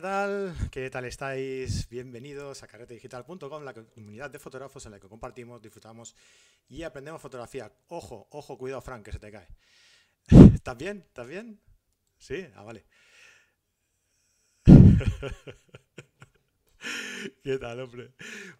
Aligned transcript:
¿qué 0.00 0.06
tal? 0.06 0.54
¿Qué 0.70 0.88
tal 0.88 1.04
estáis? 1.04 1.86
Bienvenidos 1.90 2.62
a 2.62 2.66
carretedigital.com, 2.66 3.62
la 3.62 3.74
comunidad 3.74 4.30
de 4.30 4.38
fotógrafos 4.38 4.86
en 4.86 4.92
la 4.92 4.98
que 4.98 5.06
compartimos, 5.06 5.60
disfrutamos 5.60 6.16
y 6.70 6.84
aprendemos 6.84 7.20
fotografía. 7.20 7.70
Ojo, 7.88 8.26
ojo, 8.30 8.56
cuidado, 8.56 8.80
Frank, 8.80 9.04
que 9.04 9.12
se 9.12 9.18
te 9.18 9.30
cae. 9.30 9.46
¿Estás 10.54 10.78
bien? 10.78 11.04
¿Estás 11.06 11.28
bien? 11.28 11.60
Sí, 12.16 12.46
ah, 12.54 12.62
vale. 12.62 12.86
¿Qué 17.42 17.58
tal, 17.58 17.80
hombre? 17.80 18.12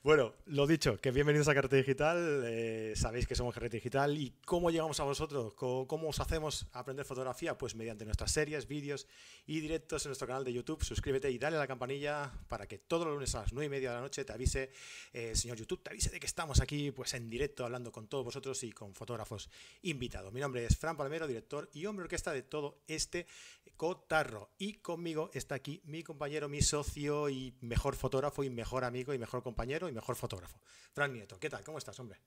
Bueno, 0.03 0.35
lo 0.47 0.67
dicho, 0.67 0.99
que 0.99 1.11
bienvenidos 1.11 1.49
a 1.49 1.55
Carrete 1.55 1.77
Digital. 1.77 2.43
Eh, 2.45 2.93
sabéis 2.95 3.27
que 3.27 3.35
somos 3.35 3.55
Carrete 3.55 3.79
Digital 3.79 4.17
y 4.19 4.35
cómo 4.45 4.71
llegamos 4.71 5.01
a 5.01 5.05
vosotros, 5.05 5.55
¿Cómo, 5.55 6.09
os 6.09 6.21
hacemos 6.21 6.67
aprender 6.73 7.07
fotografía, 7.07 7.57
pues 7.57 7.75
mediante 7.75 8.05
nuestras 8.05 8.31
series, 8.33 8.69
vídeos 8.69 9.07
y 9.47 9.61
directos 9.61 10.05
en 10.05 10.11
nuestro 10.11 10.27
canal 10.27 10.45
de 10.45 10.53
YouTube. 10.53 10.85
Suscríbete 10.85 11.31
y 11.31 11.39
dale 11.39 11.57
a 11.57 11.61
la 11.61 11.67
campanilla 11.67 12.31
para 12.49 12.67
que 12.67 12.79
todos 12.79 13.07
los 13.07 13.15
lunes 13.15 13.35
a 13.35 13.41
las 13.41 13.53
9 13.53 13.67
y 13.67 13.69
media 13.71 13.91
de 13.91 13.97
la 13.97 14.03
noche 14.03 14.25
te 14.25 14.33
avise, 14.33 14.71
eh, 15.13 15.35
señor 15.35 15.57
YouTube, 15.57 15.83
te 15.83 15.91
avise 15.91 16.11
de 16.11 16.21
que 16.21 16.27
estamos 16.27 16.61
aquí, 16.61 16.91
pues 16.91 17.15
en 17.15 17.31
directo 17.31 17.65
hablando 17.65 17.91
con 17.91 18.07
todos 18.09 18.25
vosotros 18.25 18.63
y 18.65 18.73
con 18.73 18.95
fotógrafos 18.95 19.49
invitados. 19.83 20.33
Mi 20.33 20.41
nombre 20.41 20.65
es 20.65 20.77
Fran 20.77 20.97
Palmero, 20.97 21.27
director 21.27 21.71
y 21.73 21.87
hombre 21.87 22.05
orquesta 22.05 22.33
de 22.33 22.43
todo 22.43 22.83
este 22.87 23.27
cotarro. 23.77 24.51
Y 24.59 24.75
conmigo 24.75 25.31
está 25.33 25.55
aquí 25.55 25.81
mi 25.85 26.03
compañero, 26.03 26.49
mi 26.49 26.61
socio 26.61 27.29
y 27.31 27.55
mejor 27.61 27.95
fotógrafo 27.95 28.10
y 28.43 28.51
mejor 28.51 28.85
amigo 28.85 29.15
y 29.15 29.19
mejor 29.19 29.43
compañero 29.43 29.89
y 29.89 29.93
mejor 29.93 30.17
fotógrafo. 30.17 30.61
Fran 30.93 31.13
Nieto, 31.13 31.39
¿qué 31.39 31.49
tal? 31.49 31.63
¿Cómo 31.65 31.79
estás, 31.79 31.99
hombre? 32.01 32.19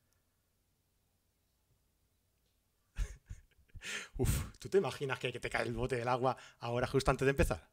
Uf, 4.17 4.45
¿tú 4.59 4.69
te 4.69 4.77
imaginas 4.77 5.19
que, 5.19 5.31
te 5.31 5.49
cae 5.49 5.63
el 5.63 5.73
bote 5.73 5.97
del 5.97 6.07
agua 6.07 6.37
ahora 6.59 6.87
justo 6.87 7.11
antes 7.11 7.25
de 7.25 7.31
empezar? 7.31 7.69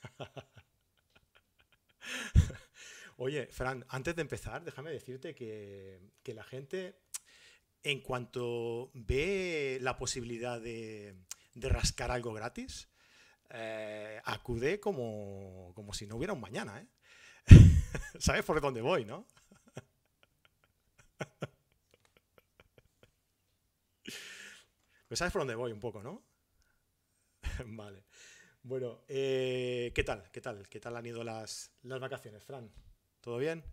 Oye, 3.18 3.46
Fran, 3.46 3.84
antes 3.88 4.14
de 4.14 4.22
empezar, 4.22 4.64
déjame 4.64 4.90
decirte 4.90 5.34
que, 5.34 6.00
la 6.34 6.44
gente, 6.44 7.00
en 7.82 8.00
cuanto 8.00 8.90
ve 8.94 9.78
la 9.80 9.96
posibilidad 9.96 10.60
de, 10.60 11.16
de 11.54 11.68
rascar 11.68 12.10
algo 12.10 12.32
gratis, 12.32 12.88
eh, 13.50 14.20
acude 14.24 14.80
como, 14.80 15.72
como, 15.74 15.92
si 15.92 16.06
no 16.06 16.16
hubiera 16.16 16.32
un 16.32 16.40
mañana, 16.40 16.80
¿eh? 16.80 16.88
¿Sabes 18.18 18.44
por 18.44 18.60
dónde 18.60 18.80
voy, 18.80 19.04
no? 19.04 19.26
pues 25.08 25.18
sabes 25.18 25.32
por 25.32 25.40
dónde 25.42 25.54
voy 25.54 25.72
un 25.72 25.80
poco, 25.80 26.02
¿no? 26.02 26.24
vale. 27.66 28.04
Bueno, 28.62 29.04
eh, 29.08 29.92
¿qué 29.94 30.02
tal? 30.02 30.30
¿Qué 30.32 30.40
tal? 30.40 30.68
¿Qué 30.68 30.80
tal 30.80 30.96
han 30.96 31.06
ido 31.06 31.22
las, 31.22 31.70
las 31.82 32.00
vacaciones, 32.00 32.42
Fran? 32.44 32.72
¿Todo 33.20 33.38
bien? 33.38 33.64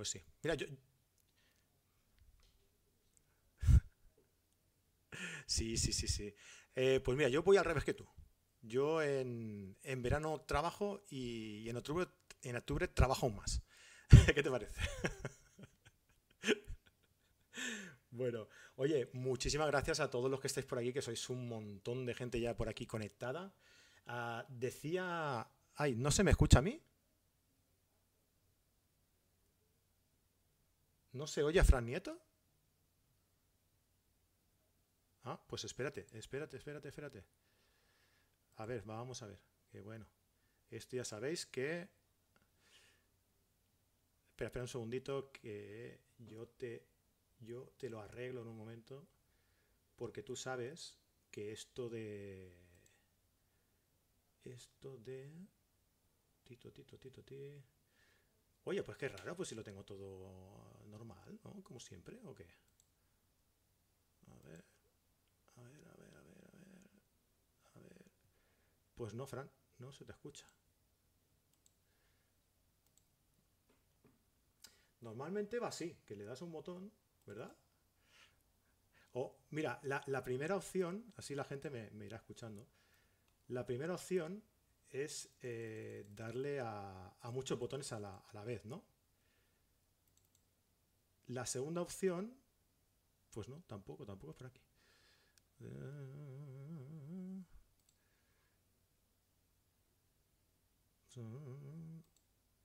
Pues 0.00 0.08
sí. 0.08 0.24
Mira, 0.42 0.54
yo. 0.54 0.66
sí, 5.46 5.76
sí, 5.76 5.92
sí, 5.92 6.08
sí. 6.08 6.34
Eh, 6.74 7.00
pues 7.04 7.18
mira, 7.18 7.28
yo 7.28 7.42
voy 7.42 7.58
al 7.58 7.66
revés 7.66 7.84
que 7.84 7.92
tú. 7.92 8.08
Yo 8.62 9.02
en, 9.02 9.76
verano 9.96 10.40
trabajo 10.40 11.04
y, 11.10 11.68
en, 11.68 11.76
octubre, 11.76 12.06
en 12.40 12.56
octubre 12.56 12.88
trabajo 12.88 13.26
aún 13.26 13.36
más. 13.36 13.62
¿Qué 14.34 14.42
te 14.42 14.50
parece? 14.50 14.80
bueno, 18.10 18.48
oye, 18.76 19.10
muchísimas 19.12 19.66
gracias 19.66 20.00
a 20.00 20.08
todos 20.08 20.30
los 20.30 20.40
que 20.40 20.46
estáis 20.46 20.64
por 20.64 20.78
aquí, 20.78 20.94
que 20.94 21.02
sois 21.02 21.28
un 21.28 21.46
montón 21.46 22.06
de 22.06 22.14
gente 22.14 22.40
ya 22.40 22.56
por 22.56 22.70
aquí 22.70 22.86
conectada. 22.86 23.54
Ah, 24.06 24.46
decía. 24.48 25.46
Ay, 25.74 25.94
¿no 25.94 26.10
se 26.10 26.24
me 26.24 26.30
escucha 26.30 26.60
a 26.60 26.62
mí? 26.62 26.80
¿No 31.12 31.26
se 31.26 31.42
oye 31.42 31.58
a 31.58 31.64
Fran 31.64 31.86
Nieto? 31.86 32.20
Ah, 35.24 35.40
pues 35.46 35.64
espérate, 35.64 36.06
espérate, 36.12 36.56
espérate, 36.56 36.88
espérate. 36.88 37.24
A 38.56 38.66
ver, 38.66 38.82
vamos 38.82 39.22
a 39.22 39.26
ver. 39.26 39.40
Que 39.70 39.80
bueno. 39.80 40.06
Esto 40.70 40.96
ya 40.96 41.04
sabéis 41.04 41.46
que. 41.46 41.88
Espera, 44.30 44.48
espera 44.48 44.62
un 44.62 44.68
segundito 44.68 45.32
que 45.32 46.00
yo 46.18 46.46
te, 46.46 46.86
yo 47.40 47.72
te 47.76 47.90
lo 47.90 48.00
arreglo 48.00 48.42
en 48.42 48.48
un 48.48 48.56
momento. 48.56 49.06
Porque 49.96 50.22
tú 50.22 50.36
sabes 50.36 50.96
que 51.30 51.52
esto 51.52 51.88
de. 51.88 52.54
Esto 54.44 54.96
de. 54.98 55.30
Tito, 56.44 56.72
tito, 56.72 56.98
tito, 56.98 57.22
tito. 57.22 57.79
Oye, 58.70 58.84
pues 58.84 58.96
qué 58.98 59.08
raro, 59.08 59.34
pues 59.34 59.48
si 59.48 59.56
lo 59.56 59.64
tengo 59.64 59.84
todo 59.84 60.84
normal, 60.86 61.40
¿no? 61.42 61.60
Como 61.64 61.80
siempre, 61.80 62.20
¿o 62.24 62.32
qué? 62.32 62.46
A 64.28 64.38
ver, 64.46 64.64
a 65.56 65.62
ver, 65.62 65.88
a 65.88 65.96
ver, 65.96 66.14
a 66.14 66.22
ver, 66.22 66.44
a 66.44 66.60
ver, 66.60 66.90
a 67.74 67.80
ver. 67.80 68.12
Pues 68.94 69.12
no, 69.12 69.26
Fran, 69.26 69.50
no 69.78 69.90
se 69.90 70.04
te 70.04 70.12
escucha. 70.12 70.46
Normalmente 75.00 75.58
va 75.58 75.66
así, 75.66 75.96
que 76.06 76.14
le 76.14 76.24
das 76.24 76.40
un 76.40 76.52
botón, 76.52 76.92
¿verdad? 77.26 77.52
O, 79.14 79.36
mira, 79.50 79.80
la, 79.82 80.22
primera 80.22 80.54
opción, 80.54 81.12
así 81.16 81.34
la 81.34 81.42
gente 81.42 81.70
me, 81.70 81.90
me 81.90 82.06
irá 82.06 82.18
escuchando. 82.18 82.68
La 83.48 83.66
primera 83.66 83.94
opción 83.94 84.44
es 84.90 85.30
eh, 85.42 86.06
darle 86.14 86.60
a, 86.60 87.16
muchos 87.32 87.58
botones 87.58 87.92
a 87.92 88.00
la, 88.00 88.44
vez, 88.44 88.64
¿no? 88.64 88.84
La 91.28 91.46
segunda 91.46 91.80
opción, 91.80 92.36
pues 93.30 93.48
no, 93.48 93.62
tampoco, 93.66 94.04
tampoco 94.04 94.32
es 94.32 94.36
por. 94.36 94.60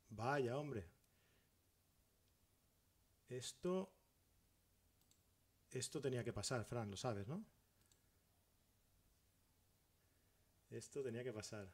Vaya, 0.10 0.58
hombre. 0.58 0.90
Esto... 3.30 3.92
Esto 5.72 6.00
tenía 6.00 6.24
que 6.24 6.32
pasar, 6.32 6.64
Fran, 6.64 6.90
lo 6.90 6.96
sabes, 6.96 7.28
¿no? 7.28 7.44
Esto 10.70 11.04
tenía 11.04 11.22
que 11.22 11.34
pasar. 11.34 11.70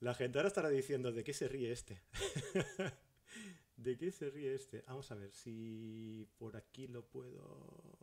La 0.00 0.14
gente 0.14 0.38
ahora 0.38 0.48
estará 0.48 0.70
diciendo, 0.70 1.12
¿de 1.12 1.22
qué 1.24 1.34
se 1.34 1.46
ríe 1.48 1.72
este? 1.72 2.02
¿De 3.76 3.96
qué 3.98 4.10
se 4.10 4.30
ríe 4.30 4.54
este? 4.54 4.82
Vamos 4.86 5.10
a 5.10 5.14
ver 5.14 5.30
si 5.32 6.26
por 6.38 6.56
aquí 6.56 6.86
lo 6.86 7.06
puedo... 7.06 7.98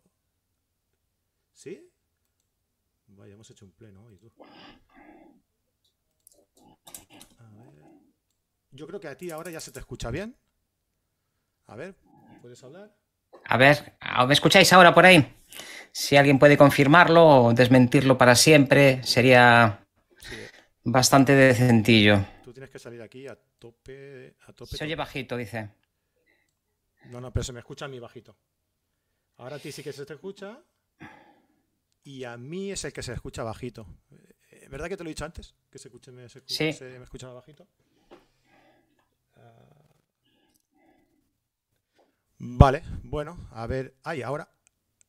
¿Sí? 1.51 1.91
Vaya, 3.07 3.33
hemos 3.33 3.49
hecho 3.49 3.65
un 3.65 3.71
pleno 3.71 4.05
hoy, 4.05 4.17
tú. 4.17 4.31
A 7.39 7.49
ver. 7.49 7.73
Yo 8.71 8.85
creo 8.85 8.99
que 8.99 9.07
a 9.07 9.17
ti 9.17 9.31
ahora 9.31 9.49
ya 9.49 9.59
se 9.59 9.71
te 9.71 9.79
escucha 9.79 10.11
bien. 10.11 10.37
A 11.65 11.75
ver, 11.75 11.95
¿puedes 12.41 12.63
hablar? 12.63 12.95
A 13.45 13.57
ver, 13.57 13.93
¿me 14.27 14.33
escucháis 14.33 14.71
ahora 14.73 14.93
por 14.93 15.05
ahí? 15.05 15.33
Si 15.91 16.15
alguien 16.15 16.37
puede 16.37 16.57
confirmarlo 16.57 17.25
o 17.25 17.53
desmentirlo 17.53 18.17
para 18.17 18.35
siempre, 18.35 19.03
sería 19.03 19.85
bastante 20.83 21.33
decentillo. 21.33 22.25
Tú 22.43 22.53
tienes 22.53 22.69
que 22.69 22.79
salir 22.79 23.01
aquí 23.01 23.27
a 23.27 23.37
tope. 23.57 24.35
A 24.47 24.53
tope 24.53 24.77
se 24.77 24.83
oye 24.83 24.95
bajito, 24.95 25.35
dice. 25.37 25.69
No, 27.05 27.21
no, 27.21 27.31
pero 27.31 27.43
se 27.43 27.53
me 27.53 27.59
escucha 27.59 27.85
a 27.85 27.87
mí 27.87 27.99
bajito. 27.99 28.37
Ahora 29.37 29.55
a 29.55 29.59
ti 29.59 29.71
sí 29.71 29.83
que 29.83 29.93
se 29.93 30.05
te 30.05 30.13
escucha. 30.13 30.59
Y 32.03 32.23
a 32.23 32.37
mí 32.37 32.71
es 32.71 32.85
el 32.85 32.93
que 32.93 33.03
se 33.03 33.13
escucha 33.13 33.43
bajito. 33.43 33.85
Eh, 34.11 34.67
¿Verdad 34.69 34.87
que 34.87 34.97
te 34.97 35.03
lo 35.03 35.09
he 35.09 35.11
dicho 35.11 35.25
antes? 35.25 35.55
Que 35.69 35.77
se, 35.77 35.89
escuche, 35.89 36.11
me, 36.11 36.29
se, 36.29 36.41
me 36.81 37.33
bajito. 37.33 37.67
Vale, 42.39 42.83
bueno, 43.03 43.49
a 43.51 43.67
ver. 43.67 43.95
Ay, 44.03 44.21
ahora. 44.21 44.49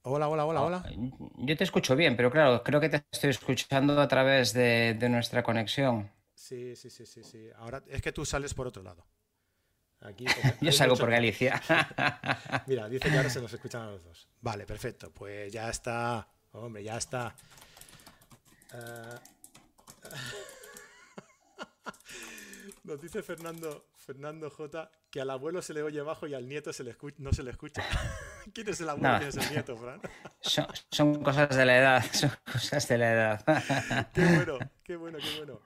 Hola, 0.03 0.29
hola, 0.29 0.47
hola, 0.47 0.63
hola. 0.63 0.83
Ah, 0.87 0.91
yo 1.37 1.57
te 1.57 1.65
escucho 1.65 1.95
bien, 1.95 2.17
pero 2.17 2.31
claro, 2.31 2.63
creo 2.63 2.81
que 2.81 2.89
te 2.89 3.05
estoy 3.13 3.31
escuchando 3.31 4.01
a 4.01 4.09
través 4.09 4.55
de, 4.55 4.97
nuestra 5.11 5.43
conexión. 5.43 6.11
Sí, 6.35 6.75
sí, 6.77 6.89
sí, 6.89 7.05
sí, 7.05 7.23
sí. 7.23 7.49
Ahora 7.57 7.83
es 7.89 8.01
que 8.01 8.13
tú 8.13 8.25
sales 8.25 8.55
por 8.55 8.67
otro 8.67 8.83
lado. 8.83 9.07
Aquí, 10.01 10.25
yo 10.63 10.73
salgo 10.73 10.97
por 10.97 11.11
Galicia. 11.11 11.61
Mira, 12.67 12.89
dice 12.89 13.11
que 13.11 13.17
ahora 13.17 13.29
se 13.29 13.43
nos 13.43 13.53
escuchan 13.53 13.83
a 13.83 13.91
los 13.91 14.05
dos. 14.05 14.29
Vale, 14.41 14.65
perfecto. 14.65 15.13
Pues 15.13 15.53
ya 15.53 15.69
está. 15.69 16.27
Hombre, 16.53 16.83
ya 16.83 16.97
está. 16.97 17.35
Uh... 18.73 19.19
Nos 22.85 23.03
dice 23.03 23.23
Fernando, 23.23 23.88
Fernando 24.09 24.49
J 24.49 24.91
que 25.11 25.21
al 25.21 25.29
abuelo 25.29 25.61
se 25.61 25.75
le 25.75 25.83
oye 25.83 26.01
bajo 26.01 26.27
y 26.27 26.33
al 26.33 26.49
nieto 26.49 26.73
se 26.73 26.83
le 26.83 26.97
no 27.19 27.31
se 27.31 27.43
le 27.43 27.51
escucha. 27.51 27.83
¿Quién 28.55 28.67
es 28.71 28.81
el 28.81 28.89
abuelo 28.89 29.17
y 29.17 29.19
quién 29.19 29.29
es 29.29 29.37
el 29.37 29.53
nieto, 29.53 29.77
Fran? 29.77 30.01
Son, 30.91 31.23
cosas 31.23 31.55
de 31.55 31.67
la 31.67 31.77
edad, 31.79 32.05
son 32.13 32.31
cosas 32.51 32.89
de 32.89 32.97
la 32.97 33.13
edad. 33.13 34.11
qué 34.15 34.25
bueno, 34.25 34.59
qué 34.83 34.97
bueno, 34.97 35.19
qué 35.19 35.37
bueno. 35.37 35.61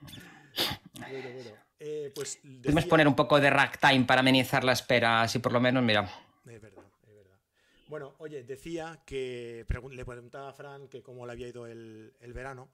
Bueno, 0.95 1.29
bueno. 1.35 1.51
Eh, 1.79 2.11
pues 2.13 2.41
Podemos 2.43 2.87
poner 2.87 3.07
un 3.07 3.15
poco 3.15 3.39
de 3.39 3.49
ragtime 3.49 4.05
para 4.07 4.23
amenizar 4.23 4.65
la 4.65 4.73
espera, 4.73 5.23
así 5.23 5.39
por 5.39 5.53
lo 5.53 5.61
menos, 5.61 5.85
mira. 5.85 6.03
Es 6.45 6.61
verdad, 6.61 6.85
es 7.05 7.15
verdad. 7.15 7.39
Bueno, 7.87 8.17
oye, 8.19 8.43
decía 8.43 9.03
que 9.07 9.65
le 9.93 10.05
preguntaba 10.05 10.49
a 10.49 10.53
Fran 10.53 10.89
que 10.89 11.01
cómo 11.01 11.27
le 11.27 11.33
había 11.33 11.47
ido 11.47 11.69
el, 11.69 12.13
el 12.19 12.33
verano 12.33 12.69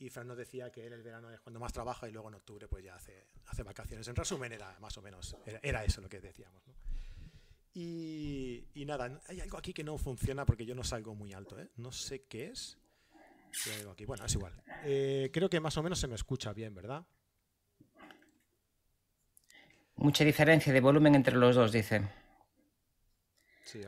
y 0.00 0.10
Fran 0.10 0.28
nos 0.28 0.36
decía 0.36 0.70
que 0.70 0.86
en 0.86 0.92
el 0.92 1.02
verano 1.02 1.30
es 1.30 1.40
cuando 1.40 1.58
más 1.58 1.72
trabaja 1.72 2.08
y 2.08 2.12
luego 2.12 2.28
en 2.28 2.36
octubre 2.36 2.68
pues 2.68 2.84
ya 2.84 2.94
hace, 2.94 3.26
hace 3.46 3.62
vacaciones. 3.62 4.06
En 4.06 4.14
resumen 4.14 4.52
era 4.52 4.76
más 4.80 4.96
o 4.96 5.02
menos, 5.02 5.36
era, 5.62 5.84
eso 5.84 6.00
lo 6.00 6.08
que 6.08 6.20
decíamos. 6.20 6.62
¿no? 6.66 6.74
Y, 7.74 8.64
y, 8.74 8.84
nada, 8.84 9.20
hay 9.28 9.40
algo 9.40 9.58
aquí 9.58 9.72
que 9.72 9.84
no 9.84 9.98
funciona 9.98 10.44
porque 10.44 10.64
yo 10.64 10.74
no 10.74 10.84
salgo 10.84 11.14
muy 11.14 11.32
alto. 11.32 11.58
¿eh? 11.60 11.68
No 11.76 11.92
sé 11.92 12.24
qué 12.24 12.48
es. 12.48 12.78
aquí? 13.90 14.04
Bueno, 14.04 14.24
es 14.24 14.34
igual. 14.34 14.52
Eh, 14.84 15.30
creo 15.32 15.50
que 15.50 15.60
más 15.60 15.76
o 15.76 15.82
menos 15.82 15.98
se 15.98 16.06
me 16.06 16.14
escucha 16.14 16.52
bien, 16.52 16.74
¿verdad? 16.74 17.04
Mucha 19.96 20.24
diferencia 20.24 20.72
de 20.72 20.80
volumen 20.80 21.16
entre 21.16 21.36
los 21.36 21.56
dos, 21.56 21.72
dice. 21.72 22.02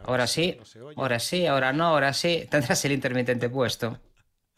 ahora, 0.03 0.27
sí, 0.27 0.59
ahora 0.97 1.21
sí, 1.21 1.47
ahora 1.47 1.73
no, 1.73 1.87
ahora 1.87 2.13
sí. 2.13 2.49
Tendrás 2.51 2.85
el 2.85 2.93
intermitente 2.93 3.49
puesto. 3.49 4.01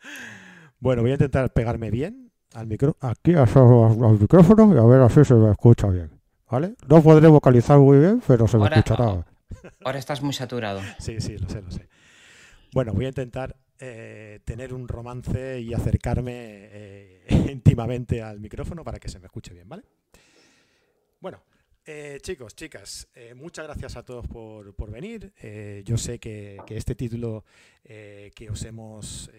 Bueno, 0.83 1.03
voy 1.03 1.13
a 1.13 1.15
intentar 1.15 1.53
pegarme 1.53 1.93
bien 1.93 2.33
al 2.55 2.67
micro 2.67 2.97
aquí 2.99 3.35
al, 3.35 3.47
micrófono 4.19 4.75
y 4.75 4.79
a 4.79 4.83
ver 4.83 5.09
si 5.13 5.25
se 5.25 5.35
me 5.35 5.53
escucha 5.53 5.87
bien. 5.87 6.11
¿Vale? 6.51 6.75
No 6.89 7.01
podré 7.01 7.29
vocalizar 7.29 7.79
muy 7.79 8.01
bien, 8.01 8.21
pero 8.27 8.49
se 8.49 8.59
me 8.59 8.67
escuchará. 8.67 9.25
Ahora 9.85 9.99
estás 10.01 10.23
muy 10.23 10.33
saturado. 10.33 10.81
Sí, 10.99 11.21
sí, 11.21 11.39
lo 11.39 11.49
sé, 11.49 11.63
lo 11.63 11.71
sé. 11.71 11.89
Bueno, 12.75 12.95
voy 12.95 13.05
a 13.05 13.09
intentar 13.09 13.57
eh, 13.79 14.41
tener 14.45 14.75
un 14.75 14.89
romance 14.89 15.61
y 15.61 15.73
acercarme 15.73 16.33
eh, 16.35 17.27
íntimamente 17.53 18.21
al 18.21 18.41
micrófono 18.41 18.83
para 18.83 18.99
que 18.99 19.09
se 19.09 19.21
me 19.21 19.27
escuche 19.27 19.55
bien, 19.55 19.69
¿vale? 19.69 19.85
Bueno, 21.21 21.45
eh, 21.87 22.19
chicos, 22.23 22.57
chicas, 22.57 23.07
muchas 23.37 23.67
gracias 23.67 23.97
a 23.97 24.03
todos 24.03 24.27
por, 24.27 24.91
venir. 24.91 25.33
yo 25.85 25.97
sé 25.97 26.19
que, 26.19 26.59
que 26.67 26.77
este 26.77 26.97
título 26.97 27.45
que 27.85 28.49
os 28.51 28.65
hemos 28.65 29.31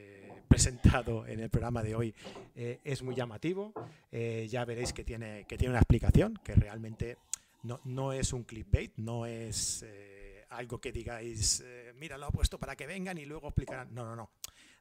presentado 0.48 1.26
en 1.28 1.40
el 1.40 1.50
programa 1.50 1.84
de 1.84 1.96
hoy 1.96 2.16
eh, 2.56 2.80
es 2.84 3.02
muy 3.04 3.16
llamativo. 3.16 3.74
Eh, 4.12 4.48
ya 4.50 4.66
veréis 4.66 4.94
que 4.94 5.04
tiene, 5.04 5.46
que 5.46 5.58
tiene 5.58 5.72
una 5.72 5.80
explicación, 5.80 6.40
que 6.44 6.56
realmente 6.56 7.18
no, 7.64 7.80
no 7.86 8.14
es 8.14 8.34
un 8.34 8.44
clickbait, 8.44 8.94
no 8.98 9.26
es 9.26 9.84
eh, 9.88 10.46
algo 10.50 10.80
que 10.80 10.92
digáis, 10.92 11.64
mira, 11.96 12.18
lo 12.18 12.30
he 12.30 12.32
puesto 12.32 12.60
para 12.60 12.76
que 12.76 12.88
vengan 12.88 13.18
y 13.18 13.26
luego 13.26 13.48
explicarán. 13.48 13.94
No, 13.94 14.06
no, 14.06 14.16
no. 14.16 14.32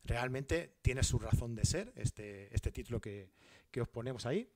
Realmente 0.04 0.74
tiene 0.82 1.02
su 1.02 1.18
razón 1.18 1.54
de 1.54 1.64
ser 1.64 1.92
este, 1.96 2.54
este 2.54 2.72
título 2.72 3.00
que, 3.00 3.30
que 3.70 3.80
os 3.80 3.88
ponemos 3.88 4.26
ahí. 4.26 4.48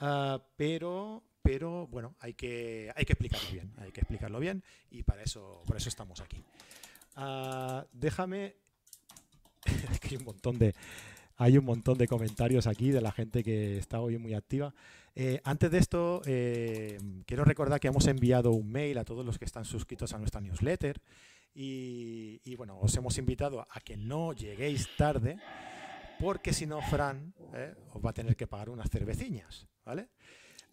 Ah, 0.00 0.40
pero, 0.56 1.24
pero 1.42 1.86
bueno, 1.88 2.14
hay 2.20 2.34
que, 2.34 2.92
hay 2.94 3.04
que 3.04 3.12
explicarlo 3.12 3.50
bien, 3.50 3.72
hay 3.78 3.90
que 3.90 4.00
explicarlo 4.00 4.38
bien 4.38 4.62
y 4.90 5.02
para 5.02 5.22
eso, 5.22 5.62
por 5.66 5.76
eso 5.76 5.88
estamos 5.88 6.20
aquí. 6.20 6.42
Uh, 7.16 7.82
déjame 7.92 8.54
hay 10.08 10.16
un 10.16 10.24
montón 10.24 10.58
de 10.58 10.74
hay 11.40 11.56
un 11.56 11.64
montón 11.64 11.96
de 11.96 12.08
comentarios 12.08 12.66
aquí 12.66 12.90
de 12.90 13.00
la 13.00 13.12
gente 13.12 13.44
que 13.44 13.78
está 13.78 14.00
hoy 14.00 14.18
muy 14.18 14.34
activa. 14.34 14.74
Eh, 15.14 15.40
antes 15.44 15.70
de 15.70 15.78
esto, 15.78 16.20
eh, 16.26 16.98
quiero 17.26 17.44
recordar 17.44 17.78
que 17.78 17.86
hemos 17.86 18.08
enviado 18.08 18.50
un 18.50 18.70
mail 18.70 18.98
a 18.98 19.04
todos 19.04 19.24
los 19.24 19.38
que 19.38 19.44
están 19.44 19.64
suscritos 19.64 20.12
a 20.12 20.18
nuestra 20.18 20.40
newsletter 20.40 21.00
y, 21.54 22.54
bueno, 22.56 22.78
os 22.80 22.94
hemos 22.96 23.18
invitado 23.18 23.60
a 23.60 23.80
que 23.80 23.96
no 23.96 24.32
lleguéis 24.32 24.88
tarde 24.96 25.38
porque 26.18 26.52
si 26.52 26.66
no, 26.66 26.80
Fran 26.82 27.32
eh, 27.54 27.74
os 27.94 28.04
va 28.04 28.10
a 28.10 28.14
tener 28.14 28.34
que 28.34 28.48
pagar 28.48 28.70
unas 28.70 28.90
cerveciñas, 28.90 29.68
¿vale? 29.84 30.08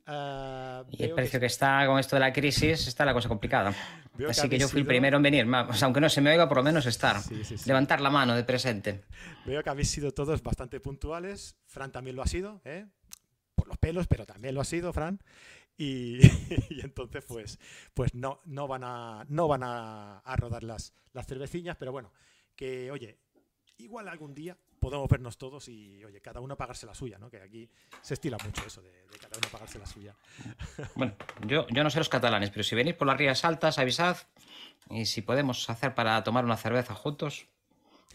Ah, 0.08 0.84
y 0.92 1.04
el 1.04 1.14
precio 1.14 1.40
que... 1.40 1.48
está 1.48 1.86
con 1.88 2.00
esto 2.00 2.16
de 2.16 2.20
la 2.20 2.32
crisis, 2.32 2.88
está 2.88 3.06
la 3.06 3.14
cosa 3.14 3.28
complicada. 3.28 3.74
Así 4.30 4.48
que, 4.48 4.60
yo 4.60 4.68
fui 4.68 4.82
el 4.82 4.88
primero 4.88 5.18
en 5.18 5.24
venir, 5.24 5.48
aunque 5.82 6.00
no 6.00 6.10
se 6.10 6.22
me 6.22 6.32
oiga, 6.32 6.48
por 6.48 6.58
lo 6.58 6.64
menos 6.64 6.86
estar. 6.86 7.18
Levantar 7.66 8.02
la 8.02 8.10
mano 8.10 8.36
de 8.36 8.44
presente. 8.44 9.04
Veo 9.46 9.64
que 9.64 9.70
habéis 9.70 9.90
sido 9.90 10.12
todos 10.12 10.42
bastante 10.44 10.80
puntuales. 10.80 11.58
Fran 11.66 11.92
también 11.92 12.16
lo 12.16 12.22
ha 12.22 12.28
sido, 12.28 12.62
¿eh? 12.66 12.86
por 13.56 13.68
los 13.68 13.78
pelos, 13.78 14.08
pero 14.08 14.26
también 14.26 14.54
lo 14.54 14.62
ha 14.62 14.66
sido, 14.66 14.94
Fran. 14.94 15.20
Y, 15.78 16.20
entonces, 16.84 17.24
pues, 17.26 17.60
pues 17.94 18.14
no, 18.14 18.42
no 18.46 18.68
van 18.68 18.84
a, 18.84 19.26
no 19.28 19.48
van 19.48 19.64
a, 19.64 20.22
rodar 20.38 20.64
las, 20.64 20.94
las 21.14 21.26
cerveciñas, 21.26 21.76
pero 21.78 21.92
bueno, 21.92 22.12
que 22.56 22.92
oye, 22.92 23.18
igual 23.78 24.08
algún 24.08 24.34
día 24.34 24.58
podemos 24.86 25.10
vernos 25.10 25.38
todos 25.38 25.68
y, 25.68 26.04
oye, 26.06 26.22
cada 26.22 26.40
uno 26.42 26.56
pagarse 26.56 26.86
la 26.86 26.94
suya, 26.94 27.18
¿no? 27.18 27.30
Que 27.30 27.42
aquí 27.42 27.68
se 28.02 28.14
estila 28.14 28.38
mucho 28.44 28.64
eso 28.66 28.82
de, 28.82 28.92
cada 29.20 29.38
uno 29.38 29.48
pagarse 29.52 29.80
la 29.80 29.86
suya. 29.86 30.16
Bueno, 30.96 31.16
yo, 31.48 31.66
yo 31.70 31.84
no 31.84 31.90
sé 31.90 31.98
los 31.98 32.10
catalanes, 32.10 32.52
pero 32.52 32.64
si 32.64 32.76
venís 32.76 32.94
por 32.94 33.08
las 33.08 33.18
Rías 33.18 33.44
Altas, 33.44 33.80
avisad 33.80 34.18
y 34.90 35.06
si 35.06 35.22
podemos 35.22 35.70
hacer 35.70 35.96
para 35.96 36.24
tomar 36.24 36.46
una 36.46 36.58
cerveza 36.58 36.94
juntos 36.94 37.48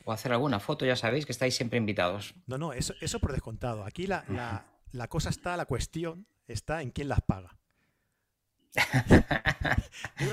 o 0.05 0.13
hacer 0.13 0.33
alguna 0.33 0.61
foto, 0.61 0.87
ya 0.87 0.97
sabéis 0.97 1.27
que 1.27 1.33
estáis 1.33 1.57
siempre 1.57 1.79
invitados. 1.79 2.35
No, 2.47 2.57
no, 2.57 2.73
eso, 2.73 2.95
eso 3.01 3.19
por 3.19 3.33
descontado. 3.33 3.85
Aquí 3.85 4.07
la, 4.07 4.25
la, 4.29 4.67
la 4.93 5.09
cosa 5.09 5.31
está, 5.31 5.57
la 5.57 5.67
cuestión 5.67 6.27
está 6.47 6.83
en 6.83 6.91
quién 6.91 7.09
las 7.09 7.21
paga. 7.21 7.60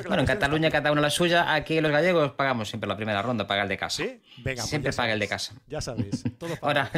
Bueno, 0.08 0.20
en 0.20 0.25
Cataluña 0.25 0.70
cada 0.70 0.91
uno 0.91 1.01
la 1.01 1.10
suya. 1.10 1.53
Aquí 1.53 1.82
los 1.82 1.91
gallegos 1.91 2.34
pagamos 2.34 2.70
siempre 2.70 2.88
la 2.88 2.96
primera 2.96 3.22
ronda, 3.22 3.48
paga 3.48 3.63
el 3.63 3.70
de 3.70 3.77
casa. 3.77 4.03
¿Sí? 4.03 4.22
Venga, 4.38 4.62
pues 4.62 4.70
siempre 4.70 4.94
paga 4.94 5.13
el 5.13 5.20
de 5.20 5.27
casa. 5.27 5.56
Ya 5.67 5.82
sabéis. 5.82 6.24
Ahora, 6.62 6.91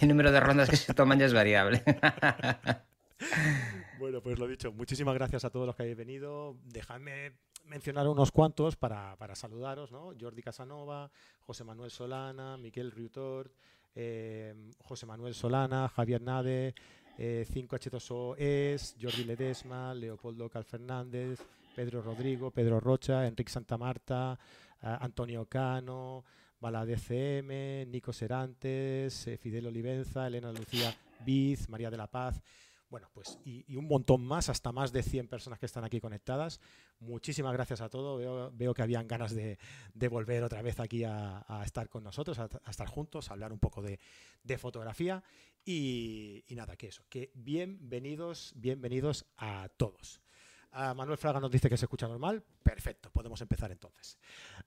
el 0.00 0.08
número 0.08 0.30
de 0.30 0.40
rondas 0.40 0.70
que 0.70 0.76
se 0.76 0.94
toman 0.94 1.18
ya 1.18 1.26
es 1.26 1.34
variable. 1.34 1.82
bueno, 3.98 4.22
pues 4.22 4.38
lo 4.38 4.46
dicho. 4.46 4.72
Muchísimas 4.72 5.14
gracias 5.14 5.44
a 5.44 5.50
todos 5.50 5.66
los 5.66 5.74
que 5.74 5.82
habéis 5.82 5.96
venido. 5.96 6.56
Dejadme 6.64 7.32
mencionar 7.64 8.08
unos 8.08 8.32
cuantos 8.32 8.76
para, 8.76 9.16
saludaros, 9.34 9.92
¿no? 9.92 10.12
Jordi 10.18 10.42
Casanova, 10.42 11.10
José 11.40 11.64
Manuel 11.64 11.90
Solana, 11.90 12.56
Miquel 12.56 12.90
Riutort, 12.90 13.52
eh, 13.94 14.54
José 14.78 15.06
Manuel 15.06 15.34
Solana, 15.34 15.88
Javier 15.88 16.22
Nade, 16.22 16.74
5H2O 17.18 18.36
eh, 18.38 18.74
es, 18.74 18.96
Jordi 19.00 19.24
Ledesma, 19.24 19.92
Leopoldo 19.92 20.48
Calfernández, 20.48 21.40
Pedro 21.74 22.00
Rodrigo, 22.00 22.50
Pedro 22.50 22.78
Rocha, 22.78 23.26
Enrique 23.26 23.50
Santa 23.50 23.76
Marta, 23.76 24.38
eh, 24.82 24.96
Antonio 25.00 25.44
Cano, 25.46 26.24
Bala 26.60 26.84
DCM, 26.84 27.90
Nico 27.90 28.12
Serantes, 28.12 29.26
eh, 29.26 29.36
Fidel 29.36 29.66
Olivenza, 29.66 30.26
Elena 30.26 30.52
Lucía 30.52 30.94
Biz, 31.24 31.68
María 31.68 31.90
de 31.90 31.96
la 31.96 32.06
Paz. 32.06 32.40
Bueno, 32.90 33.10
pues 33.12 33.38
y, 33.44 33.76
un 33.76 33.86
montón 33.86 34.24
más, 34.24 34.48
hasta 34.48 34.72
más 34.72 34.92
de 34.92 35.02
100 35.02 35.28
personas 35.28 35.58
que 35.58 35.66
están 35.66 35.84
aquí 35.84 36.00
conectadas. 36.00 36.58
Muchísimas 37.00 37.52
gracias 37.52 37.82
a 37.82 37.90
todos. 37.90 38.50
Veo, 38.54 38.74
que 38.74 38.82
habían 38.82 39.06
ganas 39.06 39.34
de, 39.34 39.58
volver 40.08 40.42
otra 40.42 40.62
vez 40.62 40.80
aquí 40.80 41.04
a, 41.04 41.44
estar 41.64 41.90
con 41.90 42.02
nosotros, 42.02 42.38
a, 42.38 42.48
estar 42.68 42.88
juntos, 42.88 43.28
a 43.30 43.34
hablar 43.34 43.52
un 43.52 43.58
poco 43.58 43.82
de, 43.82 43.98
fotografía. 44.58 45.22
Y, 45.66 46.44
nada, 46.50 46.76
que 46.76 46.88
eso, 46.88 47.04
que 47.10 47.30
bienvenidos, 47.34 48.54
bienvenidos 48.56 49.26
a 49.36 49.68
todos. 49.76 50.22
Ah, 50.72 50.94
Manuel 50.94 51.18
Fraga 51.18 51.40
nos 51.40 51.50
dice 51.50 51.68
que 51.68 51.76
se 51.76 51.84
escucha 51.84 52.08
normal. 52.08 52.42
Perfecto, 52.62 53.10
podemos 53.10 53.40
empezar 53.42 53.70
entonces. 53.70 54.18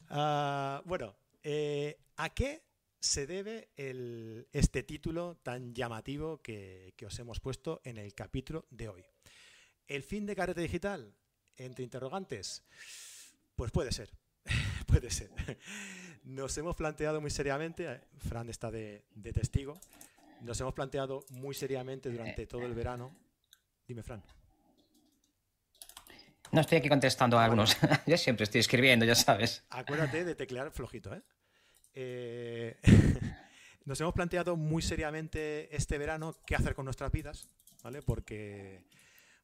Ah, 0.10 0.84
bueno, 0.86 1.16
eh, 1.42 1.98
¿a 2.18 2.30
qué 2.30 2.62
se 3.02 3.26
debe 3.26 3.70
este 4.54 4.84
título 4.84 5.36
tan 5.42 5.74
llamativo 5.74 6.40
que, 6.42 6.94
os 7.06 7.18
hemos 7.20 7.40
puesto 7.40 7.82
en 7.84 7.98
el 7.98 8.14
capítulo 8.14 8.66
de 8.70 8.90
hoy. 8.90 9.04
¿El 9.88 10.04
fin 10.04 10.26
de 10.28 10.36
Carrete 10.36 10.62
Digital? 10.62 11.14
Entre 11.58 11.84
interrogantes. 11.84 12.64
Pues 13.56 13.72
puede 13.72 13.92
ser, 13.92 14.12
puede 14.86 15.10
ser. 15.10 15.32
Nos 16.24 16.56
hemos 16.60 16.76
planteado 16.76 17.20
muy 17.20 17.32
seriamente, 17.32 17.92
eh, 17.92 18.02
Fran 18.20 18.50
está 18.50 18.70
de, 18.70 19.04
testigo, 19.34 19.80
nos 20.42 20.62
hemos 20.62 20.74
planteado 20.74 21.26
muy 21.32 21.56
seriamente 21.56 22.10
durante 22.10 22.46
todo 22.46 22.66
el 22.66 22.76
verano. 22.76 23.16
Dime, 23.88 24.04
Fran. 24.04 24.24
No 26.52 26.62
estoy 26.62 26.78
aquí 26.78 26.90
contestando 26.90 27.40
a 27.40 27.46
algunos. 27.46 27.76
Yo 28.06 28.18
siempre 28.18 28.44
estoy 28.44 28.60
escribiendo, 28.62 29.06
ya 29.06 29.16
sabes. 29.16 29.64
Acuérdate 29.70 30.24
de 30.24 30.36
teclear 30.36 30.72
flojito, 30.72 31.14
¿eh? 31.16 31.22
Eh, 31.94 32.78
nos 33.86 34.00
hemos 34.00 34.14
planteado 34.14 34.56
muy 34.56 34.82
seriamente 34.82 35.76
este 35.76 35.98
verano 35.98 36.36
qué 36.46 36.56
hacer 36.56 36.76
con 36.76 36.86
nuestras 36.86 37.12
vidas, 37.12 37.48
¿vale? 37.84 38.02
Porque, 38.02 38.84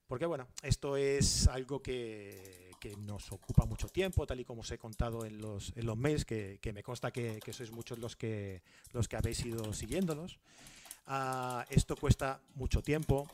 porque 0.08 0.26
bueno, 0.26 0.48
esto 0.64 0.98
es 0.98 1.48
algo 1.48 1.82
que, 1.82 2.56
nos 3.00 3.34
ocupa 3.34 3.66
mucho 3.66 3.90
tiempo, 3.90 4.26
tal 4.26 4.40
y 4.40 4.46
como 4.46 4.62
os 4.62 4.72
he 4.72 4.78
contado 4.78 5.26
en 5.26 5.42
los, 5.42 5.74
en 5.76 5.86
los 5.86 5.98
mails, 5.98 6.24
que, 6.24 6.60
me 6.74 6.82
consta 6.82 7.12
que, 7.12 7.42
sois 7.52 7.72
muchos 7.72 8.00
los 8.00 8.16
que, 8.16 8.62
los 8.94 9.10
que 9.10 9.18
habéis 9.18 9.44
ido 9.44 9.74
siguiéndolos. 9.74 10.40
Ah, 11.06 11.66
esto 11.70 11.98
cuesta 11.98 12.40
mucho 12.56 12.82
tiempo, 12.82 13.30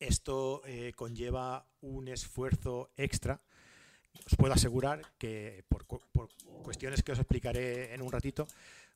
esto 0.00 0.60
eh, 0.66 0.92
conlleva 0.94 1.64
un 1.80 2.08
esfuerzo 2.08 2.90
extra. 2.96 3.40
Os 4.26 4.36
puedo 4.36 4.52
asegurar 4.52 5.02
que 5.18 5.64
por, 5.68 5.86
por 5.86 6.28
cuestiones 6.62 7.02
que 7.02 7.12
os 7.12 7.18
explicaré 7.18 7.94
en 7.94 8.02
un 8.02 8.12
ratito, 8.12 8.46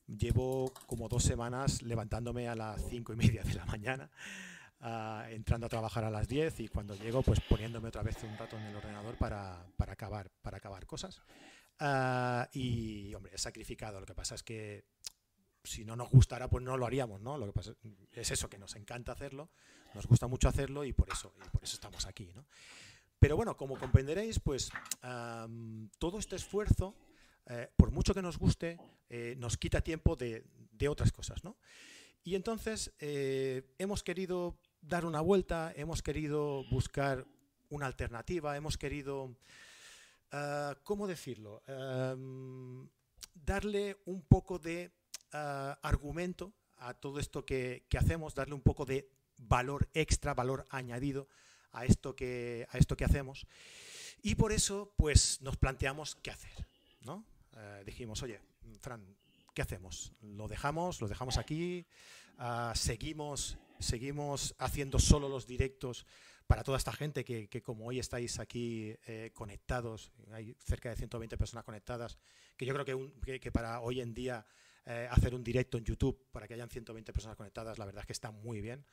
llevo 0.07 0.71
como 0.85 1.09
dos 1.09 1.23
semanas 1.23 1.81
levantándome 1.81 2.47
a 2.47 2.55
las 2.55 2.81
cinco 2.89 3.13
y 3.13 3.15
media 3.15 3.43
de 3.43 3.53
la 3.53 3.65
mañana 3.65 4.09
entrando 5.29 5.67
a 5.67 5.69
trabajar 5.69 6.03
a 6.03 6.09
las 6.09 6.27
10 6.27 6.59
y 6.59 6.67
cuando 6.67 6.95
llego 6.95 7.21
pues 7.21 7.39
poniéndome 7.39 7.87
otra 7.87 8.03
vez 8.03 8.21
un 8.23 8.37
rato 8.37 8.57
en 8.57 8.63
el 8.63 8.75
ordenador 8.75 9.15
para, 9.17 9.65
para 9.77 9.93
acabar, 9.93 10.29
para 10.41 10.57
acabar 10.57 10.85
cosas. 10.85 11.21
Ah, 11.79 12.49
y 12.51 13.13
hombre, 13.13 13.31
he 13.33 13.37
sacrificado. 13.37 13.99
Lo 13.99 14.05
que 14.05 14.13
pasa 14.13 14.35
es 14.35 14.43
que 14.43 14.83
si 15.63 15.85
no 15.85 15.95
nos 15.95 16.09
gustara, 16.09 16.49
pues 16.49 16.63
no 16.63 16.77
lo 16.77 16.85
haríamos, 16.85 17.21
¿no? 17.21 17.37
Lo 17.37 17.45
que 17.45 17.53
pasa 17.53 17.73
es 18.11 18.31
eso, 18.31 18.49
que 18.49 18.57
nos 18.57 18.75
encanta 18.75 19.13
hacerlo, 19.13 19.49
nos 19.93 20.05
gusta 20.05 20.27
mucho 20.27 20.49
hacerlo 20.49 20.83
y 20.83 20.91
por 20.91 21.09
eso, 21.09 21.33
y 21.45 21.49
por 21.49 21.63
eso 21.63 21.75
estamos 21.75 22.05
aquí, 22.05 22.31
¿no? 22.35 22.45
Pero 23.23 23.37
bueno, 23.37 23.55
como 23.55 23.79
comprenderéis, 23.79 24.37
pues 24.37 24.69
todo 25.97 26.19
este 26.19 26.35
esfuerzo, 26.35 26.93
eh, 27.45 27.69
por 27.77 27.89
mucho 27.89 28.13
que 28.13 28.21
nos 28.21 28.37
guste, 28.37 28.77
eh, 29.09 29.35
nos 29.37 29.55
quita 29.55 29.79
tiempo 29.79 30.17
de, 30.17 30.43
otras 30.89 31.13
cosas, 31.13 31.41
¿no? 31.41 31.55
Y 32.25 32.35
entonces 32.35 32.91
eh, 32.99 33.63
hemos 33.77 34.03
querido 34.03 34.57
dar 34.81 35.05
una 35.05 35.21
vuelta, 35.21 35.71
hemos 35.77 36.03
querido 36.03 36.65
buscar 36.69 37.25
una 37.69 37.85
alternativa, 37.85 38.57
hemos 38.57 38.77
querido, 38.77 39.33
ah, 40.33 40.75
¿cómo 40.83 41.07
decirlo? 41.07 41.63
darle 43.35 43.95
un 44.03 44.21
poco 44.23 44.59
de 44.59 44.91
ah, 45.31 45.79
argumento 45.81 46.51
a 46.75 46.93
todo 46.93 47.19
esto 47.19 47.45
que, 47.45 47.85
hacemos, 47.97 48.35
darle 48.35 48.55
un 48.55 48.63
poco 48.63 48.83
de 48.83 49.07
valor 49.37 49.87
extra, 49.93 50.33
valor 50.33 50.67
añadido 50.69 51.29
a 51.73 51.85
esto 51.85 52.15
que, 52.15 52.65
a 52.71 52.77
esto 52.77 52.95
que 52.95 53.05
hacemos. 53.05 53.45
Y 54.21 54.35
por 54.35 54.51
eso, 54.51 54.93
pues, 54.95 55.41
nos 55.41 55.57
planteamos 55.57 56.15
qué 56.15 56.31
hacer. 56.31 56.67
¿no? 57.01 57.25
Eh, 57.57 57.83
dijimos, 57.85 58.23
oye, 58.23 58.39
Fran, 58.79 59.03
¿qué 59.53 59.61
hacemos? 59.61 60.13
¿Lo 60.21 60.47
dejamos? 60.47 61.01
¿Lo 61.01 61.07
dejamos 61.07 61.37
aquí? 61.37 61.85
Ah, 62.37 62.73
¿Seguimos 62.75 63.57
seguimos 63.83 64.55
haciendo 64.57 64.97
solo 64.97 65.29
los 65.29 65.45
directos 65.45 66.05
para 66.47 66.63
toda 66.63 66.77
esta 66.77 66.91
gente 66.91 67.23
que, 67.23 67.61
como 67.61 67.85
hoy 67.85 67.99
estáis 67.99 68.39
aquí 68.39 68.95
eh, 69.05 69.31
conectados, 69.33 70.11
hay 70.31 70.55
cerca 70.59 70.89
de 70.89 70.95
120 70.95 71.37
personas 71.37 71.63
conectadas, 71.63 72.17
que 72.57 72.65
yo 72.65 72.73
creo 72.73 72.85
que, 73.21 73.39
que, 73.39 73.51
para 73.51 73.79
hoy 73.81 74.01
en 74.01 74.13
día 74.13 74.45
eh, 74.85 75.07
hacer 75.09 75.35
un 75.35 75.43
directo 75.43 75.77
en 75.77 75.85
YouTube 75.85 76.27
para 76.31 76.47
que 76.47 76.53
hayan 76.55 76.69
120 76.69 77.13
personas 77.13 77.37
conectadas, 77.37 77.77
la 77.77 77.85
verdad 77.85 78.01
es 78.01 78.07
que 78.07 78.13
está 78.13 78.31
muy 78.31 78.61
bien. 78.61 78.85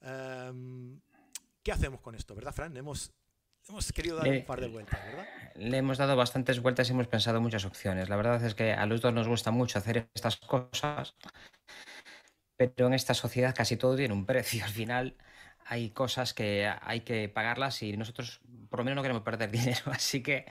Em, 0.00 1.00
¿Qué 1.62 1.72
hacemos 1.72 2.00
con 2.00 2.14
esto, 2.14 2.34
verdad, 2.34 2.52
Fran? 2.52 2.76
Hemos, 2.76 3.12
hemos 3.68 3.92
querido 3.92 4.16
dar 4.16 4.28
un 4.28 4.44
par 4.44 4.60
de 4.60 4.68
vueltas, 4.68 5.00
¿verdad? 5.04 5.26
Le 5.56 5.76
hemos 5.76 5.98
dado 5.98 6.16
bastantes 6.16 6.60
vueltas 6.60 6.88
y 6.88 6.92
hemos 6.92 7.06
pensado 7.06 7.40
muchas 7.40 7.64
opciones. 7.64 8.08
La 8.08 8.16
verdad 8.16 8.42
es 8.44 8.54
que 8.54 8.72
a 8.72 8.86
los 8.86 9.00
dos 9.00 9.12
nos 9.12 9.28
gusta 9.28 9.50
mucho 9.50 9.78
hacer 9.78 10.08
estas 10.14 10.36
cosas 10.36 11.16
pero 12.60 12.88
en 12.88 12.92
esta 12.92 13.14
sociedad 13.14 13.54
casi 13.54 13.78
todo 13.78 13.96
tiene 13.96 14.12
un 14.12 14.26
precio. 14.26 14.62
Al 14.62 14.70
final 14.70 15.16
hay 15.64 15.90
cosas 15.90 16.34
que 16.34 16.70
hay 16.82 17.00
que 17.00 17.30
pagarlas 17.30 17.82
y 17.82 17.96
nosotros 17.96 18.42
por 18.68 18.80
lo 18.80 18.84
menos 18.84 18.96
no 18.96 19.02
queremos 19.02 19.22
perder 19.22 19.50
dinero, 19.50 19.80
así 19.86 20.22
que 20.22 20.44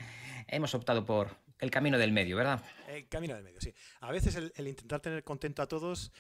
hemos 0.48 0.74
optado 0.74 1.06
por 1.06 1.38
el 1.60 1.70
camino 1.70 2.00
del 2.00 2.12
medio, 2.12 2.36
¿verdad? 2.36 2.64
El 2.88 3.08
camino 3.08 3.36
del 3.36 3.44
medio, 3.44 3.62
sí. 3.62 3.76
A 4.00 4.12
veces 4.12 4.36
el, 4.36 4.68
intentar 4.68 5.02
tener 5.02 5.24
contento 5.24 5.62
a 5.62 5.68
todos, 5.68 6.12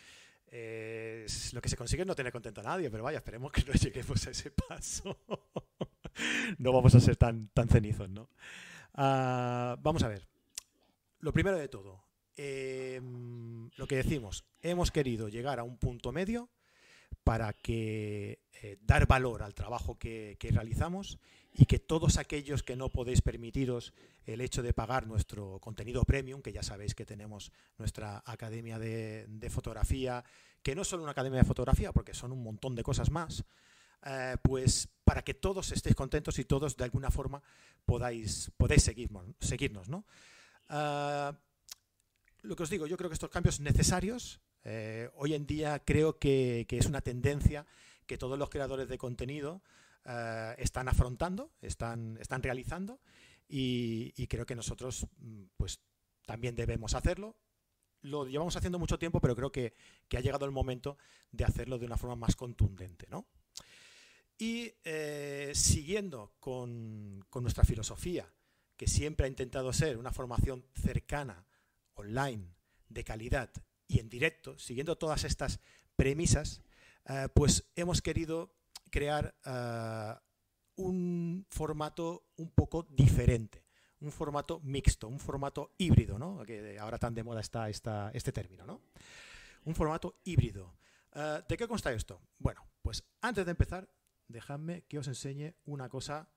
eh, 0.51 1.25
lo 1.53 1.61
que 1.61 1.69
se 1.69 1.77
consigue 1.77 2.01
es 2.01 2.07
no 2.07 2.15
tener 2.15 2.31
contento 2.31 2.61
a 2.61 2.63
nadie, 2.63 2.89
pero 2.89 3.03
vaya, 3.03 3.19
esperemos 3.19 3.51
que 3.51 3.63
no 3.63 3.73
lleguemos 3.81 4.27
a 4.27 4.31
ese 4.31 4.51
paso. 4.51 5.17
no 6.57 6.73
vamos 6.73 6.95
a 6.95 6.99
ser 6.99 7.15
tan, 7.15 7.49
tan 7.49 7.69
cenizos, 7.69 8.09
¿no? 8.09 8.29
Ah, 8.93 9.77
vamos 9.81 10.03
a 10.03 10.07
ver. 10.07 10.27
Lo 11.19 11.33
primero 11.33 11.57
de 11.57 11.67
todo, 11.67 12.03
Em, 12.41 13.69
lo 13.75 13.85
que 13.85 13.97
decimos, 13.97 14.45
hemos 14.61 14.91
querido 14.91 15.27
llegar 15.27 15.59
a 15.59 15.63
un 15.63 15.77
punto 15.77 16.13
medio 16.13 16.47
para 17.29 17.53
que 17.53 18.41
eh, 18.59 18.79
dar 18.81 19.05
valor 19.05 19.43
al 19.43 19.53
trabajo 19.53 19.99
que, 19.99 20.35
realizamos 20.41 21.19
y 21.53 21.67
que 21.67 21.77
todos 21.77 22.17
aquellos 22.17 22.63
que 22.63 22.75
no 22.75 22.89
podéis 22.89 23.21
permitiros 23.21 23.93
el 24.25 24.41
hecho 24.41 24.63
de 24.63 24.73
pagar 24.73 25.05
nuestro 25.05 25.59
contenido 25.59 26.03
premium, 26.05 26.41
que 26.41 26.51
ya 26.51 26.63
sabéis 26.63 26.95
que 26.95 27.05
tenemos 27.05 27.51
nuestra 27.77 28.23
academia 28.25 28.79
de, 28.79 29.47
fotografía, 29.51 30.23
que 30.63 30.73
no 30.73 30.81
es 30.81 30.87
solo 30.87 31.03
una 31.03 31.11
academia 31.11 31.37
de 31.37 31.45
fotografía, 31.45 31.91
porque 31.91 32.15
son 32.15 32.31
un 32.31 32.41
montón 32.41 32.73
de 32.73 32.81
cosas 32.81 33.11
más, 33.11 33.43
eh, 34.07 34.37
pues 34.41 34.89
para 35.03 35.21
que 35.21 35.35
todos 35.35 35.71
estéis 35.71 35.93
contentos 35.93 36.39
y 36.39 36.45
todos 36.45 36.77
de 36.77 36.83
alguna 36.83 37.11
forma 37.11 37.43
podáis, 37.85 38.51
podáis 38.57 38.81
seguirnos, 38.81 39.35
seguirnos 39.39 39.87
¿no? 39.87 40.03
Ah, 40.67 41.37
lo 42.41 42.55
que 42.55 42.63
os 42.63 42.71
digo, 42.71 42.87
yo 42.87 42.97
creo 42.97 43.11
que 43.11 43.13
estos 43.13 43.29
cambios 43.29 43.59
necesarios, 43.59 44.41
eh, 44.63 45.09
hoy 45.15 45.33
en 45.33 45.45
día 45.45 45.79
creo 45.79 46.17
que, 46.17 46.65
es 46.69 46.85
una 46.85 47.01
tendencia 47.01 47.65
que 48.05 48.17
todos 48.17 48.37
los 48.37 48.49
creadores 48.49 48.89
de 48.89 48.97
contenido 48.97 49.61
eh, 50.05 50.55
están 50.57 50.87
afrontando, 50.87 51.51
están, 51.61 52.17
están 52.19 52.43
realizando 52.43 52.99
y, 53.47 54.27
creo 54.27 54.45
que 54.45 54.55
nosotros 54.55 55.07
mm, 55.17 55.43
pues 55.57 55.79
también 56.25 56.55
debemos 56.55 56.93
hacerlo. 56.93 57.35
Lo 58.01 58.25
llevamos 58.25 58.55
haciendo 58.55 58.79
mucho 58.79 58.99
tiempo, 58.99 59.19
pero 59.19 59.35
creo 59.35 59.51
que, 59.51 59.73
ha 60.15 60.19
llegado 60.19 60.45
el 60.45 60.51
momento 60.51 60.97
de 61.31 61.45
hacerlo 61.45 61.77
de 61.79 61.85
una 61.85 61.97
forma 61.97 62.15
más 62.15 62.35
contundente. 62.35 63.07
Y 64.37 64.73
eh, 64.83 65.51
siguiendo 65.53 66.33
con 66.39 67.25
nuestra 67.41 67.63
filosofía, 67.63 68.31
que 68.77 68.87
siempre 68.87 69.25
ha 69.25 69.29
intentado 69.29 69.73
ser 69.73 69.97
una 69.97 70.13
formación 70.13 70.65
cercana 70.73 71.45
online, 71.95 72.53
de 72.87 73.03
calidad 73.03 73.51
y 73.89 73.99
en 73.99 74.07
directo, 74.07 74.57
siguiendo 74.57 74.97
todas 74.97 75.25
estas 75.25 75.59
premisas, 75.95 76.61
eh, 77.05 77.27
pues 77.33 77.71
hemos 77.75 78.01
querido 78.01 78.55
crear 78.91 79.35
eh, 79.43 80.13
un 80.75 81.45
formato 81.49 82.29
un 82.37 82.51
poco 82.51 82.83
diferente, 82.83 83.65
un 83.99 84.11
formato 84.11 84.61
mixto, 84.63 85.07
un 85.07 85.19
formato 85.19 85.73
híbrido, 85.79 86.19
¿no? 86.19 86.45
que 86.45 86.77
ahora 86.79 86.99
tan 86.99 87.15
de 87.15 87.23
moda 87.23 87.41
está 87.41 87.67
este 87.67 88.31
término. 88.31 88.65
¿no? 88.65 88.81
Un 89.65 89.73
formato 89.73 90.19
híbrido. 90.23 90.77
Eh, 91.15 91.41
¿De 91.49 91.57
qué 91.57 91.67
consta 91.67 91.91
esto? 91.91 92.21
Bueno, 92.37 92.65
pues 92.83 93.03
antes 93.21 93.43
de 93.43 93.51
empezar, 93.51 93.89
dejadme 94.27 94.83
que 94.83 94.99
os 94.99 95.07
enseñe 95.07 95.55
una 95.65 95.89
cosa 95.89 96.29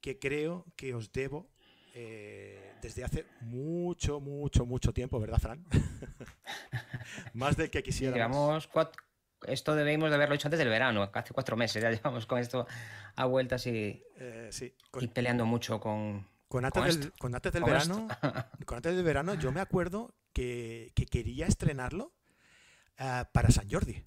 que 0.00 0.20
creo 0.20 0.64
que 0.76 0.94
os 0.94 1.10
debo 1.10 1.50
eh, 1.94 2.74
desde 2.82 3.04
hace 3.04 3.24
mucho, 3.40 4.20
mucho, 4.20 4.66
mucho 4.66 4.92
tiempo, 4.92 5.20
¿verdad, 5.20 5.38
Fran? 5.38 5.64
Más 7.34 7.56
del 7.56 7.70
que 7.70 7.82
quisiera. 7.82 8.14
Digamos, 8.14 8.68
esto 9.46 9.74
debemos 9.74 10.10
de 10.10 10.16
haberlo 10.16 10.34
hecho 10.34 10.48
antes 10.48 10.58
del 10.58 10.68
verano, 10.68 11.08
hace 11.12 11.32
cuatro 11.32 11.56
meses, 11.56 11.82
ya 11.82 11.90
llevamos 11.92 12.26
con 12.26 12.38
esto 12.38 12.66
a 13.14 13.24
vueltas 13.26 13.66
y, 13.66 14.02
eh, 14.16 14.50
y 15.00 15.08
peleando 15.08 15.46
mucho 15.46 15.80
con... 15.80 16.26
Con 16.48 16.64
antes, 16.64 17.00
del, 17.00 17.12
con 17.12 17.34
antes 17.34 17.52
del 17.52 17.64
verano, 17.64 18.08
con 18.66 18.76
antes 18.76 18.94
del 18.94 19.04
verano, 19.04 19.34
yo 19.34 19.50
me 19.50 19.60
acuerdo 19.60 20.14
que, 20.32 20.92
quería 21.10 21.46
estrenarlo 21.46 22.12
eh, 22.98 23.24
para 23.32 23.50
San 23.50 23.68
Jordi. 23.68 24.04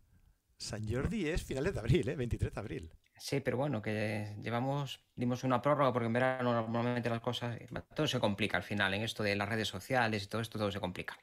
San 0.58 0.88
Jordi 0.88 1.27
es 1.27 1.44
finales 1.44 1.74
de 1.74 1.79
abril, 1.79 2.08
¿eh? 2.08 2.15
23 2.15 2.53
de 2.53 2.60
abril. 2.60 2.91
Sí, 3.19 3.39
pero 3.39 3.57
bueno, 3.57 3.81
que 3.81 4.36
llevamos, 4.41 5.00
dimos 5.15 5.43
una 5.43 5.62
prórroga 5.62 5.91
porque 5.91 6.07
en 6.07 6.13
verano 6.13 6.53
normalmente 6.53 7.09
las 7.09 7.21
cosas, 7.21 7.57
todo 7.95 8.07
se 8.07 8.19
complica 8.19 8.57
al 8.57 8.63
final, 8.63 8.93
en 8.93 9.01
esto 9.01 9.24
de 9.24 9.36
las 9.36 9.50
redes 9.50 9.67
sociales 9.67 10.24
y 10.24 10.27
todo 10.27 10.41
esto, 10.41 10.59
todo 10.59 10.71
se 10.71 10.79
complica. 10.79 11.17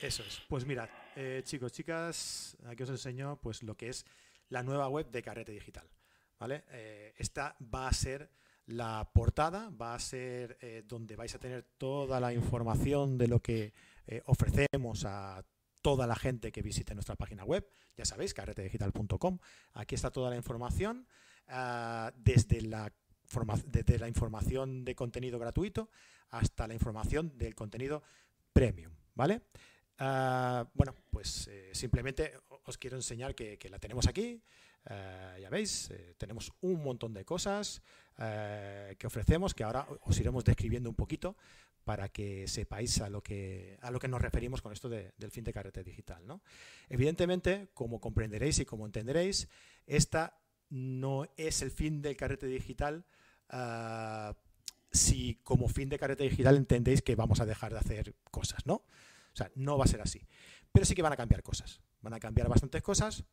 Eso 0.00 0.22
es. 0.22 0.40
Pues 0.48 0.64
mirad, 0.64 0.88
eh, 1.16 1.42
chicos, 1.44 1.72
chicas, 1.72 2.56
aquí 2.66 2.82
os 2.82 2.90
enseño 2.90 3.38
pues 3.40 3.62
lo 3.62 3.76
que 3.76 3.88
es 3.88 4.06
la 4.48 4.62
nueva 4.62 4.88
web 4.88 5.10
de 5.10 5.22
Carrete 5.22 5.52
Digital. 5.52 5.86
¿vale? 6.38 6.64
Eh, 6.70 7.14
esta 7.16 7.56
va 7.62 7.88
a 7.88 7.92
ser 7.92 8.30
la 8.66 9.10
portada, 9.12 9.70
va 9.70 9.94
a 9.94 9.98
ser 9.98 10.56
eh, 10.60 10.84
donde 10.86 11.16
vais 11.16 11.34
a 11.34 11.38
tener 11.38 11.64
toda 11.76 12.20
la 12.20 12.32
información 12.32 13.18
de 13.18 13.28
lo 13.28 13.40
que 13.40 13.72
ofrecemos 14.24 15.04
a 15.04 15.44
toda 15.82 16.06
la 16.06 16.16
gente 16.16 16.50
que 16.50 16.62
visite 16.62 16.94
nuestra 16.94 17.14
página 17.14 17.44
web. 17.44 17.68
Ya 17.96 18.04
sabéis, 18.04 18.34
carretedigital.com. 18.34 19.38
Aquí 19.74 19.94
está 19.94 20.10
toda 20.10 20.30
la 20.30 20.36
información. 20.36 21.06
Ah, 21.52 22.12
desde, 22.16 22.60
la 22.62 24.08
información 24.08 24.84
de 24.84 24.94
contenido 24.94 25.38
gratuito 25.38 25.90
hasta 26.30 26.68
la 26.68 26.74
información 26.74 27.36
del 27.36 27.56
contenido 27.56 28.04
premium, 28.52 28.92
¿vale? 29.16 29.42
Ah, 29.98 30.64
bueno, 30.74 30.94
pues 31.10 31.48
eh, 31.48 31.70
simplemente 31.72 32.34
os 32.64 32.78
quiero 32.78 32.96
enseñar 32.96 33.34
que, 33.34 33.58
la 33.68 33.80
tenemos 33.80 34.06
aquí. 34.06 34.40
Ah, 34.86 35.36
ya 35.40 35.50
veis, 35.50 35.90
eh, 35.90 36.14
tenemos 36.16 36.52
un 36.60 36.82
montón 36.82 37.12
de 37.14 37.24
cosas. 37.24 37.82
que 38.98 39.06
ofrecemos, 39.06 39.54
que 39.54 39.64
ahora 39.64 39.86
os 40.02 40.20
iremos 40.20 40.44
describiendo 40.44 40.90
un 40.90 40.94
poquito 40.94 41.36
para 41.84 42.10
que 42.10 42.46
sepáis 42.46 43.00
a 43.00 43.08
lo 43.08 43.22
que, 43.22 43.78
a 43.80 43.90
lo 43.90 43.98
que 43.98 44.08
nos 44.08 44.20
referimos 44.20 44.60
con 44.60 44.72
esto 44.72 44.90
del 44.90 45.30
fin 45.30 45.42
de 45.42 45.54
carrete 45.54 45.82
digital. 45.82 46.26
¿no? 46.26 46.42
Evidentemente, 46.90 47.70
como 47.72 47.98
comprenderéis 47.98 48.58
y 48.58 48.66
como 48.66 48.84
entenderéis, 48.84 49.48
esta 49.86 50.38
no 50.70 51.26
es 51.36 51.62
el 51.62 51.70
fin 51.70 52.00
del 52.00 52.16
carrete 52.16 52.46
digital 52.46 53.04
ah, 53.50 54.36
si 54.90 55.36
como 55.42 55.68
fin 55.68 55.88
de 55.88 55.98
carrete 55.98 56.24
digital 56.24 56.56
entendéis 56.56 57.02
que 57.02 57.14
vamos 57.14 57.40
a 57.40 57.46
dejar 57.46 57.72
de 57.72 57.78
hacer 57.78 58.14
cosas, 58.30 58.66
¿no? 58.66 58.74
O 58.74 59.36
sea, 59.36 59.50
no 59.54 59.78
va 59.78 59.84
a 59.84 59.88
ser 59.88 60.00
así. 60.00 60.26
Pero 60.72 60.84
sí 60.84 60.94
que 60.94 61.02
van 61.02 61.12
a 61.12 61.16
cambiar 61.16 61.42
cosas. 61.42 61.80
Van 62.00 62.14
a 62.14 62.20
cambiar 62.20 62.48
bastantes 62.48 62.82
cosas, 62.82 63.24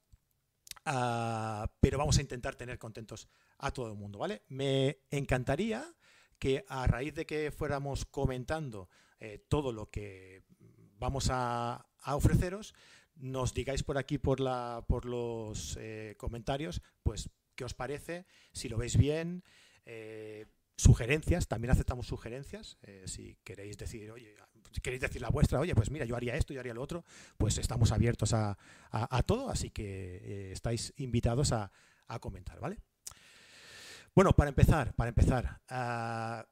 ah, 0.86 1.72
pero 1.80 1.98
vamos 1.98 2.18
a 2.18 2.22
intentar 2.22 2.56
tener 2.56 2.78
contentos 2.78 3.28
a 3.60 3.72
todo 3.72 3.88
el 3.88 3.96
mundo, 3.96 4.20
¿vale? 4.20 4.44
Me 4.50 5.00
encantaría 5.10 5.86
que 6.38 6.66
a 6.68 6.86
raíz 6.86 7.16
de 7.16 7.26
que 7.26 7.52
fuéramos 7.52 8.06
comentando 8.06 8.90
eh, 9.20 9.46
todo 9.50 9.72
lo 9.72 9.90
que 9.90 10.44
vamos 11.00 11.30
a, 11.32 11.86
ofreceros, 12.06 12.74
nos 13.20 13.54
digáis 13.54 13.84
por 13.84 13.98
aquí, 13.98 14.18
por, 14.18 14.40
la, 14.40 14.84
por 14.88 15.06
los 15.06 15.78
eh, 15.80 16.16
comentarios, 16.18 16.82
pues 17.04 17.30
qué 17.56 17.66
os 17.66 17.74
parece, 17.74 18.26
si 18.52 18.70
lo 18.70 18.78
veis 18.78 18.98
bien, 18.98 19.44
eh, 19.86 20.46
sugerencias, 20.76 21.48
también 21.48 21.72
aceptamos 21.72 22.06
sugerencias, 22.06 22.78
si 23.06 23.36
queréis 23.44 23.78
decir, 23.78 24.12
oye, 24.12 24.36
queréis 24.84 25.02
decir 25.02 25.22
la 25.22 25.30
vuestra, 25.30 25.60
oye, 25.60 25.74
pues 25.74 25.90
mira, 25.90 26.06
yo 26.06 26.16
haría 26.16 26.36
esto, 26.36 26.54
yo 26.54 26.60
haría 26.60 26.76
lo 26.76 26.84
otro, 26.84 27.04
pues 27.38 27.58
estamos 27.58 27.92
abiertos 27.92 28.34
a, 28.34 28.58
todo, 29.26 29.50
así 29.50 29.72
que 29.72 30.52
estáis 30.52 30.94
invitados 30.98 31.52
a, 31.52 31.72
a 32.08 32.20
comentar, 32.20 32.60
¿vale? 32.60 32.78
Bueno, 34.18 34.34
para 34.34 34.50
empezar, 34.50 34.94
para 34.96 35.10
empezar, 35.10 35.62
uh, 35.70 36.44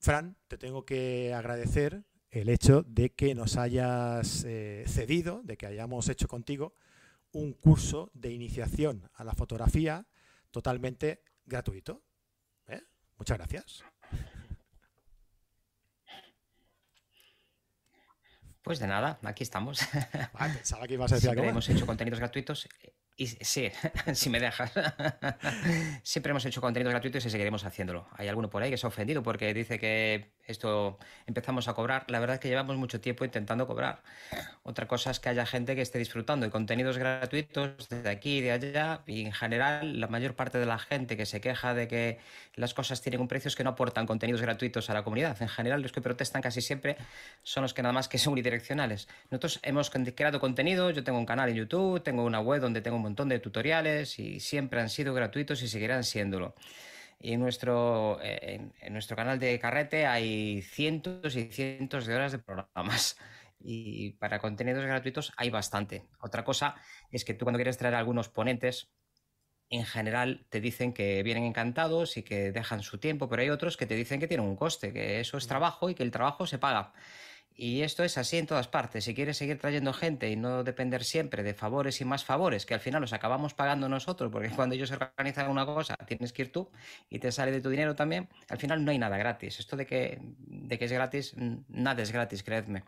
Fran, 0.00 0.36
te 0.48 0.56
tengo 0.56 0.84
que 0.84 1.34
agradecer 1.34 2.02
el 2.34 2.48
hecho 2.48 2.82
de 2.82 3.10
que 3.10 3.32
nos 3.32 3.56
hayas 3.56 4.42
eh, 4.44 4.84
cedido, 4.88 5.42
de 5.44 5.56
que 5.56 5.66
hayamos 5.66 6.08
hecho 6.08 6.26
contigo 6.26 6.74
un 7.30 7.52
curso 7.52 8.10
de 8.12 8.32
iniciación 8.32 9.08
a 9.14 9.22
la 9.22 9.34
fotografía 9.34 10.08
totalmente 10.50 11.22
gratuito. 11.46 12.02
¿eh? 12.66 12.82
Muchas 13.18 13.38
gracias. 13.38 13.84
Pues 18.62 18.80
de 18.80 18.88
nada, 18.88 19.20
aquí 19.22 19.44
estamos. 19.44 19.78
pensaba 20.38 20.88
que 20.88 20.94
ibas 20.94 21.12
a 21.12 21.16
decir 21.16 21.30
algo. 21.30 21.44
Hemos 21.44 21.68
hecho 21.68 21.86
contenidos 21.86 22.18
gratuitos 22.18 22.66
y 23.16 23.26
sí, 23.28 23.70
si 24.14 24.30
me 24.30 24.40
dejas. 24.40 24.72
Siempre 26.02 26.30
hemos 26.30 26.44
hecho 26.44 26.60
contenidos 26.60 26.92
gratuitos 26.92 27.24
y 27.26 27.30
seguiremos 27.30 27.64
haciéndolo. 27.64 28.08
Hay 28.12 28.26
alguno 28.26 28.50
por 28.50 28.62
ahí 28.62 28.70
que 28.70 28.76
se 28.76 28.86
ha 28.86 28.88
ofendido 28.88 29.22
porque 29.22 29.54
dice 29.54 29.78
que 29.78 30.32
esto 30.46 30.98
empezamos 31.26 31.68
a 31.68 31.74
cobrar. 31.74 32.04
La 32.08 32.18
verdad 32.18 32.34
es 32.34 32.40
que 32.40 32.48
llevamos 32.48 32.76
mucho 32.76 33.00
tiempo 33.00 33.24
intentando 33.24 33.66
cobrar. 33.66 34.02
Otra 34.62 34.88
cosa 34.88 35.10
es 35.10 35.20
que 35.20 35.28
haya 35.28 35.46
gente 35.46 35.76
que 35.76 35.82
esté 35.82 35.98
disfrutando 35.98 36.44
de 36.44 36.50
contenidos 36.50 36.98
gratuitos 36.98 37.88
desde 37.88 38.08
aquí 38.08 38.38
y 38.38 38.40
de 38.40 38.52
allá. 38.52 39.02
Y 39.06 39.22
en 39.22 39.32
general, 39.32 40.00
la 40.00 40.08
mayor 40.08 40.34
parte 40.34 40.58
de 40.58 40.66
la 40.66 40.78
gente 40.78 41.16
que 41.16 41.26
se 41.26 41.40
queja 41.40 41.74
de 41.74 41.86
que 41.86 42.18
las 42.54 42.74
cosas 42.74 43.00
tienen 43.00 43.20
un 43.20 43.28
precio 43.28 43.48
es 43.48 43.56
que 43.56 43.64
no 43.64 43.70
aportan 43.70 44.06
contenidos 44.06 44.42
gratuitos 44.42 44.90
a 44.90 44.94
la 44.94 45.02
comunidad. 45.04 45.40
En 45.40 45.48
general, 45.48 45.82
los 45.82 45.92
que 45.92 46.00
protestan 46.00 46.42
casi 46.42 46.60
siempre 46.60 46.96
son 47.42 47.62
los 47.62 47.74
que 47.74 47.82
nada 47.82 47.92
más 47.92 48.08
que 48.08 48.18
son 48.18 48.32
unidireccionales. 48.32 49.08
Nosotros 49.30 49.60
hemos 49.62 49.90
creado 49.90 50.40
contenido. 50.40 50.90
Yo 50.90 51.04
tengo 51.04 51.18
un 51.18 51.26
canal 51.26 51.48
en 51.50 51.56
YouTube, 51.56 52.02
tengo 52.02 52.24
una 52.24 52.40
web 52.40 52.60
donde 52.60 52.80
tengo 52.80 52.98
montón 52.98 53.28
de 53.28 53.38
tutoriales 53.38 54.18
y 54.18 54.40
siempre 54.40 54.80
han 54.80 54.88
sido 54.88 55.14
gratuitos 55.14 55.62
y 55.62 55.68
seguirán 55.68 56.04
siéndolo. 56.04 56.54
Y 57.24 57.32
en 57.32 57.40
nuestro, 57.40 58.18
en, 58.20 58.74
nuestro 58.90 59.16
canal 59.16 59.38
de 59.38 59.58
Carrete 59.58 60.04
hay 60.04 60.60
cientos 60.60 61.34
y 61.36 61.50
cientos 61.50 62.04
de 62.04 62.14
horas 62.14 62.32
de 62.32 62.38
programas. 62.38 63.16
Y 63.58 64.10
para 64.18 64.38
contenidos 64.38 64.84
gratuitos 64.84 65.32
hay 65.38 65.48
bastante. 65.48 66.04
Otra 66.20 66.44
cosa 66.44 66.74
es 67.10 67.24
que 67.24 67.32
tú 67.32 67.46
cuando 67.46 67.56
quieres 67.56 67.78
traer 67.78 67.94
algunos 67.94 68.28
ponentes, 68.28 68.92
en 69.70 69.86
general 69.86 70.44
te 70.50 70.60
dicen 70.60 70.92
que 70.92 71.22
vienen 71.22 71.44
encantados 71.44 72.18
y 72.18 72.24
que 72.24 72.52
dejan 72.52 72.82
su 72.82 72.98
tiempo, 72.98 73.26
pero 73.26 73.40
hay 73.40 73.48
otros 73.48 73.78
que 73.78 73.86
te 73.86 73.94
dicen 73.94 74.20
que 74.20 74.28
tienen 74.28 74.46
un 74.46 74.54
coste, 74.54 74.92
que 74.92 75.18
eso 75.18 75.38
es 75.38 75.46
trabajo 75.46 75.88
y 75.88 75.94
que 75.94 76.02
el 76.02 76.10
trabajo 76.10 76.46
se 76.46 76.58
paga. 76.58 76.92
Y 77.56 77.82
esto 77.82 78.02
es 78.02 78.18
así 78.18 78.36
en 78.36 78.46
todas 78.46 78.66
partes. 78.66 79.04
Si 79.04 79.14
quieres 79.14 79.36
seguir 79.36 79.58
trayendo 79.58 79.92
gente 79.92 80.28
y 80.28 80.34
no 80.34 80.64
depender 80.64 81.04
siempre 81.04 81.44
de 81.44 81.54
favores 81.54 82.00
y 82.00 82.04
más 82.04 82.24
favores, 82.24 82.66
que 82.66 82.74
al 82.74 82.80
final 82.80 83.00
los 83.00 83.12
acabamos 83.12 83.54
pagando 83.54 83.88
nosotros, 83.88 84.32
porque 84.32 84.50
cuando 84.50 84.74
ellos 84.74 84.90
organizan 84.90 85.48
una 85.48 85.64
cosa 85.64 85.96
tienes 86.06 86.32
que 86.32 86.42
ir 86.42 86.52
tú 86.52 86.68
y 87.08 87.20
te 87.20 87.30
sale 87.30 87.52
de 87.52 87.60
tu 87.60 87.70
dinero 87.70 87.94
también, 87.94 88.28
al 88.48 88.58
final 88.58 88.84
no 88.84 88.90
hay 88.90 88.98
nada 88.98 89.16
gratis. 89.18 89.60
Esto 89.60 89.76
de 89.76 89.86
que, 89.86 90.18
de 90.20 90.78
que 90.78 90.84
es 90.86 90.92
gratis, 90.92 91.36
nada 91.68 92.02
es 92.02 92.10
gratis, 92.10 92.42
creedme. 92.42 92.82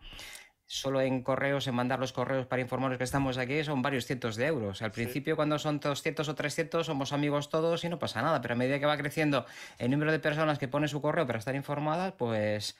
Solo 0.68 1.00
en 1.00 1.22
correos, 1.22 1.68
en 1.68 1.76
mandar 1.76 2.00
los 2.00 2.12
correos 2.12 2.46
para 2.46 2.60
informaros 2.60 2.98
que 2.98 3.04
estamos 3.04 3.38
aquí, 3.38 3.62
son 3.62 3.82
varios 3.82 4.04
cientos 4.04 4.34
de 4.34 4.46
euros. 4.46 4.82
Al 4.82 4.90
principio, 4.90 5.36
cuando 5.36 5.60
son 5.60 5.78
200 5.78 6.28
o 6.28 6.34
300, 6.34 6.84
somos 6.84 7.12
amigos 7.12 7.50
todos 7.50 7.84
y 7.84 7.88
no 7.88 8.00
pasa 8.00 8.20
nada. 8.20 8.40
Pero 8.40 8.54
a 8.54 8.56
medida 8.56 8.80
que 8.80 8.86
va 8.86 8.96
creciendo 8.96 9.46
el 9.78 9.92
número 9.92 10.10
de 10.10 10.18
personas 10.18 10.58
que 10.58 10.66
pone 10.66 10.88
su 10.88 11.00
correo 11.00 11.24
para 11.24 11.38
estar 11.38 11.54
informadas, 11.54 12.14
pues 12.18 12.76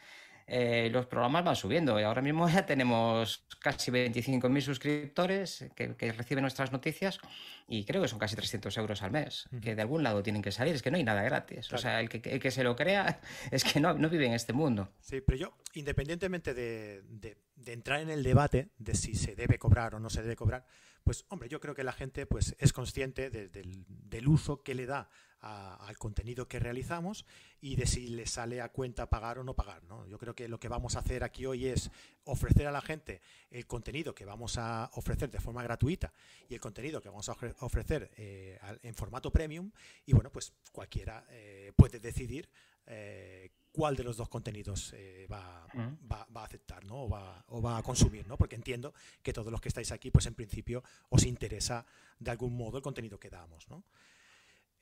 eh, 0.49 0.89
los 0.93 1.07
programas 1.07 1.45
van 1.45 1.57
subiendo 1.57 1.99
y 1.99 2.05
ahora 2.05 2.23
mismo 2.23 2.49
ya 2.49 2.65
tenemos 2.65 3.45
casi 3.61 3.91
25.000 3.91 4.61
suscriptores 4.61 5.67
que, 5.75 6.13
reciben 6.13 6.43
nuestras 6.43 6.71
noticias 6.71 7.19
y 7.67 7.85
creo 7.85 8.01
que 8.01 8.09
son 8.09 8.21
casi 8.21 8.37
300 8.37 8.77
euros 8.79 9.03
al 9.03 9.11
mes, 9.11 9.49
que 9.61 9.75
de 9.75 9.83
algún 9.83 10.05
lado 10.05 10.23
tienen 10.23 10.43
que 10.43 10.53
salir, 10.53 10.75
es 10.75 10.83
que 10.83 10.91
no 10.93 10.99
hay 10.99 11.05
nada 11.05 11.23
gratis. 11.23 11.73
O 11.73 11.79
sea, 11.79 12.01
el 12.01 12.09
que, 12.09 12.51
se 12.51 12.63
lo 12.63 12.77
crea 12.77 13.21
es 13.51 13.65
que 13.65 13.81
no, 13.81 13.95
no 13.95 14.09
vive 14.09 14.27
en 14.27 14.35
este 14.35 14.53
mundo. 14.53 14.93
Sí, 15.01 15.21
pero 15.21 15.37
yo, 15.37 15.57
independientemente 15.75 16.55
de, 16.55 17.37
entrar 17.67 18.01
en 18.01 18.11
el 18.11 18.23
debate 18.23 18.71
de 18.79 18.95
si 18.95 19.15
se 19.17 19.35
debe 19.35 19.59
cobrar 19.59 19.97
o 19.97 20.01
no 20.01 20.11
se 20.11 20.23
debe 20.23 20.37
cobrar, 20.37 20.65
pues 21.03 21.25
hombre, 21.29 21.49
yo 21.49 21.61
creo 21.61 21.75
que 21.75 21.83
la 21.83 21.93
gente 21.93 22.27
pues, 22.27 22.55
es 22.59 22.73
consciente 22.73 23.31
del, 23.31 23.51
del 23.89 24.29
uso 24.29 24.63
que 24.63 24.75
le 24.75 24.87
da 24.87 25.11
al 25.41 25.99
contenido 25.99 26.49
que 26.49 26.59
realizamos 26.59 27.25
y 27.61 27.77
de 27.77 27.87
si 27.87 28.09
le 28.09 28.27
sale 28.27 28.61
a 28.61 28.71
cuenta 28.71 29.09
pagar 29.09 29.39
o 29.39 29.45
no 29.45 29.55
pagar. 29.55 29.83
¿no? 29.85 30.07
Yo 30.07 30.19
creo 30.19 30.35
que 30.35 30.49
lo 30.49 30.59
que 30.59 30.69
vamos 30.69 30.97
a 30.97 31.01
hacer 31.01 31.25
aquí 31.25 31.47
hoy 31.47 31.67
es 31.67 31.91
ofrecer 32.25 32.67
a 32.67 32.73
la 32.73 32.81
gente 32.81 33.21
el 33.51 33.67
contenido 33.67 34.15
que 34.15 34.25
vamos 34.25 34.59
a 34.59 34.91
ofrecer 34.95 35.31
de 35.31 35.41
forma 35.41 35.63
gratuita 35.63 36.13
y 36.49 36.55
el 36.55 36.61
contenido 36.61 37.01
que 37.01 37.09
vamos 37.09 37.29
a 37.29 37.37
ofrecer 37.61 38.11
eh, 38.17 38.59
en 38.83 38.95
formato 38.95 39.31
premium 39.31 39.71
y 40.05 40.13
bueno, 40.13 40.31
pues 40.31 40.53
cualquiera 40.73 41.25
eh, 41.31 41.73
puede 41.77 42.01
decidir 42.01 42.49
eh, 42.87 43.51
cuál 43.73 43.95
de 43.97 44.05
los 44.05 44.17
dos 44.17 44.29
contenidos 44.29 44.95
va, 45.31 45.67
va, 46.11 46.27
va, 46.35 46.43
a 46.43 46.45
aceptar 46.45 46.85
¿no? 46.85 47.03
o, 47.03 47.09
va, 47.09 47.45
o 47.49 47.61
va 47.61 47.77
a 47.77 47.83
consumir, 47.83 48.27
¿no? 48.27 48.39
porque 48.39 48.57
entiendo 48.57 48.95
que 49.23 49.35
todos 49.35 49.53
los 49.53 49.61
que 49.61 49.69
estáis 49.69 49.93
aquí, 49.93 50.11
pues 50.11 50.27
en 50.27 50.35
principio 50.35 50.83
os 51.11 51.25
interesa 51.25 51.85
de 52.19 52.31
algún 52.31 52.57
modo 52.57 52.79
el 52.79 52.83
contenido 52.83 53.21
que 53.21 53.29
damos. 53.29 53.69
¿no? 53.69 53.85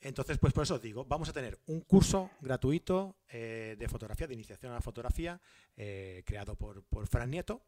Entonces, 0.01 0.37
pues 0.37 0.53
por 0.53 0.63
eso 0.63 0.75
os 0.75 0.81
digo, 0.81 1.05
vamos 1.05 1.29
a 1.29 1.33
tener 1.33 1.59
un 1.65 1.81
curso 1.81 2.29
gratuito 2.41 3.15
eh, 3.27 3.75
de 3.77 3.89
fotografía, 3.89 4.27
de 4.27 4.35
iniciación 4.35 4.71
a 4.71 4.75
la 4.75 4.81
fotografía, 4.81 5.41
eh, 5.75 6.23
creado 6.25 6.55
por, 6.55 6.83
Fran 7.07 7.31
Nieto, 7.31 7.65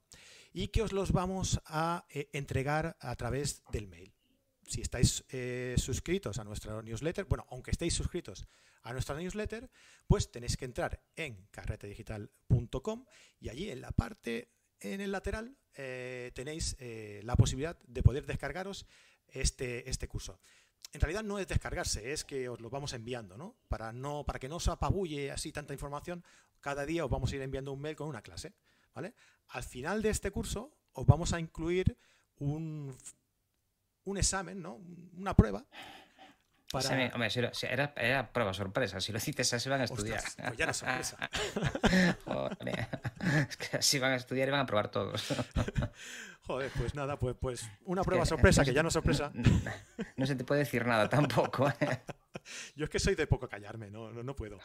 y 0.54 0.68
que 0.68 0.84
os 0.84 0.92
los 0.92 1.12
vamos 1.12 1.60
a 1.66 2.06
eh, 2.10 2.30
entregar 2.34 2.96
a 3.00 3.16
través 3.16 3.64
del 3.72 3.88
mail. 3.88 4.14
Si 4.68 4.82
estáis 4.82 5.24
suscritos 5.78 6.40
a 6.40 6.44
nuestra 6.44 6.82
newsletter, 6.82 7.24
bueno, 7.24 7.46
aunque 7.50 7.72
estéis 7.72 7.94
suscritos 7.94 8.46
a 8.84 8.92
nuestra 8.92 9.16
newsletter, 9.16 9.70
pues 10.08 10.30
tenéis 10.30 10.58
que 10.58 10.66
entrar 10.66 11.02
en 11.16 11.48
carretedigital.com 11.52 13.06
y 13.40 13.48
allí 13.48 13.70
en 13.70 13.80
la 13.80 13.94
parte, 13.94 14.52
en 14.82 15.00
el 15.00 15.14
lateral, 15.14 15.56
tenéis 15.72 16.76
la 17.24 17.38
posibilidad 17.38 17.80
de 17.88 18.04
poder 18.04 18.26
descargaros 18.26 18.86
este, 19.30 19.90
este 19.90 20.10
curso 20.10 20.38
en 20.94 21.02
realidad 21.02 21.24
no 21.24 21.40
es 21.40 21.48
descargarse, 21.48 22.12
es 22.12 22.24
que 22.24 22.50
os 22.50 22.60
lo 22.62 22.70
vamos 22.70 22.94
enviando, 22.94 23.38
¿no? 23.38 23.56
Para, 23.68 23.92
no, 23.92 24.24
para 24.26 24.40
que 24.40 24.50
no 24.50 24.58
os 24.58 24.68
apabulle 24.68 25.32
así 25.32 25.52
tanta 25.52 25.74
información, 25.74 26.24
cada 26.62 26.86
día 26.86 27.06
os 27.06 27.12
vamos 27.12 27.32
a 27.32 27.36
ir 27.36 27.42
enviando 27.42 27.74
un 27.74 27.82
mail 27.82 27.96
con 27.96 28.08
una 28.08 28.22
clase, 28.22 28.54
¿vale? 28.94 29.14
Al 29.50 29.64
final 29.64 30.02
de 30.02 30.10
este 30.10 30.32
curso 30.32 30.72
os 30.94 31.06
vamos 31.06 31.34
a 31.34 31.40
incluir 31.40 31.98
un, 32.40 32.96
un 34.06 34.18
examen, 34.18 34.62
¿no? 34.62 34.80
Una 35.18 35.36
prueba. 35.36 35.66
Para... 36.72 37.14
hombre, 37.14 37.30
era, 37.64 37.94
era, 37.96 38.34
prueba 38.34 38.54
sorpresa. 38.54 39.00
Si 39.00 39.14
lo 39.14 39.20
cites 39.20 39.54
así 39.54 39.70
van 39.70 39.82
a 39.82 39.84
estudiar. 39.86 40.22
pues 40.22 40.58
ya 40.58 40.64
era 40.66 40.74
sorpresa. 40.74 41.16
es 43.50 43.58
que 43.58 43.78
así 43.78 44.00
van 44.00 44.12
a 44.12 44.16
estudiar 44.16 44.50
y 44.50 44.52
van 44.52 44.62
a 44.62 44.66
probar 44.66 44.90
todos. 44.90 45.24
Joder, 46.48 46.72
pues 46.78 46.96
nada, 46.96 47.20
pues, 47.20 47.36
pues 47.40 47.70
una 47.84 48.04
prueba 48.04 48.26
sorpresa, 48.26 48.64
que 48.64 48.74
ya 48.74 48.82
no 48.82 48.88
es 48.88 48.94
sorpresa. 48.94 49.32
No, 50.16 50.26
se 50.26 50.36
te 50.36 50.44
puede 50.44 50.60
decir 50.60 50.86
nada 50.86 51.10
tampoco. 51.10 51.70
¿eh? 51.80 52.02
Yo 52.76 52.86
es 52.86 52.90
que 52.90 53.00
soy 53.00 53.16
de 53.16 53.28
poco 53.28 53.48
callarme, 53.48 53.92
no, 53.92 54.12
no, 54.12 54.36
puedo. 54.36 54.60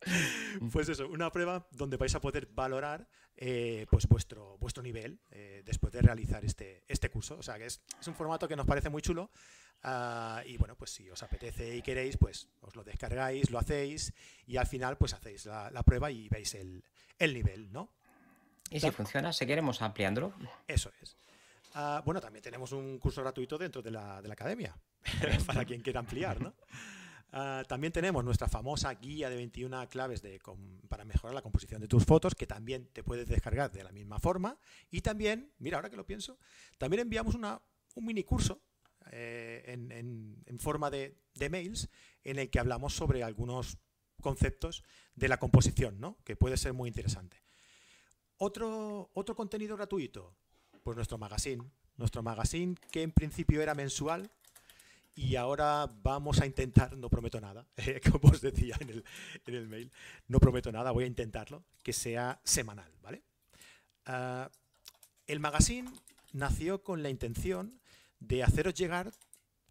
pues 0.72 0.88
eso, 0.88 1.08
una 1.08 1.30
prueba 1.30 1.66
donde 1.72 1.96
vais 1.96 2.14
a 2.14 2.20
poder 2.20 2.46
valorar 2.46 3.08
eh, 3.36 3.86
pues 3.90 4.06
vuestro, 4.06 4.58
vuestro 4.58 4.82
nivel 4.82 5.20
eh, 5.30 5.62
después 5.64 5.92
de 5.92 6.02
realizar 6.02 6.44
este, 6.44 6.84
este 6.88 7.10
curso. 7.10 7.36
O 7.38 7.42
sea, 7.42 7.58
que 7.58 7.66
es, 7.66 7.80
es, 8.00 8.08
un 8.08 8.14
formato 8.14 8.48
que 8.48 8.56
nos 8.56 8.66
parece 8.66 8.90
muy 8.90 9.02
chulo 9.02 9.30
Ah, 9.82 10.42
y 10.44 10.56
bueno, 10.58 10.76
pues 10.76 10.90
si 10.90 11.08
os 11.08 11.22
apetece 11.22 11.74
y 11.76 11.82
queréis, 11.82 12.16
pues 12.16 12.48
os 12.60 12.76
lo 12.76 12.84
descargáis, 12.84 13.50
lo 13.50 13.58
hacéis 13.58 14.12
y 14.46 14.56
al 14.58 14.66
final 14.66 14.98
pues 14.98 15.14
hacéis 15.14 15.46
la, 15.46 15.82
prueba 15.84 16.10
y 16.10 16.28
veis 16.28 16.54
el, 16.54 16.82
nivel, 17.18 17.72
¿no? 17.72 17.90
Y 18.70 18.80
si 18.80 18.90
funciona, 18.90 19.32
seguiremos 19.32 19.80
ampliándolo. 19.80 20.34
Eso 20.66 20.92
es. 21.00 21.16
Ah, 21.74 22.02
bueno, 22.04 22.20
también 22.20 22.42
tenemos 22.42 22.72
un 22.72 22.98
curso 22.98 23.22
gratuito 23.22 23.56
dentro 23.56 23.80
de 23.80 23.90
la, 23.90 24.20
de 24.20 24.28
la 24.28 24.34
academia, 24.34 24.76
para 25.46 25.64
quien 25.64 25.80
quiera 25.80 26.00
ampliar, 26.00 26.40
¿no? 26.40 26.54
Ah, 27.32 27.62
también 27.68 27.92
tenemos 27.92 28.24
nuestra 28.24 28.48
famosa 28.48 28.92
guía 28.94 29.30
de 29.30 29.36
21 29.36 29.88
claves 29.88 30.22
para 30.88 31.04
mejorar 31.04 31.34
la 31.34 31.42
composición 31.42 31.80
de 31.80 31.86
tus 31.86 32.04
fotos, 32.04 32.34
que 32.34 32.46
también 32.46 32.88
te 32.92 33.04
puedes 33.04 33.28
descargar 33.28 33.70
de 33.70 33.84
la 33.84 33.92
misma 33.92 34.18
forma. 34.18 34.58
Y 34.90 35.00
también, 35.00 35.52
mira, 35.58 35.76
ahora 35.76 35.90
que 35.90 35.96
lo 35.96 36.06
pienso, 36.06 36.38
también 36.78 37.02
enviamos 37.02 37.34
una, 37.34 37.60
un 37.94 38.04
mini 38.04 38.24
curso 38.24 38.60
eh, 39.12 39.62
en, 39.66 40.58
forma 40.58 40.90
de, 40.90 41.16
mails 41.50 41.88
en 42.24 42.38
el 42.38 42.50
que 42.50 42.58
hablamos 42.58 42.94
sobre 42.94 43.22
algunos 43.22 43.78
conceptos 44.20 44.82
de 45.14 45.28
la 45.28 45.38
composición, 45.38 46.00
¿no? 46.00 46.18
que 46.24 46.36
puede 46.36 46.56
ser 46.56 46.72
muy 46.72 46.88
interesante. 46.88 47.42
Otro, 48.36 49.10
otro 49.14 49.34
contenido 49.36 49.76
gratuito, 49.76 50.34
pues 50.82 50.96
nuestro 50.96 51.18
magazine. 51.18 51.62
Nuestro 51.96 52.22
magazine 52.22 52.76
que 52.90 53.02
en 53.02 53.12
principio 53.12 53.60
era 53.60 53.74
mensual, 53.74 54.30
y 55.14 55.36
ahora 55.36 55.90
vamos 56.02 56.40
a 56.40 56.46
intentar, 56.46 56.96
no 56.96 57.08
prometo 57.08 57.40
nada, 57.40 57.66
eh, 57.76 58.00
como 58.10 58.32
os 58.32 58.40
decía 58.40 58.76
en 58.80 59.04
el, 59.54 59.68
mail, 59.68 59.92
no 60.28 60.38
prometo 60.40 60.70
nada, 60.72 60.90
voy 60.90 61.04
a 61.04 61.08
intentarlo, 61.08 61.64
que 61.82 61.92
sea 61.92 62.40
semanal, 62.44 62.92
¿vale? 63.02 63.22
Ah, 64.06 64.50
el 65.26 65.40
magazine 65.40 65.90
nació 66.32 66.82
con 66.82 67.02
la 67.02 67.10
intención 67.10 67.80
de 68.18 68.42
haceros 68.42 68.74
llegar 68.74 69.12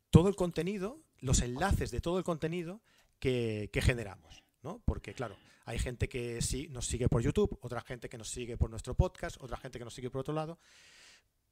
todo 0.09 0.27
el 0.27 0.35
contenido, 0.35 1.01
los 1.19 1.41
enlaces 1.41 1.91
de 1.91 2.01
todo 2.01 2.17
el 2.17 2.23
contenido 2.23 2.81
que, 3.19 3.69
generamos, 3.73 4.43
¿no? 4.63 4.81
Porque, 4.85 5.13
claro, 5.13 5.37
hay 5.65 5.79
gente 5.79 6.09
que 6.09 6.41
sí 6.41 6.67
nos 6.69 6.85
sigue 6.87 7.09
por 7.09 7.21
YouTube, 7.21 7.57
otra 7.61 7.81
gente 7.81 8.09
que 8.09 8.17
nos 8.17 8.29
sigue 8.29 8.57
por 8.57 8.69
nuestro 8.69 8.95
podcast, 8.95 9.37
otra 9.41 9.57
gente 9.57 9.77
que 9.77 9.85
nos 9.85 9.93
sigue 9.93 10.09
por 10.09 10.21
otro 10.21 10.33
lado, 10.33 10.59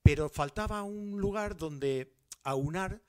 pero 0.02 0.30
faltaba 0.30 0.84
un 0.84 1.20
lugar 1.20 1.58
donde 1.58 2.14
aunar 2.44 3.02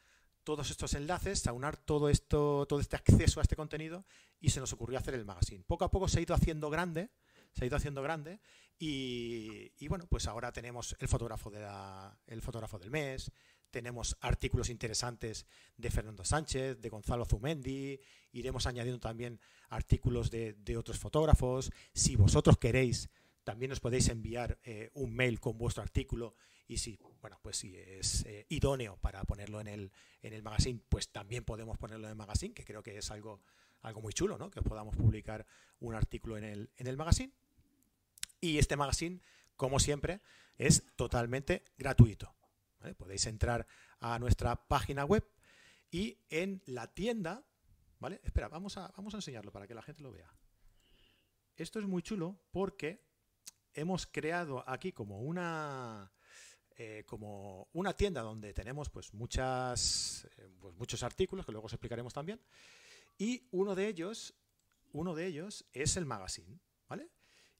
todos 0.48 0.70
estos 0.70 0.94
enlaces, 0.94 1.46
aunar 1.46 1.76
todo 1.76 2.08
esto, 2.08 2.64
todo 2.66 2.80
este 2.80 2.96
acceso 2.96 3.38
a 3.38 3.42
este 3.42 3.54
contenido 3.54 4.06
y 4.40 4.48
se 4.48 4.60
nos 4.60 4.72
ocurrió 4.72 4.98
hacer 4.98 5.12
el 5.12 5.26
magazine. 5.26 5.62
Poco 5.62 5.84
a 5.84 5.90
poco 5.90 6.08
se 6.08 6.20
ha 6.20 6.22
ido 6.22 6.34
haciendo 6.34 6.70
grande, 6.70 7.10
se 7.52 7.64
ha 7.64 7.66
ido 7.66 7.76
haciendo 7.76 8.00
grande 8.00 8.40
y, 8.78 9.86
bueno, 9.88 10.06
pues 10.08 10.26
ahora 10.26 10.50
tenemos 10.50 10.96
el 11.00 11.06
fotógrafo, 11.06 11.52
el 12.26 12.40
fotógrafo 12.40 12.78
del 12.78 12.90
mes, 12.90 13.30
tenemos 13.70 14.16
artículos 14.22 14.70
interesantes 14.70 15.44
de 15.76 15.90
Fernando 15.90 16.24
Sánchez, 16.24 16.80
de 16.80 16.88
Gonzalo 16.88 17.26
Zumendi, 17.26 18.00
iremos 18.32 18.66
añadiendo 18.66 19.00
también 19.00 19.38
artículos 19.68 20.30
de, 20.30 20.76
otros 20.78 20.98
fotógrafos. 20.98 21.70
Si 21.92 22.16
vosotros 22.16 22.56
queréis, 22.56 23.10
también 23.44 23.72
os 23.72 23.80
podéis 23.80 24.08
enviar 24.08 24.58
eh, 24.62 24.88
un 24.94 25.14
mail 25.14 25.40
con 25.40 25.58
vuestro 25.58 25.82
artículo 25.82 26.36
y 26.68 26.76
si, 26.76 26.98
bueno, 27.22 27.40
pues 27.42 27.56
si 27.56 27.76
es 27.76 28.26
eh, 28.26 28.46
idóneo 28.50 28.98
para 28.98 29.24
ponerlo 29.24 29.58
en 29.60 29.68
el, 29.68 29.90
en 30.20 30.34
el 30.34 30.42
magazine, 30.42 30.80
pues 30.90 31.10
también 31.10 31.42
podemos 31.42 31.78
ponerlo 31.78 32.06
en 32.06 32.10
el 32.10 32.16
magazine, 32.16 32.52
que 32.52 32.62
creo 32.62 32.82
que 32.82 32.98
es 32.98 33.10
algo, 33.10 33.40
algo 33.80 34.02
muy 34.02 34.12
chulo, 34.12 34.36
¿no? 34.36 34.50
Que 34.50 34.60
podamos 34.60 34.94
publicar 34.94 35.46
un 35.80 35.94
artículo 35.94 36.36
en 36.36 36.44
el, 36.44 36.70
en 36.76 36.86
el 36.86 36.98
magazine. 36.98 37.32
Y 38.38 38.58
este 38.58 38.76
magazine, 38.76 39.22
como 39.56 39.80
siempre, 39.80 40.20
es 40.58 40.84
totalmente 40.94 41.64
gratuito. 41.78 42.36
Podéis 42.98 43.26
entrar 43.26 43.66
a 43.98 44.18
nuestra 44.18 44.68
página 44.68 45.06
web 45.06 45.26
y 45.90 46.18
en 46.28 46.62
la 46.66 46.86
tienda, 46.86 47.44
¿vale? 47.98 48.20
Espera, 48.22 48.48
vamos 48.48 48.76
a, 48.76 48.88
vamos 48.88 49.14
a 49.14 49.18
enseñarlo 49.18 49.52
para 49.52 49.66
que 49.66 49.74
la 49.74 49.82
gente 49.82 50.02
lo 50.02 50.12
vea. 50.12 50.30
Esto 51.56 51.80
es 51.80 51.86
muy 51.86 52.02
chulo 52.02 52.38
porque 52.50 53.08
hemos 53.72 54.06
creado 54.06 54.68
aquí 54.68 54.92
como 54.92 55.22
una 55.22 56.12
eh, 56.80 57.02
como 57.06 57.68
una 57.72 57.92
tienda 57.92 58.22
donde 58.22 58.54
tenemos 58.54 58.88
pues, 58.88 59.12
muchas, 59.12 60.28
eh, 60.36 60.48
pues, 60.60 60.76
muchos 60.76 61.02
artículos 61.02 61.44
que 61.44 61.50
luego 61.50 61.66
os 61.66 61.72
explicaremos 61.72 62.14
también. 62.14 62.40
Y 63.18 63.48
uno 63.50 63.74
de 63.74 63.88
ellos, 63.88 64.32
uno 64.92 65.16
de 65.16 65.26
ellos 65.26 65.66
es 65.72 65.96
el 65.96 66.06
magazine, 66.06 66.60
¿vale? 66.88 67.10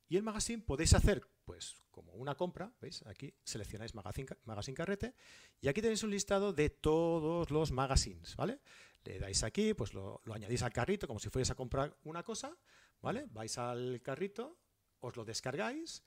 Y 0.08 0.16
el 0.18 0.22
magazine 0.22 0.62
podéis 0.62 0.94
hacer, 0.94 1.26
pues, 1.44 1.82
como 1.90 2.12
una 2.12 2.36
compra, 2.36 2.72
¿veis? 2.80 3.04
Aquí 3.06 3.34
seleccionáis 3.42 3.92
magazine, 3.92 4.28
magazine 4.44 4.76
carrete 4.76 5.16
y 5.60 5.66
aquí 5.66 5.82
tenéis 5.82 6.04
un 6.04 6.10
listado 6.10 6.52
de 6.52 6.70
todos 6.70 7.50
los 7.50 7.72
magazines, 7.72 8.36
¿vale? 8.36 8.60
Le 9.02 9.18
dais 9.18 9.42
aquí, 9.42 9.74
pues 9.74 9.94
lo, 9.94 10.22
lo 10.26 10.34
añadís 10.34 10.62
al 10.62 10.72
carrito 10.72 11.08
como 11.08 11.18
si 11.18 11.28
fuerais 11.28 11.50
a 11.50 11.56
comprar 11.56 11.96
una 12.04 12.22
cosa, 12.22 12.56
¿vale? 13.02 13.26
Vais 13.32 13.58
al 13.58 14.00
carrito, 14.00 14.60
os 15.00 15.16
lo 15.16 15.24
descargáis, 15.24 16.04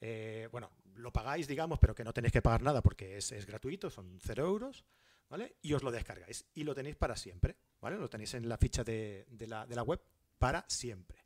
eh, 0.00 0.48
bueno, 0.50 0.70
lo 0.96 1.12
pagáis, 1.12 1.46
digamos, 1.46 1.78
pero 1.78 1.94
que 1.94 2.04
no 2.04 2.12
tenéis 2.12 2.32
que 2.32 2.42
pagar 2.42 2.62
nada 2.62 2.82
porque 2.82 3.18
es, 3.18 3.46
gratuito, 3.46 3.90
son 3.90 4.18
0 4.22 4.44
euros, 4.44 4.84
¿vale? 5.28 5.56
Y 5.62 5.72
os 5.74 5.82
lo 5.82 5.90
descargáis 5.90 6.46
y 6.54 6.64
lo 6.64 6.74
tenéis 6.74 6.96
para 6.96 7.16
siempre, 7.16 7.56
¿vale? 7.80 7.96
Lo 7.96 8.08
tenéis 8.08 8.34
en 8.34 8.48
la 8.48 8.56
ficha 8.56 8.82
de, 8.82 9.26
la, 9.46 9.82
web 9.82 10.00
para 10.38 10.64
siempre. 10.68 11.24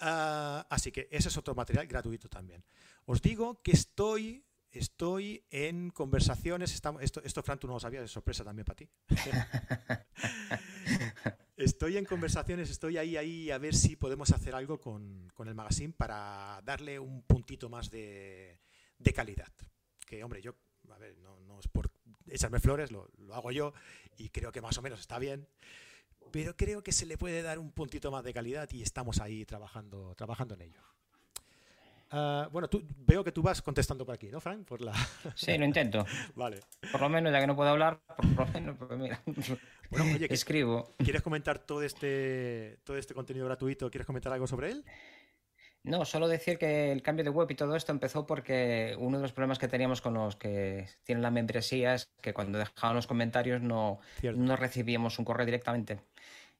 Ah, 0.00 0.66
así 0.68 0.90
que 0.90 1.08
ese 1.10 1.28
es 1.28 1.36
otro 1.36 1.54
material 1.54 1.86
gratuito 1.86 2.28
también. 2.28 2.64
Os 3.06 3.22
digo 3.22 3.62
que 3.62 3.72
estoy, 3.72 4.44
estoy 4.72 5.44
en 5.50 5.90
conversaciones, 5.90 6.74
estamos, 6.74 7.02
esto, 7.02 7.22
esto 7.22 7.42
Fran, 7.42 7.60
tú 7.60 7.68
no 7.68 7.74
lo 7.74 7.80
sabías, 7.80 8.04
es 8.04 8.10
sorpresa 8.10 8.42
también 8.42 8.64
para 8.64 8.76
ti. 8.76 8.90
Estoy 11.56 11.96
en 11.96 12.04
conversaciones, 12.04 12.68
estoy 12.68 12.98
ahí, 12.98 13.16
ahí 13.16 13.50
a 13.52 13.58
ver 13.58 13.76
si 13.76 13.94
podemos 13.94 14.32
hacer 14.32 14.56
algo 14.56 14.80
con, 14.80 15.30
el 15.38 15.54
magazine 15.54 15.92
para 15.92 16.60
darle 16.64 16.98
un 16.98 17.22
puntito 17.22 17.68
más 17.68 17.90
de, 17.90 18.58
calidad. 19.14 19.52
Que, 20.04 20.24
hombre, 20.24 20.42
yo, 20.42 20.56
a 20.90 20.98
ver, 20.98 21.16
no, 21.18 21.60
es 21.60 21.68
por 21.68 21.92
echarme 22.26 22.58
flores, 22.58 22.90
lo, 22.90 23.08
lo, 23.18 23.34
hago 23.36 23.52
yo 23.52 23.72
y 24.16 24.30
creo 24.30 24.50
que 24.50 24.60
más 24.60 24.76
o 24.78 24.82
menos 24.82 24.98
está 24.98 25.20
bien. 25.20 25.46
Pero 26.32 26.56
creo 26.56 26.82
que 26.82 26.90
se 26.90 27.06
le 27.06 27.16
puede 27.16 27.42
dar 27.42 27.60
un 27.60 27.70
puntito 27.70 28.10
más 28.10 28.24
de 28.24 28.34
calidad 28.34 28.68
y 28.72 28.82
estamos 28.82 29.20
ahí 29.20 29.44
trabajando, 29.44 30.12
trabajando 30.16 30.54
en 30.54 30.62
ello. 30.62 30.93
Ah, 32.16 32.48
bueno, 32.52 32.68
tú, 32.68 32.80
veo 32.98 33.24
que 33.24 33.32
tú 33.32 33.42
vas 33.42 33.60
contestando 33.60 34.06
por 34.06 34.14
aquí, 34.14 34.28
¿no, 34.28 34.40
Frank? 34.40 34.64
Por 34.64 34.80
la... 34.80 34.92
Sí, 35.34 35.58
lo 35.58 35.64
intento. 35.64 36.06
vale. 36.36 36.60
Por 36.92 37.00
lo 37.00 37.08
menos, 37.08 37.32
ya 37.32 37.40
que 37.40 37.46
no 37.48 37.56
puedo 37.56 37.70
hablar, 37.70 37.98
por 38.36 38.46
lo 38.46 38.52
menos, 38.52 38.76
pues 38.78 38.98
mira. 38.98 39.20
Bueno, 39.90 40.14
oye, 40.14 40.26
escribo. 40.30 40.94
¿Quieres 40.98 41.22
comentar 41.22 41.58
todo 41.58 41.82
este, 41.82 42.78
todo 42.84 42.96
este 42.96 43.14
contenido 43.14 43.46
gratuito? 43.46 43.90
¿Quieres 43.90 44.06
comentar 44.06 44.32
algo 44.32 44.46
sobre 44.46 44.70
él? 44.70 44.84
No, 45.82 46.04
solo 46.04 46.26
decir 46.26 46.56
que 46.56 46.90
el 46.90 47.02
cambio 47.02 47.24
de 47.24 47.30
web 47.30 47.50
y 47.50 47.54
todo 47.54 47.76
esto 47.76 47.92
empezó 47.92 48.26
porque 48.26 48.96
uno 48.98 49.18
de 49.18 49.22
los 49.22 49.32
problemas 49.32 49.58
que 49.58 49.68
teníamos 49.68 50.00
con 50.00 50.14
los 50.14 50.36
que 50.36 50.88
tienen 51.04 51.22
la 51.22 51.30
membresía 51.30 51.94
es 51.94 52.08
que 52.22 52.32
cuando 52.32 52.58
dejaban 52.58 52.96
los 52.96 53.06
comentarios 53.06 53.60
no, 53.60 54.00
no 54.22 54.56
recibíamos 54.56 55.18
un 55.18 55.26
correo 55.26 55.46
directamente. 55.46 56.00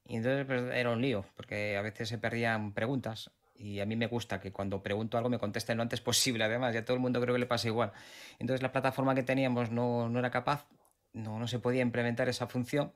Y 0.07 0.17
entonces 0.17 0.45
pues, 0.47 0.63
era 0.75 0.91
un 0.91 1.01
lío, 1.01 1.25
porque 1.37 1.77
a 1.77 1.83
veces 1.83 2.09
se 2.09 2.19
perdían 2.19 2.73
preguntas 2.73 3.31
y 3.55 3.81
a 3.81 3.87
mí 3.87 3.97
me 3.97 4.07
gusta 4.07 4.41
que 4.41 4.53
cuando 4.53 4.83
pregunto 4.83 5.17
algo 5.17 5.31
me 5.31 5.39
contesten 5.39 5.77
lo 5.77 5.83
antes 5.83 6.01
posible, 6.01 6.45
además, 6.45 6.75
y 6.75 6.79
a 6.79 6.85
todo 6.85 6.97
el 6.97 7.01
mundo 7.03 7.21
creo 7.21 7.35
que 7.35 7.41
le 7.41 7.47
pasa 7.47 7.69
igual. 7.69 7.93
Entonces 8.39 8.63
la 8.63 8.73
plataforma 8.73 9.15
que 9.15 9.23
teníamos 9.23 9.71
no, 9.71 10.09
no 10.09 10.19
era 10.19 10.31
capaz, 10.31 10.67
no, 11.13 11.39
no 11.39 11.47
se 11.47 11.59
podía 11.59 11.83
implementar 11.83 12.29
esa 12.29 12.47
función, 12.47 12.93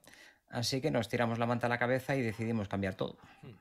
así 0.50 0.80
que 0.80 0.90
nos 0.90 1.08
tiramos 1.08 1.38
la 1.38 1.46
manta 1.46 1.66
a 1.66 1.70
la 1.70 1.78
cabeza 1.78 2.16
y 2.16 2.22
decidimos 2.22 2.68
cambiar 2.68 2.94
todo. 2.94 3.18
Hmm. 3.42 3.54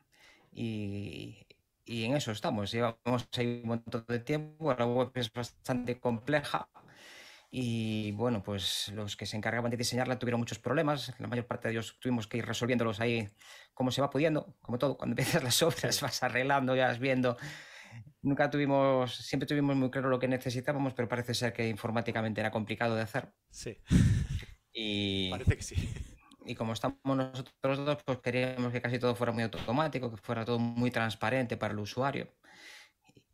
Y, 0.53 1.45
y 1.86 2.03
en 2.05 2.15
eso 2.15 2.31
estamos, 2.31 2.71
llevamos 2.71 3.29
ahí 3.38 3.62
un 3.63 3.69
montón 3.69 4.05
de 4.07 4.19
tiempo, 4.19 4.73
la 4.73 4.86
web 4.86 5.12
es 5.15 5.31
bastante 5.31 5.99
compleja, 5.99 6.67
y 7.49 8.12
bueno, 8.12 8.43
pues 8.43 8.89
los 8.93 9.15
que 9.15 9.25
se 9.25 9.38
encargaban 9.38 9.71
de 9.71 9.77
diseñarla 9.77 10.19
tuvieron 10.19 10.39
muchos 10.39 10.60
problemas. 10.60 11.13
La 11.19 11.27
mayor 11.27 11.47
parte 11.47 11.67
de 11.67 11.73
ellos 11.73 11.97
tuvimos 11.99 12.27
que 12.27 12.38
ir 12.38 12.45
resolviéndolos 12.45 12.99
ahí 12.99 13.29
como 13.73 13.91
se 13.91 14.01
va 14.01 14.10
pudiendo, 14.10 14.55
como 14.62 14.77
todo. 14.77 14.97
Cuando 14.97 15.13
empiezas 15.17 15.43
las 15.43 15.62
obras 15.63 16.01
vas 16.01 16.23
arreglando, 16.23 16.75
ya 16.75 16.88
vas 16.88 16.99
viendo. 16.99 17.38
Nunca 18.21 18.49
tuvimos, 18.49 19.15
siempre 19.15 19.47
tuvimos 19.47 19.75
muy 19.75 19.89
claro 19.89 20.10
lo 20.10 20.19
que 20.19 20.27
necesitábamos, 20.27 20.93
pero 20.93 21.07
parece 21.07 21.33
ser 21.33 21.53
que 21.53 21.67
informáticamente 21.69 22.41
era 22.41 22.51
complicado 22.51 22.95
de 22.95 23.01
hacer. 23.03 23.31
Sí. 23.49 23.77
Y, 24.73 25.31
parece 25.31 25.55
que 25.55 25.63
sí. 25.63 25.93
Y 26.45 26.55
como 26.55 26.73
estamos 26.73 26.97
nosotros 27.03 27.86
dos, 27.86 27.97
pues 28.03 28.19
queríamos 28.19 28.71
que 28.71 28.81
casi 28.81 28.99
todo 28.99 29.15
fuera 29.15 29.31
muy 29.31 29.43
automático, 29.43 30.12
que 30.12 30.17
fuera 30.17 30.43
todo 30.43 30.60
muy 30.60 30.91
transparente 30.91 31.57
para 31.57 31.73
el 31.73 31.79
usuario. 31.79 32.29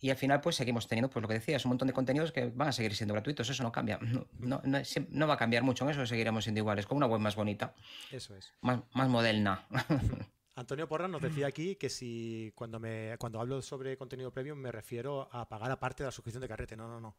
Y 0.03 0.09
al 0.09 0.17
final, 0.17 0.41
pues 0.41 0.57
seguimos 0.57 0.85
teniendo, 0.85 1.09
pues 1.09 1.21
lo 1.21 1.29
que 1.29 1.35
decías, 1.35 1.63
un 1.63 1.69
montón 1.69 1.87
de 1.87 1.93
contenidos 1.93 2.33
que 2.33 2.47
van 2.47 2.67
a 2.67 2.71
seguir 2.73 2.93
siendo 2.93 3.13
gratuitos. 3.13 3.49
Eso 3.49 3.63
no 3.63 3.71
cambia. 3.71 3.99
No, 4.37 4.61
no, 4.65 5.27
va 5.27 5.33
a 5.35 5.37
cambiar 5.37 5.63
mucho 5.63 5.85
en 5.85 5.91
eso, 5.91 6.05
seguiremos 6.05 6.43
siendo 6.43 6.59
iguales, 6.59 6.85
con 6.85 6.97
una 6.97 7.05
web 7.05 7.21
más 7.21 7.37
bonita. 7.37 7.73
Eso 8.11 8.35
es. 8.35 8.51
Más, 8.59 8.81
más 8.93 9.07
moderna. 9.07 9.65
Antonio 10.55 10.89
Porra 10.89 11.07
nos 11.07 11.21
decía 11.21 11.47
aquí 11.47 11.77
que 11.77 11.89
si 11.89 12.51
cuando 12.53 12.81
me 12.81 13.15
cuando 13.17 13.39
hablo 13.39 13.61
sobre 13.61 13.95
contenido 13.95 14.29
premium 14.33 14.59
me 14.59 14.73
refiero 14.73 15.29
a 15.31 15.47
pagar 15.47 15.71
aparte 15.71 16.03
de 16.03 16.09
la 16.09 16.11
suscripción 16.11 16.41
de 16.41 16.49
carrete. 16.49 16.75
No, 16.75 16.89
no, 16.89 16.99
no. 16.99 17.15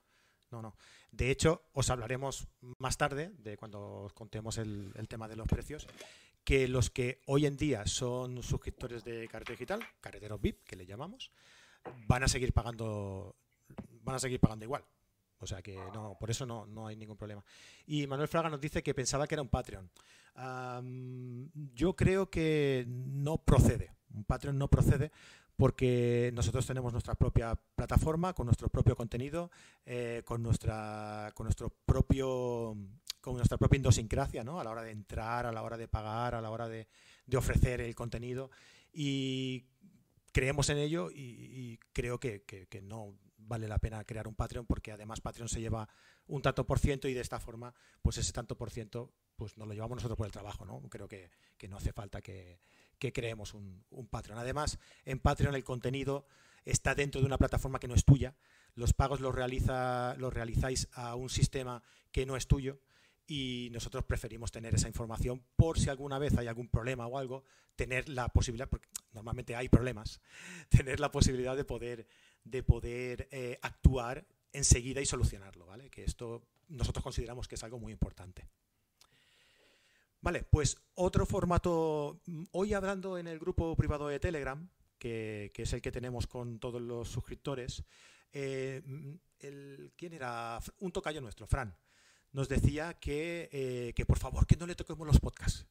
no, 0.51 0.61
no. 0.61 0.77
De 1.11 1.31
hecho, 1.31 1.63
os 1.73 1.89
hablaremos 1.89 2.49
más 2.77 2.99
tarde, 2.99 3.33
de 3.39 3.57
cuando 3.57 4.03
os 4.03 4.13
contemos 4.13 4.59
el, 4.59 4.93
tema 5.09 5.27
de 5.27 5.37
los 5.37 5.49
precios, 5.49 5.87
que 6.45 6.69
los 6.69 6.91
que 6.91 7.23
hoy 7.25 7.47
en 7.47 7.57
día 7.57 7.87
son 7.87 8.43
suscriptores 8.43 9.05
de 9.05 9.27
Carretera 9.27 9.55
Digital, 9.55 9.81
carreteros 10.03 10.39
VIP, 10.39 10.65
que 10.65 10.77
le 10.77 10.85
llamamos, 10.85 11.31
van 12.07 12.23
a 12.23 12.29
seguir 12.29 12.53
pagando, 12.53 13.37
van 14.03 14.17
a 14.17 14.19
seguir 14.19 14.41
pagando 14.41 14.65
igual. 14.65 14.85
O 15.41 15.47
sea 15.47 15.61
que 15.61 15.77
no, 15.93 16.17
por 16.19 16.31
eso 16.31 16.47
no, 16.47 16.65
no 16.67 16.87
hay 16.87 16.97
ningún 16.97 17.17
problema. 17.17 17.45
Y 17.87 18.07
Manuel 18.07 18.29
Fraga 18.29 18.49
nos 18.49 18.61
dice 18.61 18.83
que 18.83 18.95
pensaba 18.95 19.27
que 19.27 19.35
era 19.35 19.43
un 19.43 19.49
Patreon. 19.49 19.91
yo 21.75 21.95
creo 21.97 22.31
que 22.31 22.87
no 22.89 23.39
procede. 23.39 23.93
Un 24.15 24.25
Patreon 24.25 24.57
no 24.57 24.69
procede 24.69 25.11
porque 25.57 26.31
nosotros 26.35 26.67
tenemos 26.67 26.93
nuestra 26.93 27.15
propia 27.15 27.59
plataforma, 27.77 28.33
con 28.33 28.47
nuestro 28.47 28.69
propio 28.69 28.97
contenido, 28.97 29.51
eh, 29.87 30.23
con, 30.25 30.43
nuestra, 30.43 31.31
con 31.35 31.45
nuestro 31.45 31.71
propio 31.71 32.77
con 33.25 33.37
nuestra 33.37 33.57
propia 33.57 33.79
idiosincrasia, 33.79 34.45
¿no? 34.45 34.61
A 34.61 34.65
la 34.65 34.71
hora 34.71 34.83
de 34.83 34.91
entrar, 34.91 35.47
a 35.47 35.53
la 35.53 35.63
hora 35.63 35.79
de 35.79 35.89
pagar, 35.89 36.35
a 36.35 36.43
la 36.43 36.51
hora 36.51 36.69
de, 36.69 36.87
ofrecer 37.35 37.81
el 37.81 37.95
contenido. 37.95 38.51
Y 38.93 39.65
creemos 40.35 40.69
en 40.69 40.79
ello 40.79 41.11
y, 41.15 41.79
creo 41.93 42.19
que, 42.19 42.43
que, 42.43 42.83
no 42.83 43.17
vale 43.39 43.69
la 43.69 43.79
pena 43.79 44.05
crear 44.05 44.27
un 44.27 44.35
Patreon 44.35 44.67
porque 44.67 44.91
además 44.91 45.21
Patreon 45.21 45.49
se 45.49 45.61
lleva 45.61 45.89
un 46.27 46.43
tanto 46.43 46.67
por 46.67 46.81
ciento 46.81 47.07
y 47.07 47.15
de 47.15 47.21
esta 47.21 47.39
forma, 47.39 47.73
pues 48.03 48.19
ese 48.19 48.33
tanto 48.33 48.57
por 48.57 48.71
ciento, 48.71 49.13
pues 49.37 49.57
nos 49.57 49.69
lo 49.69 49.75
llevamos 49.75 49.97
nosotros 49.97 50.19
por 50.19 50.27
el 50.27 50.33
trabajo, 50.33 50.65
¿no? 50.65 50.83
Creo 50.91 51.07
que, 51.07 51.31
no 51.69 51.77
hace 51.77 51.93
falta 51.93 52.21
que, 52.21 52.59
creemos 52.99 53.55
un, 53.55 53.85
un, 53.91 54.09
Patreon. 54.09 54.39
Además, 54.39 54.79
en 55.05 55.21
Patreon 55.21 55.55
el 55.55 55.63
contenido 55.63 56.27
está 56.65 56.97
dentro 56.97 57.21
de 57.21 57.27
una 57.27 57.39
plataforma 57.39 57.79
que 57.79 57.87
no 57.87 57.95
es 57.95 58.05
tuya. 58.05 58.35
Los 58.75 58.93
pagos 58.93 59.21
los, 59.21 59.33
realiza, 59.33 60.17
los 60.19 60.35
realizáis 60.35 60.89
a 60.95 61.15
un 61.15 61.31
sistema 61.31 61.81
que 62.11 62.27
no 62.27 62.37
es 62.37 62.49
tuyo 62.49 62.81
y 63.27 63.69
nosotros 63.73 64.05
preferimos 64.05 64.51
tener 64.51 64.75
esa 64.75 64.89
información 64.89 65.45
por 65.57 65.79
si 65.79 65.91
alguna 65.91 66.19
vez 66.19 66.37
hay 66.37 66.49
algún 66.49 66.69
problema 66.69 67.07
o 67.07 67.19
algo, 67.19 67.45
tener 67.77 68.09
la 68.09 68.29
posibilidad, 68.29 68.69
normalmente 69.15 69.57
hay 69.57 69.69
problemas, 69.69 70.21
tener 70.69 71.01
la 71.01 71.11
posibilidad 71.11 71.57
de 71.57 71.65
poder, 71.65 72.07
de 72.45 72.63
poder 72.63 73.29
eh, 73.31 73.59
actuar 73.63 74.27
enseguida 74.53 75.01
y 75.01 75.07
solucionarlo, 75.07 75.67
¿vale? 75.67 75.91
Que 75.91 76.05
esto 76.05 76.47
nosotros 76.69 77.03
consideramos 77.03 77.49
que 77.49 77.57
es 77.57 77.65
algo 77.65 77.79
muy 77.79 77.93
importante. 77.93 78.49
Vale, 80.21 80.43
pues 80.45 80.79
otro 80.95 81.27
formato, 81.27 82.23
hoy 82.53 82.73
hablando 82.73 83.19
en 83.19 83.27
el 83.27 83.39
grupo 83.39 83.77
privado 83.77 84.09
de 84.09 84.21
Telegram, 84.21 84.69
que, 84.99 85.53
es 85.55 85.73
el 85.75 85.83
que 85.83 85.93
tenemos 85.93 86.27
con 86.27 86.59
todos 86.59 86.81
los 86.81 87.09
suscriptores, 87.09 87.85
eh, 88.33 88.83
el, 89.41 89.93
¿quién 89.97 90.15
era? 90.15 90.59
Un 90.79 90.93
tocayo 90.93 91.21
nuestro, 91.21 91.47
Fran 91.47 91.77
nos 92.35 92.49
decía 92.49 92.95
que, 92.95 93.49
eh, 93.53 93.93
que, 93.95 94.05
por 94.05 94.19
favor 94.19 94.45
que 94.45 94.57
no 94.57 94.67
le 94.67 94.75
toquemos 94.75 95.07
los 95.07 95.21
podcasts, 95.21 95.67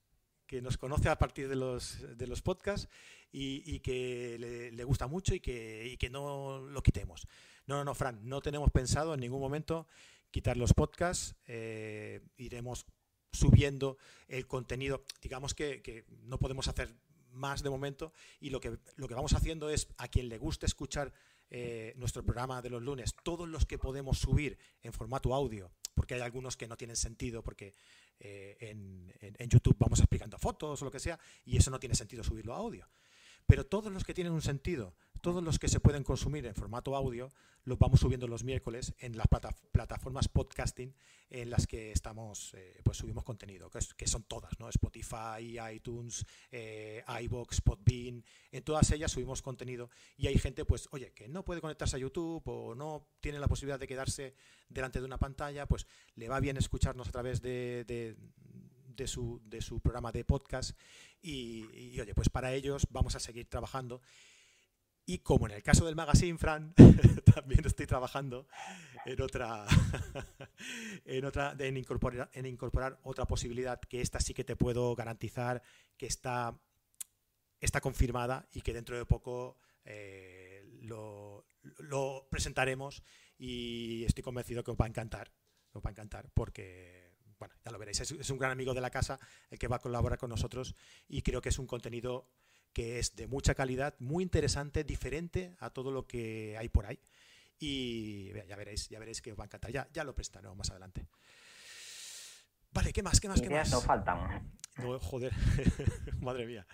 que 0.53 0.61
nos 0.61 0.77
conoce 0.77 1.09
a 1.09 1.17
partir 1.17 1.49
de 1.49 1.55
los, 1.55 1.97
de 2.15 2.27
los 2.27 2.43
podcasts 2.43 2.87
y, 3.31 3.79
que 3.79 4.37
le, 4.71 4.83
gusta 4.83 5.07
mucho 5.07 5.33
y 5.33 5.39
que, 5.39 5.97
que 5.99 6.11
no 6.11 6.59
lo 6.59 6.83
quitemos. 6.83 7.27
No, 7.65 7.77
no, 7.77 7.83
no, 7.83 7.95
Fran, 7.95 8.19
no 8.29 8.39
tenemos 8.39 8.69
pensado 8.69 9.15
en 9.15 9.21
ningún 9.21 9.41
momento 9.41 9.87
quitar 10.29 10.55
los 10.55 10.75
podcasts, 10.75 11.33
eh, 11.47 12.21
iremos 12.37 12.85
subiendo 13.31 13.97
el 14.27 14.45
contenido, 14.45 15.03
digamos 15.23 15.55
que, 15.55 15.81
que, 15.81 16.05
no 16.25 16.37
podemos 16.37 16.67
hacer 16.67 16.93
más 17.31 17.63
de 17.63 17.71
momento 17.71 18.13
y 18.39 18.51
lo 18.51 18.59
que, 18.59 18.77
lo 18.95 19.07
que 19.07 19.15
vamos 19.15 19.33
haciendo 19.33 19.71
es 19.71 19.87
a 19.97 20.07
quien 20.07 20.29
le 20.29 20.37
guste 20.37 20.67
escuchar 20.67 21.11
eh, 21.49 21.95
nuestro 21.97 22.23
programa 22.23 22.61
de 22.61 22.69
los 22.69 22.83
lunes, 22.83 23.15
todos 23.23 23.49
los 23.49 23.65
que 23.65 23.79
podemos 23.79 24.19
subir 24.19 24.59
en 24.83 24.93
formato 24.93 25.33
audio 25.33 25.71
porque 25.93 26.15
hay 26.15 26.21
algunos 26.21 26.57
que 26.57 26.67
no 26.67 26.77
tienen 26.77 26.95
sentido, 26.95 27.43
porque 27.43 27.73
eh, 28.19 28.58
en, 28.60 29.13
en, 29.21 29.49
YouTube 29.49 29.76
vamos 29.80 29.99
explicando 29.99 30.38
fotos 30.38 30.82
o 30.82 30.86
lo 30.86 30.91
que 30.91 30.99
sea, 30.99 31.19
y 31.45 31.58
eso 31.58 31.71
no 31.71 31.80
tiene 31.80 31.95
sentido 31.95 32.23
subirlo 32.23 32.54
a 32.54 32.58
audio. 32.58 32.89
Pero 33.45 33.65
todos 33.65 33.91
los 33.91 34.04
que 34.04 34.13
tienen 34.13 34.34
un 34.34 34.41
sentido, 34.41 34.95
todos 35.23 35.41
los 35.41 35.57
que 35.57 35.69
se 35.69 35.79
pueden 35.79 36.03
consumir 36.03 36.45
en 36.45 36.53
formato 36.53 36.97
audio, 36.97 37.29
los 37.63 37.79
vamos 37.79 38.01
subiendo 38.01 38.27
los 38.27 38.43
miércoles 38.43 38.93
en 38.99 39.15
las 39.15 39.27
plataformas 39.71 40.27
podcasting 40.27 40.93
en 41.29 41.49
las 41.49 41.65
que 41.65 41.93
estamos, 41.93 42.53
eh, 42.55 42.81
pues 42.83 42.97
subimos 42.97 43.23
contenido, 43.23 43.69
que, 43.69 44.05
son 44.05 44.23
todas, 44.23 44.59
¿no? 44.59 44.67
Spotify, 44.67 45.57
iTunes, 45.71 46.25
eh, 46.51 47.05
iBox, 47.21 47.62
Podbean, 47.62 48.21
en 48.51 48.63
todas 48.65 48.91
ellas 48.91 49.13
subimos 49.13 49.41
contenido 49.41 49.89
y 50.17 50.27
hay 50.27 50.38
gente, 50.38 50.65
pues, 50.65 50.89
oye, 50.91 51.13
que 51.13 51.29
no 51.29 51.45
puede 51.45 51.62
conectarse 51.62 51.95
a 51.95 51.99
YouTube 51.99 52.43
o 52.45 52.75
no 52.75 53.07
tiene 53.21 53.39
la 53.39 53.47
posibilidad 53.47 53.79
de 53.79 53.88
quedarse 53.88 54.36
delante 54.67 54.99
de 54.99 55.05
una 55.05 55.19
pantalla, 55.19 55.65
pues 55.67 55.88
le 56.15 56.27
va 56.27 56.41
bien 56.41 56.57
escucharnos 56.57 57.07
a 57.07 57.12
través 57.13 57.41
de, 57.41 58.17
su 59.07 59.79
programa 59.81 60.12
de 60.12 60.25
podcast 60.25 60.77
y, 61.21 61.65
y, 61.73 62.01
oye, 62.01 62.13
pues 62.13 62.27
para 62.27 62.53
ellos 62.53 62.88
vamos 62.89 63.15
a 63.15 63.21
seguir 63.21 63.47
trabajando 63.47 64.01
y 65.05 65.19
como 65.19 65.47
en 65.47 65.53
el 65.53 65.63
caso 65.63 65.85
del 65.85 65.95
magazine, 65.95 66.37
Fran, 66.37 66.73
también 67.35 67.65
estoy 67.65 67.85
trabajando 67.85 68.47
en 69.05 69.21
otra, 69.21 69.65
en 71.05 71.25
otra, 71.25 71.55
en 71.59 71.77
incorporar, 71.77 72.29
en 72.33 72.45
incorporar 72.45 72.99
otra 73.03 73.25
posibilidad 73.25 73.79
que 73.81 74.01
esta 74.01 74.19
sí 74.19 74.33
que 74.33 74.43
te 74.43 74.55
puedo 74.55 74.95
garantizar 74.95 75.61
que 75.97 76.05
está, 76.05 76.57
está 77.59 77.81
confirmada 77.81 78.47
y 78.53 78.61
que 78.61 78.73
dentro 78.73 78.97
de 78.97 79.05
poco 79.05 79.57
eh, 79.83 80.63
lo, 80.81 81.45
presentaremos 82.29 83.03
y 83.37 84.05
estoy 84.05 84.23
convencido 84.23 84.63
que 84.63 84.71
os 84.71 84.77
va 84.77 84.85
a 84.85 84.89
encantar, 84.89 85.33
os 85.73 85.83
va 85.83 85.89
a 85.89 85.91
encantar 85.91 86.29
porque 86.33 87.11
bueno, 87.39 87.55
ya 87.65 87.71
lo 87.71 87.79
veréis, 87.79 87.99
es, 87.99 88.11
es 88.11 88.29
un 88.29 88.37
gran 88.37 88.51
amigo 88.51 88.73
de 88.73 88.79
la 88.79 88.89
casa 88.89 89.19
el 89.49 89.59
que 89.59 89.67
va 89.67 89.77
a 89.77 89.81
colaborar 89.81 90.17
con 90.17 90.29
nosotros 90.29 90.75
y 91.09 91.23
creo 91.23 91.41
que 91.41 91.49
es 91.49 91.59
un 91.59 91.67
contenido 91.67 92.29
que 92.73 92.99
es 92.99 93.15
de 93.15 93.27
mucha 93.27 93.53
calidad, 93.53 93.95
muy 93.99 94.23
interesante, 94.23 94.83
diferente 94.83 95.55
a 95.59 95.69
todo 95.69 95.91
lo 95.91 96.07
que 96.07 96.57
hay 96.57 96.69
por 96.69 96.86
ahí. 96.86 96.99
Y 97.59 98.33
ya 98.47 98.55
veréis, 98.55 98.89
ya 98.89 98.99
veréis 98.99 99.21
que 99.21 99.31
os 99.31 99.39
va 99.39 99.43
a 99.43 99.45
encantar. 99.45 99.71
Ya, 99.71 99.88
ya 99.93 100.03
lo 100.03 100.13
prestaré 100.13 100.49
más 100.53 100.71
adelante. 100.71 101.07
Vale, 102.71 102.91
¿qué 102.91 103.03
más? 103.03 103.21
¿Qué 103.21 103.29
más? 103.29 103.39
¿Qué 103.39 103.49
más? 103.49 103.71
no 103.71 103.79
faltan. 103.79 104.51
joder, 104.99 105.31
madre 106.19 106.47
mía. 106.47 106.65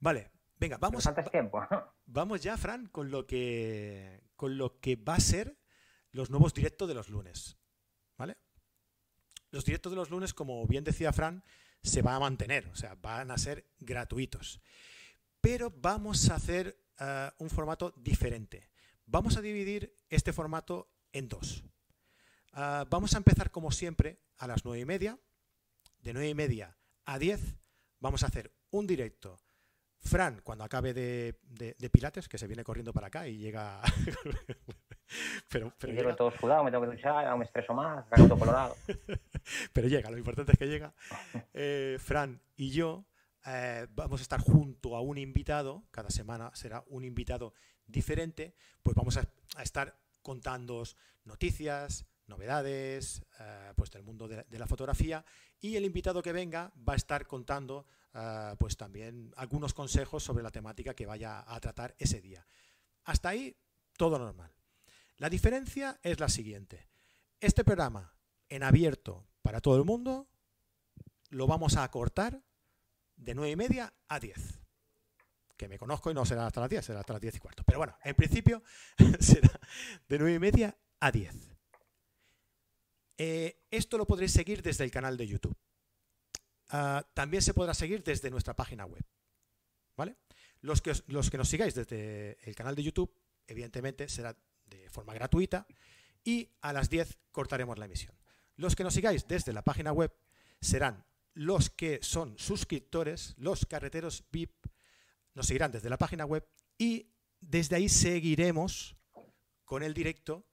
Vale, 0.00 0.30
venga, 0.56 0.78
vamos. 0.78 1.08
tiempo. 1.30 1.62
Vamos 2.06 2.42
ya, 2.42 2.56
Fran, 2.56 2.86
con 2.86 3.10
lo 3.12 3.24
que 3.24 4.24
con 4.34 4.58
lo 4.58 4.80
que 4.80 4.96
va 4.96 5.14
a 5.14 5.20
ser 5.20 5.58
los 6.10 6.30
nuevos 6.30 6.54
directos 6.54 6.88
de 6.88 6.94
los 6.94 7.08
lunes. 7.08 7.56
¿Vale? 8.16 8.38
Los 9.50 9.64
directos 9.64 9.92
de 9.92 9.96
los 9.96 10.10
lunes, 10.10 10.34
como 10.34 10.66
bien 10.66 10.82
decía 10.82 11.12
Fran, 11.12 11.44
se 11.82 12.02
van 12.02 12.16
a 12.16 12.20
mantener, 12.20 12.66
o 12.68 12.74
sea, 12.74 12.96
van 12.96 13.30
a 13.30 13.38
ser 13.38 13.66
gratuitos 13.78 14.60
pero 15.40 15.72
vamos 15.76 16.30
a 16.30 16.36
hacer 16.36 16.76
eh, 16.98 17.30
un 17.38 17.50
formato 17.50 17.92
diferente. 17.96 18.68
Vamos 19.06 19.36
a 19.36 19.40
dividir 19.40 19.94
este 20.08 20.32
formato 20.32 20.88
en 21.12 21.28
dos. 21.28 21.64
Eh, 22.54 22.84
vamos 22.88 23.14
a 23.14 23.18
empezar 23.18 23.50
como 23.50 23.70
siempre 23.70 24.20
a 24.38 24.46
las 24.46 24.64
nueve 24.64 24.80
y 24.80 24.84
media. 24.84 25.18
De 26.00 26.12
nueve 26.12 26.28
y 26.28 26.34
media 26.34 26.76
a 27.04 27.18
10 27.18 27.40
vamos 27.98 28.22
a 28.22 28.26
hacer 28.26 28.52
un 28.70 28.86
directo. 28.86 29.38
Fran, 29.98 30.40
cuando 30.42 30.64
acabe 30.64 30.94
de, 30.94 31.90
Pilates, 31.92 32.28
que 32.28 32.38
se 32.38 32.46
viene 32.46 32.64
corriendo 32.64 32.92
para 32.92 33.08
acá 33.08 33.28
y 33.28 33.36
llega... 33.36 33.82
pero, 35.48 35.74
pero 35.78 35.92
llego 35.92 36.16
todo 36.16 36.30
sudado, 36.30 36.64
me 36.64 36.70
tengo 36.70 36.84
que 36.84 36.96
duchar, 36.96 37.36
me 37.36 37.44
estreso 37.44 37.74
más, 37.74 38.08
todo 38.08 38.38
colorado. 38.38 38.76
pero 39.74 39.88
llega, 39.88 40.10
lo 40.10 40.16
importante 40.16 40.52
es 40.52 40.58
que 40.58 40.66
llega. 40.66 40.92
Eh, 41.52 41.98
Fran 42.00 42.40
y 42.56 42.70
yo 42.70 43.04
eh, 43.46 43.86
vamos 43.90 44.20
a 44.20 44.22
estar 44.22 44.40
junto 44.40 44.96
a 44.96 45.00
un 45.00 45.18
invitado, 45.18 45.84
cada 45.90 46.10
semana 46.10 46.50
será 46.54 46.84
un 46.88 47.04
invitado 47.04 47.54
diferente, 47.86 48.54
pues 48.82 48.94
vamos 48.94 49.16
a, 49.16 49.26
estar 49.62 49.98
contando 50.22 50.84
noticias, 51.24 52.06
novedades, 52.26 53.22
eh, 53.38 53.72
pues 53.76 53.90
del 53.90 54.02
mundo 54.02 54.28
de, 54.28 54.44
la 54.58 54.66
fotografía 54.66 55.24
y 55.60 55.76
el 55.76 55.84
invitado 55.84 56.22
que 56.22 56.32
venga 56.32 56.72
va 56.88 56.92
a 56.92 56.96
estar 56.96 57.26
contando 57.26 57.86
eh, 58.14 58.54
pues 58.58 58.76
también 58.76 59.32
algunos 59.36 59.74
consejos 59.74 60.22
sobre 60.22 60.42
la 60.42 60.50
temática 60.50 60.94
que 60.94 61.06
vaya 61.06 61.44
a 61.46 61.58
tratar 61.60 61.94
ese 61.98 62.20
día. 62.20 62.46
Hasta 63.04 63.30
ahí 63.30 63.56
todo 63.96 64.18
normal. 64.18 64.52
La 65.16 65.30
diferencia 65.30 65.98
es 66.02 66.20
la 66.20 66.28
siguiente. 66.28 66.88
Este 67.40 67.64
programa 67.64 68.14
en 68.48 68.62
abierto 68.62 69.26
para 69.42 69.60
todo 69.60 69.76
el 69.76 69.84
mundo 69.84 70.28
lo 71.30 71.46
vamos 71.46 71.76
a 71.76 71.84
acortar 71.84 72.42
de 73.20 73.34
9 73.34 73.50
y 73.50 73.56
media 73.56 73.92
a 74.08 74.18
10. 74.18 74.58
Que 75.56 75.68
me 75.68 75.78
conozco 75.78 76.10
y 76.10 76.14
no 76.14 76.24
será 76.24 76.46
hasta 76.46 76.60
las 76.60 76.70
10, 76.70 76.84
será 76.84 77.00
hasta 77.00 77.12
las 77.12 77.22
10 77.22 77.36
y 77.36 77.38
cuarto. 77.38 77.62
Pero 77.64 77.78
bueno, 77.78 77.96
en 78.02 78.14
principio 78.14 78.62
será 79.20 79.50
de 80.08 80.18
9 80.18 80.34
y 80.34 80.38
media 80.38 80.76
a 81.00 81.10
10. 81.10 81.34
Eh, 83.18 83.64
esto 83.70 83.98
lo 83.98 84.06
podréis 84.06 84.32
seguir 84.32 84.62
desde 84.62 84.84
el 84.84 84.90
canal 84.90 85.16
de 85.16 85.26
YouTube. 85.26 85.56
Ah, 86.70 87.06
también 87.14 87.42
se 87.42 87.52
podrá 87.52 87.74
seguir 87.74 88.02
desde 88.02 88.30
nuestra 88.30 88.54
página 88.54 88.86
web. 88.86 89.04
¿Vale? 89.96 90.16
Los 90.62 90.80
que, 90.80 90.92
los 91.08 91.30
que 91.30 91.36
nos 91.36 91.48
sigáis 91.48 91.74
desde 91.74 92.38
el 92.48 92.54
canal 92.54 92.74
de 92.74 92.82
YouTube, 92.82 93.14
evidentemente 93.46 94.08
será 94.08 94.36
de 94.64 94.88
forma 94.88 95.12
gratuita 95.12 95.66
y 96.24 96.48
a 96.62 96.72
las 96.72 96.88
10 96.88 97.18
cortaremos 97.32 97.78
la 97.78 97.84
emisión. 97.84 98.14
Los 98.56 98.76
que 98.76 98.84
nos 98.84 98.94
sigáis 98.94 99.26
desde 99.26 99.52
la 99.52 99.62
página 99.62 99.92
web 99.92 100.14
serán 100.60 101.04
los 101.40 101.70
que 101.70 102.00
son 102.02 102.38
suscriptores, 102.38 103.32
los 103.38 103.64
carreteros 103.64 104.24
VIP, 104.30 104.52
nos 105.32 105.46
seguirán 105.46 105.72
desde 105.72 105.88
la 105.88 105.96
página 105.96 106.26
web 106.26 106.46
y 106.76 107.06
desde 107.40 107.76
ahí 107.76 107.88
seguiremos 107.88 108.94
con 109.64 109.82
el 109.82 109.94
directo 109.94 110.44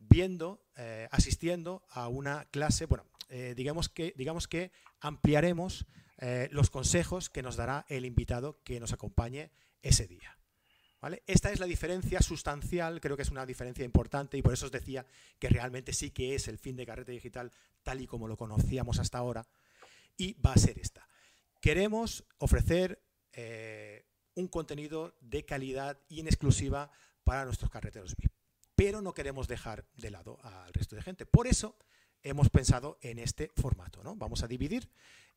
viendo, 0.00 0.66
eh, 0.74 1.06
asistiendo 1.12 1.86
a 1.90 2.08
una 2.08 2.46
clase, 2.46 2.86
bueno, 2.86 3.06
eh, 3.28 3.54
digamos, 3.56 3.88
que, 3.88 4.14
digamos 4.16 4.48
que 4.48 4.72
ampliaremos 4.98 5.86
eh, 6.18 6.48
los 6.50 6.70
consejos 6.70 7.30
que 7.30 7.42
nos 7.42 7.54
dará 7.54 7.86
el 7.88 8.04
invitado 8.04 8.58
que 8.64 8.80
nos 8.80 8.92
acompañe 8.92 9.52
ese 9.80 10.08
día. 10.08 10.36
¿Vale? 11.00 11.22
Esta 11.28 11.52
es 11.52 11.60
la 11.60 11.66
diferencia 11.66 12.20
sustancial, 12.20 13.00
creo 13.00 13.16
que 13.16 13.22
es 13.22 13.30
una 13.30 13.46
diferencia 13.46 13.84
importante 13.84 14.36
y 14.38 14.42
por 14.42 14.54
eso 14.54 14.66
os 14.66 14.72
decía 14.72 15.06
que 15.38 15.48
realmente 15.48 15.92
sí 15.92 16.10
que 16.10 16.34
es 16.34 16.48
el 16.48 16.58
fin 16.58 16.74
de 16.74 16.86
Carrete 16.86 17.12
Digital 17.12 17.52
tal 17.84 18.00
y 18.00 18.08
como 18.08 18.26
lo 18.26 18.36
conocíamos 18.36 18.98
hasta 18.98 19.18
ahora 19.18 19.46
y 20.16 20.34
va 20.34 20.52
a 20.52 20.58
ser 20.58 20.78
esta. 20.78 21.08
Queremos 21.60 22.24
ofrecer 22.38 23.02
un 24.34 24.48
contenido 24.48 25.16
de 25.20 25.44
calidad 25.44 25.98
y 26.08 26.20
en 26.20 26.26
exclusiva 26.26 26.90
para 27.24 27.44
nuestros 27.44 27.70
carreteros 27.70 28.14
VIP 28.16 28.32
pero 28.74 29.00
no 29.00 29.14
queremos 29.14 29.48
dejar 29.48 29.86
de 29.94 30.10
lado 30.10 30.38
al 30.42 30.72
resto 30.72 30.96
de 30.96 31.02
gente. 31.02 31.24
Por 31.24 31.46
eso 31.46 31.76
hemos 32.22 32.50
pensado 32.50 32.98
en 33.00 33.20
este 33.20 33.52
formato. 33.54 34.02
¿no? 34.02 34.16
Vamos 34.16 34.42
a 34.42 34.48
dividir 34.48 34.90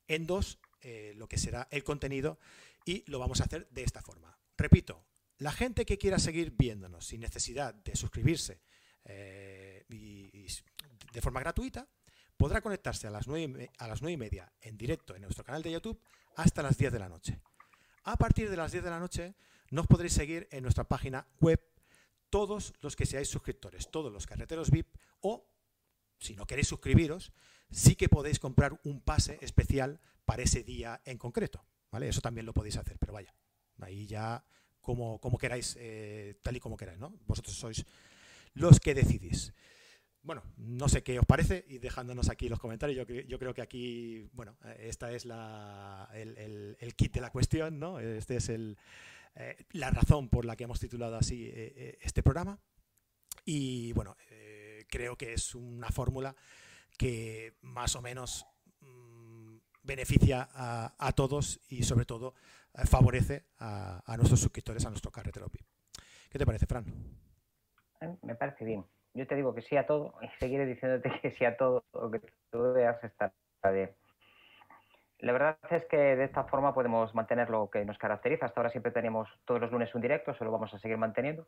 en 0.07 0.25
dos 0.25 0.59
eh, 0.81 1.13
lo 1.15 1.27
que 1.27 1.37
será 1.37 1.67
el 1.69 1.83
contenido 1.83 2.39
y 2.85 3.03
lo 3.05 3.19
vamos 3.19 3.41
a 3.41 3.43
hacer 3.43 3.67
de 3.69 3.83
esta 3.83 4.01
forma. 4.01 4.37
Repito, 4.57 5.05
la 5.37 5.51
gente 5.51 5.85
que 5.85 5.97
quiera 5.97 6.17
seguir 6.17 6.55
viéndonos 6.57 7.05
sin 7.05 7.21
necesidad 7.21 7.73
de 7.73 7.95
suscribirse 7.95 8.61
eh, 9.03 9.85
y, 9.89 10.47
de 11.11 11.21
forma 11.21 11.39
gratuita, 11.39 11.87
podrá 12.37 12.61
conectarse 12.61 13.07
a 13.07 13.11
las, 13.11 13.27
9, 13.27 13.71
a 13.77 13.87
las 13.87 14.01
9 14.01 14.13
y 14.13 14.17
media 14.17 14.51
en 14.61 14.77
directo 14.77 15.15
en 15.15 15.21
nuestro 15.21 15.43
canal 15.43 15.63
de 15.63 15.71
YouTube 15.71 15.99
hasta 16.35 16.61
las 16.61 16.77
10 16.77 16.93
de 16.93 16.99
la 16.99 17.09
noche. 17.09 17.39
A 18.03 18.17
partir 18.17 18.49
de 18.49 18.57
las 18.57 18.71
10 18.71 18.83
de 18.83 18.89
la 18.89 18.99
noche 18.99 19.35
nos 19.71 19.87
podréis 19.87 20.13
seguir 20.13 20.47
en 20.51 20.63
nuestra 20.63 20.83
página 20.83 21.27
web 21.39 21.61
todos 22.29 22.73
los 22.81 22.95
que 22.95 23.05
seáis 23.05 23.29
suscriptores, 23.29 23.89
todos 23.89 24.11
los 24.11 24.25
carreteros 24.25 24.69
VIP 24.69 24.95
o, 25.21 25.49
si 26.19 26.35
no 26.35 26.45
queréis 26.45 26.67
suscribiros, 26.67 27.33
sí 27.71 27.95
que 27.95 28.09
podéis 28.09 28.39
comprar 28.39 28.79
un 28.83 29.01
pase 29.01 29.39
especial 29.41 30.01
para 30.25 30.43
ese 30.43 30.63
día 30.63 31.01
en 31.05 31.17
concreto. 31.17 31.65
¿vale? 31.91 32.09
Eso 32.09 32.21
también 32.21 32.45
lo 32.45 32.53
podéis 32.53 32.77
hacer, 32.77 32.97
pero 32.99 33.13
vaya, 33.13 33.33
ahí 33.79 34.05
ya 34.05 34.45
como, 34.81 35.19
como 35.19 35.37
queráis, 35.37 35.75
eh, 35.79 36.39
tal 36.43 36.55
y 36.57 36.59
como 36.59 36.77
queráis, 36.77 36.99
¿no? 36.99 37.17
Vosotros 37.25 37.55
sois 37.55 37.85
los 38.53 38.79
que 38.79 38.93
decidís. 38.93 39.53
Bueno, 40.25 40.41
no 40.57 40.89
sé 40.89 41.03
qué 41.03 41.19
os 41.19 41.25
parece 41.27 41.65
y 41.67 41.77
dejándonos 41.77 42.31
aquí 42.31 42.49
los 42.49 42.59
comentarios, 42.59 43.07
yo, 43.07 43.13
yo 43.13 43.37
creo 43.37 43.53
que 43.53 43.61
aquí, 43.61 44.27
bueno, 44.33 44.57
esta 44.79 45.11
es 45.11 45.23
la, 45.23 46.09
el, 46.15 46.95
kit 46.95 47.13
de 47.13 47.21
la 47.21 47.29
cuestión, 47.29 47.77
¿no? 47.77 47.99
Este 47.99 48.37
es 48.37 48.49
el, 48.49 48.75
eh, 49.35 49.65
la 49.73 49.91
razón 49.91 50.29
por 50.29 50.43
la 50.43 50.55
que 50.55 50.63
hemos 50.63 50.79
titulado 50.79 51.15
así 51.15 51.45
eh, 51.45 51.73
eh, 51.75 51.97
este 52.01 52.23
programa. 52.23 52.57
Y 53.45 53.93
bueno, 53.93 54.17
creo 54.89 55.15
que 55.15 55.33
es 55.33 55.53
una 55.53 55.89
fórmula 55.89 56.35
que 56.97 57.53
más 57.61 57.95
o 57.95 58.01
menos 58.01 58.47
mm, 58.79 59.57
beneficia 59.83 60.49
a, 60.51 61.11
todos 61.11 61.61
y 61.69 61.83
sobre 61.83 62.05
todo 62.05 62.33
favorece 62.85 63.45
a, 63.59 64.01
nuestros 64.17 64.39
suscriptores, 64.39 64.83
a 64.87 64.89
nuestro 64.89 65.11
carretero. 65.11 65.51
¿Qué 66.31 66.39
te 66.39 66.45
parece, 66.47 66.65
Fran? 66.65 66.85
Me 68.23 68.33
parece 68.33 68.65
bien. 68.65 68.85
Yo 69.15 69.25
te 69.25 69.35
digo 69.35 69.55
que 69.55 69.61
sí 69.61 69.77
a 69.77 69.87
todo 69.87 70.13
y 70.21 70.27
seguiré 70.39 70.65
diciéndote 70.65 71.09
que 71.21 71.31
sí 71.31 71.45
a 71.45 71.55
todo, 71.55 71.85
o 71.93 72.11
que 72.11 72.19
tú 72.51 72.73
veas 72.73 73.01
estar 73.03 73.31
bien. 73.73 73.89
La 75.19 75.31
verdad 75.31 75.57
es 75.71 75.85
que 75.85 75.97
de 75.97 76.25
esta 76.25 76.43
forma 76.43 76.73
podemos 76.73 77.15
mantener 77.15 77.49
lo 77.49 77.69
que 77.69 77.85
nos 77.85 77.97
caracteriza. 77.97 78.45
Hasta 78.45 78.59
ahora 78.59 78.69
siempre 78.69 78.91
tenemos 78.91 79.29
todos 79.45 79.61
los 79.61 79.71
lunes 79.71 79.95
un 79.95 80.01
directo, 80.01 80.31
eso 80.31 80.43
lo 80.43 80.51
vamos 80.51 80.73
a 80.73 80.79
seguir 80.79 80.97
manteniendo. 80.97 81.47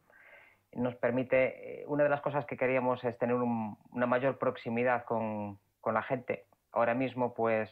Nos 0.71 0.95
permite, 0.95 1.81
eh, 1.81 1.85
una 1.87 2.03
de 2.03 2.09
las 2.09 2.21
cosas 2.21 2.45
que 2.45 2.55
queríamos 2.55 3.03
es 3.03 3.17
tener 3.17 3.35
una 3.35 4.05
mayor 4.05 4.37
proximidad 4.37 5.03
con, 5.03 5.59
con, 5.81 5.93
la 5.93 6.03
gente. 6.03 6.45
Ahora 6.71 6.93
mismo, 6.93 7.33
pues, 7.33 7.69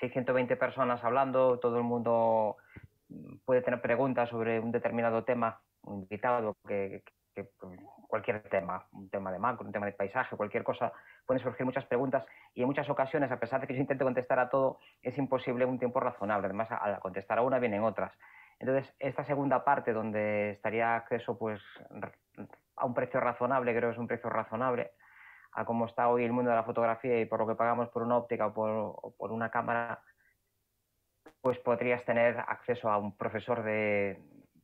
620 0.00 0.56
personas 0.56 1.02
hablando, 1.04 1.60
todo 1.60 1.78
el 1.78 1.84
mundo 1.84 2.56
puede 3.44 3.62
tener 3.62 3.80
preguntas 3.80 4.28
sobre 4.30 4.58
un 4.58 4.72
determinado 4.72 5.22
tema, 5.22 5.60
un 5.82 6.00
invitado 6.00 6.56
que, 6.66 7.02
cualquier 8.08 8.42
tema, 8.48 8.86
un 8.92 9.08
tema 9.10 9.32
de 9.32 9.38
macro, 9.38 9.66
un 9.66 9.72
tema 9.72 9.86
de 9.86 9.92
paisaje, 9.92 10.36
cualquier 10.36 10.64
cosa, 10.64 10.92
pueden 11.26 11.42
surgir 11.42 11.66
muchas 11.66 11.84
preguntas 11.84 12.24
y 12.54 12.62
en 12.62 12.66
muchas 12.66 12.88
ocasiones, 12.88 13.30
a 13.30 13.38
pesar 13.38 13.60
de 13.60 13.66
que 13.66 13.74
yo 13.74 13.80
intento 13.80 14.04
contestar 14.04 14.38
a 14.38 14.48
todo, 14.48 14.78
es 15.02 15.16
imposible 15.18 15.64
un 15.64 15.78
tiempo 15.78 16.00
razonable. 16.00 16.46
Además, 16.46 16.68
al 16.70 16.98
contestar 17.00 17.38
a 17.38 17.42
una 17.42 17.58
vienen 17.58 17.82
otras. 17.82 18.12
Entonces, 18.58 18.94
esta 18.98 19.24
segunda 19.24 19.64
parte, 19.64 19.92
donde 19.92 20.52
estaría 20.52 20.96
acceso 20.96 21.38
pues, 21.38 21.60
a 22.76 22.86
un 22.86 22.94
precio 22.94 23.20
razonable, 23.20 23.74
creo 23.74 23.90
que 23.90 23.94
es 23.94 23.98
un 23.98 24.06
precio 24.06 24.30
razonable, 24.30 24.92
a 25.52 25.64
cómo 25.64 25.86
está 25.86 26.08
hoy 26.08 26.24
el 26.24 26.32
mundo 26.32 26.50
de 26.50 26.56
la 26.56 26.64
fotografía 26.64 27.20
y 27.20 27.26
por 27.26 27.40
lo 27.40 27.46
que 27.46 27.54
pagamos 27.54 27.88
por 27.88 28.02
una 28.02 28.16
óptica 28.16 28.46
o 28.46 28.54
por, 28.54 28.70
o 28.70 29.14
por 29.16 29.32
una 29.32 29.50
cámara, 29.50 30.00
pues 31.40 31.58
podrías 31.58 32.04
tener 32.04 32.38
acceso 32.38 32.90
a 32.90 32.98
un 32.98 33.16
profesor 33.16 33.62
de, 33.62 34.22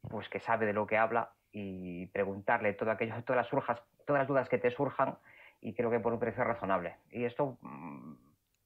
pues, 0.08 0.28
que 0.28 0.40
sabe 0.40 0.66
de 0.66 0.72
lo 0.72 0.86
que 0.86 0.96
habla 0.96 1.32
y 1.52 2.06
preguntarle 2.06 2.72
todo 2.72 2.90
aquello, 2.90 3.14
todas, 3.24 3.52
las 3.52 3.82
todas 4.06 4.20
las 4.20 4.28
dudas 4.28 4.48
que 4.48 4.58
te 4.58 4.70
surjan 4.70 5.16
y 5.60 5.74
creo 5.74 5.90
que 5.90 6.00
por 6.00 6.12
un 6.12 6.18
precio 6.18 6.42
razonable. 6.44 6.96
Y 7.10 7.24
esto 7.24 7.58
mm, 7.60 8.14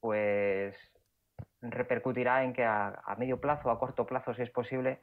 pues 0.00 0.76
repercutirá 1.60 2.44
en 2.44 2.52
que 2.52 2.64
a, 2.64 3.16
medio 3.18 3.40
plazo, 3.40 3.70
a 3.70 3.78
corto 3.78 4.06
plazo, 4.06 4.34
si 4.34 4.42
es 4.42 4.50
posible, 4.50 5.00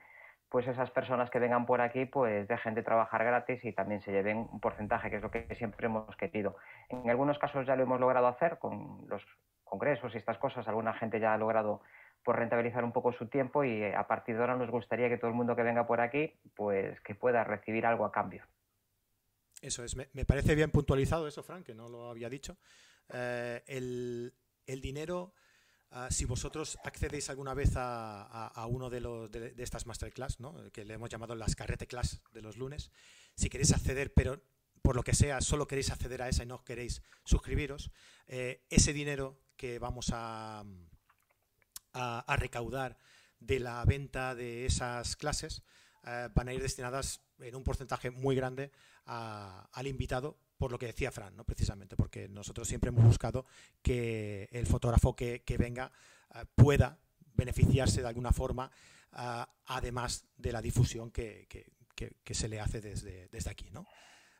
pues 0.50 0.68
esas 0.68 0.92
personas 0.92 1.30
que 1.30 1.40
vengan 1.40 1.66
por 1.66 1.82
aquí 1.82 2.06
pues 2.06 2.48
dejen 2.48 2.74
de 2.74 2.84
trabajar 2.84 3.24
gratis 3.24 3.64
y 3.66 3.74
también 3.74 4.02
se 4.02 4.12
lleven 4.12 4.48
un 4.52 4.60
porcentaje, 4.60 5.10
que 5.10 5.18
es 5.18 5.22
lo 5.22 5.32
que 5.32 5.54
siempre 5.56 5.88
hemos 5.88 6.16
querido. 6.16 6.56
En 6.90 7.10
algunos 7.10 7.38
casos 7.40 7.66
ya 7.66 7.76
lo 7.76 7.84
hemos 7.84 8.00
logrado 8.00 8.28
hacer 8.28 8.60
con 8.60 9.06
los 9.08 9.24
congresos 9.64 10.14
y 10.14 10.18
estas 10.18 10.38
cosas, 10.38 10.68
alguna 10.68 10.94
gente 10.94 11.20
ya 11.20 11.34
ha 11.34 11.38
logrado 11.38 11.82
por 12.24 12.38
rentabilizar 12.38 12.84
un 12.84 12.92
poco 12.92 13.14
su 13.14 13.28
tiempo 13.28 13.64
y 13.64 13.84
eh, 13.84 13.96
a 13.96 14.08
partir 14.08 14.36
de 14.36 14.42
ahora 14.42 14.56
nos 14.56 14.70
gustaría 14.70 15.10
que 15.10 15.18
todo 15.18 15.30
el 15.30 15.36
mundo 15.36 15.56
que 15.56 15.64
venga 15.64 15.86
por 15.86 16.02
aquí, 16.02 16.34
pues 16.56 17.00
que 17.02 17.16
pueda 17.16 17.44
recibir 17.44 17.86
algo 17.86 18.06
a 18.06 18.12
cambio. 18.12 18.44
Eso 19.62 19.84
es, 19.84 19.96
me, 19.96 20.26
parece 20.26 20.56
bien 20.56 20.72
puntualizado 20.72 21.28
eso, 21.28 21.42
Frank, 21.42 21.66
que 21.66 21.74
no 21.74 21.88
lo 21.88 22.10
había 22.10 22.30
dicho. 22.30 22.58
Eh, 23.14 23.64
el, 23.68 24.82
dinero, 24.82 25.34
ah, 25.92 26.10
si 26.12 26.26
vosotros 26.26 26.78
accedéis 26.84 27.30
alguna 27.30 27.54
vez 27.54 27.74
a, 27.76 28.66
uno 28.70 28.90
de, 28.90 29.00
los, 29.00 29.32
de, 29.32 29.54
estas 29.58 29.86
masterclass, 29.86 30.42
¿no? 30.42 30.56
que 30.74 30.84
le 30.84 30.96
hemos 30.96 31.10
llamado 31.10 31.36
las 31.36 31.56
carrete 31.56 31.88
class 31.88 32.22
de 32.34 32.42
los 32.42 32.58
lunes, 32.58 32.92
si 33.36 33.50
queréis 33.50 33.74
acceder, 33.74 34.14
pero 34.14 34.42
por 34.82 34.98
lo 34.98 35.04
que 35.04 35.16
sea, 35.16 35.40
solo 35.40 35.66
queréis 35.66 35.92
acceder 35.92 36.22
a 36.22 36.28
esa 36.28 36.44
y 36.44 36.46
no 36.46 36.64
queréis 36.64 37.02
suscribiros, 37.24 37.90
eh, 38.28 38.66
ese 38.70 38.92
dinero 38.92 39.40
que 39.56 39.80
vamos 39.80 40.12
a, 40.14 40.66
a, 41.94 42.36
recaudar 42.38 42.98
de 43.40 43.60
la 43.60 43.84
venta 43.86 44.36
de 44.36 44.66
esas 44.66 45.16
clases 45.16 45.64
eh, 46.06 46.30
van 46.34 46.48
a 46.48 46.54
ir 46.54 46.62
destinadas 46.62 47.22
en 47.40 47.56
un 47.56 47.64
porcentaje 47.64 48.12
muy 48.12 48.36
grande 48.36 48.72
al 49.06 49.88
invitado, 49.88 50.38
por 50.58 50.72
lo 50.72 50.80
que 50.80 50.86
decía 50.86 51.12
Fran, 51.12 51.36
¿no? 51.36 51.44
precisamente, 51.44 51.98
porque 51.98 52.30
nosotros 52.30 52.68
siempre 52.68 52.88
hemos 52.90 53.04
buscado 53.04 53.46
que 53.82 54.48
el 54.52 54.66
fotógrafo 54.66 55.16
que, 55.16 55.44
venga 55.60 55.92
eh, 56.34 56.46
pueda 56.56 56.98
beneficiarse 57.34 58.02
de 58.02 58.08
alguna 58.08 58.32
forma, 58.32 58.72
eh, 59.18 59.44
además 59.66 60.26
de 60.38 60.52
la 60.54 60.62
difusión 60.62 61.12
que, 61.12 61.48
se 62.32 62.48
le 62.48 62.62
hace 62.62 62.80
desde, 62.80 63.28
desde 63.28 63.50
aquí. 63.50 63.70
¿no? 63.72 63.86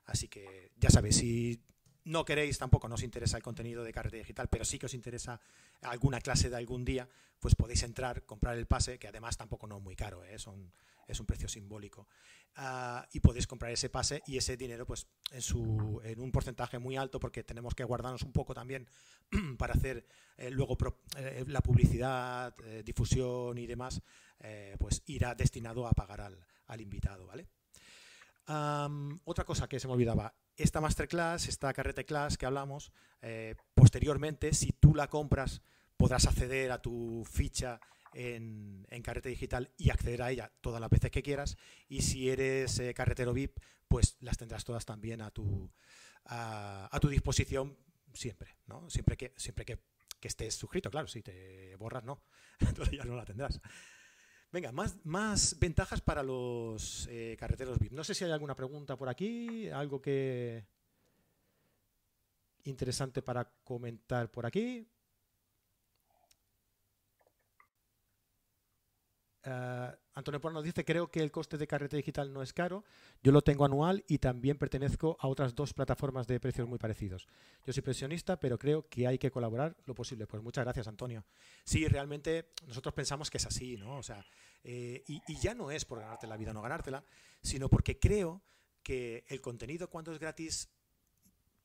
Así 0.06 0.28
que 0.28 0.72
ya 0.78 0.90
sabéis, 0.90 1.18
si 1.18 1.62
no 2.06 2.26
queréis, 2.26 2.58
tampoco 2.58 2.88
nos 2.88 3.04
interesa 3.04 3.38
el 3.38 3.44
contenido 3.44 3.84
de 3.84 3.94
carrete 3.94 4.18
digital, 4.18 4.48
pero 4.50 4.66
sí 4.66 4.80
que 4.80 4.88
os 4.88 4.94
interesa 4.94 5.40
alguna 5.82 6.20
clase 6.22 6.50
de 6.50 6.58
algún 6.58 6.86
día, 6.86 7.08
pues 7.40 7.56
podéis 7.56 7.84
entrar, 7.84 8.26
comprar 8.26 8.58
el 8.58 8.66
pase, 8.66 9.00
que 9.00 9.08
además 9.08 9.38
tampoco 9.38 9.68
no 9.68 9.78
es 9.78 9.84
muy 9.84 9.96
caro, 9.96 10.24
¿eh? 10.24 10.36
es 10.36 10.48
un 10.48 11.26
precio 11.26 11.48
simbólico. 11.48 12.08
Ah, 12.56 13.08
y 13.12 13.20
podéis 13.20 13.48
comprar 13.48 13.72
ese 13.72 13.90
pase 13.90 14.22
y 14.28 14.38
ese 14.38 14.56
dinero 14.56 14.86
pues 14.86 15.08
en, 15.32 15.42
su, 15.42 16.00
en 16.04 16.20
un 16.20 16.32
porcentaje 16.32 16.78
muy 16.78 16.98
alto 16.98 17.20
porque 17.20 17.44
tenemos 17.44 17.74
que 17.74 17.84
guardarnos 17.84 18.22
un 18.22 18.32
poco 18.32 18.54
también 18.54 18.88
para 19.58 19.74
hacer 19.74 20.06
eh, 20.38 20.52
luego 20.52 20.78
eh, 21.18 21.46
la 21.48 21.62
publicidad, 21.62 22.56
difusión 22.84 23.58
y 23.58 23.66
demás, 23.66 24.02
pues 24.78 25.02
irá 25.06 25.34
destinado 25.36 25.88
a 25.88 25.94
pagar 25.94 26.20
al, 26.22 26.46
al 26.68 26.82
invitado, 26.82 27.26
¿vale? 27.26 27.48
Otra 28.46 29.46
cosa 29.46 29.68
que 29.68 29.80
se 29.80 29.88
me 29.88 29.94
olvidaba, 29.94 30.36
esta 30.56 30.82
masterclass, 30.82 31.48
esta 31.48 31.74
carrete 31.74 32.06
class 32.06 32.38
que 32.38 32.46
hablamos, 32.46 32.92
eh, 33.22 33.56
posteriormente, 33.74 34.54
si 34.54 34.72
tú 34.72 34.94
la 34.96 35.08
compras, 35.08 35.62
podrás 35.98 36.28
acceder 36.28 36.72
a 36.72 36.82
tu 36.82 37.24
ficha 37.26 37.80
en, 38.14 38.86
carrete 39.04 39.30
digital 39.30 39.72
y 39.78 39.90
acceder 39.90 40.22
a 40.22 40.32
ella 40.32 40.52
todas 40.62 40.80
las 40.80 40.90
veces 40.90 41.12
que 41.12 41.24
quieras. 41.24 41.58
Y 41.88 42.02
si 42.02 42.30
eres 42.30 42.80
eh, 42.80 42.94
carretero 42.94 43.34
VIP, 43.34 43.60
pues 43.88 44.18
las 44.20 44.38
tendrás 44.38 44.64
todas 44.64 44.86
también 44.86 45.22
a 45.22 45.32
tu, 45.32 45.72
a, 46.26 46.98
tu 47.02 47.10
disposición 47.10 47.78
siempre, 48.14 48.56
¿no? 48.68 48.90
Siempre 48.90 49.18
que, 49.18 49.34
siempre 49.38 49.66
que, 49.66 49.80
estés 50.22 50.56
suscrito, 50.56 50.90
claro, 50.90 51.06
si 51.10 51.22
te 51.22 51.76
borras, 51.76 52.06
no, 52.06 52.24
entonces 52.60 52.98
ya 52.98 53.04
no 53.04 53.16
la 53.16 53.26
tendrás. 53.26 53.60
Venga, 54.54 54.72
más, 54.72 55.58
ventajas 55.60 56.00
para 56.02 56.22
los 56.22 57.08
eh, 57.10 57.36
carreteros 57.40 57.80
VIP. 57.80 57.94
No 57.94 58.04
sé 58.04 58.14
si 58.14 58.24
hay 58.24 58.30
alguna 58.30 58.54
pregunta 58.54 58.96
por 58.96 59.10
aquí, 59.10 59.68
algo 59.70 60.00
que 60.00 60.64
interesante 62.66 63.24
para 63.24 63.52
comentar 63.64 64.30
por 64.30 64.46
aquí. 64.46 64.88
Uh, 69.46 69.92
Antonio 70.14 70.40
Porno 70.40 70.60
nos 70.60 70.64
dice, 70.64 70.86
creo 70.86 71.12
que 71.12 71.20
el 71.20 71.32
coste 71.32 71.58
de 71.58 71.68
carrete 71.68 71.98
digital 71.98 72.32
no 72.32 72.42
es 72.42 72.54
caro. 72.54 72.86
Yo 73.22 73.32
lo 73.32 73.42
tengo 73.42 73.66
anual 73.66 74.04
y 74.08 74.20
también 74.20 74.58
pertenezco 74.58 75.18
a 75.20 75.28
otras 75.28 75.54
dos 75.56 75.74
plataformas 75.74 76.28
de 76.28 76.40
precios 76.40 76.68
muy 76.68 76.78
parecidos. 76.78 77.28
Yo 77.66 77.74
soy 77.74 77.84
pensionista, 77.84 78.40
pero 78.40 78.58
creo 78.58 78.88
que 78.88 79.06
hay 79.06 79.18
que 79.18 79.32
colaborar 79.32 79.76
lo 79.86 79.96
posible. 79.96 80.28
Pues 80.28 80.42
muchas 80.42 80.64
gracias, 80.64 80.88
Antonio. 80.88 81.26
Sí, 81.64 81.88
realmente 81.88 82.52
nosotros 82.68 82.94
pensamos 82.94 83.30
que 83.30 83.38
es 83.38 83.46
así, 83.46 83.76
¿no? 83.76 83.98
O 83.98 84.04
sea, 84.04 84.26
eh, 84.64 85.04
y, 85.08 85.22
ya 85.38 85.54
no 85.54 85.72
es 85.72 85.84
por 85.84 86.00
ganarte 86.00 86.28
la 86.28 86.38
vida 86.38 86.52
o 86.52 86.54
no 86.54 86.62
ganártela, 86.62 87.04
sino 87.42 87.68
porque 87.68 88.00
creo 88.00 88.42
que 88.82 89.26
el 89.28 89.42
contenido 89.42 89.90
cuando 89.90 90.14
es 90.14 90.20
gratis 90.20 90.70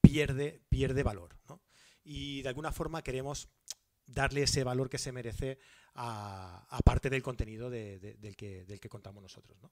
pierde, 0.01 0.61
pierde 0.69 1.03
valor, 1.03 1.37
¿no? 1.49 1.61
Y 2.03 2.43
de 2.43 2.49
alguna 2.49 2.73
forma 2.73 3.03
queremos 3.03 3.49
darle 4.07 4.43
ese 4.43 4.65
valor 4.65 4.89
que 4.89 4.99
se 4.99 5.13
merece 5.13 5.59
a, 6.01 6.81
parte 6.85 7.11
del 7.11 7.23
contenido 7.23 7.71
del, 7.71 8.37
que, 8.37 8.65
del, 8.65 8.81
que, 8.81 8.89
contamos 8.89 9.23
nosotros. 9.23 9.59
¿no? 9.61 9.71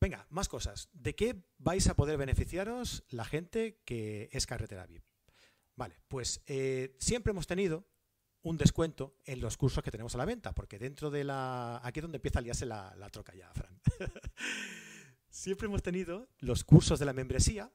Venga, 0.00 0.26
más 0.30 0.48
cosas. 0.48 0.88
¿De 0.92 1.14
qué 1.14 1.42
vais 1.58 1.88
a 1.88 1.94
poder 1.94 2.18
beneficiaros 2.18 3.04
la 3.08 3.24
gente 3.24 3.80
que 3.84 4.28
es 4.32 4.46
carretera 4.46 4.86
VIP? 4.86 5.04
Vale, 5.76 5.98
pues 6.08 6.42
eh, 6.46 6.94
siempre 6.98 7.30
hemos 7.30 7.46
tenido 7.46 7.88
un 8.42 8.58
descuento 8.58 9.16
en 9.24 9.40
los 9.40 9.56
cursos 9.56 9.82
que 9.82 9.90
tenemos 9.90 10.14
a 10.14 10.18
la 10.18 10.24
venta, 10.24 10.54
porque 10.54 10.78
dentro 10.78 11.10
de 11.10 11.24
la... 11.24 11.80
Aquí 11.82 12.00
es 12.00 12.02
donde 12.02 12.18
empieza 12.18 12.40
a 12.40 12.42
liarse 12.42 12.66
la, 12.66 12.94
la 12.96 13.08
troca 13.08 13.34
ya, 13.34 13.52
Fran. 13.54 13.80
siempre 15.30 15.66
hemos 15.66 15.82
tenido 15.82 16.28
los 16.38 16.64
cursos 16.64 16.98
de 16.98 17.06
la 17.06 17.12
membresía 17.12 17.72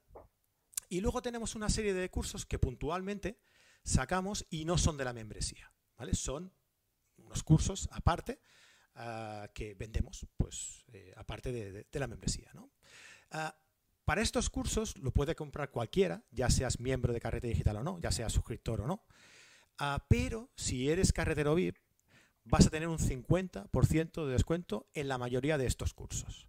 y 0.89 1.01
luego 1.01 1.21
tenemos 1.21 1.55
una 1.55 1.69
serie 1.69 1.93
de 1.93 2.09
cursos 2.09 2.45
que 2.45 2.59
puntualmente 2.59 3.39
sacamos 3.84 4.45
y 4.49 4.65
no 4.65 4.77
son 4.77 4.97
de 4.97 5.05
la 5.05 5.13
membresía, 5.13 5.73
¿vale? 5.97 6.13
Son 6.13 6.53
unos 7.34 7.43
cursos 7.43 7.89
aparte 7.91 8.39
ah, 8.95 9.47
que 9.53 9.73
vendemos, 9.73 10.27
pues 10.38 10.86
eh, 10.93 11.13
aparte 11.17 11.51
de, 11.51 11.99
la 11.99 12.07
membresía, 12.07 12.51
ah, 13.31 13.55
para 14.05 14.21
estos 14.21 14.49
cursos 14.49 14.95
lo 14.97 15.11
puede 15.11 15.36
comprar 15.36 15.71
cualquiera, 15.71 16.23
ya 16.29 16.49
seas 16.49 16.79
miembro 16.79 17.11
de 17.11 17.19
Carrete 17.19 17.47
Digital 17.47 17.77
o 17.77 17.84
no, 17.84 17.99
ya 17.99 18.11
seas 18.11 18.31
suscriptor 18.31 18.81
o 18.81 18.88
no, 18.88 19.03
ah, 19.79 20.05
pero 20.07 20.51
si 20.55 20.89
eres 20.89 21.11
carretero 21.11 21.55
VIP 21.55 21.77
vas 22.45 22.67
a 22.67 22.69
tener 22.69 22.88
un 22.88 22.99
50% 22.99 24.25
de 24.25 24.31
descuento 24.31 24.88
en 24.93 25.07
la 25.07 25.17
mayoría 25.17 25.57
de 25.57 25.65
estos 25.65 25.93
cursos. 25.93 26.47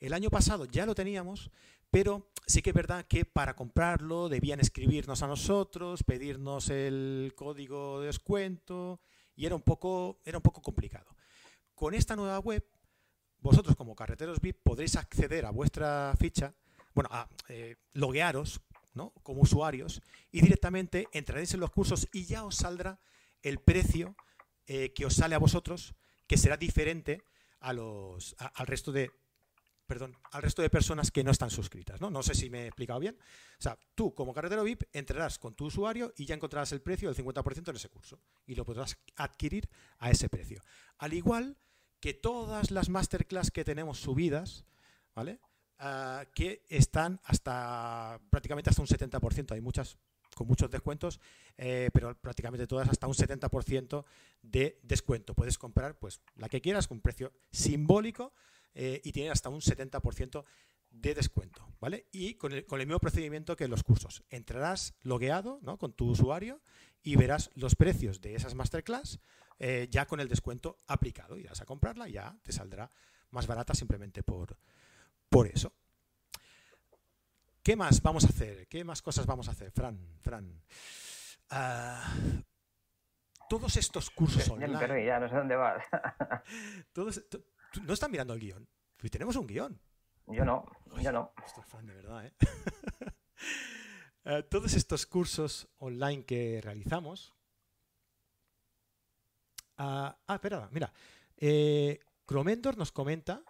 El 0.00 0.12
año 0.12 0.30
pasado 0.30 0.64
ya 0.64 0.84
lo 0.84 0.94
teníamos, 0.94 1.50
pero 1.90 2.30
sí 2.46 2.60
que 2.60 2.70
es 2.70 2.74
verdad 2.74 3.06
que 3.06 3.24
para 3.24 3.54
comprarlo 3.56 4.28
debían 4.28 4.60
escribirnos 4.60 5.22
a 5.22 5.26
nosotros, 5.26 6.02
pedirnos 6.02 6.68
el 6.68 7.32
código 7.34 8.00
de 8.00 8.08
descuento 8.08 9.00
y 9.38 9.46
era 9.46 9.54
un 9.54 9.62
poco, 9.62 10.20
era 10.24 10.36
un 10.36 10.42
poco 10.42 10.60
complicado. 10.60 11.16
Con 11.72 11.94
esta 11.94 12.16
nueva 12.16 12.40
web, 12.40 12.66
vosotros 13.38 13.76
como 13.76 13.94
carreteros 13.94 14.40
VIP 14.40 14.64
podréis 14.64 14.96
acceder 14.96 15.46
a 15.46 15.50
vuestra 15.50 16.12
ficha, 16.18 16.56
bueno, 16.92 17.08
a 17.12 17.28
eh, 17.48 17.76
loguearos 17.92 18.60
¿no? 18.94 19.12
como 19.22 19.42
usuarios 19.42 20.02
y 20.32 20.40
directamente 20.40 21.06
entraréis 21.12 21.54
en 21.54 21.60
los 21.60 21.70
cursos 21.70 22.08
y 22.12 22.24
ya 22.24 22.44
os 22.44 22.56
saldrá 22.56 22.98
el 23.42 23.60
precio 23.60 24.16
eh, 24.66 24.92
que 24.92 25.06
os 25.06 25.14
sale 25.14 25.36
a 25.36 25.38
vosotros, 25.38 25.94
que 26.26 26.36
será 26.36 26.56
diferente 26.56 27.22
a 27.60 27.72
los, 27.72 28.34
al 28.38 28.66
resto 28.66 28.90
de 28.90 29.12
perdón, 29.88 30.14
al 30.32 30.42
resto 30.42 30.60
de 30.60 30.68
personas 30.68 31.10
que 31.10 31.24
no 31.24 31.30
están 31.30 31.50
suscritas. 31.50 32.00
¿no? 32.00 32.10
no 32.10 32.22
sé 32.22 32.34
si 32.34 32.50
me 32.50 32.64
he 32.64 32.66
explicado 32.66 33.00
bien. 33.00 33.16
O 33.58 33.62
sea, 33.62 33.78
tú 33.94 34.14
como 34.14 34.34
carretero 34.34 34.62
VIP 34.62 34.82
entrarás 34.92 35.38
con 35.38 35.54
tu 35.54 35.64
usuario 35.64 36.12
y 36.16 36.26
ya 36.26 36.34
encontrarás 36.34 36.70
el 36.72 36.82
precio 36.82 37.12
del 37.12 37.24
50% 37.24 37.70
en 37.70 37.76
ese 37.76 37.88
curso 37.88 38.20
y 38.46 38.54
lo 38.54 38.66
podrás 38.66 38.98
adquirir 39.16 39.68
a 39.98 40.10
ese 40.10 40.28
precio. 40.28 40.60
Al 40.98 41.14
igual 41.14 41.56
que 42.00 42.12
todas 42.12 42.70
las 42.70 42.90
masterclass 42.90 43.50
que 43.50 43.64
tenemos 43.64 43.98
subidas, 43.98 44.66
¿vale? 45.14 45.40
Ah, 45.78 46.26
que 46.34 46.66
están 46.68 47.18
hasta 47.24 48.20
prácticamente 48.30 48.68
hasta 48.68 48.82
un 48.82 48.88
70%. 48.88 49.52
Hay 49.52 49.62
muchas 49.62 49.96
con 50.34 50.46
muchos 50.46 50.70
descuentos, 50.70 51.18
eh, 51.56 51.90
pero 51.92 52.14
prácticamente 52.14 52.66
todas 52.66 52.88
hasta 52.88 53.08
un 53.08 53.14
70% 53.14 54.04
de 54.42 54.78
descuento. 54.82 55.34
Puedes 55.34 55.58
comprar 55.58 55.98
pues 55.98 56.20
la 56.36 56.48
que 56.48 56.60
quieras 56.60 56.86
con 56.86 56.98
un 56.98 57.02
precio 57.02 57.32
simbólico 57.50 58.32
eh, 58.74 59.00
y 59.04 59.12
tienen 59.12 59.32
hasta 59.32 59.48
un 59.48 59.60
70% 59.60 60.44
de 60.90 61.14
descuento, 61.14 61.66
¿vale? 61.80 62.06
Y 62.12 62.34
con 62.34 62.52
el, 62.52 62.64
mismo 62.70 62.98
procedimiento 62.98 63.56
que 63.56 63.64
en 63.64 63.70
los 63.70 63.82
cursos. 63.82 64.24
Entrarás 64.30 64.94
logueado 65.02 65.58
¿no? 65.62 65.78
con 65.78 65.92
tu 65.92 66.08
usuario 66.10 66.60
y 67.02 67.16
verás 67.16 67.50
los 67.54 67.74
precios 67.74 68.20
de 68.20 68.34
esas 68.34 68.54
masterclass 68.54 69.20
eh, 69.58 69.88
ya 69.90 70.06
con 70.06 70.20
el 70.20 70.28
descuento 70.28 70.78
aplicado. 70.86 71.38
Irás 71.38 71.60
a 71.60 71.66
comprarla 71.66 72.08
y 72.08 72.12
ya 72.12 72.36
te 72.42 72.52
saldrá 72.52 72.90
más 73.30 73.46
barata 73.46 73.74
simplemente 73.74 74.22
por, 74.22 74.56
por 75.28 75.46
eso. 75.46 75.72
¿Qué 77.62 77.76
más 77.76 78.00
vamos 78.02 78.24
a 78.24 78.28
hacer? 78.28 78.66
¿Qué 78.68 78.82
más 78.84 79.02
cosas 79.02 79.26
vamos 79.26 79.48
a 79.48 79.50
hacer, 79.50 79.70
Fran? 79.70 79.98
Fran. 80.22 80.62
Ah, 81.50 82.14
todos 83.48 83.76
estos 83.76 84.10
cursos 84.10 84.48
online. 84.50 85.04
Ya, 85.04 85.20
no 85.20 85.28
sé 85.28 85.34
dónde 85.34 85.56
vas. 85.56 85.84
todos, 86.92 87.22
no 87.82 87.92
están 87.92 88.10
mirando 88.10 88.34
el 88.34 88.40
guion. 88.40 88.68
Pues 88.96 89.10
tenemos 89.10 89.36
un 89.36 89.46
guion. 89.46 89.80
Yo 90.26 90.44
no, 90.44 90.64
yo 91.00 91.12
no. 91.12 91.32
Esto 91.44 91.60
es 91.60 91.66
fan 91.66 91.86
de 91.86 91.94
verdad, 91.94 92.26
¿eh? 92.26 92.32
¿eh? 94.24 94.42
todos 94.50 94.74
estos 94.74 95.06
cursos 95.06 95.68
online 95.78 96.24
que 96.24 96.60
realizamos. 96.62 97.32
ah, 99.78 100.18
ah 100.26 100.34
espera, 100.34 100.68
mira. 100.72 100.92
Eh, 101.36 102.00
Cromendor 102.26 102.76
nos 102.76 102.92
comenta, 102.92 103.42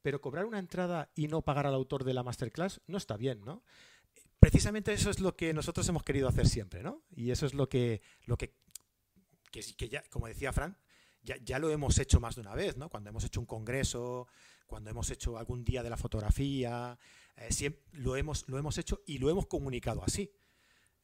pero 0.00 0.20
cobrar 0.20 0.46
una 0.46 0.58
entrada 0.58 1.10
y 1.14 1.28
no 1.28 1.42
pagar 1.42 1.66
al 1.66 1.74
autor 1.74 2.04
de 2.04 2.14
la 2.14 2.22
masterclass 2.22 2.80
no 2.86 2.96
está 2.96 3.16
bien, 3.16 3.44
¿no? 3.44 3.62
Precisamente 4.38 4.92
eso 4.92 5.10
es 5.10 5.20
lo 5.20 5.36
que 5.36 5.52
nosotros 5.52 5.86
hemos 5.88 6.02
querido 6.02 6.28
hacer 6.28 6.48
siempre, 6.48 6.82
¿no? 6.82 7.02
Y 7.10 7.30
eso 7.30 7.44
es 7.44 7.52
lo 7.52 7.68
que, 7.68 8.00
lo 8.24 8.38
que, 8.38 8.54
que, 9.50 9.60
que 9.76 9.88
ya, 9.88 10.02
como 10.10 10.28
decía 10.28 10.52
Fran, 10.52 10.78
ya, 11.22 11.58
lo 11.58 11.70
hemos 11.70 11.98
hecho 11.98 12.20
más 12.20 12.34
de 12.34 12.40
una 12.40 12.54
vez, 12.54 12.76
¿no? 12.76 12.88
Cuando 12.88 13.10
hemos 13.10 13.24
hecho 13.24 13.40
un 13.40 13.46
congreso, 13.46 14.26
cuando 14.66 14.90
hemos 14.90 15.10
hecho 15.10 15.38
algún 15.38 15.64
día 15.64 15.82
de 15.82 15.90
la 15.90 15.96
fotografía, 15.96 16.98
eh, 17.36 17.80
lo, 17.92 18.16
hemos, 18.16 18.48
lo 18.48 18.58
hemos 18.58 18.78
hecho 18.78 19.02
y 19.06 19.18
lo 19.18 19.30
hemos 19.30 19.46
comunicado 19.46 20.02
así. 20.02 20.32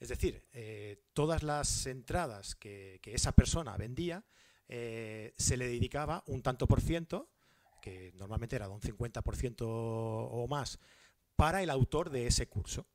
Es 0.01 0.09
decir, 0.09 0.45
eh, 0.53 1.05
todas 1.13 1.43
las 1.43 1.87
entradas 1.87 2.55
que, 2.55 3.01
esa 3.05 3.33
persona 3.33 3.77
vendía, 3.77 4.25
eh, 4.69 5.35
se 5.37 5.57
le 5.57 5.67
dedicaba 5.67 6.25
un 6.27 6.43
tanto 6.43 6.67
por 6.67 6.81
ciento, 6.81 7.31
que 7.81 8.13
normalmente 8.17 8.57
era 8.57 8.67
de 8.67 8.75
un 8.75 8.81
50% 8.81 9.65
o 9.67 10.47
más, 10.49 10.79
para 11.37 11.63
el 11.63 11.71
autor 11.71 12.11
de 12.11 12.27
ese 12.27 12.49
curso. 12.49 12.87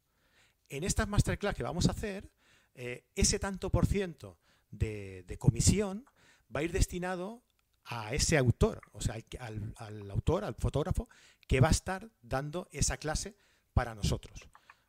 En 0.69 0.84
estas 0.84 1.07
masterclass 1.07 1.55
que 1.55 1.63
vamos 1.63 1.88
a 1.88 1.91
hacer, 1.91 2.30
ese 2.74 3.38
tanto 3.38 3.69
por 3.69 3.86
ciento 3.86 4.39
de, 4.71 5.24
de 5.28 5.38
comisión 5.38 6.05
va 6.54 6.60
a 6.62 6.64
ir 6.64 6.72
destinado 6.72 7.43
a 7.86 8.14
ese 8.14 8.38
autor, 8.38 8.82
o 8.93 9.01
sea, 9.01 9.18
al, 9.39 10.12
autor, 10.12 10.43
al 10.43 10.56
fotógrafo, 10.56 11.10
que 11.47 11.60
va 11.60 11.68
a 11.68 11.72
estar 11.72 12.10
dando 12.22 12.70
esa 12.72 12.97
clase 12.97 13.36
para 13.74 13.95
nosotros. 13.95 14.47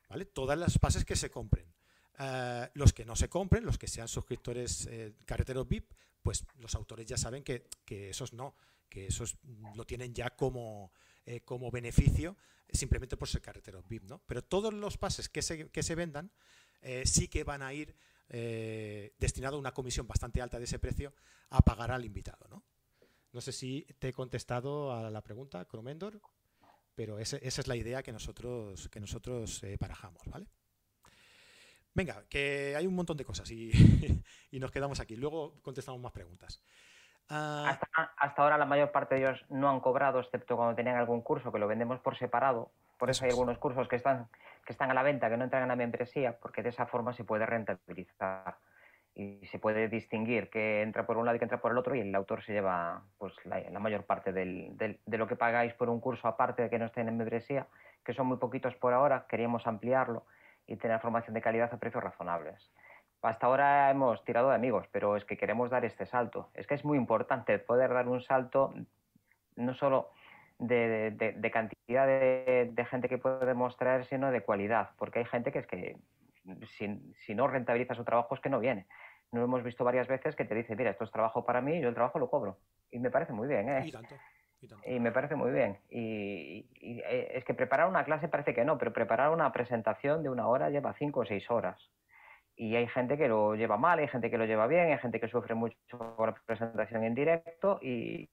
¿vale? 0.09 0.25
Todas 0.25 0.59
las 0.59 0.79
pases 0.79 1.05
que 1.05 1.17
se 1.17 1.31
compren. 1.31 1.67
Eh, 2.19 2.71
los 2.75 2.93
que 2.93 3.05
no 3.05 3.17
se 3.17 3.29
compren, 3.29 3.65
los 3.65 3.79
que 3.79 3.89
sean 3.89 4.07
suscriptores 4.07 4.87
eh, 4.87 5.15
carreteros 5.25 5.67
VIP, 5.67 5.93
pues 6.23 6.47
los 6.59 6.75
autores 6.75 7.07
ya 7.07 7.17
saben 7.17 7.43
que, 7.43 7.69
esos 7.89 8.33
no, 8.33 8.55
que 8.89 9.09
esos 9.09 9.37
lo 9.75 9.85
tienen 9.85 10.15
ya 10.15 10.31
como, 10.31 10.93
eh, 11.27 11.41
como 11.41 11.71
beneficio 11.71 12.37
simplemente 12.73 13.17
por 13.17 13.29
ser 13.29 13.43
carreteros 13.43 13.89
VIP. 13.89 14.05
¿no? 14.05 14.23
Pero 14.27 14.43
todos 14.43 14.73
los 14.73 14.97
pases 14.97 15.29
que 15.29 15.43
se, 15.43 15.69
que 15.71 15.83
se 15.83 15.95
vendan 15.95 16.31
sí 17.05 17.29
que 17.29 17.45
van 17.45 17.63
a 17.63 17.73
ir 17.73 17.97
eh, 18.29 19.13
destinado 19.19 19.57
a 19.57 19.59
una 19.59 19.73
comisión 19.73 20.07
bastante 20.07 20.41
alta 20.41 20.59
de 20.59 20.65
ese 20.65 20.79
precio 20.79 21.13
a 21.51 21.61
pagar 21.61 21.91
al 21.93 22.05
invitado. 22.05 22.47
¿no? 22.49 22.63
no 23.33 23.41
sé 23.41 23.53
si 23.53 23.87
te 23.99 24.09
he 24.09 24.13
contestado 24.13 24.93
a 24.93 25.11
la 25.11 25.23
pregunta, 25.23 25.65
Cromendor, 25.65 26.21
pero 26.95 27.19
esa 27.19 27.37
es 27.37 27.67
la 27.67 27.77
idea 27.77 28.03
que 28.03 28.13
nosotros, 28.13 28.89
que 28.89 29.01
nosotros 29.01 29.63
eh, 29.65 29.77
barajamos. 29.81 30.23
¿vale? 30.27 30.47
Venga, 31.95 32.25
que 32.29 32.75
hay 32.77 32.87
un 32.87 32.95
montón 32.95 33.17
de 33.17 33.25
cosas 33.25 33.51
y, 33.51 33.71
nos 34.53 34.71
quedamos 34.71 35.01
aquí. 35.01 35.17
Luego 35.17 35.55
contestamos 35.63 36.01
más 36.01 36.13
preguntas. 36.13 36.63
Ah, 37.29 37.79
hasta, 38.19 38.43
ahora 38.43 38.59
la 38.59 38.67
mayor 38.67 38.93
parte 38.93 39.15
de 39.15 39.23
ellos 39.23 39.45
no 39.49 39.71
han 39.71 39.81
cobrado, 39.81 40.21
excepto 40.21 40.57
cuando 40.57 40.75
tenían 40.75 40.97
algún 40.97 41.23
curso 41.23 41.51
que 41.51 41.59
lo 41.59 41.67
vendemos 41.67 42.01
por 42.01 42.17
separado. 42.17 42.71
Por 42.99 43.11
eso, 43.11 43.25
hay 43.25 43.31
algunos 43.31 43.59
cursos 43.59 43.89
que 43.89 43.97
están 43.97 44.29
que 44.65 44.73
están 44.73 44.91
a 44.91 44.95
la 44.95 45.03
venta, 45.03 45.29
que 45.29 45.37
no 45.37 45.45
entran 45.45 45.63
en 45.63 45.69
la 45.69 45.77
membresía, 45.77 46.39
porque 46.41 46.63
de 46.63 46.71
esa 46.71 46.87
forma 46.87 47.13
se 47.13 47.25
puede 47.25 47.47
rentabilizar 47.47 48.57
y 49.15 49.47
se 49.47 49.59
puede 49.59 49.89
distinguir 49.89 50.51
que 50.51 50.83
entra 50.83 51.07
por 51.07 51.17
un 51.17 51.25
lado 51.25 51.37
y 51.37 51.39
que 51.39 51.45
entra 51.45 51.61
por 51.61 51.71
el 51.71 51.79
otro 51.79 51.95
y 51.95 52.01
el 52.01 52.15
autor 52.15 52.43
se 52.43 52.53
lleva 52.53 53.03
pues 53.19 53.33
la, 53.45 53.79
mayor 53.79 54.05
parte 54.05 54.33
de 54.33 54.99
lo 55.07 55.27
que 55.29 55.37
pagáis 55.37 55.73
por 55.75 55.89
un 55.89 56.01
curso 56.01 56.27
aparte 56.27 56.63
de 56.63 56.71
que 56.71 56.79
no 56.79 56.87
estén 56.87 57.09
en 57.09 57.17
membresía, 57.17 57.69
que 58.05 58.13
son 58.13 58.27
muy 58.27 58.39
poquitos 58.39 58.75
por 58.75 58.93
ahora, 58.93 59.27
queríamos 59.29 59.67
ampliarlo 59.67 60.25
y 60.67 60.77
tener 60.77 61.01
formación 61.01 61.35
de 61.35 61.43
calidad 61.43 61.73
a 61.73 61.79
precios 61.79 62.03
razonables. 62.03 62.73
Hasta 63.23 63.47
ahora 63.47 63.91
hemos 63.91 64.23
tirado 64.25 64.51
de 64.51 64.57
amigos, 64.57 64.87
pero 64.93 65.17
es 65.17 65.25
que 65.25 65.39
queremos 65.39 65.71
dar 65.71 65.85
este 65.87 66.05
salto. 66.05 66.51
Es 66.53 66.67
que 66.67 66.75
es 66.75 66.85
muy 66.85 66.99
importante 66.99 67.59
poder 67.59 67.93
dar 67.95 68.07
un 68.07 68.21
salto 68.21 68.75
no 69.57 69.75
solo 69.75 70.11
de, 70.59 71.51
cantidad 71.53 72.07
de, 72.07 72.87
gente 72.91 73.09
que 73.09 73.19
puede 73.19 73.47
demostrar, 73.47 74.05
sino 74.05 74.31
de 74.31 74.43
cualidad, 74.43 74.91
porque 74.99 75.21
hay 75.21 75.25
gente 75.25 75.53
que 75.53 75.59
es 75.61 75.67
que 75.67 75.97
si, 76.77 77.35
no 77.35 77.49
rentabiliza 77.49 77.95
su 77.95 78.05
trabajo 78.05 78.35
es 78.35 78.41
que 78.41 78.51
no 78.51 78.61
viene. 78.61 78.87
Nos 79.33 79.45
hemos 79.45 79.63
visto 79.63 79.85
varias 79.85 80.07
veces 80.07 80.37
que 80.37 80.45
te 80.45 80.55
dice, 80.55 80.77
mira, 80.77 80.91
esto 80.91 81.05
es 81.05 81.11
trabajo 81.11 81.45
para 81.45 81.61
mí, 81.61 81.81
yo 81.81 81.89
el 81.89 81.95
trabajo 81.95 82.19
lo 82.19 82.31
cobro. 82.31 82.59
Y 82.91 82.99
me 82.99 83.11
parece 83.11 83.33
muy 83.33 83.49
bien, 83.49 83.69
¿eh? 83.69 83.93
Y, 84.87 84.99
me 84.99 85.13
parece 85.13 85.35
muy 85.35 85.51
bien. 85.51 85.79
Y, 85.91 86.67
eh, 86.81 87.33
es 87.35 87.45
que 87.45 87.53
preparar 87.53 87.89
una 87.89 88.05
clase 88.05 88.29
parece 88.29 88.55
que 88.55 88.65
no, 88.65 88.79
pero 88.79 88.93
preparar 88.93 89.31
una 89.31 89.53
presentación 89.53 90.23
de 90.23 90.31
una 90.31 90.47
hora 90.47 90.71
lleva 90.71 90.95
cinco 90.95 91.21
o 91.21 91.25
seis 91.27 91.51
horas. 91.51 91.91
Y 92.57 92.77
hay 92.77 92.87
gente 92.87 93.19
que 93.19 93.29
lo 93.29 93.57
lleva 93.57 93.77
mal, 93.77 93.99
hay 93.99 94.09
gente 94.09 94.31
que 94.31 94.39
lo 94.39 94.45
lleva 94.45 94.67
bien, 94.69 94.93
hay 94.93 94.99
gente 94.99 95.21
que 95.21 95.29
sufre 95.29 95.55
mucho 95.55 95.77
por 96.17 96.29
la 96.29 96.35
presentación 96.47 97.03
en 97.03 97.15
directo 97.15 97.81
y, 97.83 98.31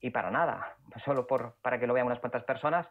y 0.00 0.10
para 0.10 0.30
nada, 0.30 0.76
solo 1.04 1.26
por, 1.26 1.54
para 1.62 1.78
que 1.78 1.86
lo 1.86 1.94
vean 1.94 2.06
unas 2.06 2.20
cuantas 2.20 2.44
personas 2.44 2.86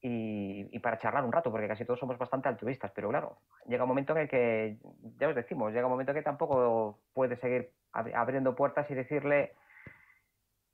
y, 0.00 0.78
para 0.78 0.98
charlar 0.98 1.24
un 1.24 1.32
rato, 1.32 1.50
porque 1.50 1.68
casi 1.68 1.84
todos 1.84 1.98
somos 1.98 2.18
bastante 2.18 2.48
altruistas, 2.48 2.92
pero 2.94 3.08
claro, 3.08 3.38
llega 3.66 3.84
un 3.84 3.88
momento 3.88 4.12
en 4.12 4.22
el 4.22 4.28
que, 4.28 4.76
ya 5.18 5.28
os 5.28 5.34
decimos, 5.34 5.72
llega 5.72 5.86
un 5.86 5.92
momento 5.92 6.12
en 6.12 6.18
que 6.18 6.22
tampoco 6.22 6.98
puede 7.12 7.36
seguir 7.36 7.70
abriendo 7.92 8.54
puertas 8.54 8.88
y 8.90 8.94
decirle 8.94 9.54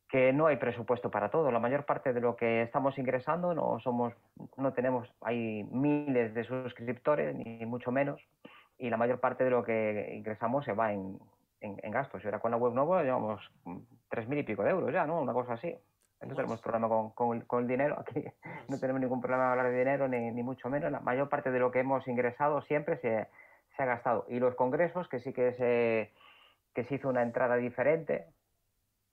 que 0.08 0.32
no 0.32 0.46
hay 0.46 0.56
presupuesto 0.56 1.10
para 1.10 1.30
todo. 1.30 1.50
La 1.50 1.60
mayor 1.60 1.86
parte 1.86 2.12
de 2.12 2.20
lo 2.20 2.36
que 2.36 2.62
estamos 2.62 2.98
ingresando 2.98 3.54
no 3.54 3.80
somos, 3.80 4.12
no 4.58 4.74
tenemos, 4.74 5.08
hay 5.22 5.64
miles 5.64 6.34
de 6.34 6.44
suscriptores, 6.44 7.34
ni 7.34 7.64
mucho 7.64 7.90
menos, 7.90 8.20
y 8.76 8.90
la 8.90 8.98
mayor 8.98 9.20
parte 9.20 9.44
de 9.44 9.50
lo 9.50 9.64
que 9.64 10.10
ingresamos 10.14 10.66
se 10.66 10.72
va 10.72 10.92
en, 10.92 11.18
en, 11.62 11.90
gastos. 11.90 12.22
Y 12.22 12.26
ahora 12.26 12.40
con 12.40 12.50
la 12.50 12.56
web 12.56 12.74
nueva 12.74 13.02
llevamos 13.02 13.40
tres 14.08 14.28
mil 14.28 14.38
y 14.38 14.42
pico 14.42 14.62
de 14.62 14.70
euros 14.70 14.92
ya, 14.92 15.06
¿no? 15.06 15.20
Una 15.20 15.32
cosa 15.32 15.54
así. 15.54 15.74
No 16.20 16.36
tenemos 16.36 16.60
problema 16.60 16.88
con, 16.88 17.40
con, 17.40 17.62
el 17.62 17.68
dinero, 17.68 17.98
aquí 17.98 18.24
no 18.68 18.78
tenemos 18.78 19.00
ningún 19.00 19.20
problema 19.20 19.46
de 19.46 19.50
hablar 19.50 19.70
de 19.72 19.78
dinero, 19.78 20.06
ni, 20.06 20.30
ni, 20.30 20.42
mucho 20.44 20.70
menos. 20.70 20.92
La 20.92 21.00
mayor 21.00 21.28
parte 21.28 21.50
de 21.50 21.58
lo 21.58 21.72
que 21.72 21.80
hemos 21.80 22.06
ingresado 22.06 22.62
siempre 22.62 22.96
se, 22.98 23.28
se, 23.76 23.82
ha 23.82 23.86
gastado. 23.86 24.24
Y 24.28 24.38
los 24.38 24.54
congresos, 24.54 25.08
que 25.08 25.18
sí 25.18 25.32
que 25.32 25.52
se, 25.54 26.12
que 26.74 26.84
se 26.84 26.94
hizo 26.94 27.08
una 27.08 27.22
entrada 27.22 27.56
diferente, 27.56 28.26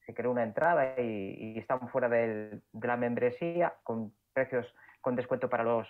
se 0.05 0.13
creó 0.13 0.29
una 0.29 0.43
entrada 0.43 0.99
y, 0.99 1.55
y 1.55 1.57
están 1.57 1.89
fuera 1.89 2.09
del, 2.09 2.61
de 2.73 2.87
la 2.87 2.97
membresía, 2.97 3.73
con 3.83 4.13
precios 4.33 4.71
con 5.01 5.15
descuento 5.15 5.49
para, 5.49 5.63
los, 5.63 5.87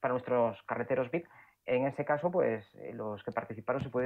para 0.00 0.12
nuestros 0.12 0.62
carreteros 0.64 1.10
VIP. 1.10 1.26
En 1.66 1.86
ese 1.86 2.04
caso, 2.04 2.30
pues 2.30 2.64
eh, 2.74 2.92
los 2.94 3.22
que 3.22 3.32
participaron 3.32 3.82
se 3.82 3.90
pudieron 3.90 3.99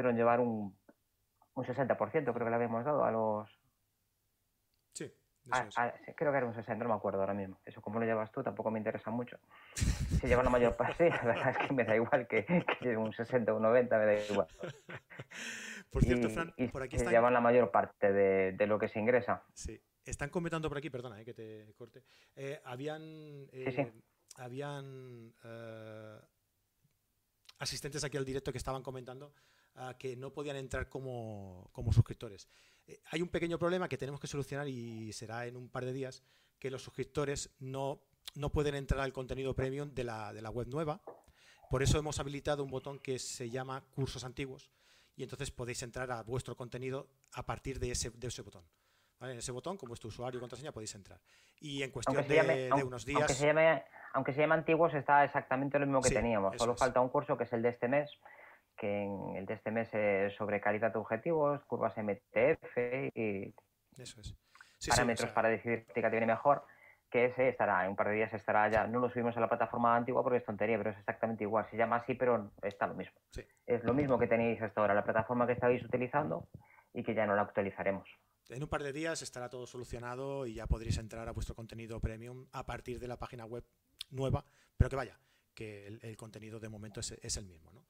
un 1.68 1.74
60%, 1.74 1.96
creo 2.10 2.34
que 2.34 2.50
le 2.50 2.54
habíamos 2.54 2.84
dado 2.84 3.04
a 3.04 3.10
los... 3.10 3.60
Sí. 4.92 5.12
creo 6.16 6.32
que 6.32 6.38
era 6.38 6.46
un 6.46 6.54
60, 6.54 6.82
no 6.84 6.90
me 6.90 6.96
acuerdo 6.96 7.20
ahora 7.20 7.34
mismo. 7.34 7.58
Eso, 7.64 7.80
como 7.80 7.98
lo 7.98 8.06
llevas 8.06 8.30
tú, 8.30 8.42
tampoco 8.42 8.70
me 8.70 8.78
interesa 8.78 9.10
mucho. 9.10 9.38
Si 9.74 10.26
lleva 10.26 10.42
la 10.42 10.50
mayor 10.50 10.76
parte, 10.76 11.10
la 11.10 11.22
verdad 11.22 11.50
es 11.50 11.58
que 11.58 11.74
me 11.74 11.84
da 11.84 11.96
igual 11.96 12.26
que, 12.26 12.44
que 12.80 12.96
un 12.96 13.12
60 13.12 13.52
o 13.52 13.56
un 13.56 13.62
90, 13.62 13.98
me 13.98 14.04
da 14.04 14.14
igual. 14.14 14.48
Por 15.90 16.02
cierto, 16.02 16.28
Fran, 16.28 16.52
por 16.72 16.82
aquí 16.82 16.96
están... 16.96 17.12
llevan 17.12 17.32
la 17.32 17.40
mayor 17.40 17.70
parte 17.70 18.12
de, 18.12 18.52
de, 18.52 18.66
lo 18.66 18.80
que 18.80 18.88
se 18.88 18.98
ingresa. 18.98 19.44
Sí. 19.54 19.80
Están 20.04 20.28
comentando 20.28 20.68
por 20.68 20.76
aquí, 20.76 20.90
perdona 20.90 21.20
eh, 21.20 21.24
que 21.24 21.34
te 21.34 21.72
corte. 21.74 22.02
Eh, 22.34 22.60
habían. 22.64 23.48
Eh, 23.52 23.92
habían 24.36 25.32
asistentes 27.58 28.02
aquí 28.02 28.16
al 28.16 28.24
directo 28.24 28.50
que 28.50 28.58
estaban 28.58 28.82
comentando 28.82 29.32
que 29.98 30.16
no 30.16 30.32
podían 30.32 30.56
entrar 30.56 30.88
como, 30.88 31.70
suscriptores. 31.92 32.48
Eh, 32.86 33.00
hay 33.10 33.22
un 33.22 33.28
pequeño 33.28 33.58
problema 33.58 33.88
que 33.88 33.98
tenemos 33.98 34.20
que 34.20 34.26
solucionar 34.26 34.68
y 34.68 35.12
será 35.12 35.46
en 35.46 35.56
un 35.56 35.68
par 35.68 35.84
de 35.84 35.92
días, 35.92 36.22
que 36.58 36.70
los 36.70 36.82
suscriptores 36.82 37.50
no, 37.58 38.00
no 38.34 38.50
pueden 38.50 38.74
entrar 38.74 39.00
al 39.00 39.12
contenido 39.12 39.54
premium 39.54 39.94
de 39.94 40.04
la, 40.04 40.32
de 40.32 40.42
la 40.42 40.50
web 40.50 40.68
nueva. 40.68 41.00
Por 41.70 41.82
eso 41.82 41.98
hemos 41.98 42.20
habilitado 42.20 42.62
un 42.62 42.70
botón 42.70 42.98
que 42.98 43.18
se 43.18 43.50
llama 43.50 43.82
cursos 43.94 44.24
antiguos 44.24 44.70
y 45.16 45.22
entonces 45.22 45.50
podéis 45.50 45.82
entrar 45.82 46.10
a 46.10 46.22
vuestro 46.22 46.56
contenido 46.56 47.08
a 47.32 47.44
partir 47.44 47.78
de 47.78 47.90
ese, 47.90 48.10
de 48.10 48.28
ese 48.28 48.42
botón. 48.42 48.64
En 49.20 49.38
ese 49.38 49.52
botón, 49.52 49.76
con 49.78 49.88
vuestro 49.88 50.08
usuario 50.08 50.38
y 50.38 50.40
contraseña, 50.40 50.72
podéis 50.72 50.94
entrar. 50.94 51.20
Y 51.60 51.82
en 51.82 51.90
cuestión 51.90 52.26
de, 52.28 52.70
unos 52.84 53.06
días. 53.06 53.20
Aunque 53.20 53.34
se, 53.34 53.46
llame, 53.46 53.84
aunque 54.12 54.32
se 54.34 54.40
llame 54.40 54.54
antiguos, 54.54 54.92
está 54.92 55.24
exactamente 55.24 55.78
lo 55.78 55.86
mismo 55.86 56.02
que 56.02 56.10
teníamos. 56.10 56.56
Solo 56.58 56.76
falta 56.76 57.00
un 57.00 57.08
curso 57.08 57.36
que 57.36 57.44
es 57.44 57.52
el 57.52 57.62
de 57.62 57.70
este 57.70 57.88
mes, 57.88 58.10
que 58.76 59.02
en 59.02 59.36
el 59.36 59.46
de 59.46 59.54
este 59.54 59.70
mes 59.70 59.92
es 59.94 60.34
sobre 60.34 60.60
calidad 60.60 60.92
de 60.92 60.98
objetivos, 60.98 61.62
curvas 61.64 61.96
MTF 61.96 62.76
y 63.14 63.54
parámetros 64.88 65.30
para 65.30 65.48
decidir 65.48 65.86
qué 65.94 66.08
viene 66.08 66.26
mejor, 66.26 66.64
que 67.10 67.26
ese 67.26 67.48
estará, 67.48 67.84
en 67.84 67.90
un 67.90 67.96
par 67.96 68.08
de 68.08 68.14
días 68.14 68.34
estará 68.34 68.68
ya, 68.68 68.86
no 68.86 68.98
lo 68.98 69.08
subimos 69.08 69.36
a 69.36 69.40
la 69.40 69.48
plataforma 69.48 69.96
antigua 69.96 70.22
porque 70.22 70.38
es 70.38 70.44
tontería, 70.44 70.76
pero 70.78 70.90
es 70.90 70.98
exactamente 70.98 71.44
igual, 71.44 71.66
se 71.70 71.76
llama 71.76 71.96
así, 71.96 72.14
pero 72.14 72.50
está 72.62 72.86
lo 72.86 72.94
mismo. 72.94 73.14
Es 73.66 73.84
lo 73.84 73.94
mismo 73.94 74.18
que 74.18 74.26
tenéis 74.26 74.60
hasta 74.60 74.80
ahora, 74.80 74.94
la 74.94 75.04
plataforma 75.04 75.46
que 75.46 75.52
estáis 75.52 75.82
utilizando 75.84 76.48
y 76.92 77.02
que 77.02 77.14
ya 77.14 77.26
no 77.26 77.36
la 77.36 77.42
actualizaremos. 77.42 78.08
En 78.48 78.62
un 78.62 78.68
par 78.68 78.82
de 78.82 78.92
días 78.92 79.22
estará 79.22 79.48
todo 79.48 79.66
solucionado 79.66 80.46
y 80.46 80.54
ya 80.54 80.66
podréis 80.66 80.98
entrar 80.98 81.28
a 81.28 81.32
vuestro 81.32 81.54
contenido 81.54 82.00
premium 82.00 82.46
a 82.52 82.66
partir 82.66 82.98
de 82.98 83.08
la 83.08 83.18
página 83.18 83.46
web 83.46 83.64
nueva, 84.10 84.44
pero 84.76 84.90
que 84.90 84.96
vaya, 84.96 85.18
que 85.54 85.86
el, 85.86 86.16
contenido 86.16 86.60
de 86.60 86.68
momento 86.68 87.00
es, 87.00 87.12
es 87.12 87.36
el 87.36 87.46
mismo. 87.46 87.70
¿no? 87.72 87.86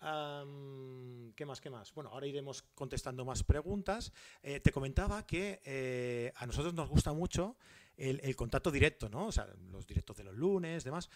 ¿Qué 0.00 1.44
más? 1.44 1.60
¿Qué 1.60 1.70
más? 1.70 1.92
Bueno, 1.92 2.10
ahora 2.10 2.26
iremos 2.26 2.62
contestando 2.74 3.24
más 3.24 3.42
preguntas. 3.42 4.12
Eh, 4.42 4.60
te 4.60 4.70
comentaba 4.70 5.26
que 5.26 5.60
eh, 5.64 6.32
a 6.36 6.46
nosotros 6.46 6.72
nos 6.74 6.88
gusta 6.88 7.12
mucho 7.12 7.56
el, 7.96 8.36
contacto 8.36 8.70
directo, 8.70 9.08
¿no? 9.08 9.26
O 9.26 9.32
sea, 9.32 9.48
los 9.70 9.86
directos 9.86 10.16
de 10.16 10.24
los 10.24 10.34
lunes, 10.34 10.84
demás. 10.84 11.10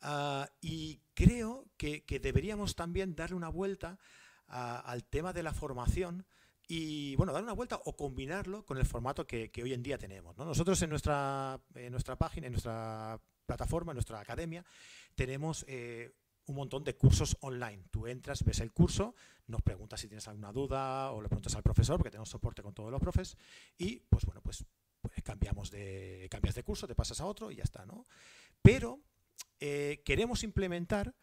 Ah, 0.00 0.48
y 0.60 1.00
creo 1.14 1.66
que, 1.76 2.04
deberíamos 2.22 2.76
también 2.76 3.16
darle 3.16 3.36
una 3.36 3.48
vuelta 3.48 3.98
al 4.46 5.04
tema 5.04 5.32
de 5.32 5.42
la 5.42 5.52
formación 5.52 6.24
y, 6.68 7.16
bueno, 7.16 7.32
darle 7.32 7.46
una 7.46 7.54
vuelta 7.54 7.80
o 7.84 7.96
combinarlo 7.96 8.64
con 8.64 8.78
el 8.78 8.86
formato 8.86 9.26
que, 9.26 9.50
hoy 9.62 9.72
en 9.72 9.82
día 9.82 9.98
tenemos. 9.98 10.36
Nosotros 10.36 10.80
en 10.82 10.90
nuestra, 10.90 11.60
en 11.74 11.90
nuestra 11.90 12.16
página, 12.16 12.46
en 12.46 12.52
nuestra 12.52 13.20
plataforma, 13.46 13.92
en 13.92 13.96
nuestra 13.96 14.20
academia, 14.20 14.64
tenemos 15.16 15.64
eh, 15.66 16.12
un 16.48 16.56
montón 16.56 16.84
de 16.84 16.96
cursos 16.96 17.36
online. 17.40 17.84
Tú 17.90 18.06
entras, 18.06 18.44
ves 18.44 18.60
el 18.60 18.72
curso, 18.72 19.14
nos 19.46 19.62
preguntas 19.62 20.00
si 20.00 20.08
tienes 20.08 20.26
alguna 20.28 20.52
duda 20.52 21.12
o 21.12 21.22
le 21.22 21.28
preguntas 21.28 21.54
al 21.54 21.62
profesor, 21.62 21.96
porque 21.96 22.10
tenemos 22.10 22.28
soporte 22.28 22.62
con 22.62 22.74
todos 22.74 22.90
los 22.90 23.00
profes, 23.00 23.36
y 23.76 24.00
pues 24.00 24.24
bueno, 24.24 24.40
pues, 24.42 24.64
pues 25.00 25.22
cambiamos 25.22 25.70
de, 25.70 26.26
cambias 26.30 26.54
de 26.54 26.62
curso, 26.62 26.86
te 26.86 26.94
pasas 26.94 27.20
a 27.20 27.26
otro 27.26 27.50
y 27.50 27.56
ya 27.56 27.64
está, 27.64 27.86
¿no? 27.86 28.06
Pero 28.62 29.00
eh, 29.60 30.02
queremos 30.04 30.42
implementar 30.42 31.14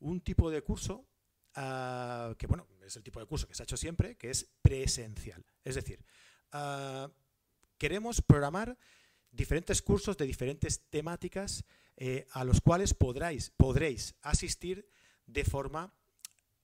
un 0.00 0.20
tipo 0.20 0.50
de 0.50 0.62
curso 0.62 1.06
ah, 1.54 2.34
que, 2.38 2.46
bueno, 2.46 2.66
es 2.84 2.96
el 2.96 3.02
tipo 3.02 3.20
de 3.20 3.26
curso 3.26 3.46
que 3.46 3.54
se 3.54 3.62
ha 3.62 3.64
hecho 3.64 3.76
siempre, 3.76 4.16
que 4.16 4.30
es 4.30 4.50
presencial. 4.62 5.44
Es 5.64 5.76
decir, 5.76 6.04
ah, 6.52 7.10
queremos 7.78 8.20
programar 8.20 8.76
diferentes 9.30 9.80
cursos 9.80 10.16
de 10.16 10.26
diferentes 10.26 10.88
temáticas 10.90 11.64
eh, 11.96 12.26
a 12.32 12.44
los 12.44 12.60
cuales 12.60 12.94
podréis, 12.94 13.50
podréis 13.56 14.14
asistir 14.22 14.88
de 15.26 15.44
forma 15.44 15.94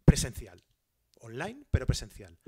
presencial, 0.04 0.62
online, 1.20 1.64
pero 1.70 1.86
presencial, 1.86 2.38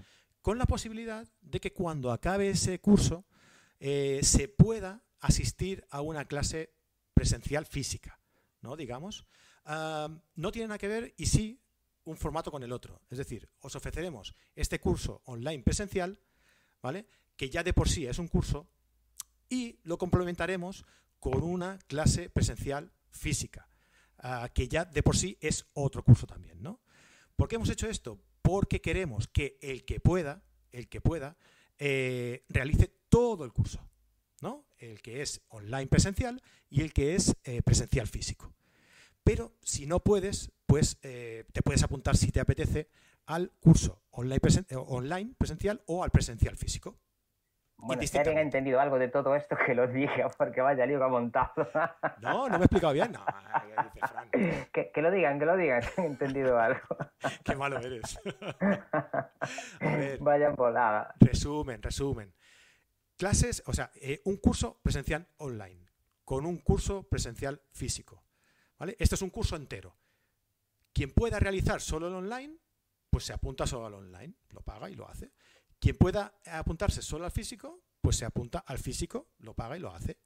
con 0.43 0.59
la 0.59 0.67
posibilidad 0.67 1.29
de 1.41 1.61
que 1.61 1.73
cuando 1.73 2.13
acabe 2.13 2.51
ese 2.51 2.79
curso 2.81 3.27
eh, 3.79 4.21
se 4.23 4.49
pueda 4.49 5.05
asistir 5.21 5.87
a 5.91 6.01
una 6.01 6.25
clase 6.25 6.73
presencial 7.15 7.67
física, 7.67 8.19
¿no? 8.63 8.77
Digamos. 8.77 9.27
no 9.67 10.53
tiene 10.53 10.69
nada 10.69 10.79
que 10.79 10.89
ver 10.89 11.15
y 11.17 11.27
sí 11.27 11.61
un 12.05 12.17
formato 12.17 12.51
con 12.51 12.63
el 12.63 12.73
otro. 12.73 13.03
Es 13.11 13.19
decir, 13.19 13.49
os 13.61 13.77
ofreceremos 13.77 14.35
este 14.55 14.81
curso 14.81 15.23
online 15.27 15.63
presencial, 15.63 16.19
¿vale? 16.83 17.07
Que 17.37 17.51
ya 17.51 17.63
de 17.63 17.73
por 17.73 17.89
sí 17.89 18.07
es 18.07 18.19
un 18.19 18.29
curso, 18.29 18.69
y 19.51 19.81
lo 19.83 19.99
complementaremos 19.99 20.87
con 21.21 21.43
una 21.43 21.79
clase 21.87 22.31
presencial 22.31 22.91
física, 23.11 23.69
ah, 24.19 24.49
que 24.53 24.69
ya 24.69 24.85
de 24.85 25.03
por 25.03 25.17
sí 25.17 25.39
es 25.41 25.67
otro 25.75 26.03
curso 26.03 26.27
también, 26.27 26.63
¿no? 26.63 26.81
¿Por 27.37 27.49
qué 27.49 27.57
hemos 27.57 27.71
hecho 27.71 27.89
esto? 27.89 28.21
Porque 28.43 28.81
queremos 28.81 29.29
que 29.29 29.59
el 29.61 29.85
que 29.85 30.01
pueda, 30.01 30.43
el 30.73 30.89
que 30.89 31.01
pueda, 31.01 31.37
eh, 31.79 32.45
realice 32.49 32.93
todo 33.09 33.45
el 33.45 33.53
curso, 33.53 33.81
¿no? 34.41 34.67
El 34.79 35.01
que 35.03 35.23
es 35.23 35.43
online 35.49 35.87
presencial 35.87 36.43
y 36.69 36.83
el 36.83 36.93
que 36.93 37.15
es 37.15 37.37
eh, 37.45 37.63
presencial 37.63 38.07
físico. 38.07 38.53
Pero 39.25 39.55
si 39.63 39.87
no 39.87 40.01
puedes, 40.01 40.51
pues 40.67 40.99
eh, 41.03 41.45
te 41.53 41.63
puedes 41.63 41.83
apuntar 41.83 42.17
si 42.17 42.31
te 42.33 42.41
apetece 42.41 42.89
al 43.27 43.53
curso 43.61 44.03
online, 44.11 44.41
online 44.75 45.35
presencial 45.37 45.83
o 45.87 46.03
al 46.03 46.11
presencial 46.11 46.57
físico. 46.57 46.99
Bueno, 47.83 48.03
si 48.03 48.19
alguien 48.19 48.39
ha 48.39 48.43
entendido 48.43 48.81
algo 48.81 48.99
de 48.99 49.09
todo 49.09 49.35
esto, 49.35 49.57
que 49.57 49.75
lo 49.75 49.87
diga, 49.87 50.29
porque 50.39 50.61
vaya 50.61 50.87
lío 50.87 50.99
que 50.99 51.05
ha 51.05 51.09
montado. 51.09 51.53
No, 52.21 52.49
no 52.49 52.59
me 52.59 52.65
he 52.65 52.67
explicado 52.67 52.93
bien. 52.93 53.13
No, 53.13 53.25
que, 54.73 54.91
que, 54.91 55.03
lo 55.03 55.11
digan, 55.11 55.39
que 55.39 55.47
lo 55.47 55.57
digan, 55.57 55.81
que 55.81 56.01
han 56.01 56.07
entendido 56.07 56.59
algo. 56.59 56.81
Qué 57.45 57.57
malo 57.57 57.79
eres. 57.79 58.19
Vaya 60.21 60.51
volada. 60.51 61.15
Resumen, 61.19 61.83
resumen. 61.83 62.35
Clases, 63.17 63.63
o 63.67 63.73
sea, 63.73 63.91
eh, 64.01 64.21
un 64.25 64.37
curso 64.37 64.81
presencial 64.83 65.29
online 65.39 65.91
con 66.31 66.47
un 66.47 66.59
curso 66.59 67.03
presencial 67.03 67.61
físico. 67.73 68.25
¿vale? 68.79 68.95
Esto 69.01 69.17
es 69.17 69.23
un 69.23 69.31
curso 69.31 69.57
entero. 69.57 69.97
Quien 70.93 71.11
pueda 71.11 71.41
realizar 71.41 71.81
solo 71.81 72.07
el 72.07 72.15
online, 72.15 72.57
pues 73.11 73.25
se 73.25 73.33
apunta 73.33 73.67
solo 73.67 73.87
al 73.87 73.95
online, 73.95 74.35
lo 74.51 74.61
paga 74.61 74.89
y 74.89 74.95
lo 74.95 75.09
hace. 75.09 75.33
Quien 75.81 75.97
pueda 75.97 76.35
apuntarse 76.47 77.03
solo 77.03 77.25
al 77.25 77.31
físico, 77.31 77.81
pues 78.01 78.17
se 78.17 78.27
apunta 78.27 78.63
al 78.67 78.79
físico, 78.79 79.29
lo 79.39 79.55
paga 79.55 79.77
y 79.77 79.81
lo 79.81 79.93
hace. 79.93 80.19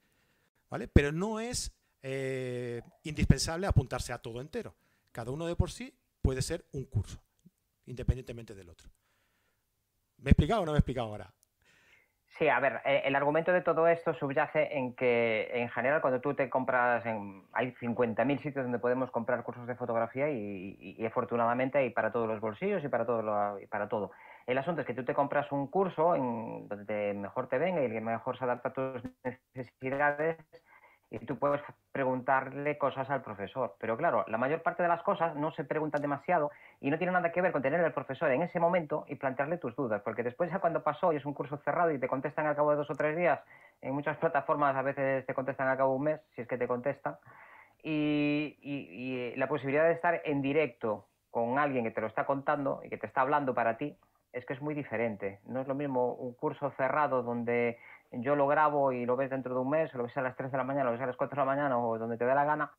¿Vale? 0.69 0.89
Pero 0.89 1.13
no 1.13 1.39
es 1.39 1.73
eh, 2.03 2.83
indispensable 3.05 3.67
apuntarse 3.67 4.13
a 4.13 4.19
todo 4.19 4.41
entero. 4.41 4.75
Cada 5.13 5.31
uno 5.31 5.47
de 5.47 5.55
por 5.55 5.71
sí 5.71 5.97
puede 6.21 6.43
ser 6.43 6.67
un 6.73 6.85
curso, 6.87 7.21
independientemente 7.87 8.55
del 8.55 8.69
otro. 8.69 8.91
¿Me 10.19 10.31
he 10.31 10.33
explicado 10.33 10.63
o 10.63 10.67
no 10.67 10.73
me 10.73 10.79
he 10.79 10.81
explicado 10.81 11.09
ahora? 11.09 11.33
Sí, 12.39 12.49
a 12.49 12.59
ver, 12.59 12.81
eh, 12.85 13.03
el 13.05 13.15
argumento 13.15 13.53
de 13.53 13.61
todo 13.61 13.87
esto 13.87 14.13
subyace 14.15 14.77
en 14.77 14.95
que, 14.95 15.51
en 15.55 15.69
general, 15.69 16.01
cuando 16.01 16.21
tú 16.21 16.35
te 16.35 16.51
compras, 16.51 17.07
en, 17.07 17.45
hay 17.53 17.73
50.000 17.75 18.43
sitios 18.43 18.65
donde 18.65 18.81
podemos 18.81 19.13
comprar 19.13 19.45
cursos 19.45 19.69
de 19.69 19.77
fotografía 19.77 20.29
y, 20.31 21.05
afortunadamente 21.07 21.79
hay 21.79 21.91
para 21.91 22.11
todos 22.11 22.27
los 22.27 22.41
bolsillos 22.41 22.83
y 22.83 22.89
para 22.89 23.07
todo, 23.07 23.61
y 23.61 23.67
para 23.69 23.89
todo. 23.89 24.11
El 24.47 24.59
asunto 24.59 24.83
es 24.83 24.87
que 24.87 24.95
tú 24.95 25.05
te 25.05 25.15
compras 25.15 25.51
un 25.53 25.69
curso 25.69 26.15
en 26.15 26.69
donde 26.69 27.15
mejor 27.15 27.49
te 27.49 27.59
venga 27.59 27.81
y 27.81 27.87
el 27.87 27.93
que 27.93 28.01
mejor 28.01 28.37
se 28.37 28.45
adapta 28.45 28.69
a 28.69 28.73
tus 28.73 29.03
necesidades 29.25 30.37
y 31.11 31.19
tú 31.27 31.39
puedes 31.39 31.63
preguntarle 31.93 32.77
cosas 32.77 33.09
al 33.09 33.23
profesor. 33.23 33.77
Pero 33.79 33.97
claro, 33.97 34.25
la 34.29 34.37
mayor 34.37 34.63
parte 34.63 34.83
de 34.83 34.89
las 34.89 35.03
cosas 35.03 35.35
no 35.37 35.53
se 35.53 35.65
preguntan 35.65 36.03
demasiado 36.03 36.51
y 36.81 36.91
no 36.91 36.99
tiene 36.99 37.13
nada 37.13 37.31
que 37.31 37.41
ver 37.41 37.53
con 37.53 37.63
tener 37.63 37.83
al 37.83 37.93
profesor 37.93 38.31
en 38.33 38.43
ese 38.43 38.59
momento 38.59 39.05
y 39.09 39.15
plantearle 39.15 39.59
tus 39.59 39.77
dudas, 39.77 40.03
porque 40.03 40.23
después 40.23 40.51
ya 40.51 40.59
cuando 40.59 40.83
pasó 40.83 41.13
y 41.13 41.17
es 41.17 41.25
un 41.25 41.35
curso 41.35 41.57
cerrado 41.59 41.93
y 41.93 41.99
te 41.99 42.09
contestan 42.09 42.47
al 42.47 42.57
cabo 42.57 42.73
de 42.73 42.77
dos 42.79 42.91
o 42.91 42.95
tres 42.95 43.17
días, 43.17 43.41
en 43.81 43.95
muchas 43.95 44.17
plataformas 44.19 44.77
a 44.77 44.83
veces 44.83 45.25
te 45.25 45.35
contestan 45.35 45.69
al 45.69 45.77
cabo 45.77 45.93
de 45.93 45.97
un 45.97 46.05
mes, 46.05 46.21
si 46.35 46.43
es 46.43 46.49
que 46.49 46.59
te 46.59 46.67
contestan, 46.67 47.17
y, 47.83 48.57
y 48.61 49.37
la 49.37 49.47
posibilidad 49.47 49.85
de 49.85 49.93
estar 49.93 50.21
en 50.25 50.43
directo 50.43 51.07
con 51.31 51.59
alguien 51.59 51.85
que 51.85 51.91
te 51.91 52.01
lo 52.01 52.07
está 52.07 52.25
contando 52.25 52.81
y 52.83 52.89
que 52.89 52.97
te 52.97 53.07
está 53.07 53.21
hablando 53.21 53.55
para 53.55 53.77
ti, 53.77 53.97
es 54.35 54.45
que 54.45 54.53
es 54.53 54.61
muy 54.61 54.75
diferente. 54.75 55.39
No 55.47 55.61
es 55.61 55.69
lo 55.69 55.75
mismo 55.75 56.15
un 56.15 56.35
curso 56.35 56.71
cerrado 56.73 57.23
donde 57.23 57.79
yo 58.11 58.35
lo 58.37 58.47
grabo 58.47 58.93
y 58.93 59.07
lo 59.07 59.17
ves 59.17 59.31
dentro 59.31 59.55
de 59.55 59.61
un 59.61 59.71
mes, 59.71 59.95
o 59.95 59.99
lo 59.99 60.05
ves 60.05 60.17
a 60.17 60.23
las 60.23 60.37
3 60.37 60.51
de 60.51 60.59
la 60.59 60.65
mañana, 60.65 60.85
o 60.85 60.87
lo 60.87 60.93
ves 60.93 61.03
a 61.03 61.07
las 61.07 61.17
4 61.17 61.35
de 61.35 61.41
la 61.41 61.45
mañana, 61.45 61.79
o 61.79 61.99
donde 61.99 62.19
te 62.19 62.25
dé 62.25 62.35
la 62.35 62.45
gana, 62.45 62.73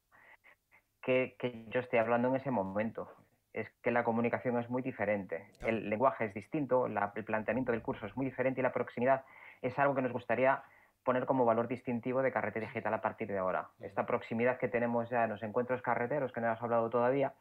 que, 1.02 1.36
que 1.40 1.66
yo 1.70 1.80
esté 1.80 1.98
hablando 1.98 2.28
en 2.28 2.36
ese 2.36 2.52
momento. 2.52 3.10
Es 3.54 3.70
que 3.82 3.92
la 3.92 4.04
comunicación 4.04 4.60
es 4.60 4.70
muy 4.70 4.82
diferente. 4.82 5.48
El 5.62 5.90
lenguaje 5.90 6.26
es 6.26 6.34
distinto, 6.34 6.88
el 6.88 7.24
planteamiento 7.24 7.72
del 7.72 7.82
curso 7.82 8.06
es 8.06 8.16
muy 8.18 8.26
diferente 8.26 8.60
y 8.60 8.64
la 8.64 8.74
proximidad 8.74 9.24
es 9.62 9.80
algo 9.80 9.96
que 9.96 10.02
nos 10.02 10.12
gustaría 10.12 10.62
poner 11.06 11.26
como 11.26 11.46
valor 11.46 11.68
distintivo 11.68 12.22
de 12.22 12.34
carretera 12.34 12.66
digital 12.66 12.94
a 12.94 13.02
partir 13.02 13.30
de 13.30 13.38
ahora. 13.38 13.70
Esta 13.80 14.06
proximidad 14.06 14.58
que 14.58 14.68
tenemos 14.68 15.10
ya 15.10 15.24
en 15.24 15.30
los 15.30 15.44
encuentros 15.44 15.82
carreteros, 15.82 16.34
que 16.34 16.42
no 16.42 16.50
has 16.50 16.62
hablado 16.62 16.90
todavía. 16.90 17.34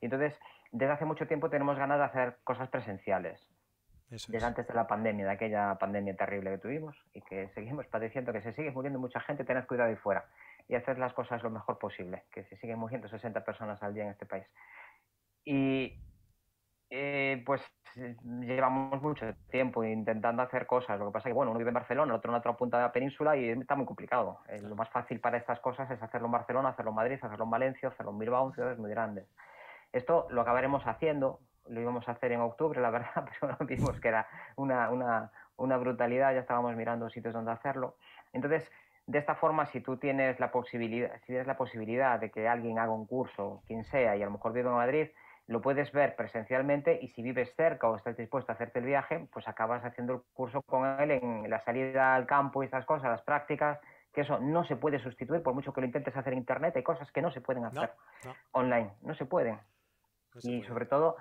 Y 0.00 0.06
entonces, 0.06 0.38
desde 0.72 0.92
hace 0.92 1.04
mucho 1.06 1.26
tiempo 1.26 1.48
tenemos 1.48 1.78
ganas 1.78 1.98
de 1.98 2.04
hacer 2.04 2.36
cosas 2.44 2.68
presenciales 2.68 3.40
desde 4.12 4.44
antes 4.44 4.66
de 4.66 4.74
la 4.74 4.86
pandemia, 4.86 5.24
de 5.24 5.32
aquella 5.32 5.74
pandemia 5.78 6.14
terrible 6.14 6.50
que 6.50 6.58
tuvimos 6.58 6.94
y 7.14 7.22
que 7.22 7.48
seguimos 7.54 7.86
padeciendo, 7.86 8.32
que 8.32 8.42
se 8.42 8.52
sigue 8.52 8.70
muriendo 8.70 8.98
mucha 8.98 9.20
gente, 9.20 9.42
tened 9.42 9.64
cuidado 9.64 9.88
ahí 9.88 9.96
fuera 9.96 10.26
y 10.68 10.74
hacer 10.74 10.98
las 10.98 11.14
cosas 11.14 11.42
lo 11.42 11.48
mejor 11.48 11.78
posible, 11.78 12.24
que 12.30 12.44
se 12.44 12.56
siguen 12.58 12.78
muriendo 12.78 13.08
60 13.08 13.42
personas 13.42 13.82
al 13.82 13.94
día 13.94 14.04
en 14.04 14.10
este 14.10 14.26
país. 14.26 14.44
Y 15.46 15.98
eh, 16.90 17.42
pues 17.46 17.62
llevamos 17.94 19.00
mucho 19.00 19.34
tiempo 19.50 19.82
intentando 19.82 20.42
hacer 20.42 20.66
cosas, 20.66 20.98
lo 20.98 21.06
que 21.06 21.12
pasa 21.12 21.28
es 21.28 21.32
que 21.32 21.36
bueno, 21.36 21.50
uno 21.50 21.58
vive 21.58 21.70
en 21.70 21.74
Barcelona, 21.74 22.12
el 22.12 22.18
otro 22.18 22.32
en 22.32 22.38
otra 22.38 22.52
punta 22.54 22.76
de 22.76 22.82
la 22.82 22.92
península 22.92 23.34
y 23.34 23.48
está 23.48 23.76
muy 23.76 23.86
complicado. 23.86 24.40
Eh, 24.48 24.60
lo 24.60 24.76
más 24.76 24.90
fácil 24.90 25.20
para 25.20 25.38
estas 25.38 25.58
cosas 25.60 25.90
es 25.90 26.02
hacerlo 26.02 26.26
en 26.26 26.32
Barcelona, 26.32 26.68
hacerlo 26.68 26.90
en 26.90 26.96
Madrid, 26.96 27.18
hacerlo 27.22 27.44
en 27.44 27.50
Valencia, 27.50 27.88
hacerlo 27.88 28.12
en 28.12 28.18
Bilbao, 28.18 28.52
ciudades 28.52 28.78
muy 28.78 28.90
grandes. 28.90 29.26
Esto 29.90 30.26
lo 30.28 30.42
acabaremos 30.42 30.86
haciendo 30.86 31.40
lo 31.68 31.80
íbamos 31.80 32.08
a 32.08 32.12
hacer 32.12 32.32
en 32.32 32.40
octubre, 32.40 32.80
la 32.80 32.90
verdad, 32.90 33.28
pero 33.40 33.56
vimos 33.60 34.00
que 34.00 34.08
era 34.08 34.26
una, 34.56 34.90
una, 34.90 35.30
una 35.56 35.76
brutalidad, 35.76 36.34
ya 36.34 36.40
estábamos 36.40 36.74
mirando 36.76 37.08
sitios 37.10 37.34
donde 37.34 37.52
hacerlo. 37.52 37.96
Entonces, 38.32 38.70
de 39.06 39.18
esta 39.18 39.34
forma, 39.34 39.66
si 39.66 39.80
tú 39.80 39.96
tienes 39.96 40.38
la 40.38 40.50
posibilidad, 40.50 41.12
si 41.20 41.26
tienes 41.26 41.46
la 41.46 41.56
posibilidad 41.56 42.20
de 42.20 42.30
que 42.30 42.48
alguien 42.48 42.78
haga 42.78 42.92
un 42.92 43.06
curso, 43.06 43.62
quien 43.66 43.84
sea, 43.84 44.16
y 44.16 44.22
a 44.22 44.26
lo 44.26 44.32
mejor 44.32 44.52
vive 44.52 44.68
en 44.68 44.76
Madrid, 44.76 45.08
lo 45.48 45.60
puedes 45.60 45.90
ver 45.92 46.14
presencialmente 46.14 46.98
y 47.02 47.08
si 47.08 47.22
vives 47.22 47.54
cerca 47.56 47.88
o 47.88 47.96
estás 47.96 48.16
dispuesto 48.16 48.52
a 48.52 48.54
hacerte 48.54 48.78
el 48.78 48.84
viaje, 48.84 49.26
pues 49.32 49.48
acabas 49.48 49.84
haciendo 49.84 50.14
el 50.14 50.20
curso 50.32 50.62
con 50.62 50.86
él 51.00 51.10
en 51.10 51.50
la 51.50 51.60
salida 51.64 52.14
al 52.14 52.26
campo 52.26 52.62
y 52.62 52.66
estas 52.66 52.86
cosas, 52.86 53.10
las 53.10 53.22
prácticas, 53.22 53.80
que 54.12 54.20
eso 54.20 54.38
no 54.38 54.64
se 54.64 54.76
puede 54.76 54.98
sustituir 54.98 55.42
por 55.42 55.54
mucho 55.54 55.72
que 55.72 55.80
lo 55.80 55.86
intentes 55.86 56.16
hacer 56.16 56.32
en 56.32 56.40
internet, 56.40 56.76
hay 56.76 56.82
cosas 56.82 57.10
que 57.10 57.22
no 57.22 57.30
se 57.30 57.40
pueden 57.40 57.64
hacer 57.64 57.90
online, 58.52 58.92
no 59.02 59.14
se 59.14 59.24
pueden. 59.24 59.58
y 60.42 60.62
sobre 60.62 60.86
todo 60.86 61.16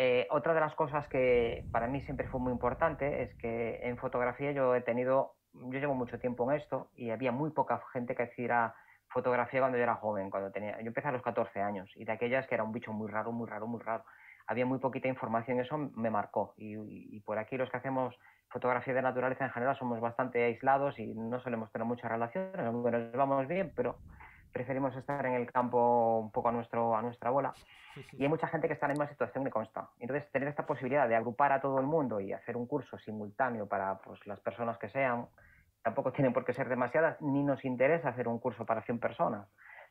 eh, 0.00 0.28
otra 0.30 0.54
de 0.54 0.60
las 0.60 0.76
cosas 0.76 1.08
que 1.08 1.64
para 1.72 1.88
mí 1.88 2.00
siempre 2.02 2.28
fue 2.28 2.38
muy 2.38 2.52
importante 2.52 3.24
es 3.24 3.34
que 3.34 3.80
en 3.82 3.98
fotografía 3.98 4.52
yo 4.52 4.76
he 4.76 4.80
tenido, 4.80 5.34
yo 5.52 5.80
llevo 5.80 5.96
mucho 5.96 6.20
tiempo 6.20 6.48
en 6.48 6.56
esto 6.56 6.88
y 6.94 7.10
había 7.10 7.32
muy 7.32 7.50
poca 7.50 7.82
gente 7.92 8.14
que 8.14 8.22
hiciera 8.22 8.76
fotografía 9.08 9.58
cuando 9.58 9.76
yo 9.76 9.82
era 9.82 9.96
joven, 9.96 10.30
cuando 10.30 10.52
tenía, 10.52 10.80
yo 10.80 10.86
empecé 10.86 11.08
a 11.08 11.12
los 11.12 11.22
14 11.22 11.60
años 11.60 11.90
y 11.96 12.04
de 12.04 12.12
aquellas 12.12 12.46
que 12.46 12.54
era 12.54 12.62
un 12.62 12.70
bicho 12.70 12.92
muy 12.92 13.10
raro, 13.10 13.32
muy 13.32 13.48
raro, 13.48 13.66
muy 13.66 13.80
raro. 13.80 14.04
Había 14.46 14.64
muy 14.66 14.78
poquita 14.78 15.08
información, 15.08 15.58
eso 15.58 15.76
me 15.76 16.10
marcó 16.10 16.54
y, 16.56 17.18
por 17.22 17.38
aquí 17.38 17.56
los 17.56 17.68
que 17.68 17.78
hacemos 17.78 18.14
fotografía 18.50 18.94
de 18.94 19.02
naturaleza 19.02 19.46
en 19.46 19.50
general 19.50 19.76
somos 19.76 19.98
bastante 19.98 20.44
aislados 20.44 20.96
y 21.00 21.12
no 21.12 21.40
solemos 21.40 21.72
tener 21.72 21.88
muchas 21.88 22.08
relaciones, 22.08 22.54
aunque 22.56 22.92
nos 22.92 23.10
vamos 23.14 23.48
bien, 23.48 23.72
pero 23.74 23.96
preferimos 24.58 24.94
estar 24.96 25.24
en 25.24 25.34
el 25.34 25.52
campo 25.52 26.18
un 26.18 26.32
poco 26.32 26.48
a, 26.48 26.52
nuestro, 26.52 26.96
a 26.96 27.00
nuestra 27.00 27.30
bola. 27.30 27.54
Y 28.14 28.24
hay 28.24 28.28
mucha 28.28 28.48
gente 28.48 28.66
que 28.66 28.74
está 28.74 28.86
en 28.86 28.90
la 28.90 28.94
misma 28.94 29.08
situación, 29.08 29.44
me 29.44 29.50
consta. 29.50 29.90
Entonces, 30.00 30.28
tener 30.32 30.48
esta 30.48 30.66
posibilidad 30.66 31.08
de 31.08 31.14
agrupar 31.14 31.52
a 31.52 31.60
todo 31.60 31.78
el 31.78 31.86
mundo 31.86 32.18
y 32.18 32.32
hacer 32.32 32.56
un 32.56 32.66
curso 32.66 32.98
simultáneo 32.98 33.68
para 33.68 33.98
pues, 33.98 34.18
las 34.26 34.40
personas 34.40 34.76
que 34.78 34.88
sean, 34.88 35.26
tampoco 35.80 36.10
tienen 36.10 36.32
por 36.32 36.44
qué 36.44 36.52
ser 36.54 36.68
demasiadas, 36.68 37.22
ni 37.22 37.44
nos 37.44 37.64
interesa 37.64 38.08
hacer 38.08 38.26
un 38.26 38.40
curso 38.40 38.66
para 38.66 38.82
100 38.82 38.98
personas. 38.98 39.46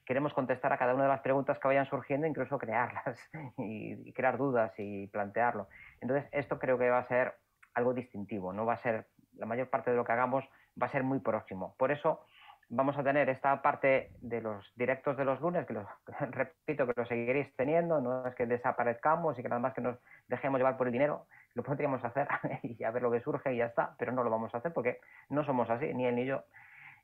Queremos 0.06 0.34
contestar 0.34 0.74
a 0.74 0.78
cada 0.78 0.94
una 0.94 1.04
de 1.04 1.10
las 1.10 1.22
preguntas 1.22 1.58
que 1.60 1.68
vayan 1.70 1.86
surgiendo, 1.86 2.28
incluso 2.28 2.58
crearlas 2.58 3.18
y, 3.58 4.10
y 4.10 4.12
crear 4.12 4.38
dudas 4.38 4.74
y 4.78 5.08
plantearlo. 5.08 5.70
Entonces, 6.02 6.28
esto 6.34 6.60
creo 6.60 6.78
que 6.78 6.90
va 6.90 7.00
a 7.00 7.08
ser 7.08 7.36
algo 7.74 7.94
distintivo, 7.94 8.52
no 8.52 8.66
va 8.66 8.74
a 8.74 8.82
ser, 8.82 9.08
la 9.38 9.46
mayor 9.46 9.70
parte 9.70 9.92
de 9.92 9.98
lo 9.98 10.04
que 10.04 10.12
hagamos 10.12 10.44
va 10.82 10.88
a 10.88 10.92
ser 10.92 11.04
muy 11.04 11.20
próximo. 11.20 11.74
Por 11.78 11.92
eso, 11.92 12.26
vamos 12.70 12.98
a 12.98 13.04
tener 13.04 13.30
esta 13.30 13.62
parte 13.62 14.12
de 14.22 14.42
los 14.42 14.66
directos 14.76 15.16
de 15.18 15.26
los 15.26 15.40
lunes, 15.40 15.66
que 15.66 15.74
los, 15.74 15.88
repito 16.32 16.86
que 16.86 16.94
lo 16.96 17.06
seguiréis 17.06 17.54
teniendo, 17.56 18.02
no 18.02 18.26
es 18.26 18.36
que 18.36 18.46
desaparezcamos 18.46 19.38
y 19.38 19.42
que 19.42 19.50
nada 19.50 19.62
más 19.62 19.74
que 19.74 19.82
nos 19.82 19.98
dejemos 20.28 20.60
llevar 20.60 20.78
por 20.78 20.88
el 20.88 20.94
dinero, 20.94 21.26
lo 21.54 21.64
podríamos 21.64 22.04
hacer 22.04 22.28
y 22.64 22.84
a 22.84 22.92
ver 22.92 23.02
lo 23.02 23.12
que 23.12 23.22
surge 23.22 23.54
y 23.54 23.58
ya 23.58 23.66
está, 23.66 23.96
pero 23.98 24.12
no 24.12 24.24
lo 24.24 24.30
vamos 24.30 24.54
a 24.54 24.58
hacer 24.58 24.74
porque 24.74 25.00
no 25.30 25.44
somos 25.46 25.70
así, 25.70 25.94
ni 25.94 26.06
él 26.06 26.16
ni 26.16 26.26
yo. 26.26 26.44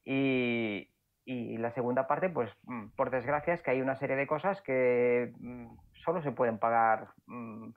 Y, 0.05 0.89
la 1.26 1.74
segunda 1.74 2.07
parte, 2.07 2.30
pues 2.30 2.51
mm, 2.64 2.88
por 2.97 3.09
desgracia, 3.09 3.53
es 3.53 3.61
que 3.61 3.72
hay 3.72 3.82
una 3.82 3.95
serie 3.95 4.18
de 4.18 4.28
cosas 4.28 4.61
que 4.64 5.32
mm, 5.39 5.68
solo 6.03 6.22
se 6.22 6.34
pueden 6.34 6.57
pagar 6.57 7.07
mm, 7.28 7.70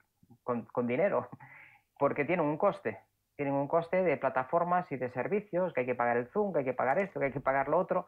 con, 0.43 0.87
dinero, 0.89 1.28
porque 1.99 2.24
tienen 2.24 2.45
un 2.45 2.59
coste 2.59 2.99
tienen 3.37 3.55
un 3.55 3.68
coste 3.68 4.03
de 4.03 4.16
plataformas 4.16 4.91
y 4.91 4.97
de 4.97 5.11
servicios, 5.11 5.72
que 5.72 5.80
hay 5.80 5.87
que 5.87 5.95
pagar 5.95 6.16
el 6.16 6.26
Zoom, 6.28 6.53
que 6.53 6.61
hay 6.61 6.64
que 6.64 6.72
pagar 6.72 6.99
esto, 6.99 7.20
que 7.20 7.26
hay 7.26 7.32
que 7.32 7.41
pagar 7.41 7.68
lo 7.68 7.78
otro, 7.78 8.07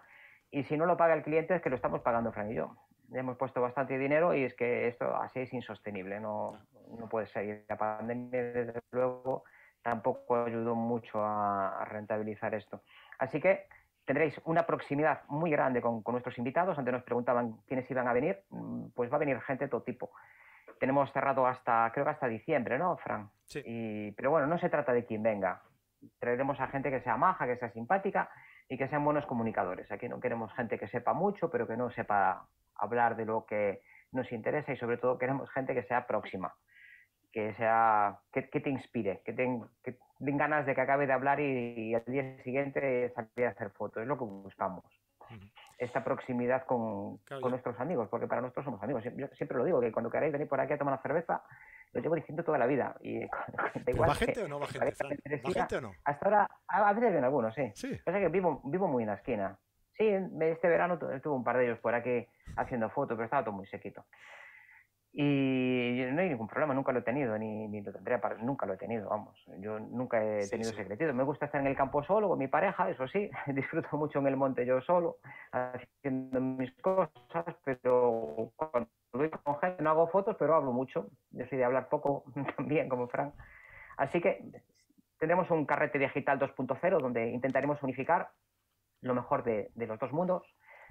y 0.51 0.64
si 0.64 0.76
no 0.76 0.87
lo 0.87 0.97
paga 0.97 1.14
el 1.14 1.22
cliente 1.22 1.55
es 1.55 1.62
que 1.62 1.70
lo 1.70 1.76
estamos 1.76 2.01
pagando 2.01 2.33
Fran 2.33 2.51
y 2.51 2.55
yo. 2.55 2.74
hemos 3.12 3.37
puesto 3.37 3.61
bastante 3.61 3.99
dinero 3.99 4.35
y 4.35 4.45
es 4.45 4.55
que 4.55 4.89
esto 4.89 5.14
así 5.16 5.41
es 5.41 5.53
insostenible, 5.53 6.20
no, 6.20 6.59
no 6.99 7.09
puede 7.09 7.26
seguir. 7.26 7.64
La 7.68 7.76
pandemia, 7.76 8.43
desde 8.43 8.81
luego, 8.91 9.45
tampoco 9.83 10.45
ayudó 10.45 10.74
mucho 10.74 11.22
a, 11.22 11.85
rentabilizar 11.85 12.55
esto. 12.55 12.83
Así 13.18 13.41
que 13.41 13.66
tendréis 14.07 14.41
una 14.45 14.66
proximidad 14.66 15.22
muy 15.29 15.51
grande 15.51 15.83
con, 15.83 16.03
con, 16.03 16.14
nuestros 16.14 16.39
invitados. 16.39 16.79
Antes 16.79 16.93
nos 16.93 17.03
preguntaban 17.03 17.59
quiénes 17.66 17.91
iban 17.91 18.09
a 18.09 18.14
venir, 18.14 18.41
mm, 18.49 18.89
pues 18.95 19.12
va 19.12 19.16
a 19.16 19.20
venir 19.20 19.39
gente 19.41 19.66
de 19.66 19.70
todo 19.70 19.83
tipo 19.83 20.11
tenemos 20.79 21.12
cerrado 21.12 21.47
hasta, 21.47 21.91
creo 21.93 22.05
que 22.05 22.12
hasta 22.12 22.29
diciembre, 22.29 22.79
¿no, 22.79 22.97
Fran? 22.99 23.31
Sí. 23.47 24.12
pero 24.16 24.31
bueno, 24.31 24.47
no 24.47 24.59
se 24.59 24.68
trata 24.68 24.93
de 24.93 25.05
quien 25.05 25.22
venga. 25.22 25.62
Traeremos 26.18 26.61
a 26.61 26.68
gente 26.68 26.91
que 26.91 27.01
sea 27.01 27.16
maja, 27.16 27.47
que 27.47 27.57
sea 27.57 27.70
simpática 27.70 28.31
y 28.68 28.76
que 28.76 28.89
sean 28.89 29.05
buenos 29.05 29.26
comunicadores. 29.26 29.91
Aquí 29.91 30.09
no 30.09 30.20
queremos 30.20 30.53
gente 30.55 30.79
que 30.79 30.89
sepa 30.89 31.12
mucho, 31.12 31.51
pero 31.51 31.66
que 31.66 31.76
no 31.76 31.91
sepa 31.91 32.47
hablar 32.74 33.16
de 33.16 33.24
lo 33.24 33.47
que 33.47 33.81
nos 34.12 34.31
interesa 34.33 34.72
y 34.72 34.76
sobre 34.76 34.99
todo 34.99 35.18
queremos 35.18 35.51
gente 35.51 35.74
que 35.74 35.83
sea 35.85 36.07
próxima, 36.07 36.55
que 37.33 37.55
sea 37.55 38.18
que, 38.33 38.43
te 38.43 38.70
inspire, 38.70 39.22
que, 39.24 39.33
den 39.33 40.37
ganas 40.37 40.66
de 40.66 40.74
que 40.74 40.81
acabe 40.81 41.07
de 41.07 41.12
hablar 41.12 41.41
y, 41.41 41.95
al 41.95 42.05
día 42.05 42.43
siguiente 42.43 43.12
salir 43.14 43.47
a 43.47 43.51
hacer 43.51 43.70
fotos. 43.70 44.03
Es 44.03 44.09
lo 44.09 44.18
que 44.18 44.24
buscamos. 44.24 44.85
Esta 45.79 46.03
proximidad 46.03 46.66
con, 46.66 47.20
nuestros 47.49 47.79
amigos, 47.79 48.09
porque 48.11 48.26
para 48.26 48.41
nosotros 48.41 48.64
somos 48.64 48.83
amigos. 48.83 49.05
Yo 49.16 49.29
siempre 49.29 49.57
lo 49.57 49.64
digo, 49.64 49.81
que 49.81 49.93
cuando 49.93 50.11
queráis 50.11 50.33
venir 50.33 50.49
por 50.49 50.61
aquí 50.61 50.72
a 50.72 50.79
tomar 50.79 50.95
una 50.95 51.03
cerveza, 51.03 51.43
lo 51.93 52.01
llevo 52.01 52.16
diciendo 52.16 52.43
toda 52.43 52.59
la 52.59 52.66
vida. 52.66 52.97
Y, 53.01 53.20
¿Va 54.01 54.14
gente 54.14 54.43
o 54.43 54.49
no 54.49 54.59
va 54.59 54.66
gente? 54.66 54.93
¿Va 55.47 55.53
gente 55.53 55.76
o 55.76 55.81
no? 55.81 55.93
Hasta 56.05 56.26
ahora, 56.26 56.51
a, 56.66 56.93
veces 56.93 57.14
ven 57.14 57.24
algunos, 57.24 57.55
sí. 57.55 57.70
sí. 57.74 57.95
Pasa 58.05 58.18
que 58.18 58.29
vivo, 58.29 58.61
vivo 58.64 58.89
muy 58.89 59.05
en 59.05 59.11
la 59.11 59.14
esquina. 59.14 59.57
Sí, 59.97 60.07
este 60.41 60.68
verano 60.68 60.99
tuve 60.99 61.35
un 61.35 61.43
par 61.43 61.59
de 61.59 61.66
ellos 61.66 61.79
por 61.81 61.95
aquí 61.95 62.26
haciendo 62.57 62.89
fotos, 62.91 63.16
pero 63.16 63.24
estaba 63.24 63.45
todo 63.45 63.55
muy 63.55 63.66
sequito. 63.66 64.05
Y 65.13 66.05
no 66.13 66.21
hay 66.21 66.29
ningún 66.29 66.47
problema, 66.47 66.75
nunca 66.75 66.93
lo 66.93 67.01
he 67.01 67.03
tenido, 67.03 67.37
ni, 67.39 67.67
ni 67.67 67.81
lo 67.81 67.93
tendría, 67.93 68.21
para, 68.21 68.37
nunca 68.37 68.67
lo 68.67 68.75
he 68.75 68.77
tenido, 68.77 69.09
vamos. 69.09 69.43
Yo 69.59 69.81
nunca 69.81 70.23
he 70.23 70.47
tenido 70.49 70.73
secretito. 70.73 71.13
Me 71.15 71.25
gusta 71.25 71.47
estar 71.47 71.61
en 71.61 71.67
el 71.67 71.77
campo 71.77 72.03
solo 72.05 72.29
con 72.29 72.39
mi 72.39 72.47
pareja, 72.47 72.91
eso 72.91 73.09
sí, 73.09 73.31
disfruto 73.49 73.97
mucho 73.97 74.19
en 74.19 74.27
el 74.27 74.37
monte 74.37 74.67
yo 74.67 74.81
solo, 74.83 75.17
haciendo 75.53 76.41
mis 76.41 76.73
cosas, 76.83 77.57
pero 77.65 78.53
cuando 78.57 78.91
voy 79.13 79.31
con 79.31 79.59
gente 79.59 79.83
no 79.83 79.91
hago 79.91 80.09
fotos, 80.09 80.37
pero 80.39 80.55
hablo 80.55 80.73
mucho. 80.73 81.09
Decidí 81.31 81.63
hablar 81.63 81.89
poco 81.89 82.25
también, 82.57 82.89
como 82.89 83.09
Frank. 83.09 83.35
Así 83.97 84.21
que 84.21 84.45
tendremos 85.19 85.51
un 85.51 85.67
carrete 85.67 85.99
digital 85.99 86.39
2.0 86.39 87.01
donde 87.01 87.31
intentaremos 87.31 87.83
unificar 87.83 88.31
lo 89.01 89.15
mejor 89.15 89.45
de, 89.45 89.71
los 89.75 89.99
dos 89.99 90.13
mundos, 90.13 90.43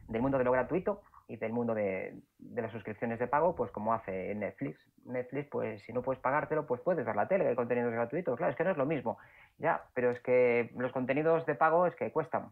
del 0.07 0.21
mundo 0.21 0.37
de 0.37 0.43
lo 0.43 0.51
gratuito 0.51 1.01
y 1.27 1.35
del 1.37 1.51
mundo 1.51 1.73
de, 1.73 2.15
las 2.55 2.71
suscripciones 2.71 3.19
de 3.19 3.27
pago, 3.27 3.55
pues 3.55 3.71
como 3.71 3.93
hace 3.93 4.33
Netflix. 4.35 4.79
Netflix, 5.05 5.49
pues 5.49 5.81
si 5.83 5.93
no 5.93 6.01
puedes 6.01 6.21
pagártelo, 6.21 6.65
pues 6.65 6.81
puedes 6.81 7.05
ver 7.05 7.15
la 7.15 7.27
tele, 7.27 7.49
el 7.49 7.55
contenido 7.55 7.89
es 7.89 7.93
gratuito. 7.93 8.35
Claro, 8.35 8.51
es 8.51 8.57
que 8.57 8.63
no 8.63 8.71
es 8.71 8.77
lo 8.77 8.85
mismo, 8.85 9.17
ya, 9.57 9.83
pero 9.93 10.11
es 10.11 10.19
que 10.21 10.71
los 10.75 10.91
contenidos 10.91 11.45
de 11.45 11.55
pago 11.55 11.85
es 11.87 11.95
que 11.95 12.11
cuestan. 12.11 12.51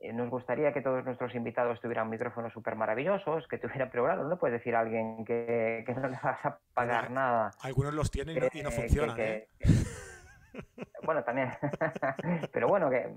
Eh, 0.00 0.12
nos 0.12 0.28
gustaría 0.28 0.72
que 0.72 0.82
todos 0.82 1.04
nuestros 1.04 1.34
invitados 1.34 1.80
tuvieran 1.80 2.10
micrófonos 2.10 2.52
súper 2.52 2.76
maravillosos, 2.76 3.48
que 3.48 3.58
tuvieran, 3.58 3.88
pero 3.90 4.04
claro, 4.04 4.24
no 4.24 4.38
puedes 4.38 4.58
decir 4.58 4.74
a 4.76 4.80
alguien 4.80 5.24
que, 5.24 5.84
no 5.96 6.08
le 6.08 6.18
vas 6.22 6.44
a 6.44 6.58
pagar 6.74 7.10
nada. 7.10 7.50
Algunos 7.62 7.94
los 7.94 8.10
tienen 8.10 8.36
y 8.52 8.62
no, 8.62 8.70
funcionan. 8.70 9.18
¿eh? 9.18 9.48
bueno, 11.02 11.24
también. 11.24 11.50
pero 12.52 12.68
bueno, 12.68 12.90
que 12.90 13.16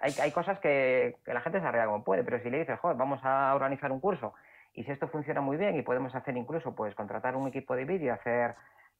hay, 0.00 0.32
cosas 0.32 0.58
que, 0.60 1.16
la 1.26 1.40
gente 1.40 1.60
se 1.60 1.66
arregla 1.66 1.86
como 1.86 2.04
puede, 2.04 2.24
pero 2.24 2.40
si 2.40 2.50
le 2.50 2.60
dices, 2.60 2.78
joder, 2.80 2.96
vamos 2.96 3.20
a 3.22 3.54
organizar 3.54 3.92
un 3.92 4.00
curso 4.00 4.34
y 4.72 4.84
si 4.84 4.92
esto 4.92 5.08
funciona 5.08 5.40
muy 5.40 5.56
bien 5.56 5.76
y 5.76 5.82
podemos 5.82 6.14
hacer 6.14 6.36
incluso, 6.36 6.74
pues 6.74 6.94
contratar 6.94 7.36
un 7.36 7.48
equipo 7.48 7.74
de 7.76 7.84
vídeo, 7.84 8.14
hacer 8.14 8.54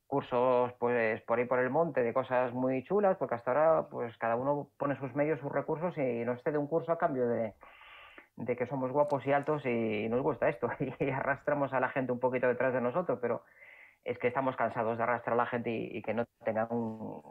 cursos 0.06 0.72
pues 0.78 1.22
por 1.22 1.38
ahí 1.38 1.44
por 1.44 1.60
el 1.60 1.70
monte 1.70 2.02
de 2.02 2.12
cosas 2.12 2.52
muy 2.52 2.82
chulas, 2.84 3.16
porque 3.16 3.36
hasta 3.36 3.52
ahora 3.52 3.88
pues 3.88 4.16
cada 4.18 4.36
uno 4.36 4.68
pone 4.76 4.98
sus 4.98 5.14
medios, 5.14 5.38
sus 5.40 5.52
recursos 5.52 5.96
y 5.96 6.24
nos 6.24 6.42
cede 6.42 6.58
un 6.58 6.66
curso 6.66 6.92
a 6.92 6.98
cambio 6.98 7.28
de, 7.28 7.54
que 8.56 8.66
somos 8.66 8.90
guapos 8.90 9.24
y 9.26 9.32
altos 9.32 9.64
y 9.64 10.08
nos 10.08 10.22
gusta 10.22 10.48
esto 10.48 10.68
y 10.98 11.10
arrastramos 11.10 11.72
a 11.72 11.80
la 11.80 11.88
gente 11.90 12.12
un 12.12 12.20
poquito 12.20 12.48
detrás 12.48 12.74
de 12.74 12.80
nosotros, 12.80 13.18
pero 13.22 13.44
es 14.04 14.18
que 14.18 14.28
estamos 14.28 14.56
cansados 14.56 14.96
de 14.96 15.02
arrastrar 15.04 15.34
a 15.34 15.36
la 15.36 15.46
gente 15.46 15.70
y, 15.70 16.02
que 16.02 16.14
no 16.14 16.26
tengan 16.44 16.66
un, 16.70 17.22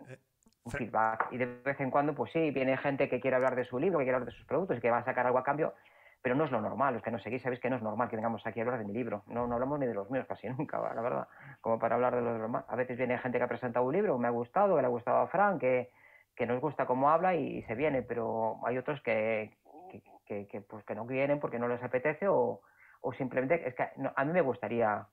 eh, 0.65 0.69
feedback. 0.71 1.27
Y 1.31 1.37
de 1.37 1.45
vez 1.45 1.79
en 1.79 1.91
cuando, 1.91 2.13
pues 2.13 2.31
sí, 2.31 2.51
viene 2.51 2.77
gente 2.77 3.09
que 3.09 3.19
quiere 3.19 3.35
hablar 3.35 3.55
de 3.55 3.65
su 3.65 3.79
libro, 3.79 3.99
que 3.99 4.05
quiere 4.05 4.15
hablar 4.15 4.31
de 4.31 4.37
sus 4.37 4.45
productos 4.45 4.77
y 4.77 4.81
que 4.81 4.91
va 4.91 4.99
a 4.99 5.05
sacar 5.05 5.25
algo 5.25 5.39
a 5.39 5.43
cambio, 5.43 5.73
pero 6.21 6.35
no 6.35 6.45
es 6.45 6.51
lo 6.51 6.61
normal. 6.61 6.93
Los 6.93 7.03
que 7.03 7.11
nos 7.11 7.23
seguís 7.23 7.41
sabéis 7.41 7.61
que 7.61 7.69
no 7.69 7.77
es 7.77 7.81
normal 7.81 8.09
que 8.09 8.15
vengamos 8.15 8.45
aquí 8.45 8.59
a 8.59 8.63
hablar 8.63 8.79
de 8.79 8.85
mi 8.85 8.93
libro. 8.93 9.23
No, 9.27 9.47
no 9.47 9.55
hablamos 9.55 9.79
ni 9.79 9.87
de 9.87 9.93
los 9.93 10.09
míos 10.09 10.25
casi 10.27 10.49
nunca, 10.49 10.79
la 10.95 11.01
verdad, 11.01 11.27
como 11.61 11.79
para 11.79 11.95
hablar 11.95 12.15
de 12.15 12.21
los 12.21 12.41
demás. 12.41 12.65
A 12.67 12.75
veces 12.75 12.97
viene 12.97 13.17
gente 13.17 13.37
que 13.37 13.43
ha 13.43 13.47
presentado 13.47 13.85
un 13.85 13.93
libro, 13.93 14.17
me 14.17 14.27
ha 14.27 14.31
gustado, 14.31 14.75
que 14.75 14.81
le 14.81 14.87
ha 14.87 14.91
gustado 14.91 15.17
a 15.19 15.27
Frank, 15.27 15.59
que, 15.61 15.89
que 16.35 16.45
nos 16.45 16.61
gusta 16.61 16.85
cómo 16.85 17.09
habla 17.09 17.35
y, 17.35 17.61
se 17.63 17.75
viene, 17.75 18.01
pero 18.01 18.59
hay 18.65 18.77
otros 18.77 19.01
que, 19.01 19.57
que, 20.25 20.47
que, 20.47 20.61
pues 20.61 20.83
que 20.85 20.95
no 20.95 21.05
vienen 21.05 21.39
porque 21.39 21.59
no 21.59 21.67
les 21.67 21.81
apetece 21.81 22.27
o, 22.27 22.61
o 23.01 23.13
simplemente 23.13 23.67
es 23.67 23.75
que 23.75 23.83
a 24.15 24.25
mí 24.25 24.31
me 24.33 24.41
gustaría 24.41 25.07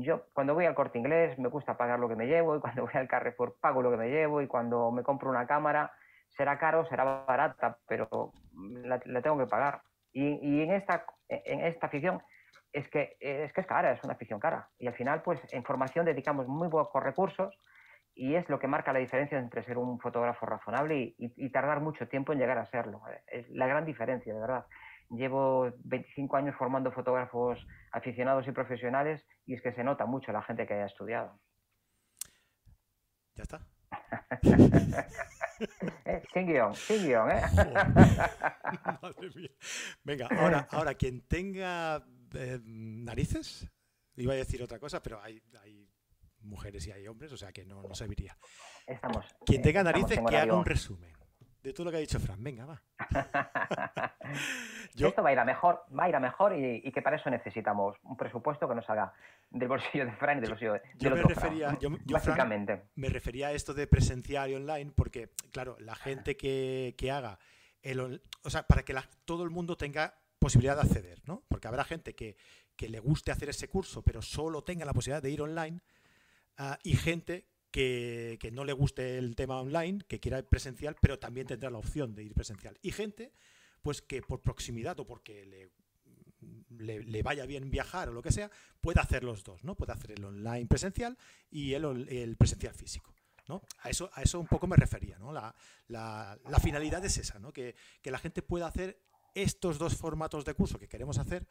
yo 0.00 0.26
cuando 0.32 0.54
voy 0.54 0.64
al 0.64 0.74
corte 0.74 0.98
inglés 0.98 1.38
me 1.38 1.48
gusta 1.48 1.76
pagar 1.76 1.98
lo 1.98 2.08
que 2.08 2.16
me 2.16 2.26
llevo 2.26 2.56
y 2.56 2.60
cuando 2.60 2.82
voy 2.82 2.92
al 2.94 3.08
Carrefour 3.08 3.56
pago 3.60 3.82
lo 3.82 3.90
que 3.90 3.96
me 3.96 4.08
llevo 4.08 4.40
y 4.40 4.46
cuando 4.46 4.90
me 4.90 5.02
compro 5.02 5.30
una 5.30 5.46
cámara 5.46 5.92
será 6.28 6.58
caro, 6.58 6.84
será 6.86 7.24
barata, 7.26 7.78
pero 7.88 8.32
la, 8.84 9.00
tengo 9.00 9.38
que 9.38 9.46
pagar. 9.46 9.82
Y, 10.12 10.62
en, 10.62 10.72
esta, 10.72 11.04
en 11.28 11.60
esta 11.64 11.86
afición 11.86 12.22
es 12.72 12.88
que, 12.88 13.16
es 13.20 13.52
que 13.52 13.60
es 13.60 13.66
cara, 13.66 13.92
es 13.92 14.02
una 14.04 14.14
afición 14.14 14.38
cara. 14.38 14.68
Y 14.78 14.86
al 14.86 14.94
final, 14.94 15.22
pues 15.22 15.40
en 15.52 15.64
formación 15.64 16.04
dedicamos 16.04 16.46
muy 16.46 16.68
pocos 16.68 17.02
recursos 17.02 17.58
y 18.14 18.34
es 18.34 18.48
lo 18.48 18.58
que 18.58 18.66
marca 18.66 18.92
la 18.92 18.98
diferencia 18.98 19.38
entre 19.38 19.62
ser 19.62 19.78
un 19.78 19.98
fotógrafo 20.00 20.44
razonable 20.44 21.14
y 21.18 21.50
tardar 21.50 21.80
mucho 21.80 22.08
tiempo 22.08 22.32
en 22.32 22.40
llegar 22.40 22.58
a 22.58 22.66
serlo. 22.66 23.00
Es 23.26 23.48
la 23.50 23.66
gran 23.66 23.84
diferencia, 23.84 24.34
de 24.34 24.40
verdad. 24.40 24.66
Llevo 25.10 25.72
25 25.84 26.36
años 26.36 26.54
formando 26.58 26.92
fotógrafos 26.92 27.58
aficionados 27.92 28.46
y 28.46 28.52
profesionales 28.52 29.24
y 29.46 29.54
es 29.54 29.62
que 29.62 29.72
se 29.72 29.82
nota 29.82 30.04
mucho 30.04 30.32
la 30.32 30.42
gente 30.42 30.66
que 30.66 30.74
haya 30.74 30.86
estudiado. 30.86 31.38
Ya 33.34 33.42
está. 33.42 33.66
eh, 36.04 36.22
sin 36.32 36.46
guion, 36.46 36.74
sin 36.74 37.06
guion, 37.06 37.30
¿eh? 37.30 37.40
Madre 39.02 39.30
mía. 39.34 39.50
Venga, 40.04 40.28
ahora, 40.30 40.68
ahora 40.70 40.94
quien 40.94 41.22
tenga 41.22 42.04
eh, 42.34 42.58
narices, 42.62 43.66
iba 44.16 44.34
a 44.34 44.36
decir 44.36 44.62
otra 44.62 44.78
cosa, 44.78 45.02
pero 45.02 45.22
hay, 45.22 45.42
hay, 45.62 45.88
mujeres 46.40 46.86
y 46.86 46.92
hay 46.92 47.06
hombres, 47.08 47.32
o 47.32 47.36
sea 47.36 47.52
que 47.52 47.64
no, 47.64 47.82
no 47.82 47.94
serviría. 47.94 48.38
Estamos. 48.86 49.26
Quien 49.44 49.60
tenga 49.60 49.82
narices, 49.82 50.20
que 50.28 50.36
haga 50.36 50.54
un 50.54 50.64
resumen 50.64 51.17
de 51.62 51.72
todo 51.72 51.86
lo 51.86 51.90
que 51.90 51.96
ha 51.96 52.00
dicho 52.00 52.20
Fran. 52.20 52.42
Venga, 52.42 52.66
va. 52.66 52.82
Esto 54.94 55.22
va 55.22 55.28
a 55.28 55.32
ir 55.32 55.38
a 55.38 55.44
mejor, 55.44 55.84
va 55.96 56.04
a 56.04 56.08
ir 56.08 56.16
a 56.16 56.20
mejor 56.20 56.54
y, 56.56 56.90
que 56.92 57.02
para 57.02 57.16
eso 57.16 57.30
necesitamos 57.30 57.96
un 58.02 58.16
presupuesto 58.16 58.68
que 58.68 58.74
nos 58.74 58.88
haga 58.90 59.12
del 59.50 59.68
bolsillo 59.68 60.04
de 60.04 60.12
Fran 60.12 60.38
y 60.38 60.40
del 60.40 60.50
bolsillo 60.50 60.72
de, 60.74 60.82
yo 60.96 61.10
me 61.10 61.22
refería, 61.22 61.78
yo, 61.78 61.90
básicamente. 62.06 62.82
me 62.96 63.08
refería 63.08 63.48
a 63.48 63.52
esto 63.52 63.74
de 63.74 63.86
presencial 63.86 64.50
y 64.50 64.54
online 64.54 64.92
porque, 64.94 65.30
claro, 65.52 65.76
la 65.80 65.94
gente 65.94 66.36
que, 66.36 66.94
haga 67.12 67.38
el, 67.82 68.20
o 68.42 68.50
sea, 68.50 68.64
para 68.64 68.82
que 68.82 68.94
todo 69.24 69.44
el 69.44 69.50
mundo 69.50 69.76
tenga 69.76 70.14
posibilidad 70.38 70.76
de 70.76 70.82
acceder, 70.82 71.20
¿no? 71.26 71.42
Porque 71.48 71.68
habrá 71.68 71.84
gente 71.84 72.14
que, 72.14 72.36
le 72.78 73.00
guste 73.00 73.32
hacer 73.32 73.48
ese 73.48 73.68
curso, 73.68 74.02
pero 74.02 74.22
solo 74.22 74.62
tenga 74.62 74.84
la 74.84 74.92
posibilidad 74.92 75.22
de 75.22 75.30
ir 75.30 75.42
online, 75.42 75.80
ah, 76.58 76.78
y 76.82 76.96
gente 76.96 77.46
que, 77.78 78.50
no 78.52 78.64
le 78.64 78.72
guste 78.72 79.18
el 79.18 79.36
tema 79.36 79.60
online, 79.60 80.00
que 80.08 80.18
quiera 80.18 80.38
ir 80.38 80.46
presencial, 80.46 80.96
pero 81.00 81.18
también 81.18 81.46
tendrá 81.46 81.70
la 81.70 81.78
opción 81.78 82.14
de 82.14 82.24
ir 82.24 82.34
presencial. 82.34 82.76
Y 82.82 82.90
gente, 82.90 83.32
pues 83.82 84.02
que 84.02 84.20
por 84.22 84.40
proximidad 84.42 84.98
o 84.98 85.06
porque 85.06 85.46
le, 85.46 87.02
le, 87.04 87.22
vaya 87.22 87.46
bien 87.46 87.70
viajar 87.70 88.08
o 88.08 88.12
lo 88.12 88.22
que 88.22 88.32
sea, 88.32 88.50
puede 88.80 89.00
hacer 89.00 89.22
los 89.22 89.44
dos, 89.44 89.62
¿no? 89.62 89.76
Puede 89.76 89.92
hacer 89.92 90.12
el 90.12 90.24
online 90.24 90.66
presencial 90.66 91.16
y 91.50 91.74
el, 91.74 92.36
presencial 92.36 92.74
físico. 92.74 93.14
¿no? 93.46 93.62
A, 93.78 93.88
eso, 93.88 94.10
a 94.12 94.22
eso 94.22 94.40
un 94.40 94.46
poco 94.46 94.66
me 94.66 94.76
refería, 94.76 95.18
¿no? 95.18 95.32
La, 95.32 95.54
la, 95.86 96.58
finalidad 96.60 97.02
es 97.04 97.16
esa, 97.16 97.38
¿no? 97.38 97.50
Que, 97.52 97.76
que, 98.02 98.10
la 98.10 98.18
gente 98.18 98.42
pueda 98.42 98.66
hacer 98.66 99.00
estos 99.34 99.78
dos 99.78 99.96
formatos 99.96 100.44
de 100.44 100.52
curso 100.52 100.78
que 100.78 100.88
queremos 100.88 101.16
hacer, 101.16 101.46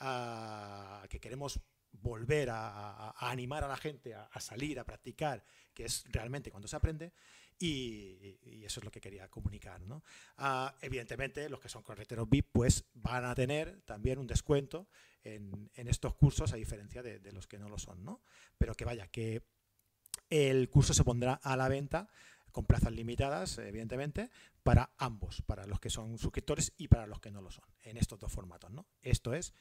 uh, 0.00 1.06
que 1.08 1.20
queremos 1.20 1.60
volver 1.92 2.50
a, 2.50 3.14
animar 3.30 3.64
a 3.64 3.68
la 3.68 3.76
gente 3.76 4.14
a, 4.14 4.40
salir, 4.40 4.78
a 4.78 4.84
practicar, 4.84 5.44
que 5.74 5.84
es 5.84 6.04
realmente 6.10 6.50
cuando 6.50 6.68
se 6.68 6.76
aprende, 6.76 7.12
y, 7.58 8.38
eso 8.64 8.80
es 8.80 8.84
lo 8.84 8.90
que 8.90 9.00
quería 9.00 9.28
comunicar. 9.28 9.80
¿no? 9.82 10.02
Ah, 10.38 10.74
evidentemente, 10.80 11.48
los 11.48 11.60
que 11.60 11.68
son 11.68 11.82
correteros 11.82 12.28
VIP 12.28 12.46
pues 12.52 12.84
van 12.94 13.24
a 13.24 13.34
tener 13.34 13.82
también 13.82 14.18
un 14.18 14.26
descuento 14.26 14.88
en, 15.22 15.70
estos 15.74 16.14
cursos, 16.14 16.52
a 16.52 16.56
diferencia 16.56 17.02
de, 17.02 17.32
los 17.32 17.46
que 17.46 17.58
no 17.58 17.68
lo 17.68 17.78
son. 17.78 18.04
¿no? 18.04 18.22
Pero 18.58 18.74
que 18.74 18.84
vaya, 18.84 19.06
que 19.08 19.42
el 20.30 20.70
curso 20.70 20.94
se 20.94 21.04
pondrá 21.04 21.34
a 21.34 21.56
la 21.56 21.68
venta 21.68 22.08
con 22.52 22.66
plazas 22.66 22.92
limitadas, 22.92 23.58
evidentemente, 23.58 24.30
para 24.62 24.90
ambos, 24.98 25.42
para 25.42 25.66
los 25.66 25.80
que 25.80 25.90
son 25.90 26.18
suscriptores 26.18 26.72
y 26.76 26.88
para 26.88 27.06
los 27.06 27.20
que 27.20 27.30
no 27.30 27.40
lo 27.40 27.50
son, 27.50 27.64
en 27.82 27.96
estos 27.96 28.18
dos 28.20 28.30
formatos. 28.30 28.70
¿no? 28.70 28.86
Esto 29.02 29.34
es 29.34 29.54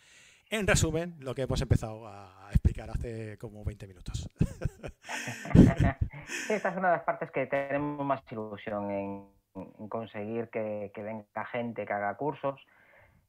en 0.52 0.68
resumen, 0.68 1.16
lo 1.20 1.34
que 1.34 1.43
hemos 1.43 1.62
empezado 1.62 2.06
a 2.08 2.49
explicar 2.52 2.89
hace 2.89 3.38
como 3.38 3.64
20 3.64 3.88
minutos. 3.88 4.30
esta 6.49 6.70
es 6.70 6.78
una 6.78 6.89
de 6.89 6.97
las 6.97 7.04
partes 7.04 7.32
que 7.32 7.47
tenemos 7.47 8.06
más 8.06 8.22
ilusión 8.30 8.91
en, 8.91 9.89
conseguir 9.89 10.49
que, 10.49 10.91
venga 10.97 11.45
gente 11.45 11.86
que 11.86 11.93
haga 11.93 12.16
cursos 12.18 12.60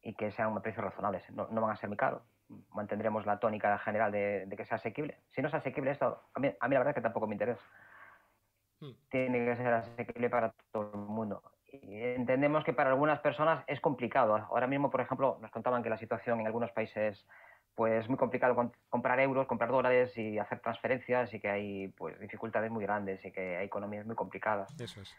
y 0.02 0.14
que 0.14 0.32
sean 0.32 0.56
a 0.56 0.60
precios 0.60 0.84
razonables. 0.84 1.22
No, 1.30 1.48
van 1.48 1.70
a 1.70 1.76
ser 1.76 1.88
muy 1.88 1.96
caros. 1.96 2.22
Mantendremos 2.70 3.24
la 3.24 3.38
tónica 3.38 3.78
general 3.78 4.10
de, 4.10 4.52
que 4.56 4.64
sea 4.64 4.76
asequible. 4.76 5.18
Si 5.30 5.42
no 5.42 5.48
es 5.48 5.54
asequible 5.54 5.92
esto, 5.92 6.22
a 6.34 6.40
mí, 6.40 6.52
la 6.60 6.68
verdad 6.68 6.88
es 6.88 6.96
que 6.96 7.02
tampoco 7.02 7.28
me 7.28 7.34
interesa. 7.34 7.62
Hmm. 8.80 8.92
Tiene 9.08 9.44
que 9.44 9.56
ser 9.56 9.68
asequible 9.68 10.28
para 10.28 10.52
todo 10.72 10.90
el 10.92 10.98
mundo. 10.98 11.40
Entendemos 11.82 12.64
que 12.64 12.72
para 12.72 12.90
algunas 12.90 13.20
personas 13.20 13.64
es 13.66 13.80
complicado. 13.80 14.36
Ahora 14.36 14.66
mismo, 14.66 14.90
por 14.90 15.00
ejemplo, 15.00 15.38
nos 15.40 15.50
contaban 15.50 15.82
que 15.82 15.90
la 15.90 15.98
situación 15.98 16.40
en 16.40 16.46
algunos 16.46 16.70
países 16.72 17.26
pues 17.74 18.06
muy 18.08 18.18
complicado 18.18 18.72
comprar 18.90 19.18
euros, 19.20 19.46
comprar 19.46 19.70
dólares 19.70 20.16
y 20.18 20.38
hacer 20.38 20.60
transferencias 20.60 21.32
y 21.32 21.40
que 21.40 21.48
hay 21.48 21.88
pues 21.88 22.18
dificultades 22.20 22.70
muy 22.70 22.84
grandes 22.84 23.24
y 23.24 23.32
que 23.32 23.56
hay 23.56 23.66
economías 23.66 24.04
muy 24.04 24.14
complicadas. 24.14 24.78
Eso 24.78 25.00
es. 25.00 25.14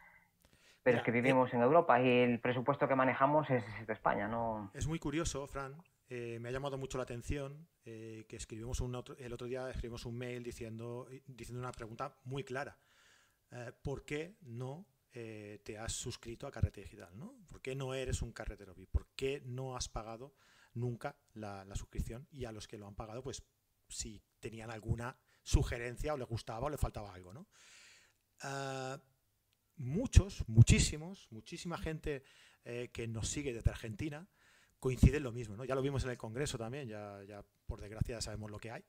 Pero 0.84 0.97
es 0.97 1.04
que 1.04 1.12
vivimos 1.12 1.54
en 1.54 1.62
Europa 1.62 1.99
y 2.01 2.10
el 2.10 2.39
presupuesto 2.39 2.88
que 2.88 2.95
manejamos 2.95 3.49
es 3.49 3.64
de 3.88 3.93
España, 3.93 4.28
¿no? 4.28 4.70
Es 4.74 4.86
muy 4.86 4.99
curioso, 4.99 5.47
Fran. 5.47 5.82
Eh, 6.10 6.38
me 6.39 6.49
ha 6.49 6.51
llamado 6.51 6.78
mucho 6.78 6.97
la 6.97 7.06
atención 7.06 7.68
eh, 7.86 8.26
que 8.28 8.36
escribimos 8.36 8.82
un 8.82 8.93
el 9.18 9.34
otro 9.34 9.47
día 9.47 9.70
escribimos 9.70 10.06
un 10.06 10.18
mail 10.18 10.43
diciendo, 10.43 11.08
diciendo 11.26 11.62
una 11.62 11.72
pregunta 11.72 12.18
muy 12.26 12.43
clara. 12.43 12.78
Eh, 13.51 13.72
¿Por 13.82 14.04
qué 14.04 14.36
no 14.41 14.86
te 15.14 15.78
has 15.78 15.93
suscrito 15.93 16.47
a 16.47 16.51
Carrete 16.51 16.82
Digital? 16.82 17.18
¿no? 17.18 17.36
¿Por 17.47 17.61
qué 17.61 17.76
no 17.76 17.93
eres 17.93 18.22
un 18.22 18.32
carretero 18.32 18.74
VIP? 18.74 18.91
¿Por 18.91 19.07
qué 19.16 19.41
no 19.45 19.76
has 19.76 19.88
pagado 19.88 20.34
nunca 20.74 21.16
la, 21.34 21.66
suscripción? 21.76 22.28
Y 22.32 22.45
a 22.45 22.51
los 22.51 22.68
que 22.68 22.78
lo 22.78 22.88
han 22.88 22.95
pagado, 22.95 23.22
pues 23.22 23.43
si 23.88 24.22
tenían 24.39 24.72
alguna 24.72 25.18
sugerencia 25.43 26.14
o 26.14 26.18
les 26.18 26.28
gustaba 26.28 26.66
o 26.66 26.70
les 26.70 26.80
faltaba 26.80 27.14
algo. 27.14 27.34
¿no? 27.34 27.47
muchos, 29.78 30.43
muchísimos, 30.47 31.28
muchísima 31.32 31.78
gente 31.78 32.24
eh, 32.66 32.89
que 32.91 33.07
nos 33.07 33.30
sigue 33.30 33.53
desde 33.53 33.70
Argentina 33.70 34.28
coincide 34.80 35.18
en 35.18 35.24
lo 35.24 35.32
mismo, 35.32 35.55
¿no? 35.55 35.64
Ya 35.64 35.76
lo 35.76 35.82
vimos 35.82 36.03
en 36.03 36.09
el 36.09 36.18
Congreso 36.18 36.57
también, 36.57 36.89
ya, 36.89 37.24
ya 37.24 37.45
por 37.66 37.80
desgracia 37.80 38.20
sabemos 38.20 38.51
lo 38.51 38.59
que 38.59 38.70
hay. 38.70 38.84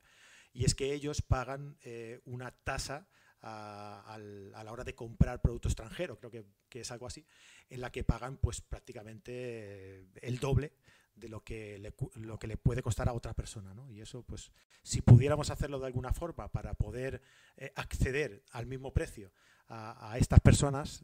Y 0.53 0.65
es 0.65 0.75
que 0.75 0.93
ellos 0.93 1.23
pagan 1.23 1.77
eh, 1.83 2.21
una 2.25 2.51
tasa 2.51 3.09
a, 3.45 4.19
la 4.19 4.73
hora 4.73 4.85
de 4.85 4.95
comprar 4.95 5.41
producto 5.41 5.69
extranjero, 5.69 6.19
creo 6.19 6.31
que, 6.31 6.81
es 6.81 6.91
algo 6.91 7.07
así, 7.07 7.25
en 7.69 7.81
la 7.81 7.93
que 7.93 8.03
pagan 8.03 8.37
pues 8.39 8.61
prácticamente 8.61 9.33
eh, 9.33 10.07
el 10.23 10.39
doble 10.39 10.73
de 11.15 11.29
lo 11.29 11.45
que, 11.45 11.79
le, 11.79 11.95
lo 12.17 12.39
que 12.39 12.49
le 12.49 12.57
puede 12.57 12.83
costar 12.83 13.09
a 13.09 13.13
otra 13.13 13.35
persona. 13.35 13.75
¿no? 13.75 13.89
Y 13.91 14.01
eso, 14.01 14.23
pues, 14.23 14.51
si 14.83 15.03
pudiéramos 15.03 15.51
hacerlo 15.51 15.79
de 15.79 15.87
alguna 15.87 16.13
forma 16.13 16.49
para 16.51 16.75
poder 16.75 17.23
acceder 17.77 18.43
al 18.51 18.67
mismo 18.67 18.93
precio 18.93 19.31
a, 19.69 20.17
estas 20.19 20.41
personas 20.41 21.03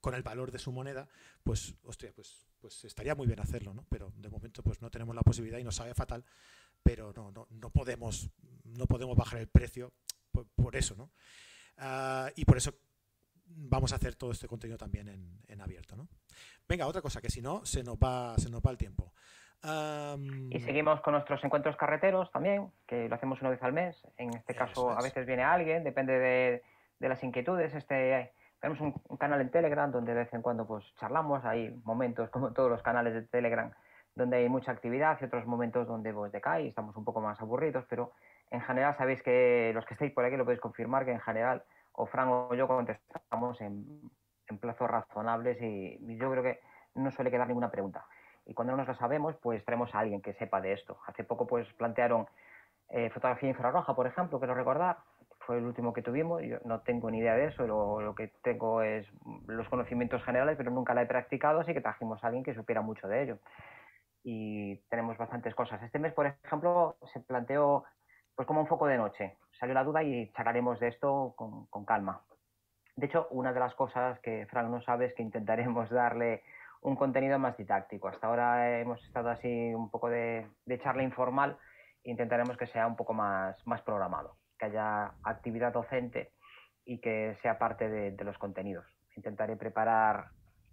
con 0.00 0.14
el 0.14 0.22
valor 0.22 0.50
de 0.50 0.58
su 0.58 0.72
moneda, 0.72 1.08
pues, 1.44 1.74
hostia, 1.84 2.12
pues, 2.12 2.48
pues 2.58 2.84
estaría 2.84 3.14
muy 3.14 3.26
bien 3.26 3.38
hacerlo, 3.38 3.72
¿no? 3.72 3.86
Pero 3.88 4.12
de 4.16 4.28
momento 4.28 4.62
pues 4.62 4.82
no 4.82 4.90
tenemos 4.90 5.14
la 5.14 5.22
posibilidad 5.22 5.58
y 5.58 5.64
nos 5.64 5.76
sabe 5.76 5.94
fatal, 5.94 6.24
pero 6.82 7.12
no, 7.14 7.30
no, 7.30 7.46
no 7.50 7.70
podemos, 7.70 8.28
no 8.64 8.86
podemos 8.86 9.16
bajar 9.16 9.38
el 9.38 9.48
precio 9.48 9.92
por, 10.30 10.76
eso, 10.76 10.94
¿no? 10.96 11.10
Ah, 11.78 12.30
y 12.36 12.44
por 12.44 12.56
eso 12.56 12.72
vamos 13.46 13.92
a 13.92 13.96
hacer 13.96 14.14
todo 14.14 14.30
este 14.30 14.48
contenido 14.48 14.78
también 14.78 15.08
en, 15.48 15.60
abierto, 15.60 15.96
¿no? 15.96 16.08
Venga, 16.68 16.86
otra 16.86 17.02
cosa, 17.02 17.20
que 17.20 17.30
si 17.30 17.42
no, 17.42 17.64
se 17.66 17.82
nos 17.82 17.96
va, 17.96 18.36
se 18.38 18.48
nos 18.48 18.60
va 18.60 18.70
el 18.70 18.78
tiempo. 18.78 19.12
y 20.50 20.60
seguimos 20.60 21.00
con 21.00 21.14
nuestros 21.14 21.42
encuentros 21.44 21.76
carreteros 21.76 22.30
también, 22.30 22.70
que 22.86 23.08
lo 23.08 23.14
hacemos 23.14 23.40
una 23.40 23.50
vez 23.50 23.62
al 23.62 23.72
mes. 23.72 24.00
En 24.16 24.34
este 24.34 24.54
caso, 24.54 24.90
a 24.90 25.02
veces 25.02 25.26
viene 25.26 25.42
alguien, 25.42 25.84
depende 25.84 26.18
de, 26.18 26.62
de 26.98 27.08
las 27.08 27.22
inquietudes. 27.24 27.74
Este, 27.74 28.32
tenemos 28.60 28.80
un, 28.80 29.16
canal 29.16 29.40
en 29.40 29.50
Telegram 29.50 29.90
donde 29.90 30.12
de 30.12 30.20
vez 30.20 30.34
en 30.34 30.42
cuando 30.42 30.66
pues 30.66 30.84
charlamos, 30.96 31.44
hay 31.44 31.70
momentos 31.84 32.30
como 32.30 32.52
todos 32.52 32.70
los 32.70 32.82
canales 32.82 33.14
de 33.14 33.22
Telegram 33.22 33.70
donde 34.14 34.38
hay 34.38 34.48
mucha 34.48 34.72
actividad 34.72 35.18
y 35.20 35.24
otros 35.24 35.46
momentos 35.46 35.86
donde 35.86 36.12
pues 36.12 36.32
decae 36.32 36.64
y 36.64 36.68
estamos 36.68 36.96
un 36.96 37.04
poco 37.04 37.20
más 37.20 37.40
aburridos, 37.40 37.84
pero 37.88 38.12
en 38.50 38.60
general 38.62 38.96
sabéis 38.96 39.22
que 39.22 39.72
los 39.74 39.84
que 39.86 39.94
estáis 39.94 40.12
por 40.12 40.24
aquí 40.24 40.36
lo 40.36 40.44
podéis 40.44 40.60
confirmar 40.60 41.04
que 41.04 41.12
en 41.12 41.20
general 41.20 41.62
o 41.92 42.06
Fran 42.06 42.28
o 42.28 42.54
yo 42.54 42.66
contestamos 42.66 43.60
en, 43.60 44.10
en 44.48 44.58
plazos 44.58 44.90
razonables 44.90 45.60
y, 45.60 46.16
yo 46.16 46.30
creo 46.30 46.42
que 46.42 46.60
no 46.94 47.10
suele 47.10 47.30
quedar 47.30 47.46
ninguna 47.46 47.70
pregunta. 47.70 48.04
Y 48.46 48.54
cuando 48.54 48.72
no 48.72 48.78
nos 48.78 48.88
lo 48.88 48.94
sabemos, 48.94 49.36
pues 49.36 49.64
traemos 49.64 49.94
a 49.94 50.00
alguien 50.00 50.20
que 50.20 50.34
sepa 50.34 50.60
de 50.60 50.72
esto. 50.72 50.98
Hace 51.06 51.24
poco 51.24 51.46
pues 51.46 51.72
plantearon 51.74 52.26
eh, 52.88 53.10
fotografía 53.10 53.48
infrarroja, 53.48 53.94
por 53.94 54.06
ejemplo, 54.06 54.38
quiero 54.40 54.54
recordar, 54.54 54.98
fue 55.38 55.58
el 55.58 55.64
último 55.64 55.92
que 55.92 56.02
tuvimos. 56.02 56.42
Yo 56.42 56.58
no 56.64 56.80
tengo 56.80 57.10
ni 57.10 57.18
idea 57.18 57.34
de 57.34 57.46
eso, 57.46 57.66
lo, 57.66 58.00
lo, 58.00 58.14
que 58.14 58.32
tengo 58.42 58.82
es 58.82 59.06
los 59.46 59.68
conocimientos 59.68 60.22
generales, 60.24 60.56
pero 60.56 60.70
nunca 60.70 60.94
la 60.94 61.02
he 61.02 61.06
practicado, 61.06 61.60
así 61.60 61.72
que 61.72 61.80
trajimos 61.80 62.22
a 62.22 62.26
alguien 62.26 62.42
que 62.42 62.54
supiera 62.54 62.80
mucho 62.80 63.06
de 63.06 63.22
ello. 63.22 63.38
Y 64.24 64.76
tenemos 64.90 65.16
bastantes 65.16 65.54
cosas. 65.54 65.82
Este 65.82 65.98
mes, 65.98 66.12
por 66.12 66.26
ejemplo, 66.26 66.96
se 67.12 67.20
planteó 67.20 67.84
pues 68.40 68.46
como 68.46 68.62
un 68.62 68.66
foco 68.66 68.86
de 68.86 68.96
noche. 68.96 69.36
Salió 69.58 69.74
la 69.74 69.84
duda 69.84 70.02
y 70.02 70.32
charlaremos 70.32 70.80
de 70.80 70.88
esto 70.88 71.34
con, 71.36 71.66
con 71.66 71.84
calma. 71.84 72.22
De 72.96 73.04
hecho, 73.04 73.28
una 73.32 73.52
de 73.52 73.60
las 73.60 73.74
cosas 73.74 74.18
que 74.20 74.46
Frank 74.46 74.70
no 74.70 74.80
sabe 74.80 75.04
es 75.04 75.14
que 75.14 75.22
intentaremos 75.22 75.90
darle 75.90 76.42
un 76.80 76.96
contenido 76.96 77.38
más 77.38 77.54
didáctico. 77.58 78.08
Hasta 78.08 78.28
ahora 78.28 78.80
hemos 78.80 79.04
estado 79.04 79.28
así 79.28 79.74
un 79.74 79.90
poco 79.90 80.08
de, 80.08 80.46
de 80.64 80.80
charla 80.80 81.02
informal. 81.02 81.58
Intentaremos 82.02 82.56
que 82.56 82.66
sea 82.68 82.86
un 82.86 82.96
poco 82.96 83.12
más, 83.12 83.58
más 83.66 83.82
programado 83.82 84.38
que 84.58 84.64
haya 84.64 85.12
actividad 85.22 85.74
docente 85.74 86.32
y 86.86 86.98
que 86.98 87.36
sea 87.42 87.58
parte 87.58 87.90
de, 87.90 88.24
los 88.24 88.38
contenidos. 88.38 88.86
Intentaré 89.16 89.56
preparar 89.56 90.28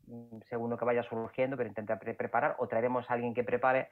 mm, 0.06 0.38
según 0.48 0.70
lo 0.70 0.78
que 0.78 0.86
vaya 0.86 1.04
surgiendo, 1.04 1.58
pero 1.58 1.68
intentaré 1.68 2.14
preparar 2.14 2.56
o 2.60 2.68
traeremos 2.70 3.12
a 3.12 3.16
alguien 3.16 3.34
que 3.34 3.44
prepare 3.44 3.90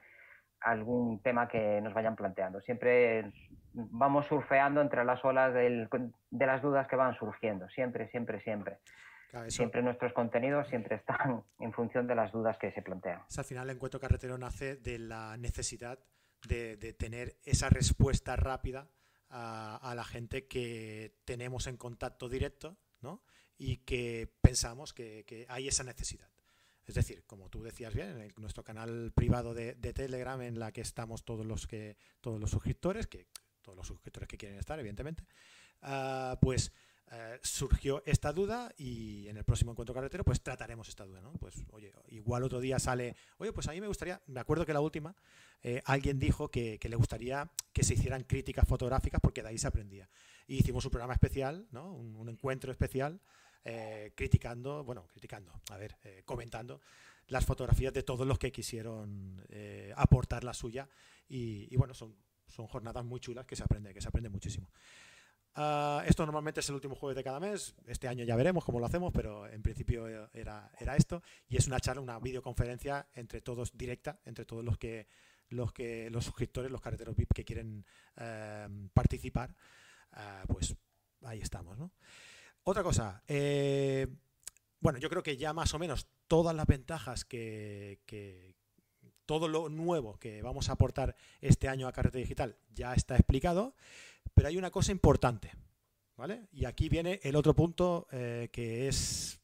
algún 0.66 1.22
tema 1.22 1.47
que 1.47 1.80
nos 1.82 1.93
vayan 1.93 2.16
planteando. 2.16 2.59
Siempre 2.61 3.32
vamos 3.74 4.26
surfeando 4.28 4.82
entre 4.82 5.05
las 5.05 5.24
olas 5.24 5.53
de 5.53 6.45
las 6.45 6.61
dudas 6.61 6.88
que 6.88 6.95
van 6.95 7.16
surgiendo, 7.16 7.70
siempre, 7.70 8.09
siempre, 8.09 8.41
siempre. 8.41 8.80
Siempre 9.49 9.82
nuestros 9.82 10.13
contenidos 10.13 10.68
siempre 10.70 10.95
están 10.95 11.43
en 11.59 11.74
función 11.74 12.07
de 12.07 12.16
las 12.16 12.32
dudas 12.32 12.57
que 12.57 12.72
se 12.72 12.82
plantean. 12.82 13.22
al 13.38 13.43
final 13.43 13.70
el 13.70 13.76
encuentro 13.76 13.99
carretero 13.99 14.38
nace 14.38 14.78
de 14.78 14.97
la 14.97 15.36
necesidad 15.38 15.99
de, 16.47 16.78
de 16.78 16.93
tener 16.93 17.36
esa 17.43 17.70
respuesta 17.70 18.38
rápida 18.38 18.88
a, 19.30 19.93
la 19.95 20.03
gente 20.03 20.47
que 20.47 21.16
tenemos 21.26 21.68
en 21.68 21.78
contacto 21.78 22.30
directo 22.30 22.78
¿no? 23.01 23.24
y 23.57 23.78
que 23.78 24.32
pensamos 24.41 24.93
que, 24.93 25.45
hay 25.49 25.68
esa 25.68 25.84
necesidad. 25.84 26.30
Es 26.86 26.95
decir, 26.95 27.23
como 27.25 27.49
tú 27.49 27.63
decías 27.63 27.93
bien, 27.93 28.19
en 28.21 28.33
nuestro 28.38 28.63
canal 28.63 29.11
privado 29.13 29.53
de, 29.53 29.73
Telegram, 29.73 30.41
en 30.41 30.59
la 30.59 30.71
que 30.71 30.81
estamos 30.81 31.23
todos 31.25 31.45
los 31.45 31.67
que 31.67 31.97
todos 32.21 32.39
los 32.39 32.51
suscriptores, 32.51 33.07
que 33.07 33.27
todos 33.61 33.75
los 33.75 33.88
suscriptores 33.88 34.27
que 34.27 34.38
quieren 34.38 34.59
estar, 34.59 34.79
evidentemente, 34.79 35.23
ah, 35.81 36.38
pues 36.41 36.71
eh, 37.11 37.39
surgió 37.43 38.01
esta 38.05 38.33
duda 38.33 38.73
y 38.77 39.27
en 39.27 39.38
el 39.38 39.43
próximo 39.43 39.71
encuentro 39.71 39.93
carretero 39.93 40.23
pues 40.23 40.41
trataremos 40.41 40.89
esta 40.89 41.05
duda, 41.05 41.21
¿no? 41.21 41.33
Pues 41.33 41.63
oye, 41.69 41.93
igual 42.07 42.43
otro 42.43 42.59
día 42.59 42.79
sale, 42.79 43.15
oye, 43.38 43.53
pues 43.53 43.67
a 43.67 43.71
mí 43.71 43.79
me 43.79 43.88
gustaría, 43.88 44.21
me 44.25 44.39
acuerdo 44.39 44.65
que 44.65 44.73
la 44.73 44.81
última, 44.81 45.15
eh, 45.61 45.83
alguien 45.86 46.17
dijo 46.17 46.49
que, 46.49 46.79
le 46.81 46.95
gustaría 46.95 47.51
que 47.73 47.83
se 47.83 47.93
hicieran 47.93 48.23
críticas 48.23 48.67
fotográficas 48.67 49.21
porque 49.21 49.43
de 49.43 49.49
ahí 49.49 49.57
se 49.59 49.67
aprendía. 49.67 50.09
Y 50.47 50.57
hicimos 50.57 50.83
un 50.86 50.91
programa 50.91 51.13
especial, 51.13 51.67
¿no? 51.71 51.93
Un, 51.93 52.27
encuentro 52.27 52.71
especial 52.71 53.21
eh, 53.66 54.13
criticando, 54.16 54.84
bueno, 54.84 55.07
criticando, 55.07 55.51
a 55.72 55.78
ver, 55.78 55.97
comentando 56.24 56.80
las 57.28 57.45
fotografías 57.45 57.91
de 57.93 58.03
todos 58.03 58.26
los 58.26 58.39
que 58.39 58.51
quisieron 58.51 59.43
aportar 59.95 60.43
la 60.43 60.53
suya 60.53 60.88
y, 61.28 61.76
bueno, 61.76 61.93
son, 61.93 62.16
son 62.47 62.68
jornadas 62.68 63.03
muy 63.03 63.20
chulas 63.20 63.45
que 63.45 63.55
se 63.55 63.63
aprende, 63.63 63.93
que 63.93 64.01
se 64.01 64.07
aprende 64.07 64.30
muchísimo. 64.30 64.70
Ah, 65.57 66.03
esto 66.05 66.26
normalmente 66.26 66.59
es 66.59 66.70
el 66.70 66.76
último 66.76 66.95
jueves 66.95 67.16
de 67.16 67.24
cada 67.24 67.39
mes. 67.39 67.76
Este 67.88 68.07
año 68.07 68.26
ya 68.26 68.36
veremos 68.36 68.66
cómo 68.66 68.80
lo 68.80 68.86
hacemos, 68.86 69.11
pero 69.13 69.47
en 69.47 69.61
principio 69.61 70.07
era, 70.07 70.70
era 70.80 70.95
esto. 70.95 71.24
Y 71.47 71.57
es 71.57 71.66
una 71.68 71.80
charla, 71.80 72.01
una 72.01 72.20
videoconferencia 72.20 73.07
entre 73.16 73.41
todos, 73.41 73.76
directa, 73.78 74.20
entre 74.26 74.45
todos 74.45 74.63
los 74.63 74.78
que 74.78 75.07
los 75.49 75.72
que 75.72 76.09
los 76.09 76.26
suscriptores, 76.26 76.72
los 76.72 76.82
carreteros 76.82 77.16
VIP 77.16 77.34
que 77.34 77.45
quieren 77.45 77.86
eh, 78.18 78.68
participar. 78.93 79.55
Ah, 80.11 80.43
pues 80.47 80.76
ahí 81.24 81.39
estamos, 81.39 81.78
¿no? 81.78 81.91
Otra 82.68 82.82
cosa, 82.82 83.22
eh, 83.28 84.07
bueno, 84.80 84.97
yo 84.97 85.07
creo 85.07 85.22
que 85.22 85.38
ya 85.38 85.53
más 85.53 85.76
o 85.76 85.80
menos 85.80 86.07
todas 86.28 86.55
las 86.55 86.66
ventajas 86.66 87.24
que, 87.24 88.55
todo 89.28 89.47
lo 89.47 89.70
nuevo 89.70 90.18
que 90.18 90.41
vamos 90.41 90.70
a 90.70 90.72
aportar 90.72 91.16
este 91.41 91.70
año 91.70 91.88
a 91.88 91.91
Carretera 91.91 92.24
Digital 92.24 92.57
ya 92.74 92.95
está 92.95 93.13
explicado. 93.16 93.76
Pero 94.34 94.47
hay 94.47 94.57
una 94.57 94.72
cosa 94.72 94.91
importante, 94.91 95.51
¿vale? 96.18 96.47
Y 96.51 96.66
aquí 96.66 96.89
viene 96.89 97.20
el 97.22 97.36
otro 97.36 97.53
punto 97.53 98.07
eh, 98.11 98.49
que 98.51 98.88
es 98.88 99.39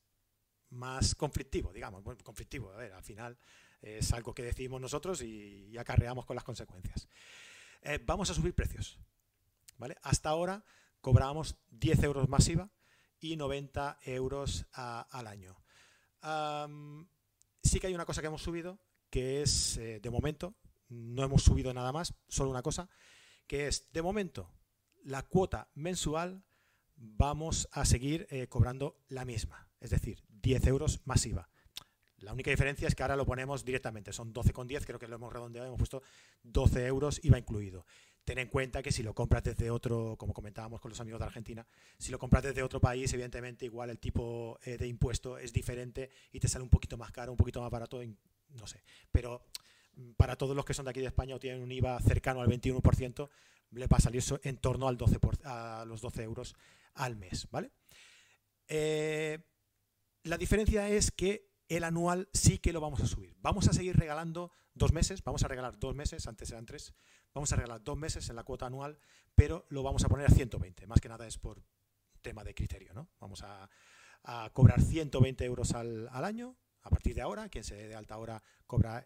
más 0.72 1.14
conflictivo, 1.14 1.72
digamos. 1.72 2.04
Bueno, 2.04 2.20
conflictivo, 2.24 2.72
a 2.72 2.78
ver, 2.78 2.94
al 2.94 3.04
final 3.04 3.38
es 3.84 4.12
algo 4.14 4.34
que 4.34 4.42
decidimos 4.42 4.82
nosotros 4.82 5.22
y, 5.22 5.78
acarreamos 5.78 6.26
con 6.26 6.36
las 6.36 6.44
consecuencias. 6.44 7.08
Eh, 7.84 8.00
vamos 8.04 8.32
a 8.32 8.34
subir 8.34 8.56
precios, 8.56 8.98
¿vale? 9.78 9.96
Hasta 10.02 10.30
ahora 10.30 10.66
cobrábamos 11.02 11.56
10 11.70 12.02
euros 12.02 12.28
masiva 12.28 12.72
y 13.22 13.38
90 13.38 14.00
euros 14.04 14.66
al 14.74 15.28
año. 15.28 15.56
sí 17.64 17.80
que 17.80 17.88
hay 17.88 17.96
una 17.96 18.06
cosa 18.06 18.22
que 18.22 18.28
hemos 18.28 18.42
subido, 18.42 18.80
que 19.10 19.42
es, 19.42 19.78
eh, 19.78 20.00
de 20.02 20.10
momento, 20.10 20.56
no 20.90 21.24
hemos 21.24 21.44
subido 21.44 21.74
nada 21.74 21.92
más, 21.92 22.14
solo 22.28 22.50
una 22.50 22.64
cosa, 22.64 22.90
que 23.48 23.68
es, 23.68 23.92
de 23.94 24.02
momento, 24.02 24.50
la 25.04 25.24
cuota 25.24 25.70
mensual 25.76 26.44
vamos 26.96 27.68
a 27.72 27.86
seguir 27.86 28.28
eh, 28.30 28.48
cobrando 28.48 29.00
la 29.08 29.26
misma, 29.26 29.70
es 29.80 29.92
decir, 29.92 30.24
10 30.30 30.68
euros 30.68 31.02
masiva. 31.06 31.50
La 32.18 32.34
única 32.34 32.52
diferencia 32.52 32.88
es 32.88 32.94
que 32.94 33.02
ahora 33.02 33.16
lo 33.16 33.26
ponemos 33.26 33.66
directamente, 33.66 34.14
son 34.14 34.34
12,10, 34.34 34.86
creo 34.86 35.00
que 35.00 35.08
lo 35.08 35.16
hemos 35.16 35.34
redondeado, 35.34 35.68
hemos 35.68 35.80
puesto 35.80 36.04
12 36.44 36.86
euros 36.86 37.20
IVA 37.24 37.40
incluido. 37.40 37.86
Ten 38.32 38.40
en 38.40 38.48
cuenta 38.48 38.82
que 38.82 38.94
si 38.94 39.04
lo 39.04 39.14
compras 39.14 39.44
desde 39.44 39.70
otro, 39.70 40.16
como 40.18 40.34
comentábamos 40.34 40.80
con 40.80 40.88
los 40.88 41.02
amigos 41.02 41.20
de 41.20 41.26
Argentina, 41.26 41.68
si 41.98 42.14
lo 42.14 42.18
compras 42.18 42.42
desde 42.42 42.64
otro 42.64 42.80
país, 42.80 43.12
evidentemente 43.12 43.66
igual 43.66 43.90
el 43.90 44.00
tipo 44.00 44.58
eh, 44.64 44.78
de 44.78 44.88
impuesto 44.88 45.38
es 45.38 45.52
diferente 45.52 46.10
y 46.32 46.40
te 46.40 46.48
sale 46.48 46.64
un 46.64 46.70
poquito 46.70 46.96
más 46.96 47.12
caro, 47.12 47.34
un 47.34 47.38
poquito 47.38 47.60
más 47.60 47.70
barato, 47.70 48.02
no 48.52 48.68
sé. 48.68 48.86
Pero 49.12 49.44
mm, 49.98 50.12
para 50.12 50.38
todos 50.38 50.56
los 50.56 50.64
que 50.64 50.74
son 50.74 50.86
de 50.86 50.92
aquí 50.92 51.02
de 51.02 51.08
España 51.08 51.36
o 51.36 51.40
tienen 51.42 51.62
un 51.62 51.74
IVA 51.74 52.00
cercano 52.00 52.40
al 52.40 52.48
21%, 52.48 53.30
le 53.72 53.88
va 53.88 53.98
a 53.98 54.00
salir 54.00 54.24
en 54.44 54.58
torno 54.60 54.88
al 54.88 54.96
12 54.96 55.20
a 55.44 55.84
los 55.86 56.00
12 56.00 56.24
euros 56.24 56.56
al 56.94 57.18
mes, 57.18 57.50
¿vale? 57.52 57.72
Eh, 58.70 59.40
la 60.24 60.38
diferencia 60.38 60.88
es 60.88 61.12
que 61.12 61.51
el 61.78 61.86
anual 61.86 62.28
sí 62.34 62.60
que 62.60 62.74
lo 62.74 62.82
vamos 62.82 63.00
a 63.02 63.08
subir. 63.08 63.34
Vamos 63.40 63.68
a 63.70 63.74
seguir 63.74 63.96
regalando 63.96 64.52
dos 64.74 64.92
meses, 64.92 65.24
vamos 65.24 65.44
a 65.44 65.48
regalar 65.48 65.80
dos 65.80 65.96
meses, 65.96 66.28
antes 66.28 66.52
eran 66.52 66.66
tres, 66.66 66.94
vamos 67.34 67.52
a 67.54 67.56
regalar 67.56 67.82
dos 67.82 67.98
meses 67.98 68.30
en 68.30 68.36
la 68.36 68.44
cuota 68.44 68.66
anual, 68.66 69.00
pero 69.36 69.66
lo 69.70 69.82
vamos 69.82 70.04
a 70.04 70.10
poner 70.10 70.28
a 70.28 70.30
120. 70.30 70.86
Más 70.88 71.00
que 71.00 71.08
nada 71.08 71.26
es 71.26 71.38
por 71.38 71.64
tema 72.22 72.44
de 72.44 72.54
criterio, 72.54 72.94
¿no? 72.94 73.10
Vamos 73.20 73.44
a, 73.44 73.70
cobrar 74.54 74.82
120 74.82 75.46
euros 75.46 75.72
al, 75.74 76.10
año. 76.14 76.58
A 76.84 76.90
partir 76.90 77.16
de 77.16 77.22
ahora, 77.22 77.48
quien 77.48 77.64
se 77.64 77.76
dé 77.76 77.88
de 77.88 77.96
alta 77.96 78.16
ahora 78.16 78.44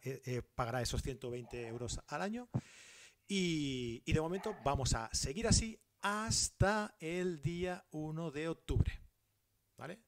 eh, 0.04 0.22
eh, 0.26 0.42
pagará 0.42 0.82
esos 0.82 1.02
120 1.04 1.68
euros 1.68 2.02
al 2.08 2.22
año. 2.22 2.50
Y, 3.28 4.02
y 4.06 4.14
de 4.14 4.22
momento 4.22 4.58
vamos 4.64 4.94
a 4.94 5.10
seguir 5.14 5.48
así 5.48 5.80
hasta 6.02 6.96
el 7.00 7.42
día 7.42 7.86
1 7.92 8.32
de 8.32 8.48
octubre. 8.50 9.00
¿Vale? 9.78 10.00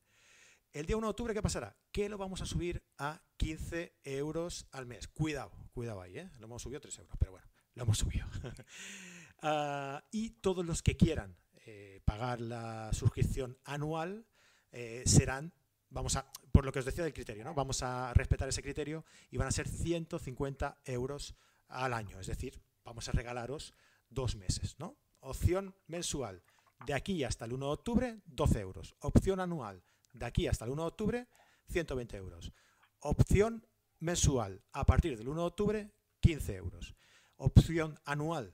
El 0.73 0.85
día 0.85 0.97
1 0.97 1.07
de 1.07 1.11
octubre, 1.11 1.33
¿qué 1.33 1.41
pasará? 1.41 1.75
Que 1.97 2.09
lo 2.09 2.19
vamos 2.19 2.41
a 2.41 2.45
subir 2.45 2.83
a 2.99 3.23
15 3.37 3.91
euros 4.03 4.67
al 4.71 4.85
mes. 4.85 5.07
Cuidado, 5.07 5.51
cuidado 5.73 5.99
ahí, 5.99 6.19
¿eh? 6.19 6.29
Lo 6.37 6.45
hemos 6.45 6.61
subido 6.61 6.77
a 6.77 6.81
3 6.81 6.99
euros, 6.99 7.17
pero 7.17 7.31
bueno, 7.31 7.47
lo 7.73 7.81
hemos 7.81 7.97
subido. 7.97 8.27
Ah, 9.41 10.03
y 10.11 10.29
todos 10.29 10.63
los 10.63 10.83
que 10.83 10.95
quieran 10.95 11.35
eh, 11.65 12.01
pagar 12.05 12.39
la 12.39 12.91
suscripción 12.93 13.57
anual 13.65 14.27
eh, 14.71 15.01
serán, 15.07 15.53
vamos 15.89 16.15
a, 16.17 16.31
por 16.51 16.65
lo 16.65 16.71
que 16.71 16.79
os 16.79 16.85
decía 16.85 17.03
del 17.03 17.13
criterio, 17.13 17.43
¿no? 17.43 17.55
Vamos 17.55 17.81
a 17.81 18.13
respetar 18.13 18.47
ese 18.47 18.61
criterio 18.61 19.03
y 19.31 19.37
van 19.37 19.47
a 19.47 19.51
ser 19.51 19.67
150 19.67 20.81
euros 20.85 21.35
al 21.67 21.93
año. 21.93 22.19
Es 22.19 22.27
decir, 22.27 22.61
vamos 22.83 23.09
a 23.09 23.11
regalaros 23.11 23.73
dos 24.07 24.35
meses, 24.35 24.75
¿no? 24.77 24.97
Opción 25.19 25.75
mensual. 25.87 26.43
De 26.85 26.93
aquí 26.93 27.23
hasta 27.23 27.45
el 27.45 27.53
1 27.53 27.65
de 27.65 27.71
octubre, 27.71 28.21
12 28.27 28.59
euros. 28.59 28.95
Opción 28.99 29.39
anual 29.39 29.83
de 30.17 30.25
aquí 30.25 30.47
hasta 30.47 30.65
el 30.65 30.71
1 30.71 30.81
de 30.81 30.87
octubre, 30.87 31.27
120 31.69 32.17
euros. 32.17 32.51
Opción 32.99 33.65
mensual 33.99 34.61
a 34.71 34.85
partir 34.85 35.17
del 35.17 35.27
1 35.27 35.41
de 35.41 35.47
octubre, 35.47 35.91
15 36.19 36.55
euros. 36.55 36.95
Opción 37.37 37.99
anual 38.05 38.53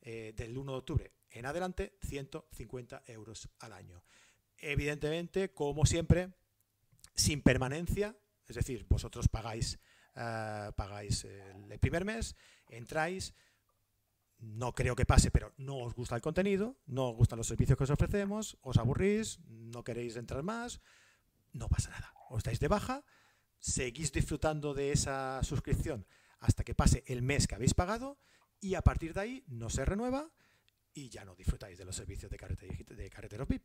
eh, 0.00 0.32
del 0.36 0.56
1 0.56 0.72
de 0.72 0.78
octubre 0.78 1.12
en 1.34 1.46
adelante, 1.46 1.98
150 2.02 3.02
euros 3.08 3.48
al 3.58 3.72
año. 3.72 4.04
Evidentemente, 4.56 5.52
como 5.52 5.84
siempre, 5.84 6.32
sin 7.14 7.42
permanencia, 7.42 8.16
es 8.46 8.54
decir, 8.54 8.86
vosotros 8.88 9.28
pagáis, 9.28 9.80
eh, 10.14 10.70
pagáis 10.76 11.24
el 11.24 11.78
primer 11.80 12.04
mes, 12.04 12.36
entráis, 12.68 13.34
no 14.38 14.72
creo 14.74 14.94
que 14.94 15.06
pase, 15.06 15.30
pero 15.30 15.52
no 15.56 15.78
os 15.78 15.94
gusta 15.94 16.14
el 16.14 16.22
contenido, 16.22 16.76
no 16.86 17.10
os 17.10 17.16
gustan 17.16 17.38
los 17.38 17.48
servicios 17.48 17.76
que 17.76 17.84
os 17.84 17.90
ofrecemos, 17.90 18.56
os 18.62 18.76
aburrís, 18.76 19.40
no 19.48 19.82
queréis 19.82 20.16
entrar 20.16 20.42
más, 20.42 20.80
no 21.52 21.68
pasa 21.68 21.90
nada. 21.90 22.12
Os 22.34 22.42
dais 22.42 22.58
de 22.58 22.66
baja, 22.66 23.06
seguís 23.62 24.10
disfrutando 24.10 24.74
de 24.74 24.90
esa 24.90 25.38
suscripción 25.46 26.02
hasta 26.42 26.66
que 26.66 26.74
pase 26.74 27.06
el 27.06 27.22
mes 27.22 27.46
que 27.46 27.54
habéis 27.54 27.78
pagado 27.78 28.18
y 28.58 28.74
a 28.74 28.82
partir 28.82 29.14
de 29.14 29.20
ahí 29.20 29.44
no 29.46 29.70
se 29.70 29.84
renueva 29.86 30.26
y 30.92 31.10
ya 31.10 31.24
no 31.24 31.36
disfrutáis 31.36 31.78
de 31.78 31.84
los 31.84 31.94
servicios 31.94 32.32
de, 32.32 32.36
carretera, 32.36 32.74
de 32.74 33.44
VIP. 33.44 33.62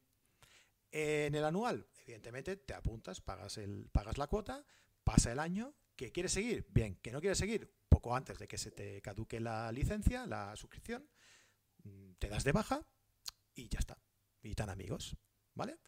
En 0.92 1.34
el 1.34 1.46
anual, 1.46 1.88
evidentemente, 1.98 2.58
te 2.58 2.76
apuntas, 2.76 3.22
pagas, 3.22 3.58
el, 3.58 3.90
pagas 3.92 4.20
la 4.20 4.28
cuota, 4.28 4.64
pasa 5.04 5.32
el 5.32 5.40
año, 5.40 5.74
¿que 5.96 6.12
quieres 6.12 6.34
seguir? 6.34 6.68
Bien, 6.70 6.96
que 7.02 7.12
no 7.12 7.22
quieres 7.22 7.40
seguir, 7.40 7.74
poco 7.90 8.16
antes 8.16 8.38
de 8.38 8.48
que 8.48 8.60
se 8.60 8.70
te 8.70 9.02
caduque 9.02 9.40
la 9.40 9.72
licencia, 9.72 10.28
la 10.28 10.56
suscripción, 10.56 11.10
mm, 11.84 12.14
te 12.20 12.30
das 12.30 12.44
de 12.44 12.52
baja 12.52 12.86
y 13.56 13.68
ya 13.68 13.80
está. 13.80 13.98
Y 14.44 14.54
tan 14.54 14.70
amigos, 14.70 15.18
¿vale? 15.56 15.80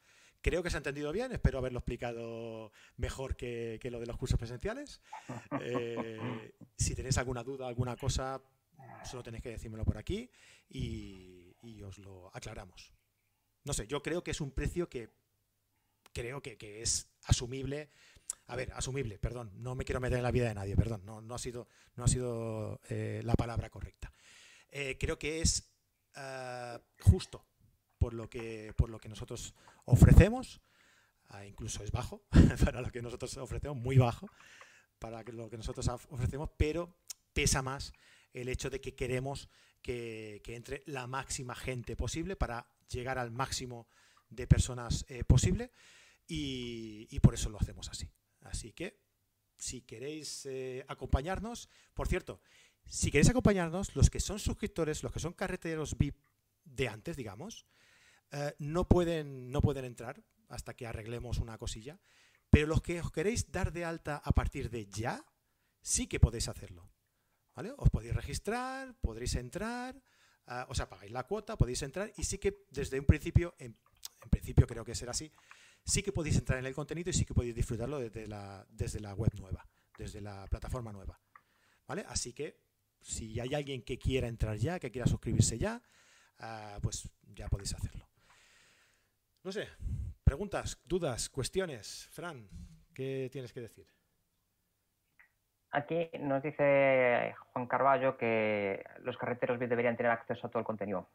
Creo 0.41 0.63
que 0.63 0.71
se 0.71 0.77
ha 0.77 0.79
entendido 0.79 1.11
bien, 1.11 1.31
espero 1.31 1.59
haberlo 1.59 1.79
explicado 1.79 2.71
mejor 2.97 3.35
que, 3.35 3.79
lo 3.91 3.99
de 3.99 4.07
los 4.07 4.17
cursos 4.17 4.39
presenciales. 4.39 5.01
Eh, 5.61 6.53
si 6.75 6.95
tenéis 6.95 7.17
alguna 7.19 7.43
duda, 7.43 7.67
alguna 7.67 7.95
cosa, 7.95 8.41
solo 9.03 9.21
tenéis 9.21 9.43
que 9.43 9.49
decírmelo 9.49 9.85
por 9.85 9.97
aquí 9.97 10.31
y, 10.69 11.53
os 11.83 11.99
lo 11.99 12.35
aclaramos. 12.35 12.91
No 13.63 13.73
sé, 13.73 13.85
yo 13.85 14.01
creo 14.01 14.23
que 14.23 14.31
es 14.31 14.41
un 14.41 14.51
precio 14.51 14.89
que 14.89 15.09
creo 16.13 16.41
que, 16.41 16.81
es 16.81 17.07
asumible. 17.25 17.89
A 18.47 18.55
ver, 18.55 18.71
asumible, 18.73 19.19
perdón, 19.19 19.51
no 19.55 19.75
me 19.75 19.85
quiero 19.85 19.99
meter 19.99 20.17
en 20.17 20.23
la 20.23 20.31
vida 20.31 20.47
de 20.47 20.55
nadie, 20.55 20.75
perdón, 20.75 21.05
no, 21.05 21.35
ha 21.35 21.39
sido, 21.39 21.67
no 21.95 22.05
ha 22.05 22.07
sido 22.07 22.81
eh, 22.89 23.21
la 23.23 23.35
palabra 23.35 23.69
correcta. 23.69 24.11
Eh, 24.69 24.97
creo 24.99 25.19
que 25.19 25.41
es 25.41 25.67
justo 26.99 27.45
por 28.01 28.15
lo 28.15 28.27
que, 28.27 28.73
por 28.75 28.89
lo 28.89 28.97
que 28.97 29.09
nosotros 29.09 29.53
ofrecemos. 29.85 30.59
Ah, 31.29 31.45
incluso 31.45 31.83
es 31.83 31.91
bajo 31.91 32.23
para 32.65 32.81
lo 32.81 32.91
que 32.91 32.99
nosotros 32.99 33.37
ofrecemos, 33.37 33.77
muy 33.77 33.99
bajo 33.99 34.27
para 34.97 35.21
lo 35.21 35.51
que 35.51 35.57
nosotros 35.57 35.87
ofrecemos, 36.09 36.49
pero 36.57 36.97
pesa 37.31 37.61
más 37.61 37.93
el 38.33 38.49
hecho 38.49 38.71
de 38.71 38.81
que 38.81 38.95
queremos 38.95 39.49
que, 39.83 40.41
entre 40.47 40.81
la 40.87 41.05
máxima 41.05 41.53
gente 41.53 41.95
posible 41.95 42.35
para 42.35 42.67
llegar 42.89 43.19
al 43.19 43.29
máximo 43.29 43.87
de 44.29 44.47
personas 44.47 45.05
eh, 45.07 45.23
posible 45.23 45.71
y, 46.27 47.19
por 47.19 47.35
eso 47.35 47.51
lo 47.51 47.59
hacemos 47.59 47.87
así. 47.87 48.09
Así 48.41 48.71
que 48.73 48.99
si 49.59 49.81
queréis 49.81 50.47
eh, 50.47 50.83
acompañarnos, 50.87 51.69
por 51.93 52.07
cierto, 52.07 52.41
si 52.87 53.11
queréis 53.11 53.29
acompañarnos, 53.29 53.95
los 53.95 54.09
que 54.09 54.19
son 54.19 54.39
suscriptores, 54.39 55.03
los 55.03 55.11
que 55.11 55.19
son 55.19 55.33
carreteros 55.33 55.95
VIP 55.99 56.15
de 56.65 56.87
antes, 56.87 57.15
digamos, 57.15 57.67
eh, 58.31 58.55
no, 58.59 58.87
pueden, 58.87 59.51
no 59.51 59.61
pueden 59.61 59.85
entrar 59.85 60.23
hasta 60.47 60.73
que 60.73 60.87
arreglemos 60.87 61.37
una 61.37 61.57
cosilla, 61.57 61.99
pero 62.49 62.67
los 62.67 62.81
que 62.81 62.99
os 62.99 63.11
queréis 63.11 63.51
dar 63.51 63.71
de 63.71 63.85
alta 63.85 64.21
a 64.23 64.31
partir 64.33 64.69
de 64.69 64.85
ya, 64.87 65.25
sí 65.81 66.07
que 66.07 66.19
podéis 66.19 66.47
hacerlo. 66.47 66.91
¿vale? 67.55 67.73
Os 67.77 67.89
podéis 67.89 68.13
registrar, 68.13 68.93
podréis 68.99 69.35
entrar, 69.35 69.95
uh, 70.47 70.65
o 70.69 70.75
sea, 70.75 70.89
pagáis 70.89 71.11
la 71.11 71.23
cuota, 71.23 71.57
podéis 71.57 71.81
entrar 71.81 72.11
y 72.17 72.23
sí 72.23 72.37
que 72.37 72.65
desde 72.69 72.99
un 72.99 73.05
principio, 73.05 73.55
en, 73.57 73.77
principio 74.29 74.67
creo 74.67 74.85
que 74.85 74.95
será 74.95 75.11
así, 75.11 75.31
sí 75.85 76.03
que 76.03 76.11
podéis 76.11 76.37
entrar 76.37 76.59
en 76.59 76.65
el 76.65 76.75
contenido 76.75 77.09
y 77.09 77.13
sí 77.13 77.25
que 77.25 77.33
podéis 77.33 77.55
disfrutarlo 77.55 77.99
desde 77.99 78.27
la, 78.27 78.65
desde 78.69 78.99
la 78.99 79.13
web 79.13 79.33
nueva, 79.39 79.67
desde 79.97 80.21
la 80.21 80.47
plataforma 80.47 80.91
nueva. 80.91 81.19
¿Vale? 81.87 82.05
Así 82.07 82.33
que 82.33 82.61
si 83.01 83.39
hay 83.39 83.53
alguien 83.53 83.81
que 83.81 83.97
quiera 83.97 84.27
entrar 84.27 84.57
ya, 84.57 84.79
que 84.79 84.91
quiera 84.91 85.07
suscribirse 85.07 85.57
ya, 85.57 85.81
uh, 86.39 86.79
pues 86.81 87.09
ya 87.33 87.47
podéis 87.49 87.73
hacerlo. 87.73 88.10
No 89.43 89.51
sé, 89.51 89.67
preguntas, 90.23 90.79
dudas, 90.85 91.27
cuestiones. 91.27 92.07
Fran, 92.11 92.47
¿qué 92.93 93.27
tienes 93.31 93.51
que 93.51 93.61
decir? 93.61 93.87
Aquí 95.71 96.11
nos 96.19 96.43
dice 96.43 97.33
Juan 97.51 97.65
Carballo 97.65 98.17
que 98.17 98.83
los 98.99 99.17
carreteros 99.17 99.57
deberían 99.57 99.97
tener 99.97 100.11
acceso 100.11 100.45
a 100.45 100.49
todo 100.51 100.59
el 100.59 100.65
contenido. 100.65 101.09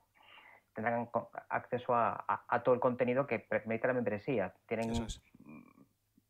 Tendrán 0.74 1.08
acceso 1.50 1.94
a, 1.94 2.62
todo 2.64 2.74
el 2.74 2.80
contenido 2.80 3.28
que 3.28 3.38
permite 3.38 3.86
la 3.86 3.94
membresía. 3.94 4.52
Tienen, 4.66 5.06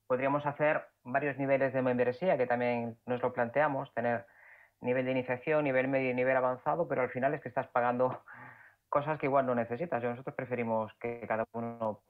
Podríamos 0.06 0.44
hacer 0.44 0.84
varios 1.02 1.38
niveles 1.38 1.72
de 1.72 1.82
membresía, 1.82 2.36
que 2.36 2.46
también 2.46 2.98
nos 3.06 3.22
lo 3.22 3.32
planteamos, 3.32 3.92
tener 3.94 4.26
nivel 4.80 5.06
de 5.06 5.12
iniciación, 5.12 5.64
nivel 5.64 5.88
medio 5.88 6.10
y 6.10 6.14
nivel 6.14 6.36
avanzado, 6.36 6.86
pero 6.86 7.02
al 7.02 7.10
final 7.10 7.32
es 7.34 7.40
que 7.40 7.48
estás 7.48 7.68
pagando 7.68 8.22
cosas 8.96 9.18
que 9.18 9.26
igual 9.26 9.44
no 9.44 9.54
necesitas. 9.54 10.02
Nosotros 10.02 10.34
preferimos 10.34 10.90
que 10.94 11.20
cada 11.28 11.46
uno 11.52 12.00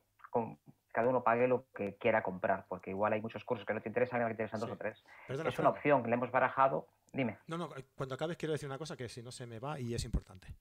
cada 0.93 1.09
uno 1.09 1.25
pague 1.25 1.49
lo 1.49 1.67
que 1.75 1.97
quiera 1.97 2.23
comprar, 2.23 2.65
porque 2.69 2.91
igual 2.91 3.13
hay 3.13 3.21
muchos 3.21 3.45
cursos 3.45 3.67
que 3.67 3.75
no 3.75 3.81
te 3.81 3.89
interesan 3.89 4.21
y 4.21 4.23
que 4.23 4.27
te 4.29 4.33
interesan 4.35 4.61
dos 4.61 4.71
o 4.71 4.77
tres. 4.77 5.03
es 5.29 5.59
una 5.59 5.71
opción 5.71 6.03
que 6.03 6.09
le 6.09 6.15
hemos 6.15 6.31
barajado. 6.31 6.87
Dime. 7.13 7.39
No, 7.49 7.59
no, 7.59 7.71
cuando 7.97 8.15
acabes 8.15 8.37
quiero 8.37 8.53
decir 8.53 8.69
una 8.69 8.79
cosa 8.79 8.97
que 8.97 9.09
si 9.09 9.21
no 9.21 9.33
se 9.33 9.47
me 9.47 9.59
va 9.59 9.81
y 9.81 9.95
es 9.95 10.05
importante. 10.05 10.55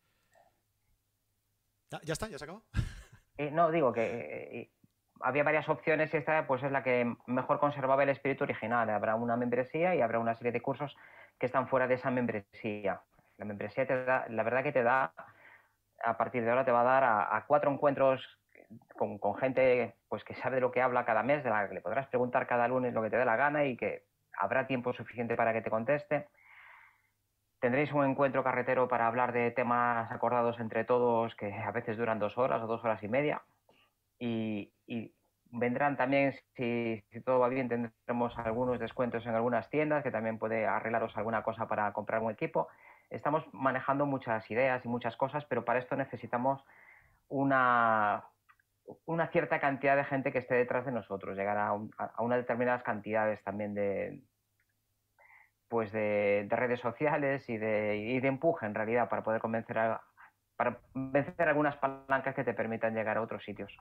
¿Ya, 2.03 2.13
está? 2.13 2.27
¿Ya 2.27 2.39
se 2.39 2.45
acabó? 2.45 2.63
Eh, 3.37 3.51
no, 3.51 3.69
digo 3.69 3.91
que 3.91 4.01
eh, 4.01 4.71
había 5.19 5.43
varias 5.43 5.67
opciones 5.67 6.13
y 6.13 6.15
esta 6.15 6.47
pues 6.47 6.63
es 6.63 6.71
la 6.71 6.83
que 6.83 7.17
mejor 7.27 7.59
conservaba 7.59 8.03
el 8.03 8.07
espíritu 8.07 8.45
original. 8.45 8.89
Habrá 8.89 9.15
una 9.15 9.35
membresía 9.35 9.93
y 9.93 9.99
habrá 9.99 10.19
una 10.19 10.35
serie 10.35 10.53
de 10.53 10.61
cursos 10.61 10.95
que 11.37 11.47
están 11.47 11.67
fuera 11.67 11.85
de 11.85 11.95
esa 11.95 12.11
membresía. 12.11 13.01
La 13.35 13.43
membresía 13.43 13.85
te 13.85 14.05
da, 14.05 14.25
la 14.29 14.43
verdad 14.43 14.63
que 14.63 14.71
te 14.71 14.83
da 14.83 15.11
a 16.05 16.17
partir 16.17 16.43
de 16.43 16.49
ahora 16.49 16.65
te 16.65 16.71
va 16.71 16.81
a 16.81 16.83
dar 16.83 17.03
a, 17.03 17.45
cuatro 17.47 17.71
encuentros 17.71 18.21
con, 18.95 19.19
gente 19.35 19.95
pues 20.07 20.23
que 20.23 20.35
sabe 20.35 20.55
de 20.55 20.61
lo 20.61 20.71
que 20.71 20.81
habla 20.81 21.05
cada 21.05 21.23
mes, 21.23 21.43
de 21.43 21.49
la 21.49 21.67
que 21.67 21.75
le 21.75 21.81
podrás 21.81 22.07
preguntar 22.07 22.47
cada 22.47 22.67
lunes 22.67 22.93
lo 22.93 23.01
que 23.01 23.09
te 23.09 23.17
dé 23.17 23.25
la 23.25 23.35
gana 23.35 23.65
y 23.65 23.75
que 23.75 24.03
habrá 24.37 24.67
tiempo 24.67 24.93
suficiente 24.93 25.35
para 25.35 25.53
que 25.53 25.61
te 25.61 25.69
conteste. 25.69 26.27
Tendréis 27.59 27.91
un 27.93 28.05
encuentro 28.05 28.43
carretero 28.43 28.87
para 28.87 29.07
hablar 29.07 29.33
de 29.33 29.51
temas 29.51 30.11
acordados 30.11 30.59
entre 30.59 30.83
todos 30.83 31.33
que 31.35 31.51
a 31.53 31.71
veces 31.71 31.97
duran 31.97 32.19
dos 32.19 32.37
horas 32.37 32.61
o 32.61 32.67
dos 32.67 32.83
horas 32.83 33.01
y 33.01 33.07
media. 33.07 33.41
Y, 34.19 34.71
vendrán 35.51 35.95
también, 35.95 36.33
si, 36.55 37.03
todo 37.23 37.39
va 37.39 37.47
bien, 37.47 37.69
tendremos 37.69 38.37
algunos 38.37 38.79
descuentos 38.79 39.25
en 39.25 39.35
algunas 39.35 39.69
tiendas 39.69 40.03
que 40.03 40.11
también 40.11 40.37
puede 40.37 40.67
arreglaros 40.67 41.15
alguna 41.15 41.43
cosa 41.43 41.67
para 41.67 41.91
comprar 41.93 42.21
un 42.21 42.31
equipo. 42.31 42.67
Estamos 43.09 43.43
manejando 43.53 44.05
muchas 44.05 44.49
ideas 44.49 44.83
y 44.83 44.87
muchas 44.87 45.15
cosas, 45.15 45.45
pero 45.45 45.65
para 45.65 45.79
esto 45.79 45.95
necesitamos 45.95 46.63
una, 47.29 48.23
una 49.05 49.27
cierta 49.27 49.59
cantidad 49.59 49.95
de 49.95 50.05
gente 50.05 50.31
que 50.31 50.39
esté 50.39 50.55
detrás 50.55 50.85
de 50.85 50.91
nosotros, 50.91 51.37
llegar 51.37 51.57
a, 51.57 51.69
a 51.69 52.23
unas 52.23 52.39
determinadas 52.39 52.83
cantidades 52.83 53.43
también 53.43 53.73
de, 53.73 54.21
pues 55.67 55.91
de, 55.91 56.47
redes 56.49 56.79
sociales 56.79 57.49
y 57.49 57.57
de, 57.57 57.97
y 57.97 58.19
de, 58.19 58.27
empuje 58.27 58.65
en 58.65 58.75
realidad 58.75 59.09
para 59.09 59.23
poder 59.23 59.41
convencer 59.41 59.77
a, 59.77 60.01
para 60.55 60.79
vencer 60.93 61.49
algunas 61.49 61.75
palancas 61.77 62.35
que 62.35 62.43
te 62.43 62.53
permitan 62.53 62.93
llegar 62.93 63.17
a 63.17 63.21
otros 63.21 63.43
sitios. 63.43 63.75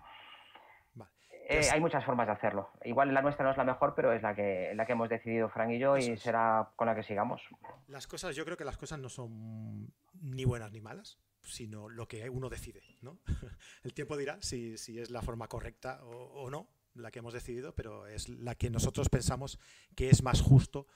Eh, 1.47 1.69
hay 1.71 1.81
muchas 1.81 2.05
formas 2.05 2.27
de 2.27 2.33
hacerlo. 2.33 2.71
Igual 2.85 3.13
la 3.13 3.21
nuestra 3.21 3.45
no 3.45 3.51
es 3.51 3.57
la 3.57 3.65
mejor, 3.65 3.95
pero 3.95 4.13
es 4.13 4.23
la 4.23 4.35
que, 4.35 4.73
la 4.75 4.87
que 4.87 4.93
hemos 4.93 5.09
decidido 5.09 5.49
Frank 5.51 5.71
y 5.73 5.79
yo 5.79 5.97
y 5.97 6.17
será 6.17 6.71
con 6.77 6.87
la 6.87 6.95
que 6.95 7.03
sigamos. 7.03 7.43
Las 7.87 8.07
cosas, 8.07 8.35
yo 8.35 8.45
creo 8.45 8.57
que 8.57 8.65
las 8.65 8.79
cosas 8.79 8.99
no 8.99 9.09
son 9.09 9.93
ni 10.23 10.45
buenas 10.45 10.73
ni 10.73 10.81
malas, 10.81 11.19
sino 11.43 11.89
lo 11.89 12.09
que 12.09 12.29
uno 12.31 12.49
decide. 12.49 12.83
¿no? 13.03 13.19
El 13.85 13.93
tiempo 13.93 14.17
dirá 14.17 14.39
si, 14.41 14.79
si 14.79 14.99
es 14.99 15.11
la 15.11 15.21
forma 15.21 15.47
correcta 15.47 16.01
o, 16.05 16.45
o, 16.45 16.51
no, 16.51 16.69
la 16.95 17.11
que 17.11 17.19
hemos 17.19 17.35
decidido, 17.35 17.75
pero 17.75 18.07
es 18.07 18.29
la 18.29 18.55
que 18.55 18.71
nosotros 18.71 19.11
pensamos 19.11 19.59
que 19.95 20.09
es 20.09 20.23
más 20.23 20.41
justo 20.41 20.87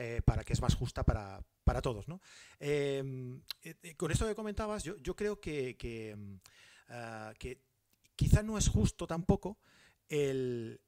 eh, 0.00 0.22
para 0.24 0.44
que 0.44 0.52
es 0.52 0.62
más 0.62 0.76
justa 0.76 1.02
para, 1.02 1.42
todos. 1.82 2.06
¿no? 2.06 2.20
Em, 2.60 3.42
eh, 3.62 3.96
con 3.96 4.12
esto 4.12 4.28
que 4.28 4.34
comentabas, 4.36 4.84
yo, 4.84 5.16
creo 5.16 5.40
que, 5.40 5.76
que, 5.76 6.16
ah, 6.88 7.34
que, 7.36 7.60
quizá 8.14 8.44
no 8.44 8.56
es 8.58 8.68
justo 8.68 9.08
tampoco 9.08 9.58
el, 10.08 10.80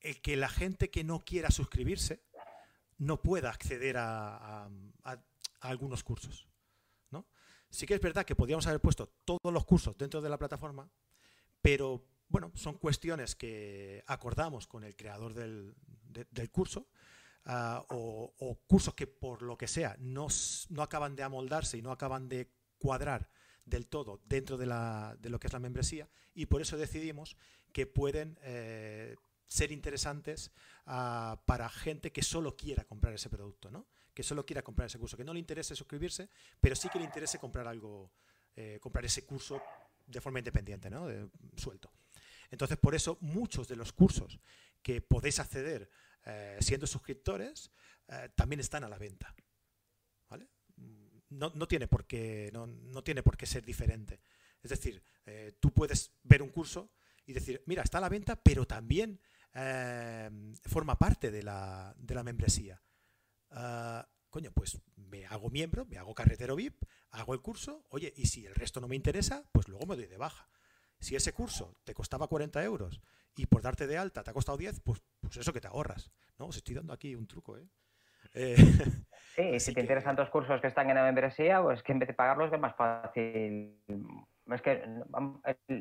el, 0.00 0.20
que 0.20 0.36
la 0.36 0.48
gente 0.48 0.90
que 0.90 1.04
no 1.04 1.20
quiera 1.20 1.50
suscribirse 1.50 2.22
no 2.98 3.22
pueda 3.22 3.50
acceder 3.50 3.96
a, 3.98 4.68
algunos 5.60 6.02
cursos. 6.02 6.48
¿no? 7.10 7.26
Sí 7.70 7.86
que 7.86 7.94
es 7.94 8.00
verdad 8.00 8.24
que 8.24 8.36
podríamos 8.36 8.66
haber 8.66 8.80
puesto 8.80 9.08
todos 9.24 9.52
los 9.52 9.64
cursos 9.64 9.96
dentro 9.96 10.20
de 10.20 10.28
la 10.30 10.38
plataforma, 10.38 10.90
pero 11.60 12.04
bueno, 12.28 12.50
son 12.54 12.78
cuestiones 12.78 13.36
que 13.36 14.02
acordamos 14.06 14.66
con 14.66 14.84
el 14.84 14.96
creador 14.96 15.34
del, 15.34 15.74
del 16.30 16.50
curso 16.50 16.88
Ah, 17.44 17.84
o, 17.88 18.60
cursos 18.68 18.94
que 18.94 19.08
por 19.08 19.42
lo 19.42 19.58
que 19.58 19.66
sea 19.66 19.96
no, 19.98 20.28
no, 20.68 20.82
acaban 20.82 21.16
de 21.16 21.24
amoldarse 21.24 21.76
y 21.76 21.82
no 21.82 21.90
acaban 21.90 22.28
de 22.28 22.52
cuadrar 22.78 23.28
del 23.64 23.88
todo 23.88 24.20
dentro 24.26 24.56
de, 24.56 24.66
la, 24.66 25.16
de 25.18 25.28
lo 25.28 25.40
que 25.40 25.48
es 25.48 25.52
la 25.52 25.58
membresía 25.58 26.08
y 26.34 26.46
por 26.46 26.62
eso 26.62 26.76
decidimos 26.76 27.36
que 27.72 27.86
pueden 27.86 28.38
eh, 28.42 29.16
ser 29.46 29.72
interesantes 29.72 30.52
ah, 30.86 31.42
para 31.46 31.68
gente 31.68 32.12
que 32.12 32.22
solo 32.22 32.56
quiera 32.56 32.84
comprar 32.84 33.14
ese 33.14 33.28
producto, 33.28 33.70
¿no? 33.70 33.86
que 34.14 34.22
solo 34.22 34.44
quiera 34.44 34.62
comprar 34.62 34.86
ese 34.86 34.98
curso, 34.98 35.16
que 35.16 35.24
no 35.24 35.32
le 35.32 35.40
interese 35.40 35.74
suscribirse, 35.74 36.28
pero 36.60 36.76
sí 36.76 36.88
que 36.90 36.98
le 36.98 37.06
interese 37.06 37.38
comprar 37.38 37.66
algo, 37.66 38.12
eh, 38.54 38.78
comprar 38.80 39.04
ese 39.06 39.24
curso 39.24 39.62
de 40.06 40.20
forma 40.20 40.38
independiente, 40.38 40.90
¿no? 40.90 41.08
suelto. 41.56 41.90
Entonces, 42.50 42.76
por 42.76 42.94
eso 42.94 43.16
muchos 43.22 43.68
de 43.68 43.76
los 43.76 43.94
cursos 43.94 44.38
que 44.82 45.00
podéis 45.00 45.38
acceder 45.38 45.88
eh, 46.26 46.58
siendo 46.60 46.86
suscriptores, 46.86 47.70
también 48.34 48.60
están 48.60 48.84
a 48.84 48.90
la 48.90 48.98
venta. 48.98 49.34
¿vale? 50.28 50.46
No, 51.30 51.66
tiene 51.66 51.88
por 51.88 52.04
qué, 52.04 52.50
no, 52.52 53.02
tiene 53.02 53.22
por 53.22 53.38
qué 53.38 53.46
ser 53.46 53.64
diferente. 53.64 54.20
Es 54.62 54.68
decir, 54.68 55.02
tú 55.60 55.72
puedes 55.72 56.12
ver 56.22 56.42
un 56.42 56.50
curso 56.50 56.90
y 57.26 57.32
decir, 57.32 57.62
mira, 57.66 57.82
está 57.82 57.98
a 57.98 58.02
la 58.02 58.08
venta, 58.08 58.36
pero 58.36 58.66
también 58.66 59.20
forma 60.64 60.98
parte 60.98 61.30
de 61.30 61.42
la, 61.42 61.94
de 61.98 62.14
la 62.14 62.22
membresía. 62.22 62.80
Ah, 63.50 64.08
coño, 64.30 64.50
pues 64.52 64.80
me 64.96 65.26
hago 65.26 65.50
miembro, 65.50 65.84
me 65.84 65.98
hago 65.98 66.14
carretero 66.14 66.56
VIP, 66.56 66.84
hago 67.10 67.34
el 67.34 67.42
curso, 67.42 67.84
oye, 67.90 68.12
y 68.16 68.26
si 68.26 68.46
el 68.46 68.54
resto 68.54 68.80
no 68.80 68.88
me 68.88 68.96
interesa, 68.96 69.44
pues 69.52 69.68
luego 69.68 69.86
me 69.86 69.96
doy 69.96 70.06
de 70.06 70.16
baja. 70.16 70.48
Si 70.98 71.16
ese 71.16 71.32
curso 71.32 71.76
te 71.84 71.94
costaba 71.94 72.28
40 72.28 72.62
euros 72.64 73.00
y 73.36 73.46
por 73.46 73.60
darte 73.60 73.86
de 73.86 73.98
alta 73.98 74.22
te 74.22 74.30
ha 74.30 74.34
costado 74.34 74.56
10, 74.56 74.80
pues, 74.80 75.02
pues 75.20 75.36
eso 75.36 75.52
que 75.52 75.60
te 75.60 75.68
ahorras. 75.68 76.10
¿no? 76.38 76.46
Os 76.46 76.56
estoy 76.56 76.76
dando 76.76 76.92
aquí 76.92 77.14
un 77.14 77.26
truco, 77.26 77.58
¿eh? 77.58 77.66
eh 78.34 78.56
sí, 79.36 79.60
si 79.60 79.74
te 79.74 79.80
interesan 79.80 80.16
tus 80.16 80.30
cursos 80.30 80.60
que 80.60 80.68
están 80.68 80.88
en 80.88 80.96
la 80.96 81.04
membresía, 81.04 81.60
pues 81.60 81.82
que 81.82 81.92
en 81.92 81.98
vez 81.98 82.08
de 82.08 82.14
pagarlos 82.14 82.52
es 82.52 82.60
más 82.60 82.74
fácil. 82.74 83.78
Es 84.50 84.62
que 84.62 84.82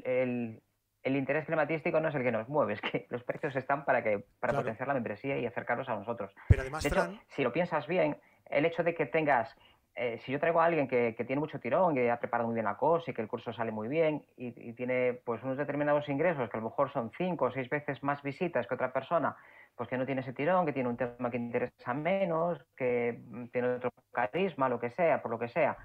el, 0.03 0.61
interés 1.03 1.45
climatístico 1.45 1.99
no 1.99 2.09
es 2.09 2.15
el 2.15 2.23
que 2.23 2.31
nos 2.31 2.47
mueve, 2.49 2.73
es 2.81 2.81
que 2.81 3.07
los 3.09 3.23
precios 3.23 3.55
están 3.55 3.85
para 3.85 4.03
que 4.03 4.25
para 4.39 4.53
potenciar 4.53 4.87
la 4.87 4.93
membresía 4.93 5.37
y 5.37 5.45
acercarlos 5.45 5.89
a 5.89 5.95
nosotros. 5.95 6.33
Pero 6.47 6.61
además, 6.61 6.83
de 6.83 6.89
hecho, 6.89 7.13
si 7.29 7.43
lo 7.43 7.51
piensas 7.51 7.87
bien, 7.87 8.17
el 8.49 8.65
hecho 8.65 8.83
de 8.83 8.93
que 8.93 9.05
tengas 9.05 9.55
eh, 9.93 10.19
si 10.25 10.31
yo 10.31 10.39
traigo 10.39 10.61
a 10.61 10.65
alguien 10.65 10.87
que, 10.87 11.13
tiene 11.27 11.41
mucho 11.41 11.59
tirón, 11.59 11.93
que 11.93 12.09
ha 12.09 12.19
preparado 12.19 12.47
muy 12.47 12.53
bien 12.53 12.65
la 12.65 12.77
cosa 12.77 13.11
y 13.11 13.13
que 13.13 13.21
el 13.21 13.27
curso 13.27 13.51
sale 13.51 13.71
muy 13.71 13.89
bien 13.89 14.23
y, 14.37 14.73
tiene 14.73 15.19
pues 15.25 15.43
unos 15.43 15.57
determinados 15.57 16.07
ingresos 16.07 16.49
que 16.49 16.57
a 16.57 16.61
lo 16.61 16.69
mejor 16.69 16.91
son 16.93 17.11
cinco 17.17 17.45
o 17.45 17.51
seis 17.51 17.69
veces 17.69 18.01
más 18.01 18.23
visitas 18.23 18.65
que 18.67 18.75
otra 18.75 18.93
persona, 18.93 19.35
pues 19.75 19.89
que 19.89 19.97
no 19.97 20.05
tiene 20.05 20.21
ese 20.21 20.33
tirón, 20.33 20.65
que 20.65 20.71
tiene 20.71 20.87
un 20.87 20.95
tema 20.95 21.29
que 21.29 21.37
interesa 21.37 21.93
menos, 21.93 22.59
que 22.77 23.21
tiene 23.51 23.75
otro 23.75 23.91
carisma, 24.11 24.69
lo 24.69 24.79
que 24.79 24.91
sea, 24.91 25.21
por 25.21 25.29
lo 25.29 25.39
que 25.39 25.49
sea, 25.49 25.77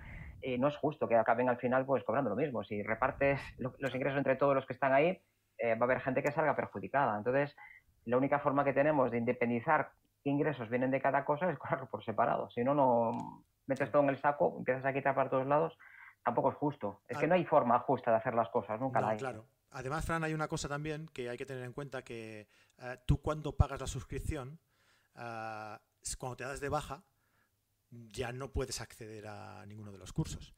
y 0.42 0.58
no 0.58 0.68
es 0.68 0.76
justo 0.76 1.08
que 1.08 1.16
acaben 1.16 1.48
al 1.48 1.58
final 1.58 1.84
pues 1.86 2.04
cobrando 2.04 2.30
lo 2.30 2.36
mismo. 2.36 2.64
Si 2.64 2.82
repartes 2.82 3.40
los 3.58 3.94
ingresos 3.94 4.18
entre 4.18 4.36
todos 4.36 4.54
los 4.54 4.66
que 4.66 4.72
están 4.72 4.92
ahí, 4.92 5.20
eh, 5.58 5.74
va 5.74 5.80
a 5.80 5.84
haber 5.84 6.00
gente 6.00 6.22
que 6.22 6.32
salga 6.32 6.54
perjudicada. 6.54 7.16
Entonces, 7.16 7.56
la 8.04 8.16
única 8.16 8.38
forma 8.38 8.64
que 8.64 8.72
tenemos 8.72 9.10
de 9.10 9.18
independizar 9.18 9.90
qué 10.22 10.30
ingresos 10.30 10.68
vienen 10.68 10.90
de 10.90 11.00
cada 11.00 11.24
cosa 11.24 11.50
es 11.50 11.58
cobrarlo 11.58 11.88
por 11.88 12.04
separado. 12.04 12.50
Si 12.50 12.62
no, 12.62 12.74
no 12.74 13.44
metes 13.66 13.90
todo 13.90 14.02
en 14.02 14.10
el 14.10 14.20
saco, 14.20 14.54
empiezas 14.58 14.84
a 14.84 14.92
quitar 14.92 15.14
para 15.14 15.30
todos 15.30 15.46
lados, 15.46 15.76
tampoco 16.24 16.50
es 16.50 16.56
justo. 16.56 17.02
Es 17.08 17.18
que 17.18 17.26
no 17.26 17.34
hay 17.34 17.44
forma 17.44 17.78
justa 17.80 18.10
de 18.10 18.18
hacer 18.18 18.34
las 18.34 18.48
cosas, 18.50 18.80
nunca 18.80 19.00
la 19.00 19.10
hay. 19.10 19.18
Claro. 19.18 19.46
Además, 19.70 20.04
Fran, 20.04 20.24
hay 20.24 20.32
una 20.32 20.48
cosa 20.48 20.68
también 20.68 21.08
que 21.12 21.28
hay 21.28 21.36
que 21.36 21.46
tener 21.46 21.64
en 21.64 21.72
cuenta 21.72 22.02
que 22.02 22.48
eh, 22.78 22.96
tú 23.06 23.20
cuando 23.20 23.56
pagas 23.56 23.80
la 23.80 23.86
suscripción, 23.86 24.58
eh, 25.16 25.76
cuando 26.18 26.36
te 26.36 26.44
das 26.44 26.60
de 26.60 26.68
baja, 26.68 27.02
ya 27.90 28.32
no 28.32 28.52
puedes 28.52 28.80
acceder 28.80 29.26
a 29.26 29.64
ninguno 29.66 29.92
de 29.92 29.98
los 29.98 30.12
cursos. 30.12 30.54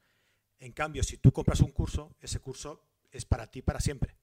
En 0.58 0.72
cambio, 0.72 1.02
si 1.02 1.18
tú 1.18 1.32
compras 1.32 1.60
un 1.60 1.70
curso, 1.70 2.16
ese 2.20 2.40
curso 2.40 2.82
es 3.10 3.24
para 3.24 3.46
ti 3.50 3.62
para 3.62 3.80
siempre. 3.80 4.16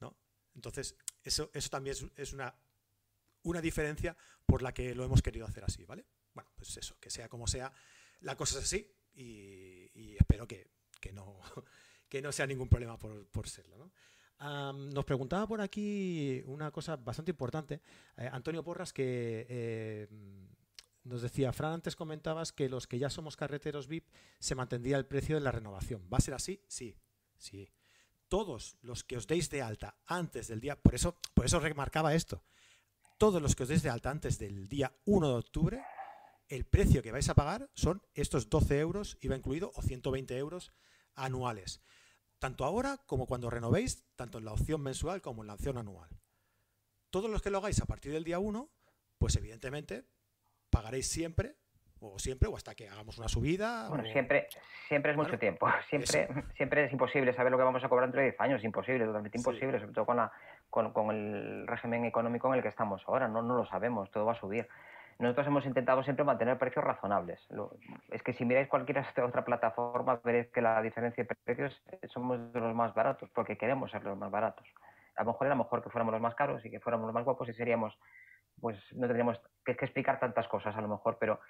¿no? 0.00 0.16
Entonces, 0.54 0.96
eso, 1.22 1.50
eso 1.52 1.68
también 1.68 1.96
es, 2.16 2.32
una, 2.32 2.54
una 3.42 3.60
diferencia 3.60 4.16
por 4.46 4.62
la 4.62 4.72
que 4.72 4.94
lo 4.94 5.04
hemos 5.04 5.22
querido 5.22 5.46
hacer 5.46 5.64
así, 5.64 5.84
¿vale? 5.84 6.06
Bueno, 6.34 6.50
pues 6.56 6.76
eso, 6.76 6.98
que 7.00 7.10
sea 7.10 7.28
como 7.28 7.46
sea, 7.46 7.72
la 8.20 8.36
cosa 8.36 8.58
es 8.58 8.64
así 8.64 8.94
y, 9.14 10.16
espero 10.18 10.46
que, 10.46 10.70
no, 11.12 11.40
que 12.08 12.22
no 12.22 12.32
sea 12.32 12.46
ningún 12.46 12.68
problema 12.68 12.98
por, 12.98 13.48
serlo. 13.48 13.90
nos 14.40 15.04
preguntaba 15.04 15.46
por 15.46 15.60
aquí 15.60 16.42
una 16.46 16.70
cosa 16.70 16.96
bastante 16.96 17.32
importante. 17.32 17.80
Eh, 18.16 18.28
Antonio 18.30 18.62
Porras 18.62 18.92
que 18.92 19.46
eh, 19.48 20.08
nos 21.06 21.22
decía, 21.22 21.52
Fran, 21.52 21.72
antes 21.72 21.96
comentabas 21.96 22.52
que 22.52 22.68
los 22.68 22.86
que 22.86 22.98
ya 22.98 23.10
somos 23.10 23.36
carreteros 23.36 23.88
VIP 23.88 24.08
se 24.38 24.54
mantendría 24.54 24.96
el 24.96 25.06
precio 25.06 25.36
de 25.36 25.42
la 25.42 25.52
renovación. 25.52 26.08
¿Va 26.12 26.18
a 26.18 26.20
ser 26.20 26.34
así? 26.34 26.62
Sí, 26.68 26.96
sí. 27.38 27.70
Todos 28.28 28.76
los 28.82 29.04
que 29.04 29.16
os 29.16 29.26
deis 29.26 29.50
de 29.50 29.62
alta 29.62 29.96
antes 30.06 30.48
del 30.48 30.60
día, 30.60 30.76
por 30.80 30.94
eso, 30.94 31.16
por 31.32 31.46
eso 31.46 31.60
remarcaba 31.60 32.14
esto, 32.14 32.42
todos 33.18 33.40
los 33.40 33.54
que 33.54 33.62
os 33.62 33.68
deis 33.68 33.82
de 33.82 33.90
alta 33.90 34.10
antes 34.10 34.38
del 34.38 34.68
día 34.68 34.92
1 35.04 35.28
de 35.28 35.34
octubre 35.34 35.84
el 36.48 36.64
precio 36.64 37.02
que 37.02 37.12
vais 37.12 37.28
a 37.28 37.34
pagar 37.34 37.70
son 37.74 38.02
estos 38.14 38.48
12 38.48 38.78
euros, 38.78 39.18
IVA 39.20 39.36
incluido, 39.36 39.72
o 39.74 39.82
120 39.82 40.36
euros 40.38 40.72
anuales. 41.14 41.80
Tanto 42.38 42.64
ahora 42.64 42.98
como 43.06 43.26
cuando 43.26 43.50
renovéis, 43.50 44.04
tanto 44.14 44.38
en 44.38 44.44
la 44.44 44.52
opción 44.52 44.80
mensual 44.80 45.22
como 45.22 45.42
en 45.42 45.48
la 45.48 45.54
opción 45.54 45.78
anual. 45.78 46.08
Todos 47.10 47.30
los 47.30 47.42
que 47.42 47.50
lo 47.50 47.58
hagáis 47.58 47.80
a 47.80 47.86
partir 47.86 48.12
del 48.12 48.24
día 48.24 48.38
1, 48.38 48.70
pues 49.18 49.36
evidentemente 49.36 50.06
pagaréis 50.76 51.08
siempre, 51.10 51.54
o 52.00 52.18
siempre, 52.18 52.48
o 52.50 52.54
hasta 52.54 52.74
que 52.74 52.86
hagamos 52.86 53.16
una 53.16 53.28
subida. 53.28 53.88
Bueno, 53.88 54.04
siempre, 54.12 54.48
siempre 54.88 55.12
es 55.12 55.16
mucho 55.16 55.38
tiempo. 55.38 55.66
Siempre, 55.88 56.28
siempre 56.56 56.84
es 56.84 56.92
imposible 56.92 57.32
saber 57.32 57.50
lo 57.50 57.56
que 57.56 57.64
vamos 57.64 57.82
a 57.82 57.88
cobrar 57.88 58.08
dentro 58.08 58.20
de 58.20 58.28
10 58.28 58.40
años. 58.42 58.62
Imposible, 58.62 59.06
totalmente 59.06 59.38
imposible, 59.38 59.80
sobre 59.80 59.94
todo 59.94 60.04
con, 60.04 60.18
la, 60.18 60.30
con, 60.68 60.92
con, 60.92 61.10
el 61.10 61.66
régimen 61.66 62.04
económico 62.04 62.48
en 62.48 62.58
el 62.58 62.62
que 62.62 62.68
estamos 62.68 63.02
ahora. 63.06 63.26
No, 63.26 63.40
no 63.40 63.56
lo 63.56 63.64
sabemos, 63.64 64.10
todo 64.10 64.26
va 64.26 64.32
a 64.32 64.40
subir. 64.40 64.68
Nosotros 65.18 65.46
hemos 65.46 65.64
intentado 65.64 66.02
siempre 66.02 66.26
mantener 66.26 66.58
precios 66.58 66.84
razonables. 66.84 67.40
es 68.10 68.22
que 68.22 68.34
si 68.34 68.44
miráis 68.44 68.68
cualquier 68.68 68.98
otra 69.24 69.46
plataforma, 69.46 70.20
veréis 70.22 70.48
que 70.48 70.60
la 70.60 70.82
diferencia 70.82 71.24
de 71.24 71.34
precios 71.34 71.82
somos 72.12 72.52
de 72.52 72.60
los 72.60 72.74
más 72.74 72.92
baratos, 72.92 73.30
porque 73.30 73.56
queremos 73.56 73.90
ser 73.90 74.04
los 74.04 74.18
más 74.18 74.30
baratos. 74.30 74.66
A 75.16 75.24
lo 75.24 75.32
mejor 75.32 75.46
era 75.46 75.56
mejor 75.56 75.82
que 75.82 75.88
fuéramos 75.88 76.12
los 76.12 76.20
más 76.20 76.34
caros 76.34 76.62
y 76.66 76.70
que 76.70 76.80
fuéramos 76.80 77.06
los 77.06 77.14
más 77.14 77.24
guapos 77.24 77.48
y 77.48 77.54
seríamos 77.54 77.96
pues 78.60 78.78
no 78.94 79.06
tendríamos 79.06 79.40
que, 79.64 79.72
explicar 79.72 80.18
tantas 80.18 80.48
cosas 80.48 80.74
a 80.76 80.80
lo 80.80 80.88
mejor, 80.88 81.16
pero 81.18 81.40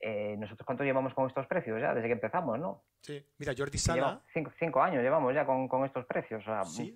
eh, 0.00 0.36
nosotros 0.38 0.66
cuánto 0.66 0.84
llevamos 0.84 1.14
con 1.14 1.28
estos 1.28 1.46
precios 1.46 1.80
ya, 1.80 1.94
desde 1.94 2.08
que 2.08 2.14
empezamos, 2.14 2.58
¿no? 2.58 2.82
Sí, 3.00 3.24
mira, 3.38 3.52
Jordi 3.56 3.78
Sala... 3.78 4.20
Cinco, 4.58 4.82
años 4.82 5.02
llevamos 5.02 5.34
ya 5.34 5.46
con, 5.46 5.84
estos 5.84 6.04
precios, 6.06 6.44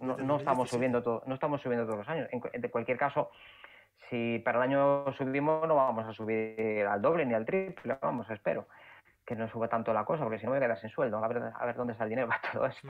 no, 0.01 0.37
estamos 0.37 0.69
subiendo 0.69 1.03
todo, 1.03 1.23
no 1.27 1.35
estamos 1.35 1.61
subiendo 1.63 1.87
todos 1.87 1.99
los 1.99 2.09
años. 2.09 2.29
En, 2.31 2.61
de 2.61 2.71
cualquier 2.71 2.99
caso, 2.99 3.31
si 4.11 4.39
para 4.41 4.59
el 4.59 4.65
año 4.65 5.13
subimos, 5.13 5.67
no 5.67 5.77
vamos 5.77 6.07
a 6.07 6.13
subir 6.13 6.85
al 6.87 7.01
doble 7.01 7.25
ni 7.27 7.35
al 7.35 7.45
triple, 7.45 7.97
vamos, 8.01 8.29
espero 8.31 8.67
que 9.27 9.35
no 9.35 9.49
suba 9.51 9.69
tanto 9.69 9.93
la 9.93 10.05
cosa, 10.05 10.23
porque 10.23 10.39
si 10.39 10.47
no 10.47 10.53
me 10.53 10.59
voy 10.59 10.65
a 10.65 10.69
quedar 10.69 10.81
sin 10.81 10.91
sueldo, 10.91 11.23
a 11.23 11.29
ver, 11.29 11.43
a 11.55 11.67
ver 11.67 11.75
dónde 11.75 11.93
está 11.93 12.05
el 12.05 12.11
dinero 12.11 12.29
para 12.29 12.41
todo 12.53 12.67
esto. 12.67 12.89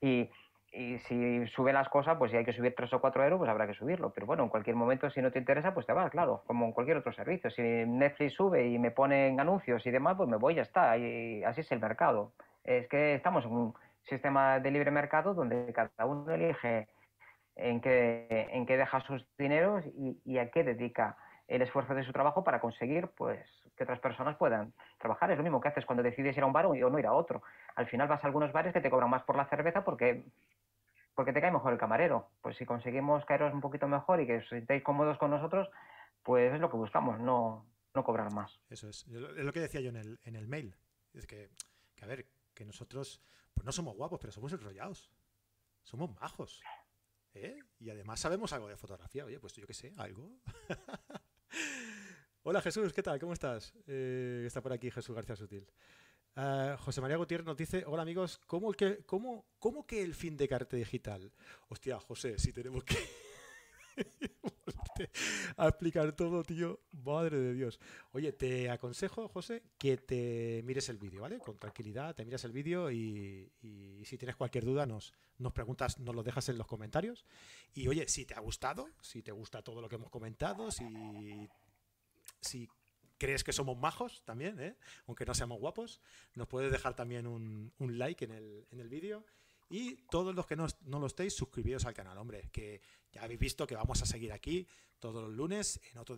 Y, 0.00 0.30
y 0.72 0.98
si 0.98 1.46
sube 1.48 1.72
las 1.72 1.88
cosas, 1.88 2.16
pues 2.18 2.30
si 2.30 2.36
hay 2.36 2.44
que 2.44 2.52
subir 2.52 2.74
3 2.76 2.92
o 2.92 3.00
4 3.00 3.24
euros, 3.24 3.38
pues 3.38 3.50
habrá 3.50 3.66
que 3.66 3.74
subirlo. 3.74 4.10
Pero 4.10 4.26
bueno, 4.26 4.42
en 4.42 4.48
cualquier 4.48 4.76
momento, 4.76 5.08
si 5.10 5.22
no 5.22 5.30
te 5.30 5.38
interesa, 5.38 5.72
pues 5.72 5.86
te 5.86 5.92
vas, 5.92 6.10
claro, 6.10 6.42
como 6.46 6.66
en 6.66 6.72
cualquier 6.72 6.98
otro 6.98 7.12
servicio. 7.12 7.50
Si 7.50 7.62
Netflix 7.62 8.34
sube 8.34 8.66
y 8.66 8.78
me 8.78 8.90
ponen 8.90 9.40
anuncios 9.40 9.84
y 9.86 9.90
demás, 9.90 10.16
pues 10.16 10.28
me 10.28 10.36
voy, 10.36 10.54
ya 10.54 10.62
está. 10.62 10.96
Y 10.98 11.42
así 11.44 11.62
es 11.62 11.72
el 11.72 11.80
mercado. 11.80 12.32
Es 12.64 12.86
que 12.88 13.14
estamos 13.14 13.44
en 13.46 13.52
un 13.52 13.74
sistema 14.02 14.60
de 14.60 14.70
libre 14.70 14.90
mercado 14.90 15.34
donde 15.34 15.72
cada 15.72 16.06
uno 16.06 16.32
elige 16.32 16.88
en 17.56 17.80
qué, 17.80 18.48
en 18.50 18.66
qué 18.66 18.76
deja 18.76 19.00
sus 19.00 19.26
dineros 19.38 19.84
y, 19.86 20.20
y 20.24 20.38
a 20.38 20.50
qué 20.50 20.64
dedica 20.64 21.16
el 21.48 21.62
esfuerzo 21.62 21.94
de 21.94 22.04
su 22.04 22.12
trabajo 22.12 22.44
para 22.44 22.60
conseguir 22.60 23.08
pues 23.16 23.40
que 23.76 23.84
otras 23.84 24.00
personas 24.00 24.36
puedan 24.36 24.74
trabajar. 24.98 25.30
Es 25.30 25.38
lo 25.38 25.42
mismo 25.42 25.60
que 25.60 25.68
haces 25.68 25.86
cuando 25.86 26.02
decides 26.02 26.36
ir 26.36 26.42
a 26.42 26.46
un 26.46 26.52
bar 26.52 26.66
o 26.66 26.74
no 26.74 26.98
ir 26.98 27.06
a 27.06 27.12
otro. 27.12 27.42
Al 27.74 27.86
final 27.86 28.06
vas 28.06 28.22
a 28.22 28.26
algunos 28.26 28.52
bares 28.52 28.74
que 28.74 28.80
te 28.80 28.90
cobran 28.90 29.08
más 29.08 29.22
por 29.22 29.36
la 29.36 29.46
cerveza 29.46 29.82
porque 29.82 30.24
porque 31.18 31.32
te 31.32 31.40
cae 31.40 31.50
mejor 31.50 31.72
el 31.72 31.80
camarero. 31.80 32.30
Pues 32.40 32.56
si 32.58 32.64
conseguimos 32.64 33.24
caeros 33.24 33.52
un 33.52 33.60
poquito 33.60 33.88
mejor 33.88 34.20
y 34.20 34.26
que 34.28 34.36
os 34.36 34.48
sintáis 34.48 34.84
cómodos 34.84 35.18
con 35.18 35.32
nosotros, 35.32 35.68
pues 36.22 36.54
es 36.54 36.60
lo 36.60 36.70
que 36.70 36.76
buscamos, 36.76 37.18
no, 37.18 37.66
no 37.92 38.04
cobrar 38.04 38.32
más. 38.32 38.60
Eso 38.70 38.88
es. 38.88 39.04
Es 39.08 39.44
lo 39.44 39.52
que 39.52 39.58
decía 39.58 39.80
yo 39.80 39.88
en 39.88 39.96
el, 39.96 40.20
en 40.22 40.36
el 40.36 40.46
mail. 40.46 40.76
Es 41.14 41.26
que, 41.26 41.50
que, 41.96 42.04
a 42.04 42.06
ver, 42.06 42.28
que 42.54 42.64
nosotros 42.64 43.20
pues 43.52 43.64
no 43.64 43.72
somos 43.72 43.96
guapos, 43.96 44.20
pero 44.20 44.32
somos 44.32 44.52
enrollados. 44.52 45.10
Somos 45.82 46.08
majos. 46.20 46.62
¿eh? 47.34 47.58
Y 47.80 47.90
además 47.90 48.20
sabemos 48.20 48.52
algo 48.52 48.68
de 48.68 48.76
fotografía. 48.76 49.24
Oye, 49.24 49.40
pues 49.40 49.54
yo 49.54 49.66
qué 49.66 49.74
sé, 49.74 49.90
algo. 49.96 50.38
Hola 52.44 52.62
Jesús, 52.62 52.92
¿qué 52.92 53.02
tal? 53.02 53.18
¿Cómo 53.18 53.32
estás? 53.32 53.74
Eh, 53.88 54.44
está 54.46 54.62
por 54.62 54.72
aquí 54.72 54.88
Jesús 54.88 55.16
García 55.16 55.34
Sutil. 55.34 55.68
Ah, 56.40 56.76
José 56.78 57.00
María 57.00 57.16
Gutiérrez 57.16 57.44
nos 57.44 57.56
dice, 57.56 57.82
hola 57.84 58.02
amigos, 58.02 58.38
¿cómo 58.46 58.72
que, 58.72 58.98
cómo, 59.06 59.44
el 59.88 60.14
fin 60.14 60.36
de 60.36 60.46
Carte 60.46 60.76
Digital? 60.76 61.32
Hostia, 61.68 61.98
José, 61.98 62.38
si 62.38 62.52
tenemos 62.52 62.84
que 62.84 62.96
a 65.56 65.66
explicar 65.66 66.12
todo, 66.12 66.44
tío, 66.44 66.78
madre 66.92 67.40
de 67.40 67.54
Dios. 67.54 67.80
Oye, 68.12 68.30
te 68.30 68.70
aconsejo, 68.70 69.26
José, 69.26 69.64
que 69.78 69.96
te 69.96 70.62
mires 70.64 70.88
el 70.90 70.98
vídeo, 70.98 71.22
¿vale? 71.22 71.40
Con 71.40 71.58
tranquilidad, 71.58 72.14
te 72.14 72.24
miras 72.24 72.44
el 72.44 72.52
vídeo 72.52 72.88
y, 72.92 73.50
si 74.04 74.16
tienes 74.16 74.36
cualquier 74.36 74.64
duda 74.64 74.86
nos, 74.86 75.14
nos 75.38 75.52
preguntas, 75.52 75.98
nos 75.98 76.14
lo 76.14 76.22
dejas 76.22 76.48
en 76.50 76.56
los 76.56 76.68
comentarios. 76.68 77.26
Y 77.74 77.88
oye, 77.88 78.06
si 78.06 78.26
te 78.26 78.34
ha 78.34 78.40
gustado, 78.40 78.88
si 79.00 79.24
te 79.24 79.32
gusta 79.32 79.62
todo 79.62 79.80
lo 79.80 79.88
que 79.88 79.96
hemos 79.96 80.10
comentado, 80.10 80.70
si, 80.70 81.48
si 82.40 82.68
crees 83.18 83.44
que 83.44 83.52
somos 83.52 83.76
majos 83.76 84.22
también, 84.24 84.58
¿eh? 84.60 84.76
aunque 85.06 85.26
no 85.26 85.34
seamos 85.34 85.58
guapos, 85.58 86.00
nos 86.34 86.48
puedes 86.48 86.70
dejar 86.72 86.94
también 86.94 87.26
un, 87.26 87.72
like 87.78 88.24
en 88.24 88.32
el, 88.32 88.66
en 88.70 88.80
el 88.80 88.88
vídeo. 88.88 89.24
Y 89.70 89.96
todos 90.10 90.34
los 90.34 90.46
que 90.46 90.56
no, 90.56 90.66
no, 90.86 90.98
lo 90.98 91.06
estéis, 91.06 91.34
suscribíos 91.34 91.84
al 91.84 91.92
canal, 91.92 92.16
hombre, 92.16 92.48
que 92.50 92.80
ya 93.12 93.22
habéis 93.22 93.38
visto 93.38 93.66
que 93.66 93.74
vamos 93.74 94.00
a 94.00 94.06
seguir 94.06 94.32
aquí 94.32 94.66
todos 94.98 95.22
los 95.22 95.32
lunes 95.32 95.80
en 95.92 95.98
otro 95.98 96.16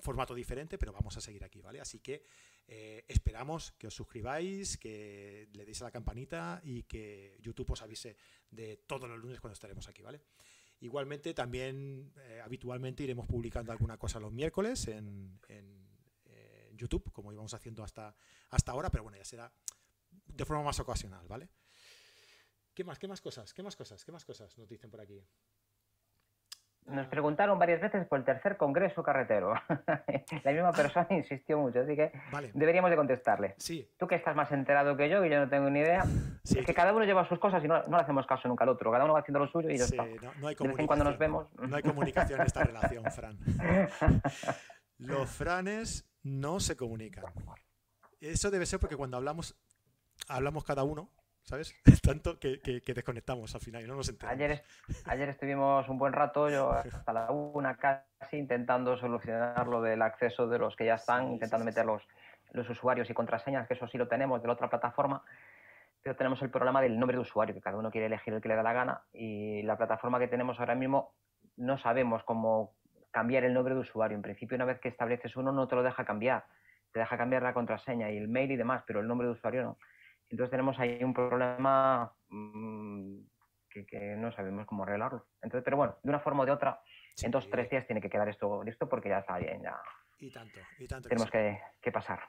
formato 0.00 0.34
diferente, 0.34 0.78
pero 0.78 0.92
vamos 0.92 1.16
a 1.16 1.20
seguir 1.20 1.44
aquí, 1.44 1.60
¿vale? 1.60 1.80
Así 1.80 2.00
que 2.00 2.22
eh, 2.66 3.04
esperamos 3.06 3.72
que 3.72 3.88
os 3.88 3.94
suscribáis, 3.94 4.78
que 4.78 5.48
le 5.52 5.66
deis 5.66 5.82
a 5.82 5.84
la 5.84 5.90
campanita 5.90 6.60
y 6.64 6.84
que 6.84 7.36
YouTube 7.40 7.72
os 7.72 7.82
avise 7.82 8.16
de 8.50 8.78
todos 8.78 9.08
los 9.08 9.18
lunes 9.18 9.40
cuando 9.40 9.52
estaremos 9.52 9.86
aquí, 9.88 10.00
¿vale? 10.00 10.22
Igualmente, 10.80 11.34
también 11.34 12.12
eh, 12.16 12.40
habitualmente 12.42 13.02
iremos 13.02 13.26
publicando 13.26 13.72
alguna 13.72 13.98
cosa 13.98 14.20
los 14.20 14.32
miércoles 14.32 14.88
en 14.88 15.38
YouTube, 16.76 17.10
como 17.12 17.32
íbamos 17.32 17.54
haciendo 17.54 17.82
hasta, 17.82 18.14
hasta 18.50 18.72
ahora, 18.72 18.90
pero 18.90 19.02
bueno, 19.02 19.18
ya 19.18 19.24
será 19.24 19.52
de 20.26 20.44
forma 20.44 20.62
más 20.62 20.78
ocasional, 20.80 21.26
¿vale? 21.28 21.48
¿Qué 22.74 22.84
más? 22.84 22.98
¿Qué 22.98 23.08
más 23.08 23.20
cosas? 23.20 23.54
¿Qué 23.54 23.62
más 23.62 23.74
cosas? 23.74 24.04
¿Qué 24.04 24.12
más 24.12 24.24
cosas 24.24 24.56
nos 24.58 24.68
dicen 24.68 24.90
por 24.90 25.00
aquí? 25.00 25.24
Nos 26.86 27.08
preguntaron 27.08 27.58
varias 27.58 27.80
veces 27.80 28.06
por 28.06 28.20
el 28.20 28.24
tercer 28.24 28.56
congreso 28.56 29.02
carretero. 29.02 29.54
La 30.44 30.52
misma 30.52 30.72
persona 30.72 31.06
insistió 31.10 31.58
mucho, 31.58 31.80
así 31.80 31.96
que 31.96 32.12
deberíamos 32.54 32.90
de 32.90 32.96
contestarle. 32.96 33.54
Sí. 33.58 33.90
Tú 33.98 34.06
que 34.06 34.14
estás 34.14 34.36
más 34.36 34.52
enterado 34.52 34.96
que 34.96 35.08
yo, 35.08 35.20
que 35.20 35.30
yo 35.30 35.40
no 35.40 35.48
tengo 35.48 35.68
ni 35.68 35.80
idea, 35.80 36.04
es 36.44 36.64
que 36.64 36.74
cada 36.74 36.92
uno 36.92 37.04
lleva 37.04 37.28
sus 37.28 37.38
cosas 37.38 37.64
y 37.64 37.68
no, 37.68 37.82
le 37.82 37.96
hacemos 37.96 38.26
caso 38.26 38.46
nunca 38.46 38.64
al 38.64 38.70
otro. 38.70 38.92
Cada 38.92 39.04
uno 39.04 39.14
va 39.14 39.20
haciendo 39.20 39.40
lo 39.40 39.48
suyo 39.48 39.68
y 39.68 39.78
ya 39.78 39.84
está. 39.84 40.04
No, 40.38 40.46
hay 40.46 40.54
de 40.54 40.68
vez 40.68 40.78
en 40.78 40.86
cuando 40.86 41.04
nos 41.04 41.18
vemos. 41.18 41.48
No 41.58 41.74
hay 41.74 41.82
comunicación 41.82 42.40
en 42.40 42.46
esta 42.46 42.62
relación, 42.62 43.04
Fran. 43.10 43.38
Los 44.98 45.28
franes 45.30 46.08
no 46.26 46.58
se 46.58 46.76
comunican. 46.76 47.24
Eso 48.20 48.50
debe 48.50 48.66
ser 48.66 48.80
porque 48.80 48.96
cuando 48.96 49.16
hablamos, 49.16 49.56
hablamos 50.28 50.64
cada 50.64 50.82
uno, 50.82 51.10
¿sabes? 51.42 51.74
Tanto 52.02 52.40
que, 52.40 52.60
desconectamos 52.84 53.54
al 53.54 53.60
final 53.60 53.84
y 53.84 53.86
no 53.86 53.94
nos 53.94 54.08
enteramos. 54.08 54.34
Ayer, 54.34 54.64
ayer 55.04 55.28
estuvimos 55.28 55.88
un 55.88 55.98
buen 55.98 56.12
rato, 56.12 56.50
yo 56.50 56.72
hasta 56.72 57.12
la 57.12 57.30
una 57.30 57.76
casi, 57.76 58.36
intentando 58.36 58.96
solucionar 58.96 59.68
lo 59.68 59.80
del 59.80 60.02
acceso 60.02 60.48
de 60.48 60.58
los 60.58 60.74
que 60.74 60.86
ya 60.86 60.94
están, 60.94 61.32
intentando 61.32 61.64
meter 61.64 61.86
los, 61.86 62.02
los 62.52 62.68
usuarios 62.68 63.08
y 63.08 63.14
contraseñas, 63.14 63.68
que 63.68 63.74
eso 63.74 63.86
sí 63.86 63.96
lo 63.96 64.08
tenemos 64.08 64.42
de 64.42 64.48
la 64.48 64.54
otra 64.54 64.68
plataforma, 64.68 65.22
pero 66.02 66.16
tenemos 66.16 66.42
el 66.42 66.50
problema 66.50 66.82
del 66.82 66.98
nombre 66.98 67.16
de 67.16 67.22
usuario, 67.22 67.54
que 67.54 67.60
cada 67.60 67.76
uno 67.76 67.90
quiere 67.90 68.06
elegir 68.06 68.34
el 68.34 68.40
que 68.40 68.48
le 68.48 68.56
da 68.56 68.64
la 68.64 68.72
gana, 68.72 69.02
y 69.12 69.62
la 69.62 69.76
plataforma 69.76 70.18
que 70.18 70.28
tenemos 70.28 70.58
ahora 70.58 70.74
mismo 70.74 71.14
no 71.56 71.78
sabemos 71.78 72.24
cómo 72.24 72.74
cambiar 73.16 73.44
el 73.44 73.54
nombre 73.54 73.72
de 73.72 73.80
usuario. 73.80 74.14
En 74.14 74.20
principio, 74.20 74.56
una 74.56 74.66
vez 74.66 74.78
que 74.78 74.90
estableces 74.90 75.34
uno, 75.36 75.50
no 75.50 75.66
te 75.66 75.74
lo 75.74 75.82
deja 75.82 76.04
cambiar. 76.04 76.44
Te 76.92 77.00
deja 77.00 77.16
cambiar 77.16 77.42
la 77.42 77.54
contraseña 77.54 78.10
y 78.10 78.18
el 78.18 78.28
mail 78.28 78.50
y 78.50 78.56
demás, 78.56 78.84
pero 78.86 79.00
el 79.00 79.08
nombre 79.08 79.26
de 79.26 79.32
usuario 79.32 79.62
no. 79.62 79.78
Entonces 80.28 80.50
tenemos 80.50 80.78
ahí 80.78 81.02
un 81.02 81.14
problema 81.14 82.12
mm, 82.28 83.20
que, 83.70 84.16
no 84.18 84.30
sabemos 84.32 84.66
cómo 84.66 84.82
arreglarlo. 84.82 85.28
Entonces, 85.40 85.64
pero 85.64 85.78
bueno, 85.78 85.96
de 86.02 86.10
una 86.10 86.20
forma 86.20 86.42
o 86.42 86.46
de 86.46 86.52
otra, 86.52 86.78
en 87.22 87.30
dos 87.30 87.46
o 87.46 87.48
tres 87.48 87.70
días 87.70 87.86
tiene 87.86 88.02
que 88.02 88.10
quedar 88.10 88.28
esto 88.28 88.62
listo 88.62 88.86
porque 88.86 89.08
ya 89.08 89.20
está 89.20 89.38
bien. 89.38 89.62
Ya 89.62 89.80
y 90.18 90.30
tanto, 90.30 90.60
y 90.78 90.86
tanto. 90.86 91.08
Tenemos 91.08 91.30
que, 91.30 91.92
pasar. 91.92 92.20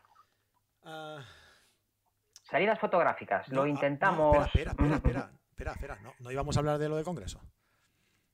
Ah. 0.83 1.19
Salidas 2.43 2.79
fotográficas, 2.79 3.49
lo 3.49 3.63
ah, 3.63 3.67
intentamos. 3.67 4.37
espera, 4.45 4.71
espera, 4.71 4.95
espera, 4.95 5.31
espera, 5.49 5.71
espera, 5.73 5.95
no, 6.01 6.13
no 6.17 6.31
íbamos 6.31 6.55
a 6.55 6.61
hablar 6.61 6.77
de 6.77 6.87
lo 6.87 6.95
del 6.95 7.03
Congreso. 7.03 7.41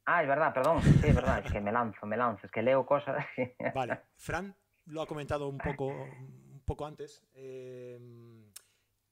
Ah, 0.05 0.21
es 0.21 0.27
verdad, 0.27 0.53
perdón. 0.53 0.81
Sí, 0.81 1.07
es 1.07 1.15
verdad. 1.15 1.41
Es 1.45 1.51
que 1.51 1.61
me 1.61 1.71
lanzo, 1.71 2.05
me 2.05 2.17
lanzo. 2.17 2.45
Es 2.45 2.51
que 2.51 2.61
leo 2.61 2.85
cosas. 2.85 3.25
Vale. 3.73 4.01
Fran 4.17 4.55
lo 4.85 5.01
ha 5.01 5.07
comentado 5.07 5.47
un 5.47 5.57
poco, 5.57 5.87
un 5.87 6.61
poco 6.65 6.85
antes. 6.85 7.23
Em, 7.33 8.51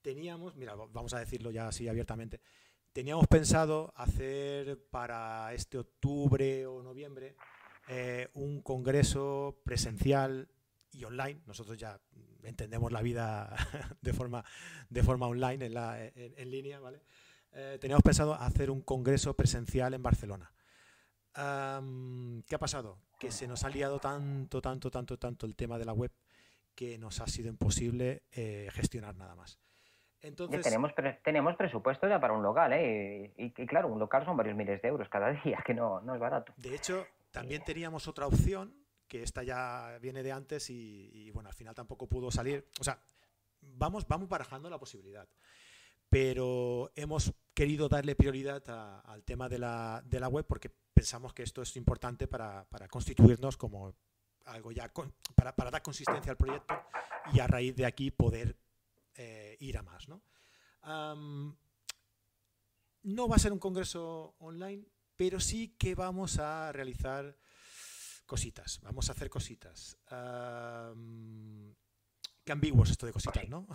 teníamos, 0.02 0.56
mira, 0.56 0.76
vamos 0.76 1.14
a 1.14 1.20
decirlo 1.20 1.52
ya 1.52 1.68
así 1.68 1.88
abiertamente. 1.88 2.42
Teníamos 2.92 3.28
pensado 3.28 3.94
hacer 3.96 4.86
para 4.90 5.54
este 5.54 5.78
octubre 5.78 6.66
o 6.66 6.84
noviembre 6.84 7.38
eh, 7.88 8.30
un 8.34 8.62
congreso 8.62 9.62
presencial 9.64 10.50
y 10.92 11.06
online. 11.06 11.42
Nosotros 11.46 11.78
ya 11.78 12.02
entendemos 12.44 12.92
la 12.92 13.02
vida 13.02 13.56
de 14.02 14.12
forma, 14.12 14.44
de 14.90 15.04
forma 15.04 15.28
online, 15.28 15.68
en, 15.68 15.74
la, 15.74 16.06
en, 16.06 16.52
línea, 16.52 16.82
¿vale? 16.82 17.02
Eh, 17.54 17.78
teníamos 17.80 18.04
pensado 18.04 18.34
hacer 18.34 18.70
un 18.70 18.82
congreso 18.82 19.36
presencial 19.36 19.94
en 19.94 20.04
Barcelona. 20.04 20.52
¿Qué 21.34 22.56
ha 22.56 22.60
pasado? 22.60 22.98
Que 23.20 23.32
se 23.32 23.48
nos 23.48 23.64
ha 23.64 23.70
liado 23.70 24.00
tanto, 24.00 24.62
tanto, 24.62 24.92
tanto, 24.92 25.18
tanto 25.18 25.46
el 25.46 25.56
tema 25.56 25.78
de 25.78 25.86
la 25.86 25.94
web 25.94 26.12
que 26.76 26.98
nos 26.98 27.22
ha 27.22 27.28
sido 27.28 27.50
imposible 27.50 28.24
eh, 28.32 28.70
gestionar 28.72 29.16
nada 29.16 29.36
más. 29.36 29.60
Entonces, 30.22 30.62
tenemos, 30.62 30.92
tenemos 31.24 31.56
presupuesto 31.56 32.08
ya 32.08 32.20
para 32.20 32.34
un 32.34 32.44
local, 32.44 32.74
¿eh? 32.74 33.34
Y, 33.38 33.52
claro, 33.66 33.88
un 33.88 34.00
local 34.00 34.24
son 34.24 34.38
varios 34.38 34.56
miles 34.56 34.82
de 34.82 34.88
euros 34.88 35.10
cada 35.10 35.32
día, 35.44 35.64
que 35.66 35.74
no, 35.74 36.02
no 36.02 36.14
es 36.14 36.20
barato. 36.20 36.54
De 36.58 36.76
hecho, 36.76 37.06
también 37.32 37.64
teníamos 37.64 38.08
otra 38.08 38.28
opción, 38.28 38.74
que 39.08 39.24
esta 39.24 39.44
ya 39.44 39.98
viene 40.00 40.22
de 40.24 40.32
antes 40.32 40.70
y, 40.70 41.10
y, 41.14 41.32
bueno, 41.32 41.50
al 41.50 41.56
final 41.56 41.74
tampoco 41.74 42.08
pudo 42.08 42.30
salir. 42.30 42.68
O 42.80 42.84
sea, 42.84 43.00
vamos, 43.62 44.08
vamos 44.08 44.30
barajando 44.30 44.70
la 44.70 44.78
posibilidad 44.78 45.28
pero 46.12 46.92
hemos 46.98 47.34
querido 47.54 47.88
darle 47.88 48.18
prioridad 48.18 48.62
al 49.06 49.24
tema 49.24 49.48
de 49.48 49.58
la, 49.60 50.04
de 50.06 50.20
la, 50.20 50.28
web 50.28 50.46
porque 50.46 50.70
pensamos 50.94 51.34
que 51.34 51.44
esto 51.44 51.62
es 51.62 51.76
importante 51.78 52.28
para, 52.28 52.66
para 52.70 52.88
constituirnos 52.88 53.58
como 53.58 53.96
algo 54.46 54.72
ya, 54.72 54.92
para, 55.36 55.56
para, 55.56 55.72
dar 55.72 55.82
consistencia 55.82 56.32
al 56.32 56.38
proyecto 56.38 56.74
y 57.34 57.40
a 57.40 57.48
raíz 57.48 57.76
de 57.76 57.86
aquí 57.86 58.12
poder 58.12 58.58
eh, 59.16 59.58
ir 59.60 59.78
a 59.78 59.84
más. 59.84 60.08
¿no? 60.08 60.22
no 63.04 63.28
va 63.28 63.36
a 63.36 63.40
ser 63.40 63.52
un 63.54 63.60
congreso 63.60 64.36
online, 64.40 64.86
pero 65.16 65.40
sí 65.40 65.76
que 65.78 65.96
vamos 65.96 66.40
a 66.40 66.72
realizar 66.72 67.38
cositas, 68.26 68.80
vamos 68.82 69.10
a 69.10 69.14
hacer 69.14 69.30
cositas. 69.30 69.98
Qué 72.52 72.54
ambiguos 72.54 72.90
esto 72.90 73.06
de 73.06 73.14
cositas, 73.14 73.48
¿no? 73.48 73.66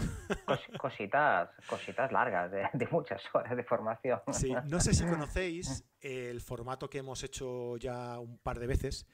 cositas, 0.78 1.48
cositas 1.66 2.12
largas, 2.12 2.52
de, 2.52 2.86
muchas 2.90 3.22
horas 3.32 3.56
de 3.56 3.64
formación. 3.64 4.20
Sí, 4.32 4.52
no 4.66 4.80
sé 4.80 4.92
si 4.92 5.04
conocéis 5.06 5.84
el 6.00 6.42
formato 6.42 6.90
que 6.90 6.98
hemos 6.98 7.24
hecho 7.24 7.78
ya 7.78 8.18
un 8.18 8.38
par 8.38 8.58
de 8.58 8.66
veces, 8.66 9.06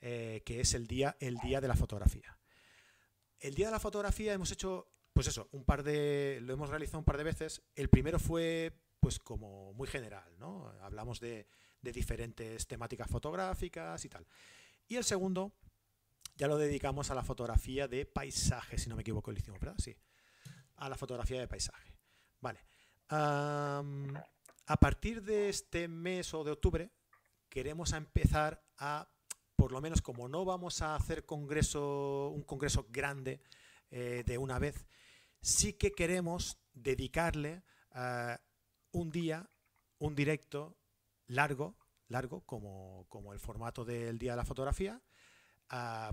eh, 0.00 0.42
que 0.44 0.60
es 0.60 0.74
el 0.74 0.88
día, 0.88 1.16
el 1.20 1.36
día 1.36 1.60
de 1.60 1.68
la 1.68 1.76
fotografía. 1.76 2.36
El 3.38 3.54
día 3.54 3.66
de 3.66 3.72
la 3.72 3.78
fotografía 3.78 4.32
hemos 4.32 4.50
hecho, 4.50 4.88
pues 5.12 5.28
eso, 5.28 5.48
un 5.52 5.64
par 5.64 5.84
de, 5.84 6.40
lo 6.42 6.52
hemos 6.52 6.68
realizado 6.68 6.98
un 6.98 7.04
par 7.04 7.16
de 7.16 7.24
veces. 7.24 7.62
El 7.76 7.88
primero 7.88 8.18
fue, 8.18 8.72
pues 8.98 9.20
como 9.20 9.74
muy 9.74 9.86
general, 9.86 10.36
¿no? 10.38 10.72
Hablamos 10.82 11.20
de, 11.20 11.46
de 11.80 11.92
diferentes 11.92 12.66
temáticas 12.66 13.08
fotográficas 13.08 14.04
y 14.04 14.08
tal. 14.08 14.26
Y 14.88 14.96
el 14.96 15.04
segundo 15.04 15.52
ya 16.36 16.48
lo 16.48 16.58
dedicamos 16.58 17.10
a 17.10 17.14
la 17.14 17.22
fotografía 17.22 17.88
de 17.88 18.06
paisaje, 18.06 18.78
si 18.78 18.88
no 18.88 18.96
me 18.96 19.02
equivoco, 19.02 19.30
lo 19.30 19.38
hicimos, 19.38 19.60
¿verdad? 19.60 19.76
Sí. 19.78 19.96
A 20.76 20.88
la 20.88 20.96
fotografía 20.96 21.40
de 21.40 21.48
paisaje. 21.48 21.92
Vale. 22.40 22.60
a 23.08 24.76
partir 24.80 25.22
de 25.22 25.48
este 25.48 25.88
mes 25.88 26.34
o 26.34 26.44
de 26.44 26.50
octubre, 26.50 26.90
queremos 27.48 27.92
empezar 27.92 28.62
a, 28.78 29.08
por 29.56 29.72
lo 29.72 29.80
menos 29.80 30.02
como 30.02 30.28
no 30.28 30.44
vamos 30.44 30.82
a 30.82 30.96
hacer 30.96 31.24
congreso, 31.24 32.30
un 32.30 32.42
congreso 32.42 32.86
grande 32.90 33.40
eh, 33.90 34.24
de 34.26 34.38
una 34.38 34.58
vez, 34.58 34.86
sí 35.40 35.74
que 35.74 35.92
queremos 35.92 36.58
dedicarle 36.72 37.62
eh, 37.94 38.36
un 38.90 39.10
día, 39.10 39.48
un 39.98 40.14
directo 40.14 40.76
largo, 41.26 41.76
largo, 42.08 42.40
como, 42.42 43.06
como 43.08 43.32
el 43.32 43.38
formato 43.38 43.84
del 43.84 44.18
Día 44.18 44.32
de 44.32 44.38
la 44.38 44.44
Fotografía, 44.44 45.00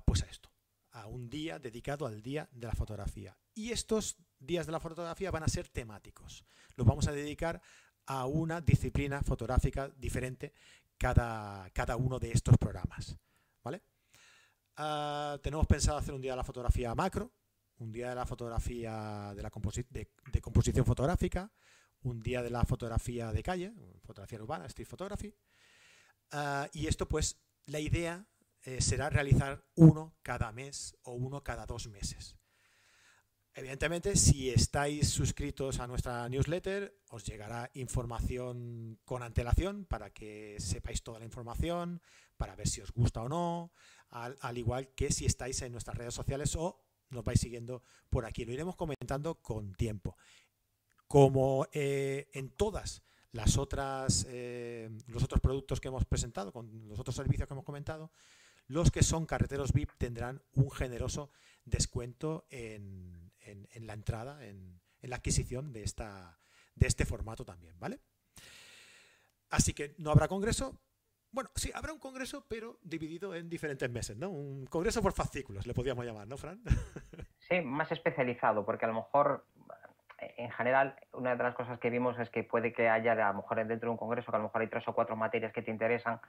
pues 0.05 0.23
a 0.23 0.27
esto, 0.27 0.51
a 0.91 1.07
un 1.07 1.29
día 1.29 1.59
dedicado 1.59 2.05
al 2.05 2.21
Día 2.21 2.49
de 2.51 2.67
la 2.67 2.73
Fotografía. 2.73 3.37
Y 3.53 3.71
estos 3.71 4.17
días 4.39 4.65
de 4.65 4.71
la 4.71 4.79
fotografía 4.79 5.31
van 5.31 5.43
a 5.43 5.47
ser 5.47 5.67
temáticos. 5.69 6.45
Los 6.75 6.87
vamos 6.87 7.07
a 7.07 7.11
dedicar 7.11 7.61
a 8.05 8.25
una 8.25 8.61
disciplina 8.61 9.21
fotográfica 9.21 9.89
diferente 9.89 10.53
cada, 10.97 11.69
cada 11.71 11.95
uno 11.95 12.19
de 12.19 12.31
estos 12.31 12.57
programas. 12.57 13.17
¿vale? 13.63 13.83
Ah, 14.77 15.37
tenemos 15.41 15.67
pensado 15.67 15.97
hacer 15.97 16.13
un 16.13 16.21
día 16.21 16.31
de 16.31 16.37
la 16.37 16.43
fotografía 16.43 16.93
macro, 16.95 17.31
un 17.77 17.91
día 17.91 18.09
de 18.09 18.15
la 18.15 18.25
fotografía 18.25 19.33
de, 19.35 19.41
la 19.41 19.51
de 20.31 20.41
composición 20.41 20.85
fotográfica, 20.85 21.51
un 22.03 22.21
día 22.21 22.41
de 22.41 22.49
la 22.49 22.63
fotografía 22.63 23.31
de 23.31 23.43
calle, 23.43 23.73
fotografía 24.03 24.39
urbana, 24.41 24.65
street 24.65 24.87
photography. 24.87 25.35
Ah, 26.31 26.67
y 26.73 26.87
esto, 26.87 27.07
pues, 27.07 27.37
la 27.65 27.79
idea 27.79 28.25
eh, 28.63 28.81
será 28.81 29.09
realizar 29.09 29.63
uno 29.75 30.15
cada 30.21 30.51
mes 30.51 30.97
o 31.03 31.13
uno 31.13 31.43
cada 31.43 31.65
dos 31.65 31.87
meses. 31.87 32.37
Evidentemente, 33.53 34.15
si 34.15 34.49
estáis 34.49 35.09
suscritos 35.09 35.79
a 35.79 35.87
nuestra 35.87 36.27
newsletter, 36.29 36.95
os 37.09 37.25
llegará 37.25 37.69
información 37.73 38.97
con 39.03 39.23
antelación 39.23 39.85
para 39.85 40.11
que 40.11 40.55
sepáis 40.59 41.03
toda 41.03 41.19
la 41.19 41.25
información, 41.25 42.01
para 42.37 42.55
ver 42.55 42.67
si 42.67 42.79
os 42.79 42.93
gusta 42.93 43.23
o 43.23 43.29
no, 43.29 43.73
al, 44.09 44.37
al 44.39 44.57
igual 44.57 44.93
que 44.95 45.11
si 45.11 45.25
estáis 45.25 45.61
en 45.63 45.73
nuestras 45.73 45.97
redes 45.97 46.13
sociales 46.13 46.55
o 46.55 46.81
nos 47.09 47.25
vais 47.25 47.41
siguiendo 47.41 47.83
por 48.09 48.25
aquí. 48.25 48.45
Lo 48.45 48.53
iremos 48.53 48.77
comentando 48.77 49.41
con 49.41 49.73
tiempo 49.75 50.15
como 51.11 51.67
eh, 51.73 52.29
en 52.31 52.51
todas 52.51 53.03
las 53.33 53.57
otras, 53.57 54.25
eh, 54.29 54.89
los 55.07 55.21
otros 55.21 55.41
productos 55.41 55.81
que 55.81 55.89
hemos 55.89 56.05
presentado, 56.05 56.53
con 56.53 56.87
los 56.87 56.97
otros 56.97 57.13
servicios 57.13 57.49
que 57.49 57.53
hemos 57.53 57.65
comentado, 57.65 58.11
los 58.71 58.89
que 58.89 59.03
son 59.03 59.25
carreteros 59.25 59.73
VIP 59.73 59.91
tendrán 59.97 60.41
un 60.53 60.71
generoso 60.71 61.29
descuento 61.65 62.45
en, 62.49 63.31
la 63.75 63.93
entrada, 63.93 64.45
en, 64.45 64.79
la 65.01 65.17
adquisición 65.17 65.73
de, 65.73 65.83
esta, 65.83 66.39
de 66.75 66.87
este 66.87 67.05
formato 67.05 67.43
también, 67.43 67.77
¿vale? 67.79 67.99
Así 69.49 69.73
que 69.73 69.93
no 69.97 70.11
habrá 70.11 70.29
congreso. 70.29 70.79
Bueno, 71.31 71.49
sí, 71.55 71.71
habrá 71.73 71.91
un 71.91 71.99
congreso, 71.99 72.45
pero 72.47 72.79
dividido 72.81 73.35
en 73.35 73.49
diferentes 73.49 73.89
meses, 73.89 74.17
¿no? 74.17 74.29
Un 74.29 74.65
congreso 74.65 75.01
por 75.01 75.13
fascículos, 75.13 75.67
le 75.67 75.73
podríamos 75.73 76.05
llamar, 76.05 76.27
¿no, 76.27 76.37
Fran? 76.37 76.61
Sí, 77.49 77.59
más 77.59 77.91
especializado, 77.91 78.65
porque 78.65 78.85
a 78.85 78.87
lo 78.87 78.93
mejor 78.93 79.45
en 80.37 80.51
general, 80.51 80.95
una 81.13 81.35
de 81.35 81.43
las 81.43 81.55
cosas 81.55 81.79
que 81.79 81.89
vimos 81.89 82.17
es 82.19 82.29
que 82.29 82.43
puede 82.43 82.73
que 82.73 82.89
haya, 82.89 83.13
a 83.13 83.31
lo 83.31 83.41
mejor 83.41 83.57
dentro 83.67 83.87
de 83.87 83.91
un 83.91 83.97
congreso, 83.97 84.31
que 84.31 84.35
a 84.35 84.39
lo 84.39 84.45
mejor 84.45 84.61
hay 84.61 84.67
tres 84.67 84.87
o 84.87 84.93
cuatro 84.93 85.15
materias 85.15 85.51
que 85.51 85.61
te 85.61 85.71
interesan, 85.71 86.19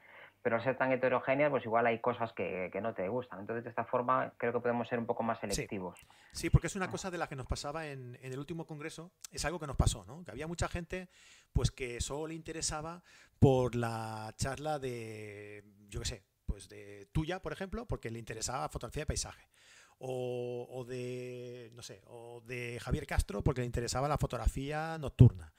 pero 0.43 0.57
al 0.57 0.63
ser 0.63 0.77
tan 0.79 0.93
heterogéneas, 0.93 1.51
pues 1.51 1.65
igual 1.65 1.87
hay 1.87 2.01
cosas 2.01 2.33
que, 2.33 2.71
no 2.83 2.95
te 2.95 3.09
gustan. 3.09 3.41
Entonces, 3.41 3.65
de 3.65 3.71
esta 3.71 3.85
forma, 3.85 4.33
creo 4.39 4.53
que 4.53 4.61
podemos 4.61 4.89
ser 4.89 4.99
un 4.99 5.07
poco 5.07 5.23
más 5.23 5.39
selectivos. 5.41 5.99
Sí, 6.33 6.51
porque 6.51 6.67
es 6.67 6.77
una 6.77 6.89
cosa 6.89 7.11
de 7.11 7.19
la 7.19 7.29
que 7.29 7.37
nos 7.37 7.47
pasaba 7.47 7.87
en, 7.87 8.19
el 8.23 8.39
último 8.39 8.67
congreso, 8.67 9.13
es 9.31 9.45
algo 9.45 9.61
que 9.61 9.67
nos 9.67 9.77
pasó, 9.77 10.05
¿no? 10.05 10.25
Que 10.25 10.31
había 10.31 10.47
mucha 10.47 10.69
gente, 10.69 11.09
pues 11.53 11.71
que 11.71 12.01
solo 12.01 12.29
le 12.29 12.35
interesaba 12.35 13.03
por 13.39 13.75
la 13.75 14.33
charla 14.37 14.79
de, 14.79 15.65
yo 15.89 16.01
qué 16.01 16.07
sé, 16.07 16.23
pues 16.47 16.69
de 16.69 17.07
tuya, 17.13 17.41
por 17.41 17.53
ejemplo, 17.53 17.87
porque 17.87 18.11
le 18.11 18.19
interesaba 18.19 18.69
fotografía 18.69 19.03
de 19.03 19.07
paisaje 19.07 19.49
o, 19.99 20.85
de, 20.89 21.71
no 21.75 21.83
sé, 21.83 22.03
o 22.07 22.43
de 22.47 22.79
Javier 22.81 23.07
Castro 23.07 23.43
porque 23.43 23.61
le 23.61 23.67
interesaba 23.67 24.09
la 24.09 24.19
fotografía 24.19 24.99
nocturna, 24.99 25.53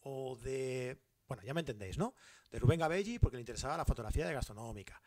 o 0.00 0.36
de, 0.36 1.00
bueno, 1.26 1.42
ya 1.42 1.54
me 1.54 1.60
entendéis, 1.60 1.98
¿no? 1.98 2.14
De 2.50 2.58
Rubén 2.58 2.80
Gabelli 2.80 3.18
porque 3.18 3.36
le 3.36 3.42
interesaba 3.42 3.76
la 3.76 3.84
fotografía 3.84 4.26
de 4.26 4.34
gastronómica. 4.34 5.00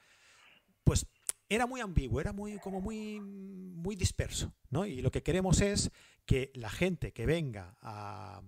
Pues 0.84 1.06
era 1.48 1.66
muy 1.66 1.82
ambiguo, 1.82 2.22
era 2.22 2.34
muy, 2.34 2.60
como 2.60 2.82
muy, 2.82 3.20
muy 3.20 3.96
disperso, 3.96 4.54
¿no? 4.70 4.86
Y 4.86 5.02
lo 5.02 5.12
que 5.12 5.24
queremos 5.24 5.62
es 5.62 5.92
que 6.26 6.52
la 6.56 6.70
gente 6.70 7.12
que 7.12 7.26
venga 7.26 7.78
a, 7.82 8.42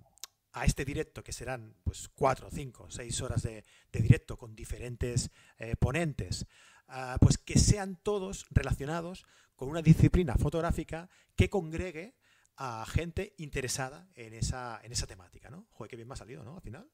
a 0.53 0.65
este 0.65 0.85
directo, 0.85 1.23
que 1.23 1.31
serán 1.31 1.75
pues 1.83 2.09
cuatro, 2.09 2.49
cinco, 2.51 2.89
seis 2.89 3.21
horas 3.21 3.43
de, 3.43 3.63
directo 3.91 4.37
con 4.37 4.55
diferentes 4.55 5.31
eh, 5.57 5.75
ponentes, 5.77 6.45
ah, 6.87 7.17
pues 7.19 7.37
que 7.37 7.57
sean 7.57 7.97
todos 8.01 8.45
relacionados 8.49 9.25
con 9.61 9.69
una 9.69 9.83
disciplina 9.83 10.33
fotográfica 10.33 11.07
que 11.35 11.47
congregue 11.47 12.15
a 12.57 12.83
gente 12.87 13.35
interesada 13.37 14.09
en 14.15 14.33
esa, 14.33 14.81
en 14.81 14.91
esa 14.91 15.05
temática, 15.05 15.51
¿no? 15.51 15.67
Joder, 15.73 15.87
qué 15.87 15.95
bien 15.97 16.07
me 16.07 16.15
ha 16.15 16.17
salido, 16.17 16.43
¿no? 16.43 16.55
Al 16.55 16.63
final. 16.63 16.89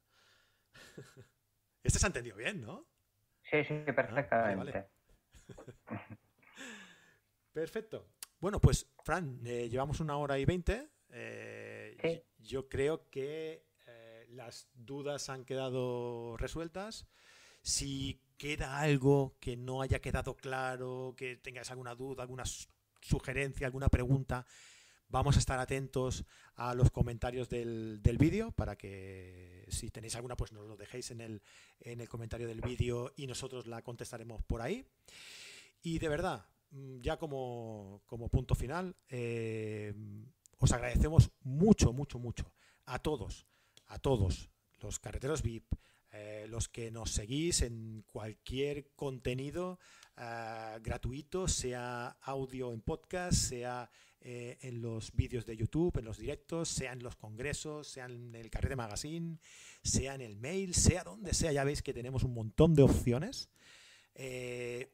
este 1.82 1.98
se 1.98 2.06
ha 2.06 2.08
entendido 2.08 2.36
bien, 2.36 2.60
¿no? 2.60 2.86
Sí, 3.50 3.64
sí, 3.64 3.74
ah, 3.88 3.96
perfectamente. 3.96 4.86
Perfecto. 7.54 8.10
Bueno, 8.42 8.60
pues, 8.60 8.92
Fran, 9.02 9.40
eh, 9.46 9.70
llevamos 9.70 10.02
una 10.02 10.18
hora 10.18 10.38
y 10.38 10.44
veinte. 10.44 10.90
Eh, 11.08 12.26
yo 12.38 12.68
creo 12.68 13.10
que 13.10 13.66
eh, 13.86 14.26
las 14.32 14.68
dudas 14.74 15.30
han 15.30 15.46
quedado 15.46 16.36
resueltas. 16.36 17.08
Si 17.62 18.27
queda 18.38 18.80
algo 18.80 19.36
que 19.40 19.58
no 19.58 19.82
haya 19.82 20.00
quedado 20.00 20.36
claro, 20.36 21.14
que 21.18 21.38
tengáis 21.38 21.70
alguna 21.72 21.96
duda, 21.96 22.24
alguna 22.24 22.44
sugerencia, 23.02 23.68
alguna 23.68 23.90
pregunta, 23.90 24.46
vamos 25.10 25.36
a 25.36 25.40
estar 25.40 25.60
atentos 25.60 26.26
a 26.56 26.74
los 26.74 26.92
comentarios 26.92 27.50
del, 27.50 28.00
vídeo 28.20 28.52
para 28.52 28.76
que 28.78 29.66
si 29.70 29.90
tenéis 29.90 30.16
alguna, 30.16 30.36
pues 30.36 30.52
nos 30.52 30.68
lo 30.68 30.76
dejéis 30.76 31.12
en 31.12 31.22
el, 31.22 31.42
en 31.80 32.02
el 32.02 32.10
comentario 32.10 32.48
del 32.48 32.62
vídeo 32.62 33.14
y 33.16 33.28
nosotros 33.28 33.68
la 33.68 33.82
contestaremos 33.82 34.44
por 34.44 34.62
ahí. 34.62 34.86
Y 35.82 36.00
de 36.00 36.10
verdad, 36.10 36.46
mm, 36.72 37.00
ya 37.02 37.18
como, 37.18 38.02
punto 38.32 38.56
final, 38.56 38.96
eh, 39.10 39.94
os 40.58 40.72
agradecemos 40.72 41.32
mucho, 41.44 41.94
mucho, 41.94 42.20
mucho 42.20 42.52
a 42.86 43.00
todos, 43.00 43.46
a 43.88 44.00
todos 44.00 44.50
los 44.82 45.00
carreteros 45.00 45.42
VIP, 45.42 45.66
eh, 46.12 46.46
los 46.50 46.70
que 46.70 46.90
nos 46.90 47.12
seguís 47.12 47.62
en 47.62 48.04
cualquier 48.08 48.92
contenido 48.96 49.78
eh, 50.16 50.78
gratuito, 50.82 51.48
sea 51.48 52.18
audio 52.22 52.72
en 52.72 52.82
podcast, 52.82 53.34
sea 53.34 53.90
eh, 54.22 54.58
en 54.62 54.82
los 54.82 55.12
vídeos 55.12 55.46
de 55.46 55.58
YouTube, 55.58 55.98
en 55.98 56.06
los 56.06 56.18
directos, 56.18 56.70
sea 56.70 56.94
en 56.94 57.04
los 57.04 57.18
congresos, 57.18 57.88
sea 57.90 58.06
en 58.06 58.34
el 58.36 58.50
Carrete 58.50 58.78
Magazine, 58.78 59.38
sea 59.84 60.16
en 60.16 60.22
el 60.22 60.38
mail, 60.38 60.74
sea 60.74 61.04
donde 61.04 61.34
sea. 61.34 61.52
Ya 61.52 61.66
veis 61.66 61.82
que 61.82 61.94
tenemos 61.94 62.24
un 62.24 62.34
montón 62.34 62.74
de 62.74 62.84
opciones. 62.84 63.50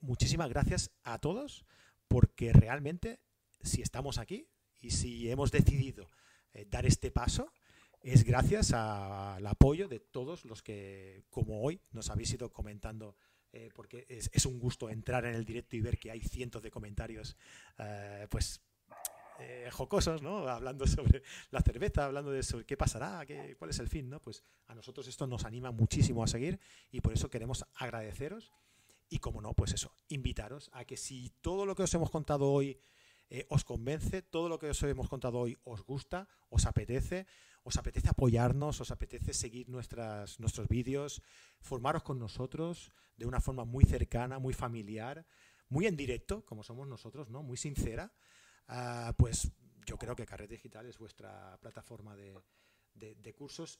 muchísimas 0.01 0.49
gracias 0.49 0.91
a 1.03 1.19
todos 1.19 1.63
porque 2.07 2.51
realmente 2.53 3.19
si 3.61 3.81
estamos 3.81 4.17
aquí 4.17 4.47
y 4.81 4.89
si 4.89 5.29
hemos 5.29 5.51
decidido 5.51 6.09
dar 6.67 6.85
este 6.85 7.11
paso, 7.11 7.53
es 8.03 8.25
gracias 8.25 8.73
al 8.73 9.47
apoyo 9.47 9.87
de 9.87 10.01
todos 10.01 10.43
los 10.43 10.61
que, 10.61 11.23
como 11.29 11.61
hoy, 11.63 11.81
nos 11.93 12.09
habéis 12.09 12.33
ido 12.33 12.51
comentando, 12.51 13.15
eh, 13.53 13.69
porque 13.73 14.05
es, 14.09 14.45
un 14.45 14.59
gusto 14.59 14.89
entrar 14.89 15.25
en 15.25 15.35
el 15.35 15.45
directo 15.45 15.77
y 15.77 15.81
ver 15.81 15.97
que 15.97 16.11
hay 16.11 16.19
cientos 16.19 16.61
de 16.61 16.69
comentarios, 16.69 17.37
eh, 17.77 18.27
pues, 18.29 18.61
eh, 19.39 19.69
jocosos, 19.71 20.21
¿no? 20.21 20.47
Hablando 20.49 20.85
sobre 20.85 21.23
la 21.49 21.61
cerveza, 21.61 22.05
hablando 22.05 22.31
de 22.31 22.43
sobre 22.43 22.65
qué 22.65 22.75
pasará, 22.75 23.25
qué, 23.25 23.55
cuál 23.57 23.69
es 23.69 23.79
el 23.79 23.87
fin, 23.87 24.09
¿no? 24.09 24.19
Pues 24.19 24.43
a 24.67 24.75
nosotros 24.75 25.07
esto 25.07 25.25
nos 25.25 25.45
anima 25.45 25.71
muchísimo 25.71 26.23
a 26.23 26.27
seguir 26.27 26.59
y 26.91 26.99
por 26.99 27.13
eso 27.13 27.29
queremos 27.29 27.65
agradeceros 27.75 28.51
y 29.09 29.19
como 29.19 29.41
no, 29.41 29.53
pues 29.53 29.73
eso, 29.73 29.95
invitaros 30.09 30.69
a 30.73 30.83
que 30.85 30.97
si 30.97 31.29
todo 31.41 31.65
lo 31.65 31.75
que 31.75 31.83
os 31.83 31.93
hemos 31.93 32.09
contado 32.09 32.51
hoy 32.51 32.77
eh, 33.33 33.47
os 33.49 33.65
convence, 33.65 34.21
todo 34.21 34.45
lo 34.45 34.61
que 34.61 34.69
os 34.69 34.83
hemos 34.85 35.09
contado 35.09 35.41
hoy 35.41 35.57
os 35.65 35.81
gusta, 35.81 36.29
os 36.53 36.69
apetece, 36.69 37.25
os 37.65 37.81
apetece 37.81 38.13
apoyarnos, 38.13 38.77
os 38.77 38.93
apetece 38.93 39.33
seguir 39.33 39.73
nuestras, 39.73 40.37
nuestros 40.39 40.69
vídeos, 40.69 41.25
formaros 41.57 42.05
con 42.05 42.21
nosotros 42.21 42.93
de 43.17 43.25
una 43.25 43.41
forma 43.41 43.65
muy 43.65 43.85
cercana, 43.85 44.37
muy 44.37 44.53
familiar, 44.53 45.25
muy 45.67 45.87
en 45.87 45.97
directo, 45.97 46.45
como 46.45 46.61
somos 46.61 46.87
nosotros, 46.87 47.31
¿no? 47.31 47.41
Muy 47.41 47.57
sincera, 47.57 48.13
ah, 48.67 49.15
pues 49.17 49.49
yo 49.87 49.97
creo 49.97 50.15
que 50.15 50.27
Carrete 50.27 50.53
Digital 50.53 50.85
es 50.85 50.99
vuestra 50.99 51.57
plataforma 51.59 52.15
de, 52.15 52.37
de, 52.93 53.33
cursos. 53.33 53.79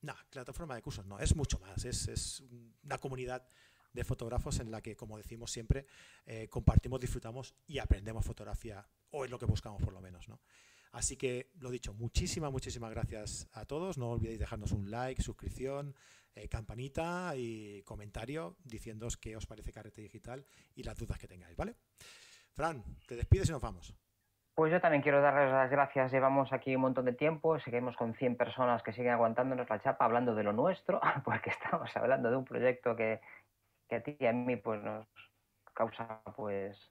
No, 0.00 0.14
plataforma 0.30 0.76
de 0.76 0.82
cursos 0.82 1.04
no, 1.06 1.18
es 1.18 1.34
mucho 1.34 1.58
más, 1.58 1.84
es, 1.84 2.06
es 2.06 2.40
una 2.84 2.98
comunidad 2.98 3.44
de 3.92 4.04
fotógrafos 4.04 4.60
en 4.60 4.70
la 4.70 4.80
que, 4.80 4.96
como 4.96 5.16
decimos 5.16 5.50
siempre, 5.50 5.86
eh, 6.26 6.48
compartimos, 6.48 7.00
disfrutamos 7.00 7.54
y 7.66 7.78
aprendemos 7.78 8.24
fotografía, 8.24 8.86
o 9.10 9.24
es 9.24 9.30
lo 9.30 9.38
que 9.38 9.46
buscamos 9.46 9.82
por 9.82 9.92
lo 9.92 10.00
menos, 10.00 10.28
¿no? 10.28 10.40
Así 10.92 11.16
que, 11.16 11.50
lo 11.58 11.70
dicho, 11.70 11.94
muchísimas, 11.94 12.52
muchísimas 12.52 12.90
gracias 12.90 13.48
a 13.52 13.64
todos. 13.64 13.96
No 13.96 14.10
olvidéis 14.10 14.38
dejarnos 14.38 14.72
un 14.72 14.90
like, 14.90 15.22
suscripción, 15.22 15.94
eh, 16.34 16.48
campanita 16.48 17.32
y 17.34 17.82
comentario 17.82 18.56
diciéndoos 18.64 19.16
qué 19.16 19.34
os 19.36 19.46
parece 19.46 19.72
Carrete 19.72 20.02
Digital 20.02 20.44
y 20.74 20.82
las 20.82 20.96
dudas 20.96 21.18
que 21.18 21.28
tengáis, 21.28 21.56
¿vale? 21.56 21.76
Fran, 22.52 22.84
te 23.06 23.16
despides 23.16 23.48
y 23.48 23.52
nos 23.52 23.62
vamos. 23.62 23.94
Pues 24.54 24.70
yo 24.70 24.82
también 24.82 25.02
quiero 25.02 25.22
darles 25.22 25.50
las 25.50 25.70
gracias. 25.70 26.12
Llevamos 26.12 26.52
aquí 26.52 26.76
un 26.76 26.82
montón 26.82 27.06
de 27.06 27.14
tiempo, 27.14 27.58
seguimos 27.60 27.96
con 27.96 28.12
100 28.12 28.36
personas 28.36 28.82
que 28.82 28.92
siguen 28.92 29.12
aguantándonos 29.12 29.68
la 29.70 29.80
chapa 29.80 30.04
hablando 30.04 30.34
de 30.34 30.42
lo 30.42 30.52
nuestro, 30.52 31.00
porque 31.24 31.48
estamos 31.50 31.90
hablando 31.96 32.30
de 32.30 32.36
un 32.36 32.44
proyecto 32.44 32.94
que, 32.94 33.20
que 33.92 33.96
a 33.96 34.02
ti 34.02 34.16
y 34.18 34.26
a 34.26 34.32
mí 34.32 34.56
pues, 34.56 34.82
nos 34.82 35.06
causa 35.74 36.22
pues 36.34 36.90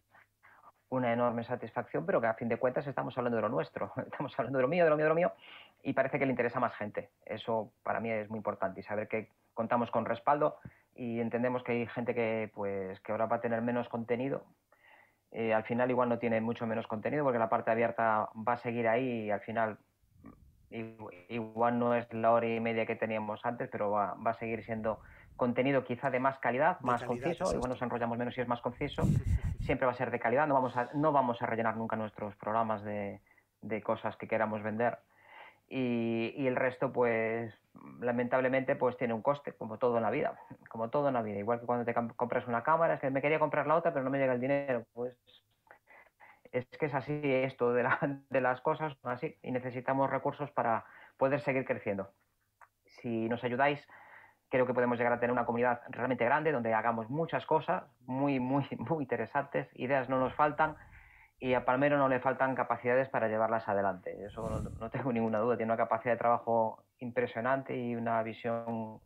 una 0.90 1.12
enorme 1.12 1.44
satisfacción, 1.44 2.06
pero 2.06 2.22
que 2.22 2.28
a 2.28 2.36
fin 2.36 2.48
de 2.48 2.58
cuentas 2.58 2.86
estamos 2.86 3.18
hablando 3.18 3.38
de 3.38 3.42
lo 3.42 3.50
nuestro, 3.50 3.92
estamos 4.06 4.38
hablando 4.38 4.60
de 4.60 4.62
lo 4.62 4.68
mío, 4.68 4.84
de 4.84 4.90
lo 4.92 4.98
mío, 4.98 5.06
de 5.06 5.10
lo 5.10 5.16
mío, 5.16 5.32
y 5.82 5.94
parece 5.94 6.20
que 6.20 6.26
le 6.26 6.32
interesa 6.32 6.60
más 6.60 6.76
gente. 6.76 7.10
Eso 7.26 7.72
para 7.82 8.00
mí 8.00 8.12
es 8.12 8.30
muy 8.30 8.38
importante 8.38 8.82
y 8.82 8.84
saber 8.84 9.08
que 9.08 9.30
contamos 9.56 9.90
con 9.90 10.06
respaldo 10.06 10.58
y 10.96 11.20
entendemos 11.20 11.64
que 11.64 11.72
hay 11.72 11.88
gente 11.88 12.14
que, 12.14 12.52
pues, 12.54 13.00
que 13.02 13.12
ahora 13.12 13.26
va 13.26 13.38
a 13.38 13.42
tener 13.42 13.62
menos 13.62 13.90
contenido. 13.90 14.44
Eh, 15.32 15.54
al 15.54 15.64
final 15.64 15.90
igual 15.90 16.10
no 16.10 16.20
tiene 16.20 16.40
mucho 16.40 16.68
menos 16.68 16.86
contenido 16.86 17.24
porque 17.24 17.40
la 17.40 17.50
parte 17.50 17.72
abierta 17.72 18.30
va 18.48 18.54
a 18.54 18.58
seguir 18.58 18.88
ahí 18.88 19.26
y 19.26 19.32
al 19.32 19.40
final 19.40 19.80
igual 21.30 21.80
no 21.80 21.96
es 21.96 22.12
la 22.14 22.32
hora 22.32 22.48
y 22.48 22.60
media 22.60 22.86
que 22.86 22.96
teníamos 22.96 23.44
antes, 23.44 23.70
pero 23.70 23.90
va, 23.92 24.14
va 24.16 24.32
a 24.32 24.36
seguir 24.36 24.64
siendo 24.64 25.00
contenido 25.42 25.84
quizá 25.84 26.12
de 26.12 26.20
más 26.20 26.38
calidad, 26.38 26.80
más 26.82 27.04
conciso, 27.04 27.52
igual 27.52 27.72
nos 27.72 27.82
enrollamos 27.82 28.16
menos 28.16 28.36
si 28.36 28.42
es 28.42 28.48
más 28.48 28.62
conciso, 28.62 29.02
siempre 29.62 29.88
va 29.88 29.92
a 29.92 29.96
ser 29.96 30.12
de 30.12 30.20
calidad, 30.20 30.46
no 30.46 30.54
vamos 30.54 30.78
a, 30.78 30.92
no 30.94 31.12
vamos 31.12 31.42
a 31.42 31.48
rellenar 31.48 31.78
nunca 31.78 31.96
nuestros 31.96 32.36
programas 32.36 32.84
de, 32.84 33.22
de 33.64 33.82
cosas 33.82 34.16
que 34.18 34.28
queramos 34.28 34.62
vender. 34.62 35.00
Y, 35.68 36.36
y, 36.38 36.46
el 36.46 36.56
resto, 36.56 36.94
pues, 36.94 37.52
lamentablemente, 38.02 38.76
pues 38.76 38.98
tiene 38.98 39.16
un 39.16 39.24
coste, 39.24 39.54
como 39.54 39.80
todo 39.80 39.98
en 39.98 40.04
la 40.04 40.12
vida, 40.12 40.38
como 40.70 40.92
todo 40.92 41.08
en 41.08 41.16
la 41.16 41.24
vida. 41.24 41.40
Igual 41.40 41.60
que 41.60 41.66
cuando 41.66 41.86
te 41.86 41.96
compras 42.16 42.48
una 42.48 42.62
cámara, 42.62 42.94
es 42.94 43.00
que 43.00 43.10
me 43.10 43.20
quería 43.20 43.40
comprar 43.40 43.66
la 43.66 43.78
otra, 43.78 43.92
pero 43.92 44.04
no 44.04 44.12
me 44.12 44.20
llega 44.20 44.34
el 44.34 44.42
dinero. 44.42 44.86
Pues 44.94 45.16
es 46.52 46.68
que 46.68 46.86
es 46.86 46.94
así 46.94 47.20
esto 47.24 47.74
de, 47.74 47.82
la, 47.82 47.98
de 48.30 48.42
las 48.42 48.62
cosas, 48.62 48.96
así, 49.02 49.36
y 49.42 49.50
necesitamos 49.50 50.08
recursos 50.12 50.52
para 50.52 50.86
poder 51.18 51.42
seguir 51.42 51.66
creciendo. 51.66 52.12
Si 52.86 53.28
nos 53.28 53.44
ayudáis 53.44 53.88
creo 54.52 54.68
que 54.68 54.74
podemos 54.74 54.98
llegar 54.98 55.14
a 55.14 55.20
tener 55.20 55.32
una 55.32 55.46
comunidad 55.46 55.82
realmente 55.90 56.26
grande 56.26 56.52
donde 56.52 56.74
hagamos 56.74 57.10
muchas 57.10 57.46
cosas 57.46 57.84
muy, 58.06 58.40
muy, 58.40 58.68
muy 58.78 59.04
interesantes, 59.04 59.68
ideas 59.76 60.10
no 60.10 60.20
nos 60.20 60.36
faltan 60.36 60.76
y 61.40 61.56
a 61.56 61.66
Palmero 61.66 61.98
no 61.98 62.08
le 62.08 62.20
faltan 62.20 62.54
capacidades 62.54 63.10
para 63.10 63.28
llevarlas 63.28 63.68
adelante. 63.68 64.16
Eso 64.26 64.62
no, 64.80 64.90
tengo 64.92 65.12
ninguna 65.14 65.40
duda, 65.40 65.58
tiene 65.58 65.72
una 65.72 65.78
capacidad 65.78 66.14
de 66.14 66.20
trabajo 66.20 66.84
impresionante 67.00 67.76
y 67.76 67.96
una 67.96 68.22
visión 68.22 69.00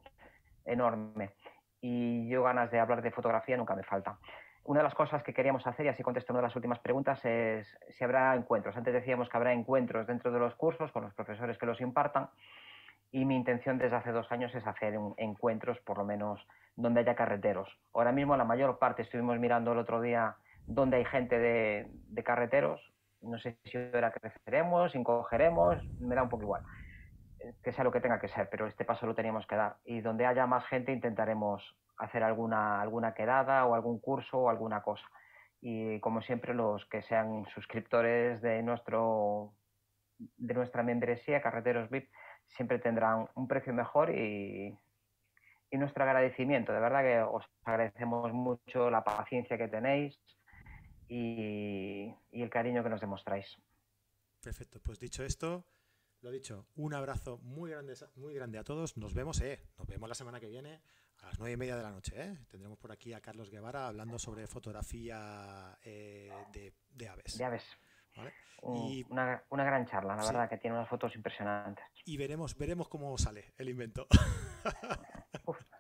enorme. 0.66 1.32
Y 1.80 2.28
yo 2.28 2.44
ganas 2.44 2.72
de 2.72 2.80
hablar 2.80 3.04
de 3.04 3.12
fotografía 3.12 3.56
nunca 3.56 3.76
me 3.76 3.84
faltan. 3.84 4.16
Una 4.64 4.80
de 4.80 4.86
las 4.86 4.96
cosas 4.96 5.22
que 5.22 5.34
queríamos 5.34 5.66
hacer, 5.68 5.86
y 5.86 5.90
así 5.90 6.02
contesto 6.02 6.34
una 6.34 6.40
de 6.40 6.48
las 6.48 6.56
últimas 6.56 6.80
preguntas, 6.80 7.24
es 7.24 7.78
si 7.90 8.04
habrá 8.04 8.36
encuentros. 8.36 8.76
Antes 8.76 8.96
decíamos 8.96 9.30
que 9.30 9.38
habrá 9.38 9.54
encuentros 9.54 10.08
dentro 10.08 10.32
de 10.32 10.40
los 10.40 10.56
cursos 10.56 10.92
con 10.92 11.04
los 11.04 11.14
profesores 11.14 11.58
que 11.60 11.68
los 11.68 11.80
impartan 11.80 12.30
y 13.16 13.24
mi 13.24 13.38
intención 13.38 13.78
desde 13.78 13.96
hace 13.96 14.12
dos 14.12 14.30
años 14.30 14.54
es 14.56 14.68
hacer 14.68 15.00
encuentros, 15.16 15.80
por 15.86 15.98
lo 15.98 16.04
menos, 16.04 16.46
donde 16.76 17.00
haya 17.00 17.16
carreteros. 17.16 17.70
Ahora 17.94 18.12
mismo 18.12 18.36
la 18.36 18.44
mayor 18.44 18.78
parte, 18.78 19.04
estuvimos 19.04 19.40
mirando 19.40 19.72
el 19.72 19.78
otro 19.78 20.02
día 20.02 20.36
donde 20.68 20.98
hay 20.98 21.06
gente 21.06 21.40
de, 21.40 22.24
carreteros, 22.26 22.82
no 23.22 23.40
sé 23.40 23.58
si 23.64 23.78
ahora 23.78 24.12
creceremos, 24.12 24.94
encogeremos, 24.96 25.82
me 26.02 26.14
da 26.14 26.24
un 26.24 26.30
poco 26.30 26.44
igual, 26.44 26.64
que 27.64 27.72
sea 27.72 27.86
lo 27.86 27.92
que 27.94 28.02
tenga 28.02 28.20
que 28.20 28.28
ser, 28.28 28.50
pero 28.50 28.68
este 28.68 28.84
paso 28.84 29.08
lo 29.08 29.16
teníamos 29.16 29.48
que 29.48 29.56
dar. 29.56 29.78
Y 29.86 30.02
donde 30.02 30.26
haya 30.26 30.46
más 30.46 30.66
gente 30.66 30.92
intentaremos 30.92 31.64
hacer 31.98 32.22
alguna, 32.22 32.82
alguna 32.82 33.14
quedada 33.14 33.66
o 33.66 33.76
algún 33.76 33.98
curso 34.00 34.40
o 34.40 34.50
alguna 34.50 34.82
cosa. 34.82 35.06
Y 35.62 36.02
como 36.02 36.22
siempre, 36.22 36.54
los 36.54 36.86
que 36.88 37.02
sean 37.04 37.46
suscriptores 37.54 38.42
de, 38.42 38.62
nuestro, 38.62 39.54
de 40.18 40.54
nuestra 40.54 40.84
membresía, 40.84 41.42
Carreteros 41.42 41.90
VIP, 41.90 42.10
siempre 42.48 42.80
tendrán 42.80 43.28
un 43.36 43.48
precio 43.48 43.74
mejor 43.74 44.10
y, 44.12 44.78
nuestro 45.72 46.06
agradecimiento. 46.06 46.72
De 46.72 46.80
verdad 46.80 47.02
que 47.02 47.20
os 47.20 47.44
agradecemos 47.66 48.32
mucho 48.32 48.90
la 48.90 49.04
paciencia 49.04 49.58
que 49.58 49.68
tenéis 49.68 50.18
y, 51.10 52.14
el 52.32 52.50
cariño 52.50 52.82
que 52.82 52.90
nos 52.90 53.02
demostráis. 53.02 53.58
Perfecto, 54.42 54.80
pues 54.82 55.02
dicho 55.02 55.26
esto, 55.26 55.66
lo 56.22 56.32
dicho, 56.32 56.68
un 56.78 56.94
abrazo 56.94 57.40
muy 57.40 57.72
grande, 57.72 57.94
muy 58.16 58.34
grande 58.34 58.58
a 58.58 58.64
todos. 58.64 58.96
Nos 58.96 59.14
vemos, 59.14 59.42
eh, 59.42 59.60
nos 59.78 59.86
vemos 59.86 60.08
la 60.08 60.16
semana 60.16 60.40
que 60.40 60.48
viene 60.48 60.80
a 61.22 61.28
las 61.28 61.40
nueve 61.40 61.54
y 61.54 61.58
media 61.58 61.76
de 61.76 61.84
la 61.84 61.92
noche. 61.92 62.14
Eh. 62.16 62.38
Tendremos 62.50 62.78
por 62.78 62.92
aquí 62.92 63.14
a 63.14 63.20
Carlos 63.20 63.50
Guevara 63.50 63.88
hablando 63.88 64.18
sobre 64.18 64.48
fotografía 64.48 65.78
eh, 65.84 66.32
de, 66.54 67.08
aves. 67.10 67.38
De 67.38 67.44
aves. 67.44 67.66
Y, 68.74 69.06
una, 69.10 69.44
gran 69.52 69.86
charla, 69.86 70.16
la 70.16 70.26
verdad, 70.26 70.50
que 70.50 70.58
tiene 70.58 70.76
unas 70.76 70.90
fotos 70.90 71.16
impresionantes. 71.16 71.86
Y 72.04 72.18
veremos, 72.18 72.58
veremos 72.58 72.88
cómo 72.88 73.16
sale 73.18 73.54
el 73.58 73.70
invento. 73.70 74.08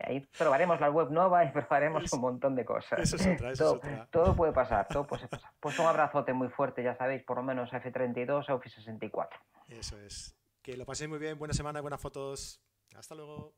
ahí 0.00 0.20
probaremos 0.38 0.80
la 0.80 0.90
web 0.90 1.10
nueva 1.10 1.44
y 1.44 1.50
probaremos 1.52 2.10
un 2.12 2.20
montón 2.20 2.54
de 2.54 2.64
cosas. 2.64 2.98
Eso 2.98 3.16
es 3.16 3.26
otra, 3.26 3.52
eso 3.52 3.64
todo, 3.64 3.74
es 3.74 3.92
otra. 3.92 4.08
todo 4.10 4.36
puede 4.36 4.52
pasar, 4.52 4.88
todo 4.88 5.06
puede 5.06 5.28
pasar. 5.28 5.50
Pues 5.60 5.78
un 5.78 5.86
abrazote 5.86 6.32
muy 6.32 6.48
fuerte, 6.48 6.82
ya 6.82 6.96
sabéis, 6.96 7.22
por 7.22 7.36
lo 7.36 7.42
menos 7.42 7.70
F32 7.70 8.48
a 8.48 8.54
Office 8.54 8.76
64. 8.76 9.38
Eso 9.68 9.98
es. 10.00 10.34
Que 10.62 10.76
lo 10.76 10.86
paséis 10.86 11.10
muy 11.10 11.18
bien, 11.18 11.38
buena 11.38 11.54
semana, 11.54 11.80
buenas 11.80 12.00
fotos. 12.00 12.62
Hasta 12.94 13.14
luego. 13.14 13.54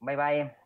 Bye 0.00 0.16
bye. 0.16 0.65